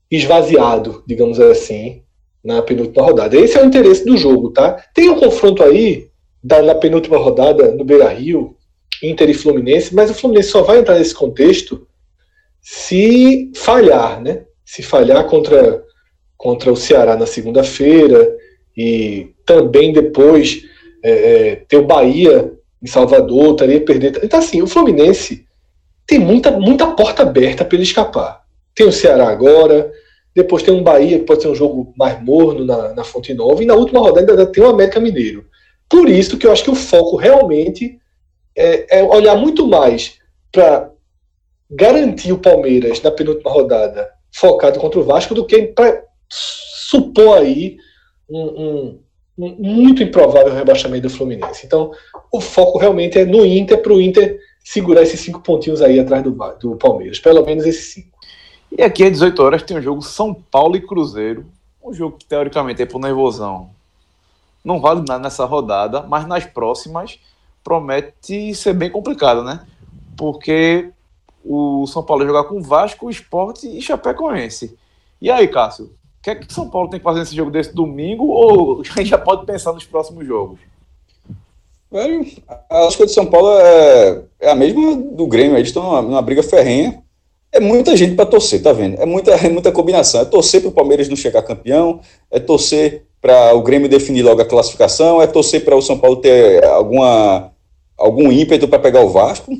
esvaziado, 0.09 1.03
digamos 1.05 1.39
assim, 1.39 2.03
na 2.43 2.61
penúltima 2.61 3.05
rodada. 3.05 3.35
Esse 3.37 3.57
é 3.57 3.61
o 3.61 3.65
interesse 3.65 4.05
do 4.05 4.17
jogo, 4.17 4.51
tá? 4.51 4.83
Tem 4.93 5.09
um 5.09 5.19
confronto 5.19 5.63
aí 5.63 6.09
da, 6.43 6.61
na 6.61 6.75
penúltima 6.75 7.17
rodada 7.17 7.71
no 7.71 7.83
Beira-Rio, 7.83 8.55
Inter 9.03 9.29
e 9.29 9.33
Fluminense, 9.33 9.93
mas 9.93 10.09
o 10.09 10.13
Fluminense 10.13 10.49
só 10.49 10.61
vai 10.61 10.79
entrar 10.79 10.97
nesse 10.97 11.13
contexto 11.13 11.87
se 12.61 13.51
falhar, 13.55 14.21
né? 14.21 14.45
Se 14.65 14.81
falhar 14.81 15.25
contra, 15.27 15.83
contra 16.35 16.71
o 16.71 16.75
Ceará 16.75 17.15
na 17.15 17.25
segunda-feira 17.25 18.35
e 18.77 19.33
também 19.45 19.91
depois 19.91 20.63
é, 21.03 21.11
é, 21.11 21.55
ter 21.55 21.77
o 21.77 21.85
Bahia 21.85 22.53
em 22.81 22.87
Salvador, 22.87 23.53
estaria 23.53 23.81
perder. 23.81 24.19
Então, 24.23 24.39
assim, 24.39 24.61
o 24.61 24.67
Fluminense 24.67 25.45
tem 26.05 26.19
muita, 26.19 26.51
muita 26.51 26.85
porta 26.87 27.23
aberta 27.23 27.65
para 27.65 27.75
ele 27.75 27.83
escapar. 27.83 28.43
Tem 28.75 28.85
o 28.85 28.91
Ceará 28.91 29.27
agora, 29.27 29.91
depois 30.35 30.61
tem 30.61 30.73
um 30.73 30.83
Bahia 30.83 31.17
que 31.17 31.25
pode 31.25 31.41
ser 31.41 31.47
um 31.47 31.55
jogo 31.55 31.91
mais 31.97 32.23
morno 32.23 32.63
na, 32.63 32.93
na 32.93 33.03
Fonte 33.03 33.33
Nova, 33.33 33.63
e 33.63 33.65
na 33.65 33.73
última 33.73 33.99
rodada 33.99 34.31
ainda 34.31 34.45
tem 34.45 34.63
o 34.63 34.69
América 34.69 34.99
Mineiro. 34.99 35.45
Por 35.89 36.07
isso 36.07 36.37
que 36.37 36.45
eu 36.45 36.51
acho 36.51 36.63
que 36.63 36.69
o 36.69 36.75
foco 36.75 37.15
realmente 37.15 37.97
é, 38.55 38.99
é 38.99 39.03
olhar 39.03 39.35
muito 39.35 39.65
mais 39.67 40.19
para 40.51 40.91
garantir 41.69 42.31
o 42.31 42.37
Palmeiras 42.37 43.01
na 43.01 43.11
penúltima 43.11 43.51
rodada 43.51 44.07
focado 44.31 44.79
contra 44.79 44.99
o 44.99 45.03
Vasco 45.03 45.33
do 45.33 45.45
que 45.45 45.63
para 45.63 46.03
supor 46.29 47.37
aí 47.37 47.77
um, 48.29 48.39
um, 48.39 48.99
um, 49.37 49.55
muito 49.59 50.03
improvável 50.03 50.53
rebaixamento 50.53 51.07
do 51.07 51.13
Fluminense. 51.13 51.65
Então, 51.65 51.91
o 52.31 52.41
foco 52.41 52.77
realmente 52.77 53.17
é 53.17 53.25
no 53.25 53.45
Inter, 53.45 53.81
para 53.81 53.93
o 53.93 54.01
Inter 54.01 54.39
segurar 54.63 55.01
esses 55.01 55.19
cinco 55.19 55.39
pontinhos 55.39 55.81
aí 55.81 55.99
atrás 55.99 56.23
do, 56.23 56.31
do 56.59 56.75
Palmeiras, 56.75 57.19
pelo 57.19 57.45
menos 57.45 57.65
esses 57.65 57.93
cinco. 57.93 58.17
E 58.71 58.81
aqui 58.81 59.03
às 59.03 59.11
18 59.11 59.41
horas 59.41 59.63
tem 59.63 59.77
o 59.77 59.79
um 59.79 59.83
jogo 59.83 60.01
São 60.01 60.33
Paulo 60.33 60.75
e 60.75 60.81
Cruzeiro, 60.81 61.45
um 61.83 61.93
jogo 61.93 62.17
que 62.17 62.25
teoricamente 62.25 62.81
é 62.81 62.85
por 62.85 62.99
nervosão. 62.99 63.69
Não 64.63 64.81
vale 64.81 65.03
nada 65.07 65.19
nessa 65.19 65.45
rodada, 65.45 66.01
mas 66.01 66.27
nas 66.27 66.45
próximas 66.45 67.19
promete 67.63 68.53
ser 68.53 68.73
bem 68.73 68.89
complicado, 68.89 69.43
né? 69.43 69.65
Porque 70.17 70.91
o 71.43 71.87
São 71.87 72.03
Paulo 72.03 72.25
jogar 72.25 72.43
com 72.43 72.61
Vasco, 72.61 73.09
Esporte 73.09 73.67
e 73.67 73.81
Chapecoense. 73.81 74.77
E 75.21 75.31
aí, 75.31 75.47
Cássio, 75.47 75.95
que 76.27 76.31
é 76.31 76.35
que 76.35 76.47
o 76.47 76.53
São 76.53 76.69
Paulo 76.69 76.89
tem 76.89 76.99
que 76.99 77.03
fazer 77.03 77.19
nesse 77.19 77.35
jogo 77.35 77.49
desse 77.49 77.73
domingo 77.73 78.25
ou 78.27 78.81
a 78.95 78.99
gente 78.99 79.09
já 79.09 79.17
pode 79.17 79.45
pensar 79.45 79.71
nos 79.71 79.85
próximos 79.85 80.25
jogos? 80.27 80.59
Velho, 81.89 82.25
a 82.69 82.79
lógica 82.81 83.05
de 83.05 83.13
São 83.13 83.25
Paulo 83.25 83.57
é, 83.59 84.23
é 84.41 84.49
a 84.49 84.55
mesma 84.55 84.95
do 84.95 85.25
Grêmio, 85.25 85.55
eles 85.55 85.69
estão 85.69 85.83
numa, 85.83 86.01
numa 86.01 86.21
briga 86.21 86.43
ferrenha. 86.43 87.01
É 87.49 87.61
muita 87.61 87.95
gente 87.95 88.13
para 88.13 88.25
torcer, 88.25 88.61
tá 88.61 88.73
vendo? 88.73 89.01
É 89.01 89.05
muita, 89.05 89.31
é 89.31 89.49
muita 89.49 89.71
combinação. 89.71 90.19
É 90.19 90.25
torcer 90.25 90.59
para 90.59 90.69
o 90.69 90.73
Palmeiras 90.73 91.07
não 91.07 91.15
chegar 91.15 91.41
campeão, 91.43 92.01
é 92.29 92.41
torcer 92.41 93.05
para 93.21 93.53
o 93.53 93.61
Grêmio 93.61 93.87
definir 93.87 94.21
logo 94.21 94.41
a 94.41 94.45
classificação, 94.45 95.21
é 95.21 95.27
torcer 95.27 95.63
para 95.63 95.77
o 95.77 95.81
São 95.81 95.97
Paulo 95.97 96.17
ter 96.17 96.61
alguma, 96.65 97.53
algum 97.97 98.29
ímpeto 98.29 98.67
para 98.67 98.79
pegar 98.79 98.99
o 98.99 99.09
Vasco 99.09 99.57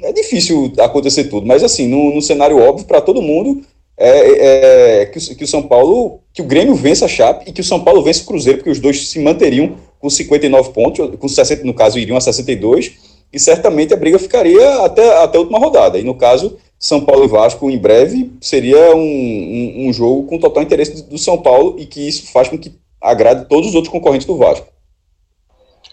é 0.00 0.12
difícil 0.12 0.72
acontecer 0.80 1.24
tudo, 1.24 1.46
mas 1.46 1.62
assim, 1.62 1.86
no, 1.86 2.14
no 2.14 2.22
cenário 2.22 2.58
óbvio 2.58 2.86
para 2.86 3.00
todo 3.00 3.22
mundo, 3.22 3.62
é, 4.02 4.28
é, 4.28 5.02
é 5.02 5.06
que, 5.06 5.34
que, 5.34 5.44
o 5.44 5.48
São 5.48 5.62
Paulo 5.62 6.20
que 6.32 6.42
o 6.42 6.46
Grêmio 6.46 6.74
vença 6.74 7.04
a 7.04 7.08
Chape 7.08 7.48
e 7.48 7.52
que 7.52 7.60
o 7.60 7.64
São 7.64 7.82
Paulo 7.84 8.02
vença 8.02 8.22
o 8.22 8.26
Cruzeiro, 8.26 8.58
porque 8.58 8.70
os 8.70 8.80
dois 8.80 9.08
se 9.08 9.18
manteriam 9.18 9.76
com 9.98 10.10
59 10.10 10.70
pontos, 10.70 11.16
com 11.16 11.28
60, 11.28 11.64
no 11.64 11.74
caso, 11.74 11.98
iriam 11.98 12.16
a 12.16 12.20
62, 12.20 12.92
e 13.32 13.38
certamente 13.38 13.94
a 13.94 13.96
briga 13.96 14.18
ficaria 14.18 14.84
até, 14.84 15.22
até 15.22 15.36
a 15.36 15.40
última 15.40 15.58
rodada. 15.58 15.98
E 15.98 16.02
no 16.02 16.14
caso, 16.14 16.58
São 16.78 17.04
Paulo 17.04 17.24
e 17.24 17.28
Vasco, 17.28 17.70
em 17.70 17.78
breve, 17.78 18.32
seria 18.40 18.94
um, 18.94 18.98
um, 18.98 19.88
um 19.88 19.92
jogo 19.92 20.24
com 20.24 20.38
total 20.38 20.62
interesse 20.62 21.04
do 21.04 21.18
São 21.18 21.38
Paulo 21.38 21.76
e 21.78 21.86
que 21.86 22.06
isso 22.06 22.32
faz 22.32 22.48
com 22.48 22.58
que 22.58 22.72
agrade 23.00 23.46
todos 23.48 23.68
os 23.68 23.74
outros 23.74 23.92
concorrentes 23.92 24.26
do 24.26 24.36
Vasco. 24.36 24.66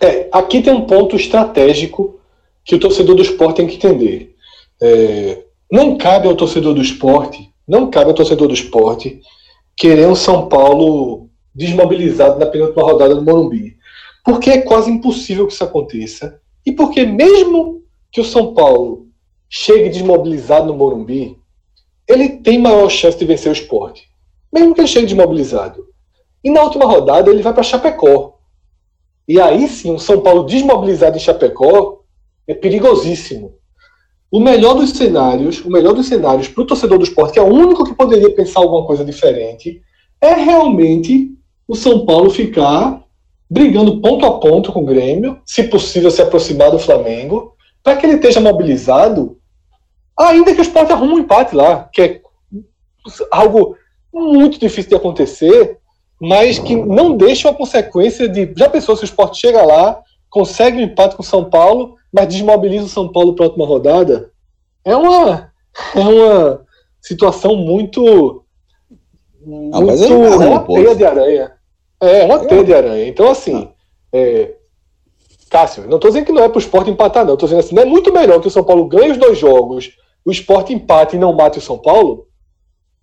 É, 0.01 0.27
aqui 0.31 0.61
tem 0.61 0.73
um 0.73 0.85
ponto 0.85 1.15
estratégico 1.15 2.19
que 2.63 2.75
o 2.75 2.79
torcedor 2.79 3.15
do 3.15 3.21
esporte 3.21 3.57
tem 3.57 3.67
que 3.67 3.75
entender. 3.75 4.35
É, 4.81 5.43
não 5.71 5.97
cabe 5.97 6.27
ao 6.27 6.35
torcedor 6.35 6.73
do 6.73 6.81
esporte, 6.81 7.48
não 7.69 7.91
cabe 7.91 8.09
ao 8.09 8.15
torcedor 8.15 8.47
do 8.47 8.53
esporte 8.55 9.21
querer 9.77 10.07
um 10.07 10.15
São 10.15 10.49
Paulo 10.49 11.29
desmobilizado 11.53 12.39
na 12.39 12.47
penúltima 12.47 12.81
rodada 12.81 13.13
do 13.13 13.21
Morumbi. 13.21 13.77
Porque 14.25 14.49
é 14.49 14.61
quase 14.61 14.89
impossível 14.89 15.45
que 15.45 15.53
isso 15.53 15.63
aconteça. 15.63 16.41
E 16.65 16.71
porque 16.71 17.05
mesmo 17.05 17.83
que 18.11 18.19
o 18.19 18.25
São 18.25 18.55
Paulo 18.55 19.07
chegue 19.47 19.89
desmobilizado 19.89 20.65
no 20.65 20.73
Morumbi, 20.73 21.37
ele 22.07 22.29
tem 22.39 22.57
maior 22.57 22.89
chance 22.89 23.17
de 23.19 23.25
vencer 23.25 23.51
o 23.51 23.53
esporte. 23.53 24.09
Mesmo 24.51 24.73
que 24.73 24.81
ele 24.81 24.87
chegue 24.87 25.05
desmobilizado. 25.05 25.85
E 26.43 26.49
na 26.49 26.63
última 26.63 26.85
rodada 26.85 27.29
ele 27.29 27.43
vai 27.43 27.53
para 27.53 27.61
Chapecó. 27.61 28.39
E 29.27 29.39
aí 29.39 29.67
sim, 29.67 29.91
um 29.91 29.99
São 29.99 30.21
Paulo 30.21 30.43
desmobilizado 30.43 31.17
em 31.17 31.19
Chapecó 31.19 31.99
é 32.47 32.55
perigosíssimo. 32.55 33.58
O 34.31 34.39
melhor 34.39 34.75
dos 34.75 34.91
cenários, 34.91 35.63
o 35.65 35.71
melhor 35.71 35.93
dos 35.93 36.07
cenários 36.07 36.47
para 36.47 36.61
o 36.61 36.67
torcedor 36.67 36.97
do 36.97 37.03
esporte, 37.03 37.33
que 37.33 37.39
é 37.39 37.41
o 37.41 37.53
único 37.53 37.83
que 37.83 37.95
poderia 37.95 38.33
pensar 38.33 38.59
alguma 38.59 38.85
coisa 38.85 39.03
diferente, 39.03 39.81
é 40.21 40.33
realmente 40.33 41.31
o 41.67 41.75
São 41.75 42.05
Paulo 42.05 42.29
ficar 42.29 43.03
brigando 43.49 43.99
ponto 43.99 44.25
a 44.25 44.39
ponto 44.39 44.71
com 44.71 44.81
o 44.81 44.85
Grêmio, 44.85 45.39
se 45.43 45.63
possível 45.63 46.11
se 46.11 46.21
aproximar 46.21 46.69
do 46.69 46.77
Flamengo, 46.77 47.55
para 47.83 47.95
que 47.95 48.05
ele 48.05 48.15
esteja 48.15 48.39
mobilizado, 48.39 49.37
ainda 50.17 50.53
que 50.53 50.59
o 50.59 50.61
esporte 50.61 50.91
arrume 50.91 51.13
um 51.13 51.19
empate 51.19 51.55
lá, 51.55 51.89
que 51.91 52.01
é 52.01 52.21
algo 53.31 53.75
muito 54.13 54.59
difícil 54.59 54.89
de 54.89 54.95
acontecer, 54.95 55.79
mas 56.21 56.59
que 56.59 56.75
não 56.75 57.15
deixa 57.15 57.49
uma 57.49 57.57
consequência 57.57 58.27
de. 58.27 58.53
Já 58.55 58.69
pensou 58.69 58.95
se 58.95 59.03
o 59.03 59.05
esporte 59.05 59.39
chega 59.39 59.63
lá, 59.63 59.99
consegue 60.29 60.77
um 60.77 60.81
empate 60.81 61.15
com 61.15 61.23
o 61.23 61.25
São 61.25 61.49
Paulo, 61.49 61.95
mas 62.11 62.27
desmobiliza 62.27 62.85
o 62.85 62.89
São 62.89 63.11
Paulo 63.11 63.35
para 63.35 63.45
a 63.45 63.47
última 63.47 63.65
rodada? 63.65 64.31
É 64.83 64.95
uma, 64.95 65.51
é 65.95 65.99
uma 65.99 66.65
situação 67.01 67.55
muito. 67.55 68.43
Ah, 69.73 69.81
muito 69.81 70.03
é, 70.03 70.07
é 70.07 70.47
uma 70.47 70.65
teia 70.65 70.95
de 70.95 71.05
aranha. 71.05 71.51
É, 72.01 72.25
uma 72.25 72.43
é. 72.43 72.45
teia 72.45 72.63
de 72.63 72.73
aranha. 72.73 73.07
Então, 73.07 73.29
assim, 73.29 73.69
é, 74.13 74.55
Cássio, 75.49 75.87
não 75.87 75.95
estou 75.95 76.11
dizendo 76.11 76.25
que 76.25 76.31
não 76.31 76.43
é 76.43 76.49
para 76.49 76.57
o 76.57 76.61
esporte 76.61 76.91
empatar, 76.91 77.25
não. 77.25 77.33
Estou 77.33 77.47
dizendo 77.47 77.59
assim, 77.59 77.75
não 77.75 77.83
é 77.83 77.85
muito 77.85 78.13
melhor 78.13 78.39
que 78.39 78.47
o 78.47 78.51
São 78.51 78.63
Paulo 78.63 78.87
ganhe 78.87 79.11
os 79.11 79.17
dois 79.17 79.37
jogos, 79.37 79.91
o 80.23 80.31
esporte 80.31 80.73
empate 80.73 81.15
e 81.15 81.19
não 81.19 81.33
mate 81.33 81.57
o 81.57 81.61
São 81.61 81.77
Paulo? 81.77 82.27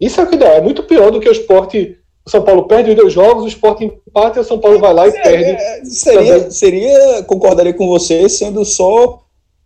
Isso 0.01 0.21
é 0.21 0.25
o 0.25 0.29
que 0.29 0.37
dá. 0.37 0.49
É 0.49 0.61
muito 0.61 0.85
pior 0.85 1.11
do 1.11 1.19
que 1.19 1.29
o 1.29 1.33
esporte. 1.33 1.99
O 2.27 2.31
São 2.31 2.43
Paulo 2.43 2.65
perde 2.65 2.91
os 2.91 2.97
dois 2.97 3.13
jogos, 3.13 3.45
o 3.45 3.49
esporte 3.49 3.85
empate 3.85 4.39
e 4.39 4.41
o 4.41 4.45
São 4.45 4.59
Paulo 4.59 4.81
vai 4.81 4.93
lá 4.93 5.07
e 5.07 5.11
é, 5.11 5.23
perde. 5.23 5.51
É, 5.51 5.85
seria, 5.85 6.51
seria, 6.51 7.23
concordaria 7.23 7.73
com 7.73 7.87
você, 7.87 8.29
sendo 8.29 8.65
só 8.65 9.23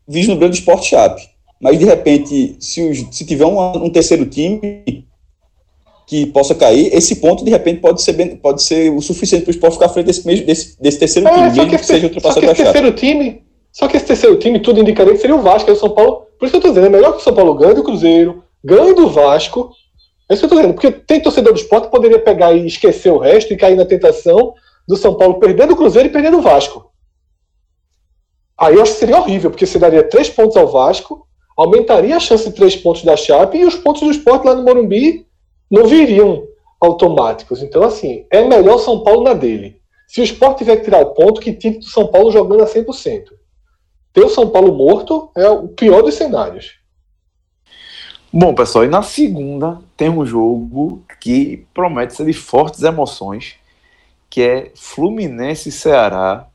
vislumbrando 0.06 0.52
o 0.52 0.58
esporte 0.58 0.90
chape. 0.90 1.22
Mas, 1.60 1.78
de 1.78 1.84
repente, 1.84 2.56
se, 2.60 2.82
os, 2.82 3.16
se 3.16 3.24
tiver 3.24 3.46
um, 3.46 3.58
um 3.84 3.90
terceiro 3.90 4.26
time, 4.26 5.06
que 6.10 6.26
possa 6.26 6.56
cair, 6.56 6.92
esse 6.92 7.16
ponto 7.16 7.44
de 7.44 7.50
repente 7.52 7.80
pode 7.80 8.02
ser, 8.02 8.14
bem, 8.14 8.34
pode 8.34 8.62
ser 8.64 8.90
o 8.90 9.00
suficiente 9.00 9.44
para 9.44 9.50
o 9.50 9.54
esporte 9.54 9.74
ficar 9.74 9.86
à 9.86 9.90
frente 9.90 10.06
desse, 10.06 10.26
mesmo, 10.26 10.44
desse, 10.44 10.82
desse 10.82 10.98
terceiro 10.98 11.28
é, 11.28 11.32
time, 11.32 11.44
mesmo 11.44 11.70
que, 11.70 11.78
que 11.78 11.86
seja 11.86 12.06
ultrapassado 12.08 12.40
só 12.40 12.52
que 12.52 12.60
esse 12.60 12.64
terceiro 12.64 12.92
time, 12.96 13.42
Só 13.72 13.86
que 13.86 13.96
esse 13.96 14.06
terceiro 14.06 14.36
time, 14.36 14.58
tudo 14.58 14.80
indicaria 14.80 15.12
que 15.12 15.20
seria 15.20 15.36
o 15.36 15.40
Vasco, 15.40 15.70
é 15.70 15.72
o 15.72 15.76
São 15.76 15.90
Paulo. 15.90 16.26
Por 16.36 16.46
isso 16.46 16.50
que 16.50 16.56
eu 16.56 16.58
estou 16.58 16.70
dizendo, 16.72 16.86
é 16.86 16.90
melhor 16.90 17.12
que 17.12 17.20
o 17.20 17.22
São 17.22 17.32
Paulo 17.32 17.54
ganhe 17.54 17.74
do 17.74 17.84
Cruzeiro, 17.84 18.42
ganhe 18.64 18.92
do 18.92 19.08
Vasco. 19.08 19.70
É 20.30 20.34
isso 20.34 20.42
que 20.42 20.44
eu 20.44 20.58
estou 20.58 20.58
dizendo, 20.60 20.74
porque 20.74 20.92
tem 20.92 21.20
torcedor 21.20 21.52
do 21.52 21.58
esporte 21.58 21.86
que 21.86 21.90
poderia 21.90 22.20
pegar 22.20 22.52
e 22.52 22.64
esquecer 22.64 23.10
o 23.10 23.18
resto 23.18 23.52
e 23.52 23.56
cair 23.56 23.74
na 23.74 23.84
tentação 23.84 24.54
do 24.86 24.96
São 24.96 25.16
Paulo 25.16 25.40
perdendo 25.40 25.72
o 25.72 25.76
Cruzeiro 25.76 26.08
e 26.08 26.12
perdendo 26.12 26.38
o 26.38 26.40
Vasco. 26.40 26.92
Aí 28.56 28.76
eu 28.76 28.82
acho 28.82 28.92
que 28.92 28.98
seria 28.98 29.18
horrível, 29.18 29.50
porque 29.50 29.66
você 29.66 29.76
daria 29.76 30.08
três 30.08 30.30
pontos 30.30 30.56
ao 30.56 30.68
Vasco, 30.68 31.26
aumentaria 31.56 32.16
a 32.16 32.20
chance 32.20 32.48
de 32.48 32.54
três 32.54 32.76
pontos 32.76 33.02
da 33.02 33.16
Chape 33.16 33.58
e 33.58 33.64
os 33.64 33.74
pontos 33.74 34.02
do 34.02 34.10
esporte 34.10 34.46
lá 34.46 34.54
no 34.54 34.62
Morumbi 34.62 35.26
não 35.68 35.86
viriam 35.86 36.44
automáticos. 36.80 37.60
Então, 37.60 37.82
assim, 37.82 38.24
é 38.30 38.44
melhor 38.44 38.78
São 38.78 39.02
Paulo 39.02 39.24
na 39.24 39.34
dele. 39.34 39.80
Se 40.06 40.20
o 40.20 40.24
esporte 40.24 40.58
tiver 40.58 40.76
que 40.76 40.84
tirar 40.84 41.00
o 41.00 41.12
ponto, 41.12 41.40
que 41.40 41.52
tire 41.52 41.78
do 41.78 41.84
São 41.86 42.06
Paulo 42.06 42.30
jogando 42.30 42.62
a 42.62 42.66
100%. 42.66 43.24
Ter 44.12 44.24
o 44.24 44.28
São 44.28 44.48
Paulo 44.48 44.72
morto 44.72 45.30
é 45.36 45.48
o 45.48 45.68
pior 45.68 46.02
dos 46.02 46.14
cenários. 46.14 46.79
Bom, 48.32 48.54
pessoal, 48.54 48.84
e 48.84 48.88
na 48.88 49.02
segunda 49.02 49.80
tem 49.96 50.08
um 50.08 50.24
jogo 50.24 51.02
que 51.20 51.66
promete 51.74 52.14
ser 52.14 52.24
de 52.26 52.32
fortes 52.32 52.82
emoções, 52.82 53.56
que 54.28 54.40
é 54.40 54.72
Fluminense 54.76 55.68
e 55.68 55.72
Ceará. 55.72 56.46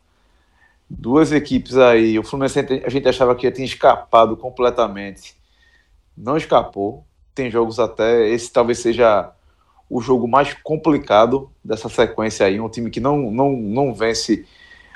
Duas 0.89 1.31
equipes 1.34 1.77
aí. 1.77 2.18
O 2.18 2.23
Fluminense 2.23 2.60
a 2.85 2.89
gente 2.89 3.07
achava 3.10 3.35
que 3.35 3.52
tinha 3.52 3.65
escapado 3.65 4.38
completamente. 4.38 5.35
Não 6.18 6.38
escapou 6.38 7.06
tem 7.35 7.52
jogos 7.52 7.77
até. 7.77 8.27
Esse 8.30 8.52
talvez 8.52 8.80
seja 8.80 9.30
o 9.89 10.02
jogo 10.02 10.27
mais 10.27 10.53
complicado 10.64 11.52
dessa 11.64 11.89
sequência 11.89 12.45
aí. 12.45 12.60
Um 12.60 12.69
time 12.69 12.89
que 12.89 13.02
não, 13.02 13.30
não, 13.30 13.52
não 13.52 13.93
vence 13.93 14.45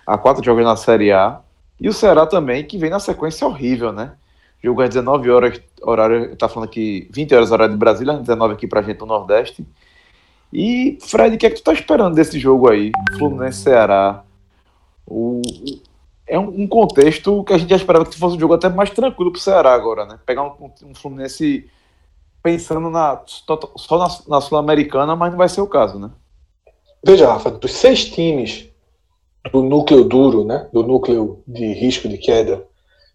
há 0.08 0.18
quatro 0.18 0.44
jogos 0.44 0.64
na 0.64 0.78
Série 0.78 1.12
A. 1.12 1.42
E 1.80 1.90
o 1.90 1.94
Ceará 1.94 2.26
também, 2.26 2.64
que 2.64 2.78
vem 2.78 2.90
na 2.90 3.00
sequência 3.00 3.46
horrível, 3.46 3.92
né? 3.92 4.14
Jogo 4.62 4.82
às 4.82 4.90
19 4.90 5.30
horas, 5.30 5.62
horário, 5.82 6.36
tá 6.36 6.50
falando 6.50 6.70
aqui 6.70 7.08
20 7.12 7.34
horas 7.34 7.52
horário 7.52 7.74
de 7.74 7.80
Brasília, 7.80 8.14
19 8.14 8.54
aqui 8.54 8.68
pra 8.68 8.82
gente 8.82 9.00
no 9.00 9.06
Nordeste. 9.06 9.66
E, 10.52 10.98
Fred, 11.02 11.36
o 11.36 11.40
que 11.40 11.46
é 11.46 11.50
que 11.50 11.58
tu 11.58 11.64
tá 11.64 11.74
esperando 11.74 12.16
desse 12.16 12.40
jogo 12.40 12.70
aí? 12.70 12.92
Fluminense 13.18 13.62
Ceará. 13.62 14.24
O, 15.06 15.42
é 16.28 16.38
um, 16.38 16.68
contexto 16.68 17.44
que 17.44 17.54
a 17.54 17.58
gente 17.58 17.70
já 17.70 17.76
esperava 17.76 18.06
que 18.06 18.18
fosse 18.18 18.36
um 18.36 18.40
jogo 18.40 18.54
até 18.54 18.70
mais 18.70 18.90
tranquilo 18.90 19.32
pro 19.32 19.40
Ceará 19.40 19.74
agora, 19.74 20.06
né? 20.06 20.20
Pegar 20.26 20.44
um, 20.44 20.72
um 20.84 20.94
Fluminense 20.94 21.70
pensando 22.44 22.90
na, 22.90 23.22
só 23.26 23.98
na, 23.98 24.08
na 24.28 24.42
Sul-Americana, 24.42 25.16
mas 25.16 25.32
não 25.32 25.38
vai 25.38 25.50
ser 25.50 25.62
o 25.62 25.68
caso, 25.68 26.00
né? 26.00 26.10
Veja, 27.04 27.32
Rafa, 27.32 27.52
dos 27.52 27.72
seis 27.72 28.06
times 28.06 28.70
do 29.52 29.64
núcleo 29.64 30.04
duro, 30.04 30.44
né, 30.44 30.68
do 30.72 30.84
núcleo 30.84 31.42
de 31.48 31.74
risco 31.74 32.08
de 32.10 32.18
queda, 32.18 32.66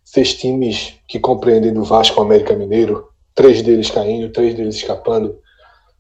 seis 0.05 0.35
times 0.35 0.95
que 1.09 1.19
compreendem 1.19 1.73
do 1.73 1.83
Vasco 1.83 2.21
América 2.21 2.55
Mineiro, 2.55 3.09
três 3.35 3.63
deles 3.63 3.91
caindo, 3.91 4.31
três 4.31 4.55
deles 4.55 4.77
escapando, 4.77 5.39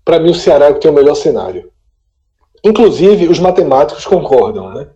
para 0.04 0.20
mim 0.20 0.30
o 0.30 0.34
Ceará 0.34 0.66
é 0.66 0.70
o 0.70 0.74
que 0.74 0.80
tem 0.80 0.90
o 0.90 0.94
melhor 0.94 1.14
cenário. 1.14 1.72
Inclusive, 2.62 3.28
os 3.28 3.38
matemáticos 3.38 4.04
concordam, 4.06 4.72
né? 4.72 4.88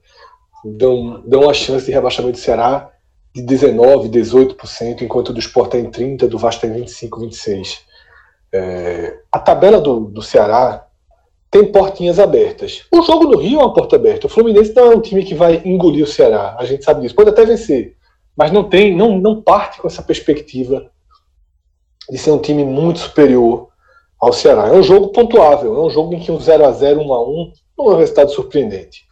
Dão, 0.65 1.23
dão 1.27 1.43
uma 1.43 1.55
chance 1.55 1.87
de 1.87 1.93
rebaixamento 1.93 2.39
do 2.39 2.43
Ceará 2.43 2.91
de 3.35 3.43
19%, 3.43 4.11
18%, 4.11 5.03
enquanto 5.03 5.33
do 5.33 5.39
Sport 5.39 5.75
está 5.75 5.79
em 5.79 5.91
30%, 5.91 6.29
do 6.29 6.39
Vasco 6.39 6.67
está 6.67 6.79
em 6.79 6.85
25%, 6.85 7.11
26%. 7.11 7.79
É, 8.51 9.19
a 9.31 9.39
tabela 9.39 9.81
do, 9.81 10.01
do 10.01 10.23
Ceará 10.23 10.87
tem 11.51 11.71
portinhas 11.71 12.19
abertas. 12.19 12.85
O 12.93 13.03
jogo 13.03 13.27
do 13.27 13.39
Rio 13.39 13.61
é 13.61 13.63
uma 13.63 13.73
porta 13.73 13.97
aberta. 13.97 14.27
O 14.27 14.31
Fluminense 14.31 14.75
não 14.75 14.93
é 14.93 14.97
um 14.97 15.01
time 15.01 15.23
que 15.23 15.35
vai 15.35 15.63
engolir 15.65 16.05
o 16.05 16.09
Ceará. 16.09 16.57
A 16.59 16.65
gente 16.65 16.85
sabe 16.85 17.03
disso. 17.03 17.15
Pode 17.15 17.31
até 17.31 17.45
vencer, 17.45 17.97
mas 18.39 18.53
não 18.53 18.63
tem, 18.63 18.95
não, 18.95 19.19
não 19.19 19.43
parte 19.43 19.81
com 19.81 19.89
essa 19.89 20.01
perspectiva 20.01 20.93
de 22.09 22.17
ser 22.17 22.31
um 22.31 22.39
time 22.39 22.65
muito 22.65 23.01
superior 23.01 23.69
ao 24.17 24.33
Ceará. 24.33 24.69
É 24.69 24.73
um 24.73 24.83
jogo 24.83 25.09
pontuável, 25.09 25.75
é 25.75 25.81
um 25.85 25.91
jogo 25.91 26.15
em 26.15 26.21
que 26.21 26.31
um 26.31 26.39
0 26.39 26.65
a 26.65 26.71
0 26.71 27.01
1 27.01 27.13
a 27.13 27.29
1 27.29 27.53
não 27.77 27.91
é 27.91 27.95
um 27.95 27.99
resultado 27.99 28.31
surpreendente. 28.31 29.09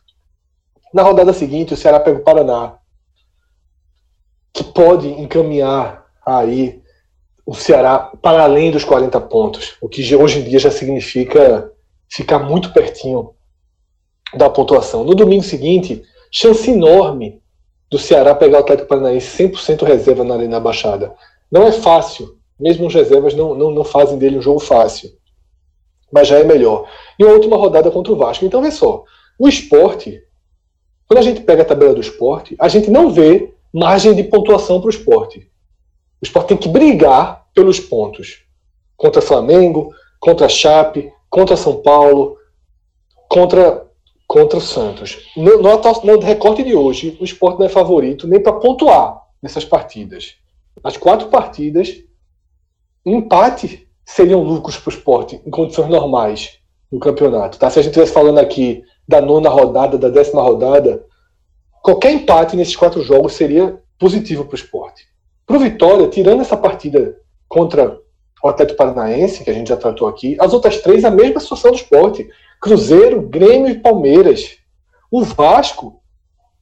Na 0.94 1.02
rodada 1.02 1.32
seguinte, 1.32 1.74
o 1.74 1.76
Ceará 1.76 1.98
pega 1.98 2.20
o 2.20 2.22
Paraná, 2.22 2.78
que 4.52 4.62
pode 4.62 5.08
encaminhar 5.08 6.06
aí 6.24 6.80
o 7.44 7.52
Ceará 7.52 7.98
para 8.22 8.44
além 8.44 8.70
dos 8.70 8.84
40 8.84 9.20
pontos, 9.22 9.76
o 9.80 9.88
que 9.88 10.14
hoje 10.14 10.38
em 10.38 10.44
dia 10.44 10.60
já 10.60 10.70
significa 10.70 11.72
ficar 12.08 12.38
muito 12.38 12.72
pertinho 12.72 13.34
da 14.34 14.48
pontuação. 14.48 15.02
No 15.02 15.16
domingo 15.16 15.42
seguinte, 15.42 16.04
chance 16.30 16.70
enorme 16.70 17.42
do 17.90 17.98
Ceará 17.98 18.34
pegar 18.34 18.58
o 18.58 18.60
Atlético 18.60 18.88
Paranaense 18.88 19.42
100% 19.44 19.84
reserva 19.84 20.24
na 20.24 20.34
Arena 20.34 20.60
Baixada. 20.60 21.14
Não 21.50 21.62
é 21.62 21.72
fácil, 21.72 22.36
mesmo 22.58 22.86
os 22.86 22.94
reservas 22.94 23.34
não, 23.34 23.54
não, 23.54 23.70
não 23.70 23.84
fazem 23.84 24.18
dele 24.18 24.38
um 24.38 24.42
jogo 24.42 24.60
fácil, 24.60 25.10
mas 26.12 26.28
já 26.28 26.38
é 26.38 26.44
melhor. 26.44 26.88
E 27.18 27.24
uma 27.24 27.32
última 27.32 27.56
rodada 27.56 27.90
contra 27.90 28.12
o 28.12 28.16
Vasco. 28.16 28.44
Então, 28.44 28.62
vê 28.62 28.70
só, 28.70 29.04
o 29.38 29.48
esporte, 29.48 30.22
quando 31.06 31.18
a 31.18 31.22
gente 31.22 31.42
pega 31.42 31.62
a 31.62 31.66
tabela 31.66 31.94
do 31.94 32.00
esporte, 32.00 32.56
a 32.58 32.68
gente 32.68 32.90
não 32.90 33.10
vê 33.10 33.52
margem 33.72 34.14
de 34.14 34.24
pontuação 34.24 34.80
para 34.80 34.86
o 34.86 34.90
esporte. 34.90 35.40
O 36.20 36.24
esporte 36.24 36.48
tem 36.48 36.56
que 36.56 36.68
brigar 36.68 37.46
pelos 37.54 37.78
pontos. 37.78 38.42
Contra 38.96 39.20
Flamengo, 39.20 39.94
contra 40.18 40.48
Chape, 40.48 41.12
contra 41.28 41.56
São 41.56 41.76
Paulo. 41.82 42.38
contra, 43.28 43.86
contra 44.26 44.58
o 44.58 44.62
Santos. 44.62 45.30
No, 45.36 45.62
no, 45.62 45.80
no 46.04 46.20
recorte 46.20 46.62
de 46.62 46.74
hoje, 46.74 47.16
o 47.20 47.24
esporte 47.24 47.58
não 47.58 47.66
é 47.66 47.68
favorito 47.68 48.26
nem 48.26 48.42
para 48.42 48.54
pontuar 48.54 49.22
nessas 49.42 49.64
partidas. 49.64 50.34
As 50.82 50.96
quatro 50.96 51.28
partidas, 51.28 51.94
empate 53.04 53.88
seriam 54.04 54.42
lucros 54.42 54.76
para 54.76 54.90
o 54.90 54.94
esporte 54.94 55.40
em 55.44 55.50
condições 55.50 55.88
normais 55.88 56.58
no 56.90 56.98
campeonato. 56.98 57.58
Tá? 57.58 57.70
Se 57.70 57.78
a 57.78 57.82
gente 57.82 57.90
estivesse 57.90 58.12
falando 58.12 58.38
aqui 58.38 58.82
da 59.06 59.20
nona 59.20 59.48
rodada, 59.48 59.98
da 59.98 60.08
décima 60.08 60.42
rodada, 60.42 61.04
qualquer 61.82 62.12
empate 62.12 62.56
nesses 62.56 62.76
quatro 62.76 63.02
jogos 63.02 63.34
seria 63.34 63.80
positivo 63.98 64.44
para 64.44 64.54
o 64.54 64.58
esporte. 64.58 65.04
Para 65.46 65.56
o 65.56 65.60
Vitória, 65.60 66.08
tirando 66.08 66.40
essa 66.40 66.56
partida 66.56 67.16
contra 67.48 67.98
o 68.42 68.48
Atlético 68.48 68.78
Paranaense, 68.78 69.42
que 69.42 69.50
a 69.50 69.54
gente 69.54 69.68
já 69.68 69.76
tratou 69.76 70.08
aqui, 70.08 70.36
as 70.40 70.52
outras 70.52 70.80
três, 70.80 71.04
a 71.04 71.10
mesma 71.10 71.40
situação 71.40 71.70
do 71.70 71.76
esporte. 71.76 72.28
Cruzeiro, 72.60 73.22
Grêmio 73.22 73.70
e 73.70 73.78
Palmeiras. 73.78 74.56
O 75.10 75.22
Vasco, 75.22 76.00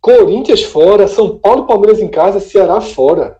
Corinthians 0.01 0.63
fora, 0.63 1.09
São 1.09 1.39
Paulo 1.39 1.65
e 1.65 1.67
Palmeiras 1.67 2.01
em 2.01 2.09
casa, 2.09 2.41
Ceará 2.41 2.81
fora. 2.81 3.39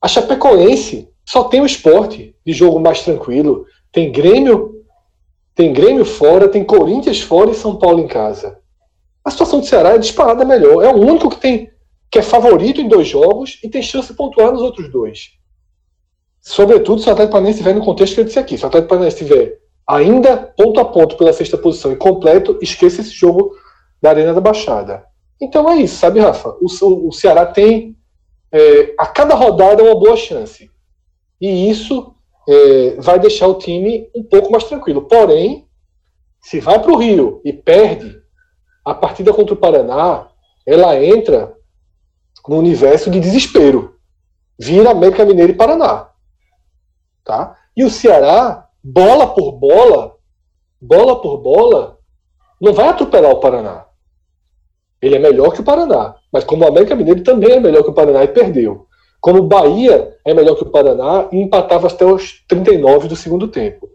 A 0.00 0.08
Chapecoense 0.08 1.08
só 1.24 1.44
tem 1.44 1.60
o 1.60 1.66
esporte 1.66 2.34
de 2.44 2.52
jogo 2.52 2.80
mais 2.80 3.02
tranquilo. 3.02 3.66
Tem 3.92 4.10
Grêmio, 4.10 4.84
tem 5.54 5.72
Grêmio 5.72 6.04
fora, 6.04 6.48
tem 6.48 6.64
Corinthians 6.64 7.20
fora 7.20 7.50
e 7.50 7.54
São 7.54 7.76
Paulo 7.76 8.00
em 8.00 8.08
casa. 8.08 8.58
A 9.24 9.30
situação 9.30 9.60
do 9.60 9.66
Ceará 9.66 9.90
é 9.90 9.98
disparada 9.98 10.44
melhor. 10.44 10.82
É 10.82 10.88
o 10.88 10.96
único 10.96 11.30
que 11.30 11.36
tem 11.36 11.70
que 12.10 12.18
é 12.18 12.22
favorito 12.22 12.80
em 12.80 12.88
dois 12.88 13.06
jogos 13.06 13.60
e 13.62 13.68
tem 13.68 13.80
chance 13.80 14.08
de 14.08 14.14
pontuar 14.14 14.50
nos 14.50 14.62
outros 14.62 14.90
dois. 14.90 15.30
Sobretudo 16.40 17.00
se 17.00 17.08
o 17.08 17.12
Atlético 17.12 17.32
Paranaense 17.32 17.60
estiver 17.60 17.78
no 17.78 17.84
contexto 17.84 18.14
que 18.14 18.20
eu 18.20 18.24
disse 18.24 18.38
aqui. 18.38 18.58
Se 18.58 18.64
o 18.64 18.66
Atlético 18.66 18.88
Paranaense 18.88 19.22
estiver 19.22 19.59
ainda 19.96 20.36
ponto 20.36 20.78
a 20.80 20.84
ponto 20.84 21.16
pela 21.16 21.32
sexta 21.32 21.58
posição 21.58 21.92
e 21.92 21.96
completo, 21.96 22.58
esqueça 22.62 23.00
esse 23.00 23.10
jogo 23.10 23.56
da 24.00 24.10
Arena 24.10 24.32
da 24.32 24.40
Baixada. 24.40 25.04
Então 25.40 25.68
é 25.68 25.76
isso, 25.76 25.96
sabe, 25.96 26.20
Rafa? 26.20 26.56
O, 26.60 27.08
o 27.08 27.12
Ceará 27.12 27.46
tem 27.46 27.96
é, 28.52 28.94
a 28.98 29.06
cada 29.06 29.34
rodada 29.34 29.82
uma 29.82 29.98
boa 29.98 30.16
chance. 30.16 30.70
E 31.40 31.70
isso 31.70 32.14
é, 32.48 32.96
vai 32.98 33.18
deixar 33.18 33.48
o 33.48 33.58
time 33.58 34.08
um 34.14 34.22
pouco 34.22 34.52
mais 34.52 34.64
tranquilo. 34.64 35.02
Porém, 35.02 35.66
se 36.40 36.60
vai 36.60 36.78
para 36.80 36.92
o 36.92 36.96
Rio 36.96 37.40
e 37.44 37.52
perde, 37.52 38.20
a 38.84 38.94
partida 38.94 39.32
contra 39.32 39.54
o 39.54 39.58
Paraná, 39.58 40.28
ela 40.66 41.02
entra 41.02 41.54
no 42.48 42.58
universo 42.58 43.10
de 43.10 43.20
desespero. 43.20 43.96
Vira 44.58 44.90
América 44.90 45.24
Mineiro 45.24 45.52
e 45.52 45.56
Paraná. 45.56 46.10
Tá? 47.24 47.56
E 47.76 47.84
o 47.84 47.90
Ceará, 47.90 48.68
bola 48.82 49.34
por 49.34 49.52
bola, 49.52 50.16
bola 50.80 51.20
por 51.20 51.38
bola, 51.38 51.98
não 52.60 52.72
vai 52.72 52.88
atropelar 52.88 53.32
o 53.32 53.40
Paraná. 53.40 53.86
Ele 55.00 55.16
é 55.16 55.18
melhor 55.18 55.52
que 55.52 55.60
o 55.60 55.64
Paraná. 55.64 56.16
Mas 56.32 56.44
como 56.44 56.64
o 56.64 56.68
América 56.68 56.94
Mineiro 56.94 57.22
também 57.22 57.52
é 57.52 57.60
melhor 57.60 57.82
que 57.82 57.90
o 57.90 57.94
Paraná 57.94 58.22
e 58.22 58.28
perdeu. 58.28 58.86
Como 59.20 59.38
o 59.38 59.46
Bahia 59.46 60.16
é 60.24 60.34
melhor 60.34 60.56
que 60.56 60.62
o 60.62 60.70
Paraná 60.70 61.28
e 61.32 61.38
empatava 61.38 61.86
até 61.88 62.04
os 62.04 62.44
39 62.46 63.08
do 63.08 63.16
segundo 63.16 63.48
tempo. 63.48 63.88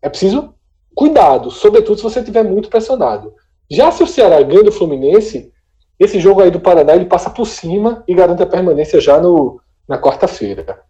É 0.00 0.08
preciso 0.08 0.54
cuidado, 0.94 1.50
sobretudo 1.50 1.96
se 1.96 2.02
você 2.02 2.20
estiver 2.20 2.44
muito 2.44 2.68
pressionado. 2.68 3.34
Já 3.70 3.90
se 3.90 4.02
o 4.02 4.06
Ceará 4.06 4.40
ganha 4.42 4.62
do 4.62 4.72
Fluminense, 4.72 5.52
esse 5.98 6.20
jogo 6.20 6.42
aí 6.42 6.50
do 6.50 6.60
Paraná 6.60 6.94
ele 6.94 7.06
passa 7.06 7.30
por 7.30 7.46
cima 7.46 8.04
e 8.06 8.14
garante 8.14 8.42
a 8.42 8.46
permanência 8.46 9.00
já 9.00 9.18
no, 9.20 9.60
na 9.88 9.98
quarta-feira. 9.98 10.82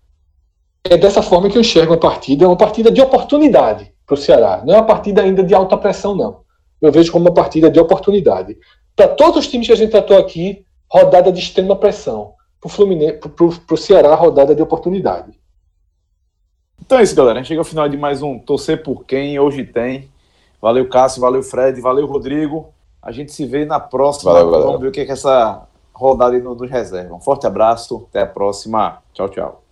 É 0.84 0.96
dessa 0.98 1.22
forma 1.22 1.48
que 1.48 1.56
eu 1.56 1.62
enxergo 1.62 1.94
a 1.94 1.98
partida, 1.98 2.44
é 2.44 2.48
uma 2.48 2.56
partida 2.56 2.90
de 2.90 3.00
oportunidade 3.00 3.92
para 4.06 4.14
o 4.14 4.18
Ceará. 4.18 4.62
Não 4.64 4.74
é 4.74 4.76
uma 4.76 4.86
partida 4.86 5.22
ainda 5.22 5.42
de 5.42 5.54
alta 5.54 5.76
pressão, 5.76 6.14
não. 6.14 6.40
Eu 6.80 6.92
vejo 6.92 7.10
como 7.10 7.24
uma 7.24 7.34
partida 7.34 7.70
de 7.70 7.80
oportunidade. 7.80 8.56
Para 8.94 9.08
todos 9.08 9.38
os 9.38 9.48
times 9.48 9.66
que 9.66 9.72
a 9.72 9.76
gente 9.76 9.90
tratou 9.90 10.18
aqui, 10.18 10.64
rodada 10.90 11.32
de 11.32 11.40
extrema 11.40 11.74
pressão. 11.74 12.34
Para 12.60 13.74
o 13.74 13.76
Ceará, 13.76 14.14
rodada 14.14 14.54
de 14.54 14.62
oportunidade. 14.62 15.32
Então 16.84 16.98
é 16.98 17.02
isso, 17.02 17.16
galera. 17.16 17.38
A 17.38 17.42
gente 17.42 17.48
chega 17.48 17.60
ao 17.60 17.64
final 17.64 17.88
de 17.88 17.96
mais 17.96 18.22
um 18.22 18.38
Torcer 18.38 18.82
por 18.82 19.04
Quem 19.04 19.38
hoje 19.38 19.64
tem. 19.64 20.10
Valeu, 20.60 20.88
Cássio, 20.88 21.20
valeu, 21.20 21.42
Fred, 21.42 21.80
valeu, 21.80 22.06
Rodrigo. 22.06 22.68
A 23.02 23.10
gente 23.10 23.32
se 23.32 23.44
vê 23.46 23.64
na 23.64 23.80
próxima. 23.80 24.32
Valeu, 24.32 24.50
Vamos 24.50 24.80
ver 24.80 24.88
o 24.88 24.92
que, 24.92 25.00
é 25.00 25.04
que 25.06 25.12
essa 25.12 25.66
rodada 25.94 26.38
nos 26.38 26.70
reserva. 26.70 27.14
Um 27.14 27.20
forte 27.20 27.46
abraço, 27.46 28.06
até 28.10 28.22
a 28.22 28.26
próxima. 28.26 29.02
Tchau, 29.12 29.28
tchau. 29.28 29.63